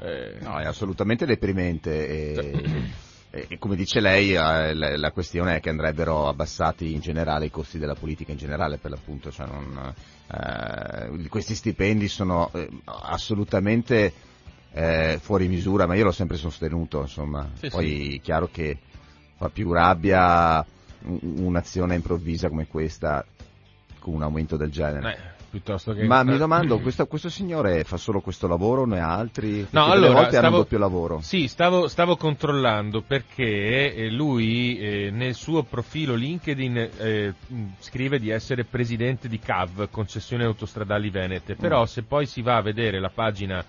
Eh... 0.00 0.36
No, 0.40 0.58
è 0.58 0.64
assolutamente 0.64 1.26
deprimente 1.26 2.08
e, 2.08 2.90
e 3.30 3.58
come 3.58 3.76
dice 3.76 4.00
lei 4.00 4.32
eh, 4.32 4.74
la, 4.74 5.10
questione 5.10 5.56
è 5.56 5.60
che 5.60 5.68
andrebbero 5.68 6.28
abbassati 6.28 6.94
in 6.94 7.00
generale 7.00 7.46
i 7.46 7.50
costi 7.50 7.78
della 7.78 7.94
politica 7.94 8.32
in 8.32 8.38
generale 8.38 8.78
per 8.78 8.90
l'appunto, 8.90 9.30
cioè 9.30 9.46
non, 9.46 9.94
eh, 10.32 11.28
questi 11.28 11.54
stipendi 11.54 12.08
sono 12.08 12.50
eh, 12.54 12.68
assolutamente 12.84 14.12
eh, 14.72 15.18
fuori 15.20 15.46
misura, 15.48 15.86
ma 15.86 15.94
io 15.94 16.04
l'ho 16.04 16.12
sempre 16.12 16.38
sostenuto, 16.38 17.02
insomma, 17.02 17.50
sì, 17.58 17.68
poi 17.68 18.10
sì. 18.12 18.20
chiaro 18.22 18.48
che 18.50 18.78
fa 19.36 19.50
più 19.50 19.72
rabbia 19.72 20.64
un'azione 21.02 21.94
improvvisa 21.94 22.48
come 22.48 22.66
questa 22.66 23.24
con 24.06 24.14
un 24.14 24.22
aumento 24.22 24.56
del 24.56 24.70
genere. 24.70 25.12
Eh, 25.12 25.34
che... 25.94 26.04
Ma 26.04 26.22
mi 26.22 26.36
domando, 26.38 26.78
questo, 26.80 27.06
questo 27.06 27.28
signore 27.28 27.82
fa 27.82 27.96
solo 27.96 28.20
questo 28.20 28.46
lavoro, 28.46 28.86
ne 28.86 29.00
ha 29.00 29.12
altri? 29.12 29.60
Perché 29.62 29.68
No, 29.76 29.86
allora, 29.86 30.12
volte 30.14 30.36
stavo- 30.36 30.56
doppio 30.58 30.78
lavoro. 30.78 31.20
Sì, 31.22 31.48
stavo, 31.48 31.88
stavo 31.88 32.16
controllando 32.16 33.00
perché 33.02 33.94
eh, 33.94 34.10
lui 34.10 34.78
eh, 34.78 35.10
nel 35.10 35.34
suo 35.34 35.64
profilo 35.64 36.14
LinkedIn 36.14 36.90
eh, 36.98 37.34
scrive 37.80 38.18
di 38.20 38.30
essere 38.30 38.64
presidente 38.64 39.28
di 39.28 39.38
CAV, 39.40 39.88
Concessioni 39.90 40.44
Autostradali 40.44 41.10
Venete, 41.10 41.56
però 41.56 41.80
Mm. 41.82 41.84
se 41.86 42.02
poi 42.02 42.26
si 42.26 42.42
va 42.42 42.56
a 42.56 42.62
vedere 42.62 43.00
la 43.00 43.10
pagina 43.12 43.64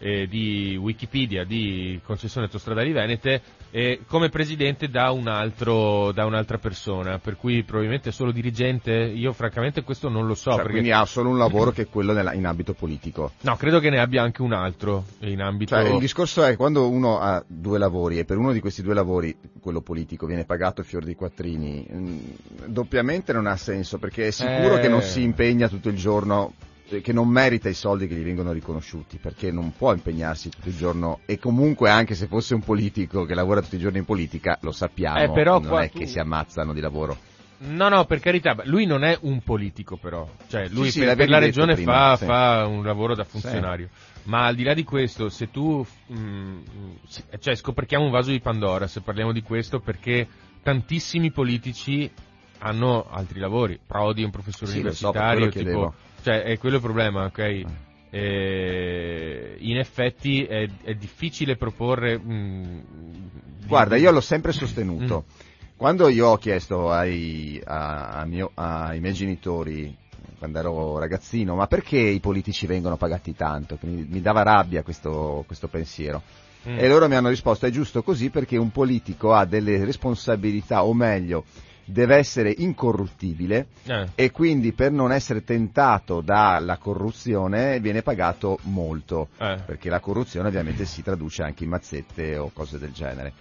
eh, 0.00 0.26
di 0.26 0.76
Wikipedia 0.80 1.44
di 1.44 2.00
Concessioni 2.04 2.46
Autostradali 2.46 2.90
Venete, 2.92 3.42
eh, 3.70 4.00
come 4.06 4.30
presidente 4.30 4.88
da, 4.88 5.10
un 5.12 5.28
altro, 5.28 6.10
da 6.12 6.24
un'altra 6.24 6.58
persona, 6.58 7.18
per 7.18 7.36
cui 7.36 7.62
probabilmente 7.62 8.08
è 8.08 8.12
solo 8.12 8.32
dirigente, 8.32 8.92
io 8.92 9.32
francamente 9.32 9.82
questo 9.84 10.08
non 10.08 10.26
lo 10.26 10.34
so. 10.34 10.50
Cioè, 10.50 10.56
perché... 10.56 10.72
Quindi 10.72 10.90
ha 10.90 11.04
solo 11.04 11.28
un 11.28 11.38
lavoro 11.38 11.70
che 11.70 11.82
è 11.82 11.88
quello 11.88 12.12
nella- 12.12 12.32
in 12.32 12.46
ambito 12.46 12.72
politico. 12.72 13.32
No, 13.42 13.56
credo 13.56 13.78
che 13.78 13.90
ne 13.90 14.00
abbia 14.00 14.22
anche 14.22 14.42
un 14.42 14.52
altro 14.52 15.04
in 15.20 15.40
ambito... 15.40 15.76
Cioè, 15.76 15.88
il 15.88 15.98
discorso 15.98 16.42
è 16.44 16.56
quando 16.56 16.88
uno 16.88 17.20
ha 17.20 17.44
due 17.46 17.78
lavori 17.78 18.18
e 18.18 18.24
per 18.24 18.38
uno 18.38 18.52
di 18.52 18.60
questi 18.60 18.82
due 18.82 18.94
lavori, 18.94 19.36
quello 19.60 19.82
politico, 19.82 20.26
viene 20.26 20.44
pagato 20.44 20.82
fior 20.82 21.04
di 21.04 21.14
quattrini, 21.14 21.86
mh, 21.88 22.18
doppiamente 22.66 23.32
non 23.32 23.46
ha 23.46 23.56
senso 23.56 23.98
perché 23.98 24.28
è 24.28 24.30
sicuro 24.30 24.76
Eh. 24.76 24.80
che 24.80 24.88
non 24.88 25.02
si 25.02 25.22
impegna 25.22 25.68
tutto 25.68 25.88
il 25.90 25.96
giorno, 25.96 26.54
eh, 26.58 26.69
che 27.00 27.12
non 27.12 27.28
merita 27.28 27.68
i 27.68 27.74
soldi 27.74 28.08
che 28.08 28.14
gli 28.14 28.24
vengono 28.24 28.50
riconosciuti 28.50 29.18
perché 29.18 29.52
non 29.52 29.72
può 29.76 29.92
impegnarsi 29.92 30.48
tutto 30.50 30.68
il 30.68 30.76
giorno 30.76 31.20
e 31.26 31.38
comunque 31.38 31.88
anche 31.90 32.14
se 32.14 32.26
fosse 32.26 32.54
un 32.54 32.62
politico 32.62 33.24
che 33.24 33.34
lavora 33.34 33.62
tutti 33.62 33.76
i 33.76 33.78
giorni 33.78 33.98
in 33.98 34.04
politica, 34.04 34.58
lo 34.62 34.72
sappiamo, 34.72 35.22
Eh, 35.22 35.30
però 35.30 35.60
non 35.60 35.80
è 35.80 35.90
tu- 35.90 35.98
che 35.98 36.06
si 36.06 36.18
ammazzano 36.18 36.72
di 36.72 36.80
lavoro. 36.80 37.16
No, 37.62 37.88
no, 37.90 38.06
per 38.06 38.20
carità, 38.20 38.56
lui 38.64 38.86
non 38.86 39.04
è 39.04 39.18
un 39.22 39.42
politico 39.42 39.96
però, 39.96 40.26
cioè 40.48 40.66
lui 40.68 40.86
Sì, 40.86 40.92
sì, 40.92 40.98
per, 41.00 41.08
per 41.14 41.28
l'avevi 41.28 41.30
la 41.30 41.38
regione 41.38 41.74
prima, 41.74 41.92
fa, 41.92 42.16
sì. 42.16 42.24
fa 42.24 42.66
un 42.66 42.82
lavoro 42.82 43.14
da 43.14 43.24
funzionario, 43.24 43.90
ma 44.24 44.46
al 44.46 44.54
di 44.54 44.62
là 44.62 44.72
di 44.72 44.82
questo, 44.82 45.28
se 45.28 45.50
tu, 45.50 45.86
mm, 46.10 46.58
sì, 47.06 47.22
cioè 47.38 47.54
scoperchiamo 47.54 48.04
un 48.06 48.10
vaso 48.10 48.30
di 48.30 48.40
Pandora 48.40 48.86
se 48.86 49.02
parliamo 49.02 49.32
di 49.32 49.42
questo 49.42 49.80
perché 49.80 50.26
tantissimi 50.62 51.30
politici 51.32 52.10
hanno 52.60 53.06
altri 53.10 53.38
lavori, 53.38 53.78
Prodi 53.86 54.22
è 54.22 54.24
un 54.24 54.30
professore 54.30 54.70
Sì, 54.70 54.78
so, 54.92 55.10
per 55.12 55.20
universitario, 55.20 55.50
quello 55.50 55.70
tipo. 55.70 55.94
Cioè 56.22 56.42
è 56.42 56.58
quello 56.58 56.76
il 56.76 56.82
problema, 56.82 57.24
ok? 57.24 57.38
Eh. 58.12 59.56
In 59.60 59.78
effetti 59.78 60.44
è, 60.44 60.68
è 60.82 60.94
difficile 60.94 61.56
proporre... 61.56 62.18
mm, 62.18 62.78
Guarda, 63.66 63.96
io 63.96 64.10
l'ho 64.10 64.20
sempre 64.20 64.52
sostenuto. 64.52 65.24
Quando 65.76 66.08
io 66.08 66.28
ho 66.28 66.36
chiesto 66.36 66.90
ai, 66.90 67.60
a- 67.64 68.10
a 68.20 68.24
mio- 68.26 68.50
ai 68.54 69.00
miei 69.00 69.14
genitori, 69.14 69.96
quando 70.38 70.58
ero 70.58 70.98
ragazzino, 70.98 71.54
ma 71.54 71.66
perché 71.66 71.98
i 71.98 72.20
politici 72.20 72.66
vengono 72.66 72.96
pagati 72.96 73.34
tanto? 73.34 73.78
Mi, 73.82 74.06
mi 74.08 74.20
dava 74.20 74.42
rabbia 74.42 74.82
questo, 74.82 75.44
questo 75.46 75.68
pensiero. 75.68 76.20
Mm. 76.68 76.78
E 76.78 76.88
loro 76.88 77.08
mi 77.08 77.14
hanno 77.14 77.28
risposto, 77.30 77.64
è 77.64 77.70
giusto 77.70 78.02
così 78.02 78.28
perché 78.28 78.58
un 78.58 78.70
politico 78.70 79.32
ha 79.32 79.46
delle 79.46 79.82
responsabilità, 79.84 80.84
o 80.84 80.92
meglio, 80.92 81.44
deve 81.90 82.16
essere 82.16 82.54
incorruttibile 82.56 83.66
Eh. 83.84 84.08
e 84.14 84.30
quindi 84.30 84.72
per 84.72 84.90
non 84.92 85.12
essere 85.12 85.44
tentato 85.44 86.20
dalla 86.20 86.76
corruzione 86.76 87.80
viene 87.80 88.02
pagato 88.02 88.58
molto 88.62 89.28
Eh. 89.38 89.58
perché 89.64 89.88
la 89.90 90.00
corruzione 90.00 90.48
ovviamente 90.48 90.84
si 90.84 91.02
traduce 91.02 91.42
anche 91.42 91.64
in 91.64 91.70
mazzette 91.70 92.36
o 92.36 92.50
cose 92.52 92.78
del 92.78 92.92
genere. 92.92 93.32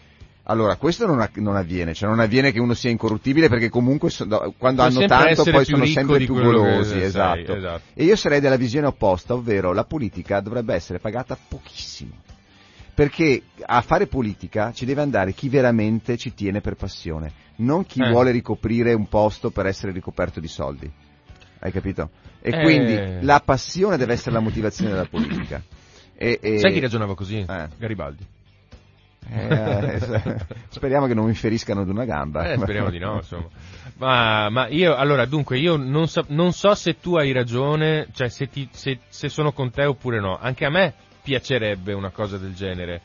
Allora, 0.44 0.78
questo 0.78 1.06
non, 1.06 1.24
non 1.36 1.56
avviene, 1.56 1.94
cioè 1.94 2.10
non 2.10 2.20
avviene 2.20 2.52
che 2.52 2.60
uno 2.60 2.74
sia 2.74 2.90
incorruttibile 2.90 3.50
perché 3.50 3.70
comunque 3.70 4.10
so- 4.10 4.26
quando 4.58 4.82
Può 4.82 4.92
hanno 4.98 5.06
tanto 5.06 5.44
poi 5.44 5.64
sono 5.64 5.86
sempre 5.86 6.18
più 6.26 6.34
golosi, 6.34 6.90
sei, 6.90 7.04
esatto. 7.04 7.56
esatto. 7.56 7.82
E 7.94 8.04
io 8.04 8.16
sarei 8.16 8.40
della 8.40 8.56
visione 8.58 8.88
opposta, 8.88 9.36
ovvero 9.36 9.74
la 9.74 9.84
politica 9.84 10.40
dovrebbe 10.40 10.74
essere 10.74 10.98
pagata 10.98 11.38
pochissimo. 11.48 12.14
Perché 13.00 13.44
a 13.66 13.80
fare 13.80 14.08
politica 14.08 14.74
ci 14.74 14.84
deve 14.84 15.00
andare 15.00 15.32
chi 15.32 15.48
veramente 15.48 16.18
ci 16.18 16.34
tiene 16.34 16.60
per 16.60 16.76
passione, 16.76 17.32
non 17.60 17.86
chi 17.86 18.02
Eh. 18.02 18.10
vuole 18.10 18.32
ricoprire 18.32 18.92
un 18.92 19.08
posto 19.08 19.52
per 19.52 19.68
essere 19.68 19.94
ricoperto 19.94 20.42
di 20.42 20.50
soldi. 20.50 20.92
Hai 21.60 21.72
capito? 21.72 22.10
E 22.42 22.50
Eh. 22.52 22.62
quindi 22.62 23.26
la 23.26 23.40
passione 23.40 23.96
deve 23.96 24.12
essere 24.12 24.32
la 24.32 24.42
motivazione 24.42 24.92
della 24.92 25.06
politica. 25.06 25.62
E, 26.14 26.40
e- 26.42 26.60
Sai 26.60 26.74
chi 26.74 26.82
ragionava 26.82 27.16
così? 27.16 27.38
Eh. 27.38 27.68
Garibaldi. 27.78 28.26
Eh, 29.30 30.00
speriamo 30.68 31.08
che 31.08 31.14
non 31.14 31.26
mi 31.26 31.36
feriscano 31.36 31.80
ad 31.80 31.88
una 31.88 32.04
gamba. 32.04 32.52
Eh, 32.52 32.58
speriamo 32.58 32.90
di 32.90 33.00
no, 33.00 33.16
insomma. 33.16 33.48
Ma, 33.96 34.50
ma 34.50 34.68
io, 34.68 34.94
allora, 34.96 35.24
dunque, 35.26 35.58
io 35.58 35.78
non 35.78 36.10
so, 36.10 36.26
non 36.28 36.52
so 36.52 36.76
se 36.76 37.00
tu 37.00 37.16
hai 37.16 37.32
ragione, 37.32 38.08
cioè 38.12 38.28
se, 38.28 38.50
ti- 38.50 38.68
se- 38.74 39.00
se 39.08 39.30
sono 39.30 39.54
con 39.54 39.72
te 39.72 39.86
oppure 39.86 40.20
no. 40.20 40.38
Anche 40.38 40.66
a 40.66 40.70
me 40.70 40.94
piacerebbe 41.22 41.94
una 41.94 42.10
cosa 42.12 42.38
del 42.38 42.54
genere. 42.54 43.02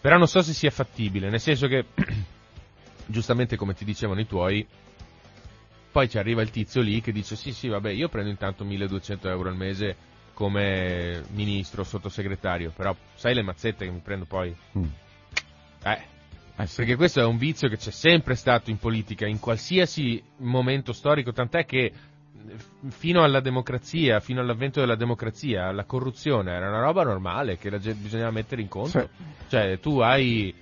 Però 0.00 0.16
non 0.16 0.26
so 0.26 0.42
se 0.42 0.52
sia 0.52 0.70
fattibile, 0.70 1.28
nel 1.28 1.40
senso 1.40 1.66
che, 1.66 1.84
giustamente 3.06 3.56
come 3.56 3.74
ti 3.74 3.84
dicevano 3.84 4.20
i 4.20 4.26
tuoi, 4.26 4.66
poi 5.92 6.08
ci 6.08 6.18
arriva 6.18 6.42
il 6.42 6.50
tizio 6.50 6.80
lì 6.80 7.00
che 7.00 7.10
dice 7.12 7.34
sì 7.34 7.52
sì 7.52 7.66
vabbè 7.66 7.90
io 7.90 8.08
prendo 8.08 8.30
intanto 8.30 8.64
1200 8.64 9.28
euro 9.28 9.48
al 9.48 9.56
mese 9.56 9.96
come 10.40 11.22
ministro, 11.32 11.84
sottosegretario, 11.84 12.72
però 12.74 12.96
sai 13.14 13.34
le 13.34 13.42
mazzette 13.42 13.84
che 13.84 13.90
mi 13.90 14.00
prendo 14.00 14.24
poi? 14.24 14.56
Mm. 14.78 14.84
Eh, 15.84 16.02
perché 16.74 16.96
questo 16.96 17.20
è 17.20 17.24
un 17.24 17.36
vizio 17.36 17.68
che 17.68 17.76
c'è 17.76 17.90
sempre 17.90 18.34
stato 18.36 18.70
in 18.70 18.78
politica, 18.78 19.26
in 19.26 19.38
qualsiasi 19.38 20.22
momento 20.38 20.94
storico, 20.94 21.32
tant'è 21.32 21.66
che 21.66 21.78
eh, 21.84 21.92
fino 22.88 23.22
alla 23.22 23.40
democrazia, 23.40 24.20
fino 24.20 24.40
all'avvento 24.40 24.80
della 24.80 24.96
democrazia, 24.96 25.70
la 25.72 25.84
corruzione 25.84 26.52
era 26.52 26.68
una 26.68 26.80
roba 26.80 27.02
normale 27.02 27.56
che 27.56 27.70
gente 27.70 27.94
bisognava 27.94 28.30
mettere 28.30 28.62
in 28.62 28.68
conto. 28.68 29.08
Cioè, 29.48 29.78
tu 29.80 29.98
hai, 29.98 30.54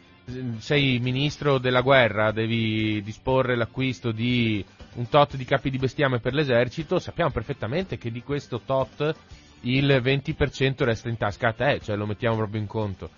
sei 0.58 0.98
ministro 0.98 1.58
della 1.58 1.80
guerra, 1.80 2.32
devi 2.32 3.02
disporre 3.02 3.56
l'acquisto 3.56 4.12
di 4.12 4.64
un 4.94 5.08
tot 5.08 5.36
di 5.36 5.44
capi 5.44 5.70
di 5.70 5.78
bestiame 5.78 6.18
per 6.18 6.34
l'esercito, 6.34 6.98
sappiamo 6.98 7.30
perfettamente 7.30 7.98
che 7.98 8.10
di 8.10 8.22
questo 8.22 8.60
tot 8.64 9.14
il 9.62 9.86
20% 9.86 10.84
resta 10.84 11.08
in 11.08 11.16
tasca 11.16 11.48
a 11.48 11.52
te, 11.52 11.80
cioè 11.82 11.96
lo 11.96 12.06
mettiamo 12.06 12.36
proprio 12.36 12.60
in 12.60 12.66
conto. 12.66 13.10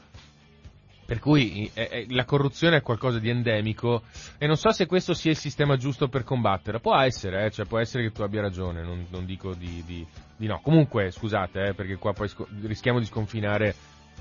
Per 1.11 1.19
cui 1.19 1.69
eh, 1.75 1.89
eh, 1.91 2.07
la 2.11 2.25
corruzione 2.25 2.77
è 2.77 2.83
qualcosa 2.83 3.19
di 3.19 3.29
endemico 3.31 4.03
e 4.39 4.47
non 4.47 4.57
so 4.57 4.71
se 4.71 4.87
questo 4.87 5.13
sia 5.13 5.33
il 5.33 5.37
sistema 5.37 5.77
giusto 5.77 6.07
per 6.07 6.23
combatterla. 6.23 6.79
Può 6.79 6.97
essere, 6.97 7.47
eh, 7.47 7.51
cioè 7.51 7.67
può 7.67 7.81
essere 7.81 8.05
che 8.05 8.13
tu 8.13 8.23
abbia 8.23 8.41
ragione, 8.41 8.81
non, 8.85 9.05
non 9.11 9.25
dico 9.27 9.53
di, 9.55 9.83
di- 9.85 10.07
di 10.37 10.47
no. 10.47 10.61
Comunque, 10.63 11.11
scusate, 11.11 11.65
eh, 11.71 11.75
perché 11.75 11.97
qua 11.97 12.13
poi 12.13 12.29
sco- 12.29 12.47
rischiamo 12.63 13.01
di 13.01 13.07
sconfinare. 13.07 13.75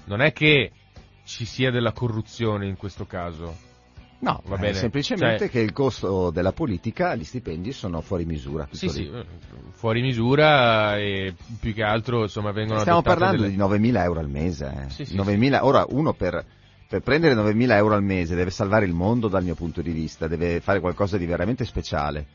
Non 0.05 0.19
è 0.21 0.33
che 0.33 0.71
ci 1.25 1.45
sia 1.45 1.69
della 1.69 1.91
corruzione 1.91 2.65
in 2.65 2.75
questo 2.75 3.05
caso. 3.05 3.55
No, 4.21 4.41
Va 4.47 4.57
bene. 4.57 4.73
semplicemente 4.73 5.37
Cioè- 5.41 5.49
che 5.49 5.59
il 5.59 5.71
costo 5.71 6.31
della 6.31 6.53
politica, 6.53 7.13
gli 7.13 7.23
stipendi 7.23 7.71
sono 7.71 8.01
fuori 8.01 8.25
misura. 8.25 8.67
Sì, 8.71 8.89
sì, 8.89 9.07
fuori 9.73 10.01
misura 10.01 10.97
e 10.97 11.35
più 11.59 11.71
che 11.71 11.83
altro 11.83 12.23
insomma 12.23 12.51
vengono 12.51 12.79
Stiamo 12.79 13.03
parlando 13.03 13.43
delle- 13.43 13.51
di 13.51 13.57
9.000 13.57 14.01
euro 14.03 14.19
al 14.21 14.27
mese. 14.29 14.85
eh. 14.87 14.89
Sì, 14.89 15.05
sì, 15.05 15.15
9.000 15.15 15.59
Ora, 15.63 15.85
uno 15.89 16.13
per, 16.13 16.43
per 16.89 17.01
prendere 17.01 17.35
9.000 17.35 17.71
euro 17.73 17.93
al 17.93 18.03
mese 18.03 18.33
deve 18.35 18.49
salvare 18.49 18.85
il 18.85 18.93
mondo 18.93 19.27
dal 19.27 19.43
mio 19.43 19.53
punto 19.53 19.81
di 19.83 19.91
vista, 19.91 20.27
deve 20.27 20.59
fare 20.59 20.79
qualcosa 20.79 21.17
di 21.17 21.25
veramente 21.27 21.63
speciale. 21.63 22.25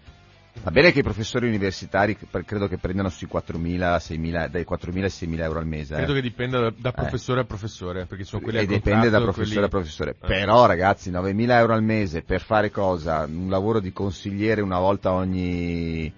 Va 0.62 0.70
bene 0.70 0.92
che 0.92 1.00
i 1.00 1.02
professori 1.02 1.48
universitari 1.48 2.16
credo 2.46 2.68
che 2.68 2.78
prendano 2.78 3.08
sui 3.08 3.26
4.000, 3.28 3.96
6.000, 3.96 4.48
dai 4.48 4.64
4.000 4.68 5.02
ai 5.02 5.08
6.000 5.08 5.40
euro 5.42 5.58
al 5.58 5.66
mese. 5.66 5.94
eh. 5.94 5.96
Credo 5.96 6.12
che 6.12 6.20
dipenda 6.22 6.60
da, 6.60 6.72
da 6.76 6.92
professore 6.92 7.40
a 7.40 7.44
professore, 7.44 8.06
perché 8.06 8.22
sono 8.22 8.40
quelli 8.42 8.58
e 8.58 8.62
a 8.62 8.66
dipende 8.66 9.10
da 9.10 9.20
professore 9.20 9.66
a 9.66 9.68
quelli- 9.68 9.84
professore. 9.84 10.10
Eh. 10.12 10.26
Però 10.26 10.64
ragazzi, 10.66 11.10
9.000 11.10 11.50
euro 11.58 11.72
al 11.74 11.82
mese 11.82 12.22
per 12.22 12.40
fare 12.40 12.70
cosa? 12.70 13.26
Un 13.28 13.48
lavoro 13.50 13.80
di 13.80 13.92
consigliere 13.92 14.60
una 14.60 14.78
volta 14.78 15.10
ogni, 15.10 16.12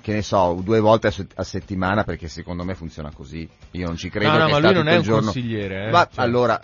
che 0.00 0.12
ne 0.12 0.22
so, 0.22 0.60
due 0.62 0.78
volte 0.78 1.08
a, 1.08 1.10
se- 1.10 1.26
a 1.34 1.42
settimana 1.42 2.04
perché 2.04 2.28
secondo 2.28 2.62
me 2.62 2.76
funziona 2.76 3.10
così. 3.12 3.48
Io 3.72 3.86
non 3.86 3.96
ci 3.96 4.08
credo 4.08 4.30
No, 4.30 4.38
no, 4.38 4.44
che 4.46 4.52
ma 4.52 4.58
lui 4.60 4.72
non 4.74 4.86
è 4.86 4.96
un 4.98 5.02
giorno. 5.02 5.22
consigliere, 5.32 5.86
eh, 5.88 5.90
Ma 5.90 6.08
cioè- 6.08 6.24
allora, 6.24 6.60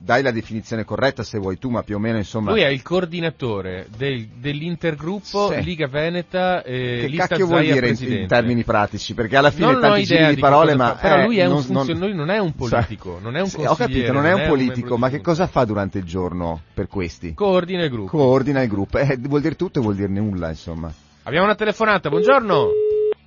dai 0.00 0.22
la 0.22 0.30
definizione 0.30 0.84
corretta 0.84 1.22
se 1.22 1.38
vuoi 1.38 1.58
tu, 1.58 1.68
ma 1.70 1.82
più 1.82 1.96
o 1.96 1.98
meno 1.98 2.16
insomma... 2.18 2.50
Lui 2.52 2.60
è 2.62 2.68
il 2.68 2.82
coordinatore 2.82 3.86
del- 3.96 4.26
dell'intergruppo 4.36 5.50
Sì. 5.52 5.62
Liga 5.62 5.86
Veneta 5.86 6.62
e 6.62 6.98
che 7.00 7.06
Lista 7.08 7.26
cacchio 7.28 7.46
vuol 7.46 7.58
Zaia 7.60 7.72
dire 7.74 7.86
in, 7.88 7.92
presidente. 7.94 8.22
in 8.22 8.28
termini 8.28 8.64
pratici? 8.64 9.14
Perché 9.14 9.36
alla 9.36 9.50
fine 9.50 9.72
non 9.72 9.80
tanti 9.80 10.04
giri 10.04 10.26
di 10.28 10.34
di 10.36 10.40
parole, 10.40 10.74
ma 10.74 10.94
fa, 10.94 11.08
però 11.08 11.16
eh, 11.22 11.24
lui, 11.24 11.38
è 11.38 11.44
un 11.46 11.52
non- 11.52 11.62
funzion- 11.62 11.98
non- 11.98 12.08
lui 12.08 12.16
non 12.16 12.30
è 12.30 12.38
un 12.38 12.54
politico, 12.54 13.18
non 13.20 13.36
è 13.36 13.40
un 13.40 13.48
sì. 13.48 13.60
Ho 13.64 13.74
capito, 13.74 14.12
non 14.12 14.26
è 14.26 14.32
un 14.32 14.46
politico, 14.46 14.94
di 14.94 15.00
ma 15.00 15.08
che 15.10 15.20
cosa 15.20 15.46
fa 15.46 15.64
durante 15.64 15.98
il 15.98 16.04
giorno 16.04 16.60
per 16.72 16.86
questi? 16.88 17.34
Coordina 17.34 17.84
il 17.84 17.90
gruppo. 17.90 18.16
Coordina 18.16 18.62
il 18.62 18.68
gruppo. 18.68 18.98
Eh, 18.98 19.16
vuol 19.20 19.40
dire 19.40 19.56
tutto 19.56 19.78
e 19.78 19.82
vuol 19.82 19.94
dire 19.96 20.08
nulla, 20.08 20.48
insomma. 20.48 20.92
abbiamo 21.24 21.44
una 21.46 21.54
telefonata, 21.54 22.08
buongiorno. 22.08 22.66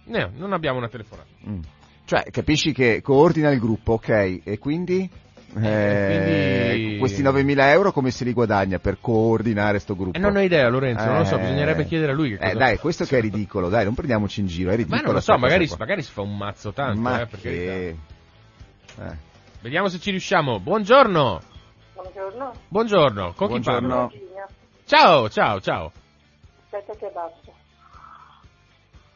No, 0.06 0.32
non 0.36 0.54
abbiamo 0.54 0.78
una 0.78 0.90
telefonata. 0.90 1.28
Mm. 1.48 1.60
Cioè, 2.06 2.24
capisci 2.32 2.74
che 2.74 3.02
coordina 3.02 3.50
il 3.52 3.60
gruppo, 3.60 3.94
ok, 3.94 4.42
e 4.44 4.58
quindi 4.60 5.10
Eh, 5.60 6.72
quindi- 6.74 6.98
Questi 6.98 7.22
9.000 7.22 7.72
euro 7.72 7.92
come 7.92 8.12
si 8.12 8.24
li 8.24 8.32
guadagna 8.34 8.80
per 8.80 8.98
coordinare 9.02 9.80
sto 9.80 9.96
gruppo? 9.96 10.18
E 10.18 10.22
non 10.22 10.36
ho 10.36 10.42
idea, 10.42 10.68
Lorenzo, 10.70 11.06
non 11.06 11.18
lo 11.20 11.24
so, 11.26 11.36
Eh, 11.36 11.40
bisognerebbe 11.40 11.86
chiedere 11.86 12.12
a 12.12 12.16
lui 12.16 12.30
che 12.32 12.38
cosa... 12.38 12.52
Eh, 12.52 12.56
dai, 12.56 12.78
questo 12.78 13.06
che 13.06 13.18
è 13.18 13.22
ridicolo, 13.22 13.68
dai, 13.70 13.84
non 13.84 13.94
prendiamoci 13.94 14.40
in 14.40 14.48
giro, 14.48 14.70
è 14.72 14.76
ridicolo. 14.76 14.98
Ma 15.02 15.06
non 15.06 15.14
lo 15.16 15.22
so, 15.22 15.38
magari, 15.38 15.70
magari 15.78 16.02
si 16.04 16.12
fa 16.12 16.22
un 16.22 16.38
mazzo 16.38 16.72
tanto, 16.74 17.00
Ma 17.02 17.22
eh, 17.22 17.28
che... 17.28 17.88
eh. 17.90 19.30
Vediamo 19.62 19.88
se 19.90 20.00
ci 20.00 20.10
riusciamo. 20.12 20.60
Buongiorno. 20.60 21.42
Buongiorno. 21.94 22.54
Buongiorno. 22.68 23.34
Con 23.34 23.48
chi 23.48 23.60
Buongiorno. 23.60 23.88
parlo? 23.88 24.08
Virginia. 24.08 24.48
Ciao, 24.86 25.30
ciao, 25.30 25.60
ciao. 25.62 25.92
Aspetta 26.70 26.94
che 26.98 27.12
basso. 27.14 27.51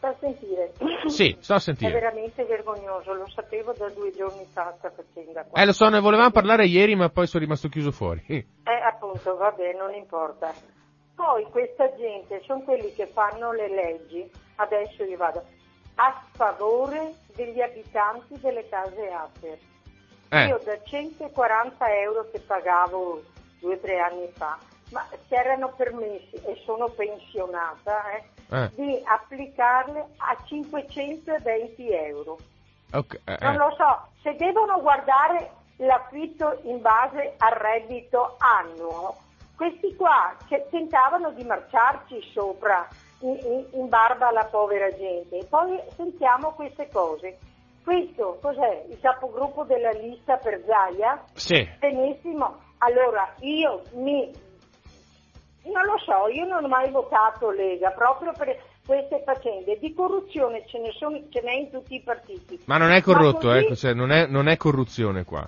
Sta 0.06 0.10
a 0.10 0.16
sentire. 0.20 0.74
Sì, 1.08 1.36
sto 1.40 1.54
a 1.54 1.58
È 1.58 1.60
sentire. 1.60 1.92
veramente 1.92 2.44
vergognoso, 2.46 3.14
lo 3.14 3.28
sapevo 3.30 3.74
da 3.74 3.90
due 3.90 4.12
giorni 4.12 4.46
fa 4.52 4.74
sta 4.78 4.92
faccenda 4.92 5.44
qua. 5.46 5.60
Eh, 5.62 5.66
lo 5.66 5.74
so, 5.74 5.88
ne 5.90 6.00
volevamo 6.00 6.30
parlare 6.32 6.66
ieri, 6.68 6.96
ma 6.96 7.10
poi 7.10 7.26
sono 7.28 7.44
rimasto 7.44 7.68
chiuso 7.70 7.92
fuori. 7.92 8.24
Eh, 8.28 8.46
appunto, 8.88 9.36
vabbè, 9.36 9.74
non 9.74 9.94
importa. 9.94 10.54
Poi 11.16 11.44
questa 11.50 11.94
gente 11.96 12.42
sono 12.46 12.62
quelli 12.62 12.94
che 12.94 13.08
fanno 13.08 13.52
le 13.54 13.70
leggi, 13.70 14.30
adesso 14.58 15.04
io 15.04 15.18
vado, 15.18 15.44
a 15.96 16.22
favore 16.34 17.14
degli 17.36 17.62
abitanti 17.62 18.38
delle 18.40 18.68
case 18.68 19.08
APER. 19.10 19.58
Eh, 20.30 20.46
Io 20.48 20.60
da 20.66 20.78
140 20.84 22.00
euro 22.02 22.30
che 22.32 22.42
pagavo 22.42 23.22
due 23.60 23.76
o 23.76 23.80
tre 23.80 24.00
anni 24.00 24.28
fa, 24.34 24.58
ma 24.92 25.08
si 25.28 25.34
erano 25.34 25.74
permessi, 25.78 26.34
e 26.44 26.62
sono 26.66 26.90
pensionata, 26.90 28.12
eh, 28.18 28.24
eh, 28.52 28.70
di 28.76 29.02
applicarle 29.06 30.06
a 30.18 30.38
520 30.46 31.90
euro. 31.92 32.38
ok, 32.92 33.22
eh, 33.26 33.38
Non 33.42 33.54
eh. 33.54 33.58
lo 33.58 33.74
so, 33.78 34.08
se 34.22 34.36
devono 34.36 34.80
guardare 34.82 35.52
l'affitto 35.78 36.60
in 36.64 36.82
base 36.82 37.34
al 37.38 37.52
reddito 37.54 38.36
annuo, 38.40 39.16
questi 39.56 39.96
qua 39.96 40.36
che 40.48 40.68
tentavano 40.70 41.32
di 41.32 41.44
marciarci 41.44 42.22
sopra 42.34 42.88
in, 43.20 43.38
in- 43.44 43.66
in 43.72 43.90
barba 43.90 44.28
alla 44.28 44.46
povera 44.46 44.90
gente. 44.96 45.38
E 45.38 45.46
poi 45.46 45.80
sentiamo 45.96 46.52
queste 46.52 46.90
cose. 46.92 47.38
Questo 47.84 48.40
cos'è? 48.42 48.86
Il 48.90 49.00
capogruppo 49.00 49.64
della 49.64 49.92
lista 49.92 50.38
per 50.38 50.62
Zaia? 50.66 51.24
Sì, 51.34 51.68
Benissimo, 51.80 52.60
allora 52.80 53.32
io 53.40 53.84
mi... 53.94 54.32
Non 55.66 55.84
lo 55.86 55.98
so, 55.98 56.28
io 56.32 56.46
non 56.46 56.64
ho 56.64 56.68
mai 56.68 56.90
votato 56.92 57.50
Lega 57.50 57.90
proprio 57.92 58.32
per 58.38 58.56
queste 58.86 59.22
faccende. 59.26 59.78
Di 59.80 59.94
corruzione 59.94 60.64
ce 60.68 60.80
ne 60.80 60.92
sono, 60.92 61.20
ce 61.30 61.42
n'è 61.42 61.54
in 61.54 61.72
tutti 61.72 61.96
i 61.96 62.02
partiti. 62.02 62.62
ma 62.66 62.78
non 62.78 62.92
è 62.92 63.02
corrotto, 63.02 63.48
così- 63.50 63.76
cioè, 63.76 63.94
non, 63.94 64.12
è, 64.12 64.28
non 64.28 64.48
è 64.48 64.58
corruzione 64.58 65.24
qua. 65.24 65.48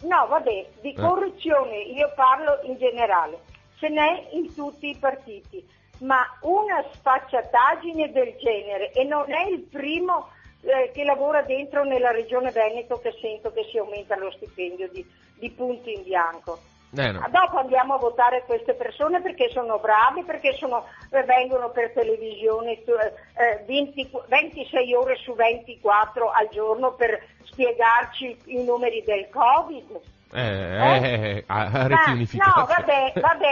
No, 0.00 0.26
vabbè, 0.28 0.66
di 0.80 0.92
Eh. 0.92 0.94
corruzione 0.94 1.78
io 1.78 2.10
parlo 2.14 2.60
in 2.62 2.76
generale, 2.78 3.40
ce 3.78 3.88
n'è 3.88 4.28
in 4.32 4.54
tutti 4.54 4.88
i 4.88 4.96
partiti, 4.96 5.66
ma 6.00 6.20
una 6.42 6.82
sfacciataggine 6.92 8.10
del 8.12 8.34
genere 8.38 8.92
e 8.92 9.04
non 9.04 9.30
è 9.32 9.48
il 9.48 9.60
primo 9.60 10.28
eh, 10.62 10.90
che 10.94 11.04
lavora 11.04 11.42
dentro 11.42 11.84
nella 11.84 12.10
regione 12.12 12.50
Veneto 12.50 12.98
che 12.98 13.12
sento 13.20 13.52
che 13.52 13.64
si 13.70 13.78
aumenta 13.78 14.16
lo 14.16 14.30
stipendio 14.30 14.88
di, 14.88 15.04
di 15.34 15.50
punti 15.50 15.92
in 15.92 16.02
bianco. 16.04 16.58
Eh, 16.96 17.12
no. 17.12 17.20
Ah, 17.20 17.28
Dopo 17.28 17.58
andiamo 17.58 17.94
a 17.94 17.98
votare 17.98 18.44
queste 18.46 18.72
persone 18.74 19.20
perché 19.20 19.50
sono 19.50 19.78
bravi, 19.78 20.22
perché 20.24 20.54
sono- 20.54 20.86
eh, 21.10 21.22
vengono 21.24 21.68
per 21.70 21.92
televisione 21.92 22.72
eh, 22.82 23.64
20 23.66 24.10
26 24.26 24.94
ore 24.94 25.16
su 25.16 25.34
24 25.34 26.30
al 26.30 26.48
giorno 26.50 26.92
per 26.92 27.22
spiegarci 27.44 28.38
i 28.46 28.64
numeri 28.64 29.02
del 29.04 29.28
Covid. 29.30 30.00
Eh, 30.32 30.40
eh, 30.40 31.36
eh, 31.36 31.44
a, 31.46 31.86
reti 31.86 32.10
unificate. 32.10 32.58
no, 32.60 32.66
vabbè, 32.66 33.12
vabbè, 33.20 33.46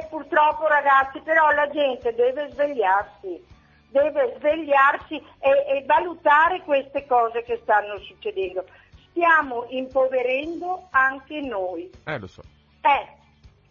eh, 0.00 0.06
purtroppo 0.08 0.66
ragazzi, 0.68 1.20
però 1.20 1.50
la 1.50 1.68
gente 1.70 2.14
deve 2.14 2.48
svegliarsi, 2.50 3.44
deve 3.90 4.34
svegliarsi 4.38 5.16
e, 5.40 5.50
e 5.78 5.84
valutare 5.86 6.62
queste 6.62 7.06
cose 7.06 7.42
che 7.42 7.58
stanno 7.62 7.98
succedendo. 7.98 8.64
Stiamo 9.10 9.66
impoverendo 9.68 10.86
anche 10.90 11.40
noi. 11.40 11.90
Eh, 12.06 12.18
lo 12.18 12.26
so. 12.26 12.42
Eh, 12.82 13.06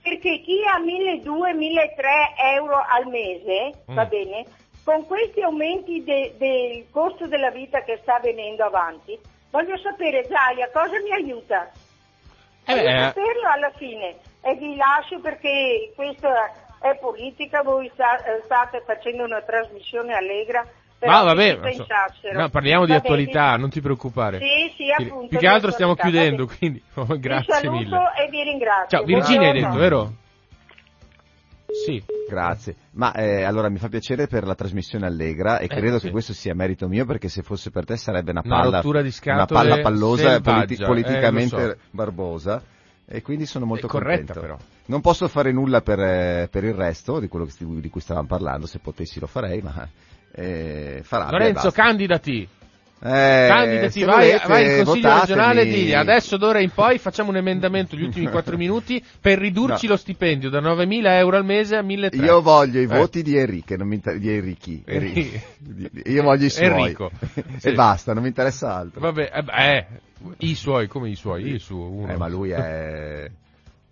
perché 0.02 0.40
chi 0.42 0.64
ha 0.66 0.80
1.200-1.300 0.80 2.36
euro 2.56 2.76
al 2.88 3.06
mese, 3.08 3.84
Mm. 3.90 3.96
va 3.96 4.06
bene, 4.06 4.46
con 4.84 5.06
questi 5.06 5.42
aumenti 5.42 6.04
de- 6.04 6.34
del 6.38 6.86
costo 6.92 7.28
della 7.28 7.52
vita 7.52 7.84
che 7.84 8.00
sta 8.02 8.20
venendo 8.20 8.64
avanti, 8.64 9.18
voglio 9.52 9.78
sapere, 9.78 10.26
Zaia, 10.28 10.70
cosa 10.72 11.00
mi 11.02 11.12
aiuta? 11.12 11.70
Eh, 12.66 12.74
Voglio 12.76 12.90
eh. 12.90 12.98
saperlo 13.14 13.50
alla 13.50 13.72
fine 13.72 14.16
e 14.42 14.56
vi 14.56 14.76
lascio 14.76 15.20
perché 15.20 15.92
questa 15.96 16.52
è 16.82 16.96
politica, 16.96 17.62
voi 17.62 17.90
sta- 17.94 18.24
eh, 18.24 18.42
state 18.46 18.82
facendo 18.86 19.24
una 19.24 19.42
trasmissione 19.42 20.14
allegra. 20.16 20.66
Però 21.02 21.12
Ma 21.14 21.24
vabbè, 21.34 21.60
no, 22.34 22.50
parliamo 22.50 22.86
di 22.86 22.92
Va 22.92 22.98
bene? 23.00 23.14
attualità, 23.14 23.56
non 23.58 23.70
ti 23.72 23.82
preoccupare. 23.82 24.38
Sì, 24.38 24.72
sì, 24.78 24.84
Più- 24.96 25.06
appunto. 25.08 25.28
Più 25.30 25.38
che 25.40 25.48
altro 25.48 25.72
stiamo 25.72 25.96
chiudendo, 25.96 26.46
bene. 26.46 26.58
quindi 26.58 26.84
oh, 26.94 27.18
grazie 27.18 27.70
mille. 27.72 27.98
e 28.24 28.30
vi 28.30 28.44
ringrazio. 28.44 28.98
Ciao, 29.00 29.04
Virginia 29.06 29.50
hai 29.50 29.60
detto, 29.62 29.78
vero? 29.78 30.14
Sì. 31.86 32.04
Grazie. 32.30 32.76
Ma 32.92 33.14
eh, 33.14 33.44
allora 33.44 33.70
mi 33.70 33.78
fa 33.78 33.88
piacere 33.90 34.28
per 34.28 34.46
la 34.46 34.54
trasmissione 34.56 35.06
allegra 35.08 35.58
e 35.58 35.66
Eh, 35.66 35.68
credo 35.68 35.98
sì. 35.98 36.06
che 36.06 36.12
questo 36.12 36.34
sia 36.34 36.54
merito 36.54 36.88
mio 36.88 37.06
perché 37.06 37.30
se 37.30 37.42
fosse 37.42 37.72
per 37.72 37.86
te 37.86 37.98
sarebbe 37.98 38.32
una 38.32 38.42
Una 38.46 38.56
palla, 38.62 38.76
rottura 38.78 39.02
di 39.02 39.12
una 39.26 39.46
palla 39.46 39.80
pallosa 39.82 40.36
e 40.36 40.42
politi- 40.42 40.76
eh, 40.76 40.86
politicamente 40.86 41.66
lo 41.66 41.72
so. 41.72 41.78
barbosa 41.92 42.62
e 43.08 43.22
quindi 43.22 43.46
sono 43.46 43.66
molto 43.66 43.88
È 43.88 43.90
corretta, 43.90 44.34
contento. 44.34 44.40
però. 44.42 44.58
Non 44.86 45.02
posso 45.02 45.28
fare 45.28 45.52
nulla 45.52 45.82
per, 45.82 46.00
eh, 46.00 46.48
per 46.52 46.64
il 46.64 46.74
resto 46.74 47.20
di 47.20 47.28
quello 47.28 47.48
di 47.58 47.90
cui 47.90 48.00
stavamo 48.02 48.28
parlando, 48.28 48.68
se 48.68 48.80
potessi 48.80 49.20
lo 49.20 49.28
farei, 49.28 49.62
ma 49.62 49.88
eh, 50.34 51.02
farà. 51.04 51.30
Lorenzo, 51.30 51.72
candidati. 51.72 52.48
Eh, 53.04 53.48
Candidati, 53.50 54.04
vai, 54.04 54.40
vai 54.46 54.64
in 54.78 54.84
consiglio 54.86 55.10
votatemi. 55.10 55.20
regionale 55.22 55.62
e 55.62 55.66
digli 55.66 55.94
adesso 55.94 56.38
d'ora 56.38 56.60
in 56.60 56.70
poi 56.70 57.00
facciamo 57.00 57.30
un 57.32 57.38
emendamento 57.38 57.96
gli 57.96 58.04
ultimi 58.04 58.28
4 58.28 58.56
minuti 58.58 59.04
per 59.20 59.40
ridurci 59.40 59.88
No. 59.88 59.94
lo 59.94 59.98
stipendio 59.98 60.52
da 60.52 60.60
9.000 60.62 61.06
euro 61.18 61.38
al 61.38 61.44
mese 61.44 61.78
a 61.78 61.82
1.300. 61.82 62.24
Io 62.24 62.42
voglio 62.44 62.80
i 62.80 62.84
Eh. 62.84 62.86
voti 62.86 63.24
di 63.24 63.36
Enrique, 63.36 63.76
non 63.76 63.88
mi 63.88 63.96
inter- 63.96 64.18
di 64.20 64.30
Enrichi. 64.32 64.84
Enrico. 64.86 65.38
Io 66.06 66.22
voglio 66.22 66.46
i 66.46 66.50
suoi. 66.52 66.66
Enrico. 66.68 67.10
Sì. 67.58 67.70
e 67.70 67.74
basta, 67.74 68.14
non 68.14 68.22
mi 68.22 68.30
interessa 68.30 68.76
altro. 68.76 69.00
Vabbè, 69.02 69.32
eh, 69.34 69.66
eh, 69.66 69.86
i 70.40 70.54
suoi, 70.54 70.88
come 70.88 71.10
i 71.10 71.16
suoi, 71.16 71.48
il 71.48 71.60
suo, 71.60 71.90
uno. 71.90 72.12
Eh, 72.14 72.18
ma 72.18 72.28
lui 72.28 72.52
è... 72.52 73.32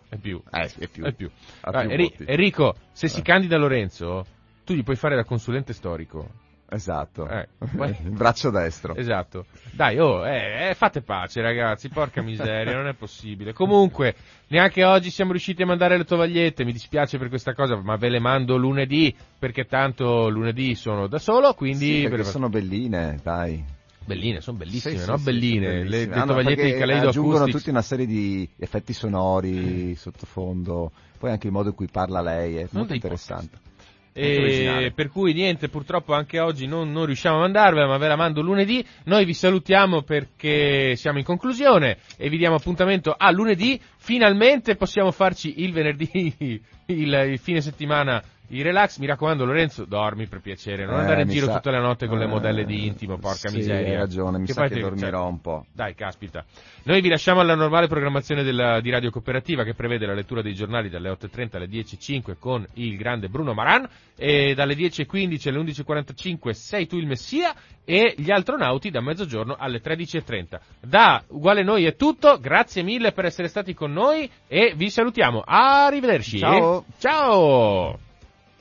È 0.07 0.15
più. 0.17 0.39
Eh, 0.51 0.69
è 0.79 0.87
più. 0.87 1.03
È 1.03 1.11
più. 1.13 1.29
Dai, 1.61 2.11
più. 2.15 2.25
Enrico, 2.27 2.75
se 2.91 3.07
si 3.07 3.19
Eh. 3.19 3.23
candida 3.23 3.57
Lorenzo, 3.57 4.25
tu 4.69 4.75
gli 4.75 4.83
puoi 4.83 4.95
fare 4.97 5.15
da 5.15 5.23
consulente 5.23 5.73
storico. 5.73 6.29
Esatto. 6.69 7.27
Eh, 7.27 7.47
vai. 7.73 7.97
Il 8.03 8.11
braccio 8.11 8.51
destro. 8.51 8.93
Esatto. 8.93 9.45
Dai, 9.71 9.97
oh, 9.97 10.27
eh, 10.27 10.69
eh, 10.69 10.73
fate 10.75 11.01
pace 11.01 11.41
ragazzi, 11.41 11.89
porca 11.89 12.21
miseria, 12.21 12.75
non 12.75 12.85
è 12.85 12.93
possibile. 12.93 13.51
Comunque, 13.51 14.13
neanche 14.49 14.83
oggi 14.83 15.09
siamo 15.09 15.31
riusciti 15.31 15.63
a 15.63 15.65
mandare 15.65 15.97
le 15.97 16.03
tovagliette, 16.05 16.63
mi 16.65 16.71
dispiace 16.71 17.17
per 17.17 17.29
questa 17.29 17.55
cosa, 17.55 17.81
ma 17.81 17.95
ve 17.95 18.09
le 18.09 18.19
mando 18.19 18.57
lunedì, 18.57 19.11
perché 19.39 19.65
tanto 19.65 20.29
lunedì 20.29 20.75
sono 20.75 21.07
da 21.07 21.17
solo, 21.17 21.55
quindi... 21.55 22.01
Sì, 22.01 22.07
perché 22.07 22.23
fa- 22.25 22.29
sono 22.29 22.49
belline, 22.49 23.19
dai. 23.23 23.63
Belline, 24.05 24.39
sono 24.39 24.57
bellissime, 24.57 24.97
Sì, 24.99 25.07
no? 25.09 25.17
sì, 25.17 25.23
belline, 25.23 25.65
sì, 25.65 25.73
le, 25.73 25.81
bellissime. 25.81 26.13
le 26.13 26.13
Ah, 26.13 26.19
no, 26.19 26.25
tovagliette 26.27 26.55
di 26.55 26.61
perché 26.69 26.77
Kaleido 26.77 27.07
aggiungono 27.09 27.35
Acoustics. 27.37 27.57
tutti 27.59 27.69
una 27.71 27.81
serie 27.81 28.05
di 28.05 28.47
effetti 28.57 28.93
sonori 28.93 29.95
sottofondo, 29.95 30.91
poi 31.17 31.31
anche 31.31 31.47
il 31.47 31.53
modo 31.53 31.69
in 31.69 31.75
cui 31.75 31.87
parla 31.91 32.21
lei 32.21 32.57
è 32.57 32.67
molto 32.71 32.87
dei 32.89 32.95
interessante. 32.97 33.49
Molto 33.53 33.68
E 34.13 34.91
per 34.93 35.09
cui 35.09 35.33
niente, 35.33 35.69
purtroppo 35.69 36.13
anche 36.13 36.39
oggi 36.39 36.65
non, 36.65 36.91
non 36.91 37.05
riusciamo 37.05 37.37
a 37.37 37.41
mandarvela, 37.41 37.87
ma 37.87 37.97
ve 37.97 38.07
la 38.07 38.15
mando 38.15 38.41
lunedì. 38.41 38.85
Noi 39.05 39.25
vi 39.25 39.33
salutiamo 39.33 40.01
perché 40.01 40.95
siamo 40.95 41.19
in 41.19 41.23
conclusione 41.23 41.97
e 42.17 42.29
vi 42.29 42.37
diamo 42.37 42.55
appuntamento 42.55 43.15
a 43.17 43.31
lunedì. 43.31 43.79
Finalmente 43.97 44.75
possiamo 44.75 45.11
farci 45.11 45.63
il 45.63 45.71
venerdì, 45.71 46.33
il, 46.87 47.13
il 47.13 47.39
fine 47.39 47.61
settimana, 47.61 48.21
il 48.49 48.63
relax. 48.63 48.97
Mi 48.99 49.05
raccomando, 49.07 49.45
Lorenzo, 49.45 49.85
dormi 49.85 50.27
per 50.27 50.41
piacere, 50.41 50.85
non 50.85 50.95
Eh, 50.95 50.99
andare 50.99 51.21
in 51.23 51.29
giro 51.29 51.45
sa- 51.47 51.55
tutta 51.55 51.71
la 51.71 51.79
notte 51.79 52.07
con 52.07 52.17
le 52.17 52.25
eh, 52.25 52.27
modelle 52.27 52.65
di 52.65 52.85
intimo, 52.85 53.17
porca 53.17 53.49
sì, 53.49 53.55
miseria. 53.57 53.89
hai 53.91 53.95
ragione, 53.97 54.37
mi 54.39 54.47
sa 54.47 54.61
poi 54.61 54.69
che 54.69 54.75
ti- 54.75 54.81
dormirò 54.81 55.19
cioè, 55.21 55.29
un 55.29 55.41
po'. 55.41 55.65
Dai, 55.73 55.95
caspita. 55.95 56.45
Noi 56.83 57.01
vi 57.01 57.09
lasciamo 57.09 57.39
alla 57.41 57.55
normale 57.55 57.87
programmazione 57.87 58.43
della- 58.43 58.79
di 58.81 58.89
Radio 58.89 59.09
Cooperativa 59.11 59.63
che 59.63 59.73
prevede 59.73 60.05
la 60.05 60.13
lettura 60.13 60.41
dei 60.41 60.53
giornali 60.53 60.89
dalle 60.89 61.09
8.30 61.09 61.57
alle 61.57 61.67
10.05 61.67 62.35
con 62.39 62.65
il 62.75 62.97
grande 62.97 63.27
Bruno 63.29 63.53
Maran 63.53 63.87
e 64.15 64.53
dalle 64.53 64.75
10.15 64.75 65.49
alle 65.49 65.59
11.45 65.59 66.51
Sei 66.53 66.87
tu 66.87 66.97
il 66.97 67.07
Messia 67.07 67.53
e 67.85 68.13
gli 68.17 68.29
astronauti 68.31 68.89
da 68.91 69.01
mezzogiorno 69.01 69.55
alle 69.57 69.81
13.30. 69.81 70.59
Da 70.79 71.23
Uguale 71.29 71.63
Noi 71.63 71.85
è 71.85 71.95
tutto, 71.95 72.37
grazie 72.39 72.83
mille 72.83 73.11
per 73.13 73.25
essere 73.25 73.47
stati 73.47 73.73
con 73.73 73.91
noi 73.91 74.29
e 74.47 74.73
vi 74.75 74.89
salutiamo. 74.89 75.43
Arrivederci. 75.45 76.37
Ciao. 76.39 76.85
Ciao. 76.99 77.99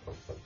Thank 0.09 0.29
you. 0.31 0.38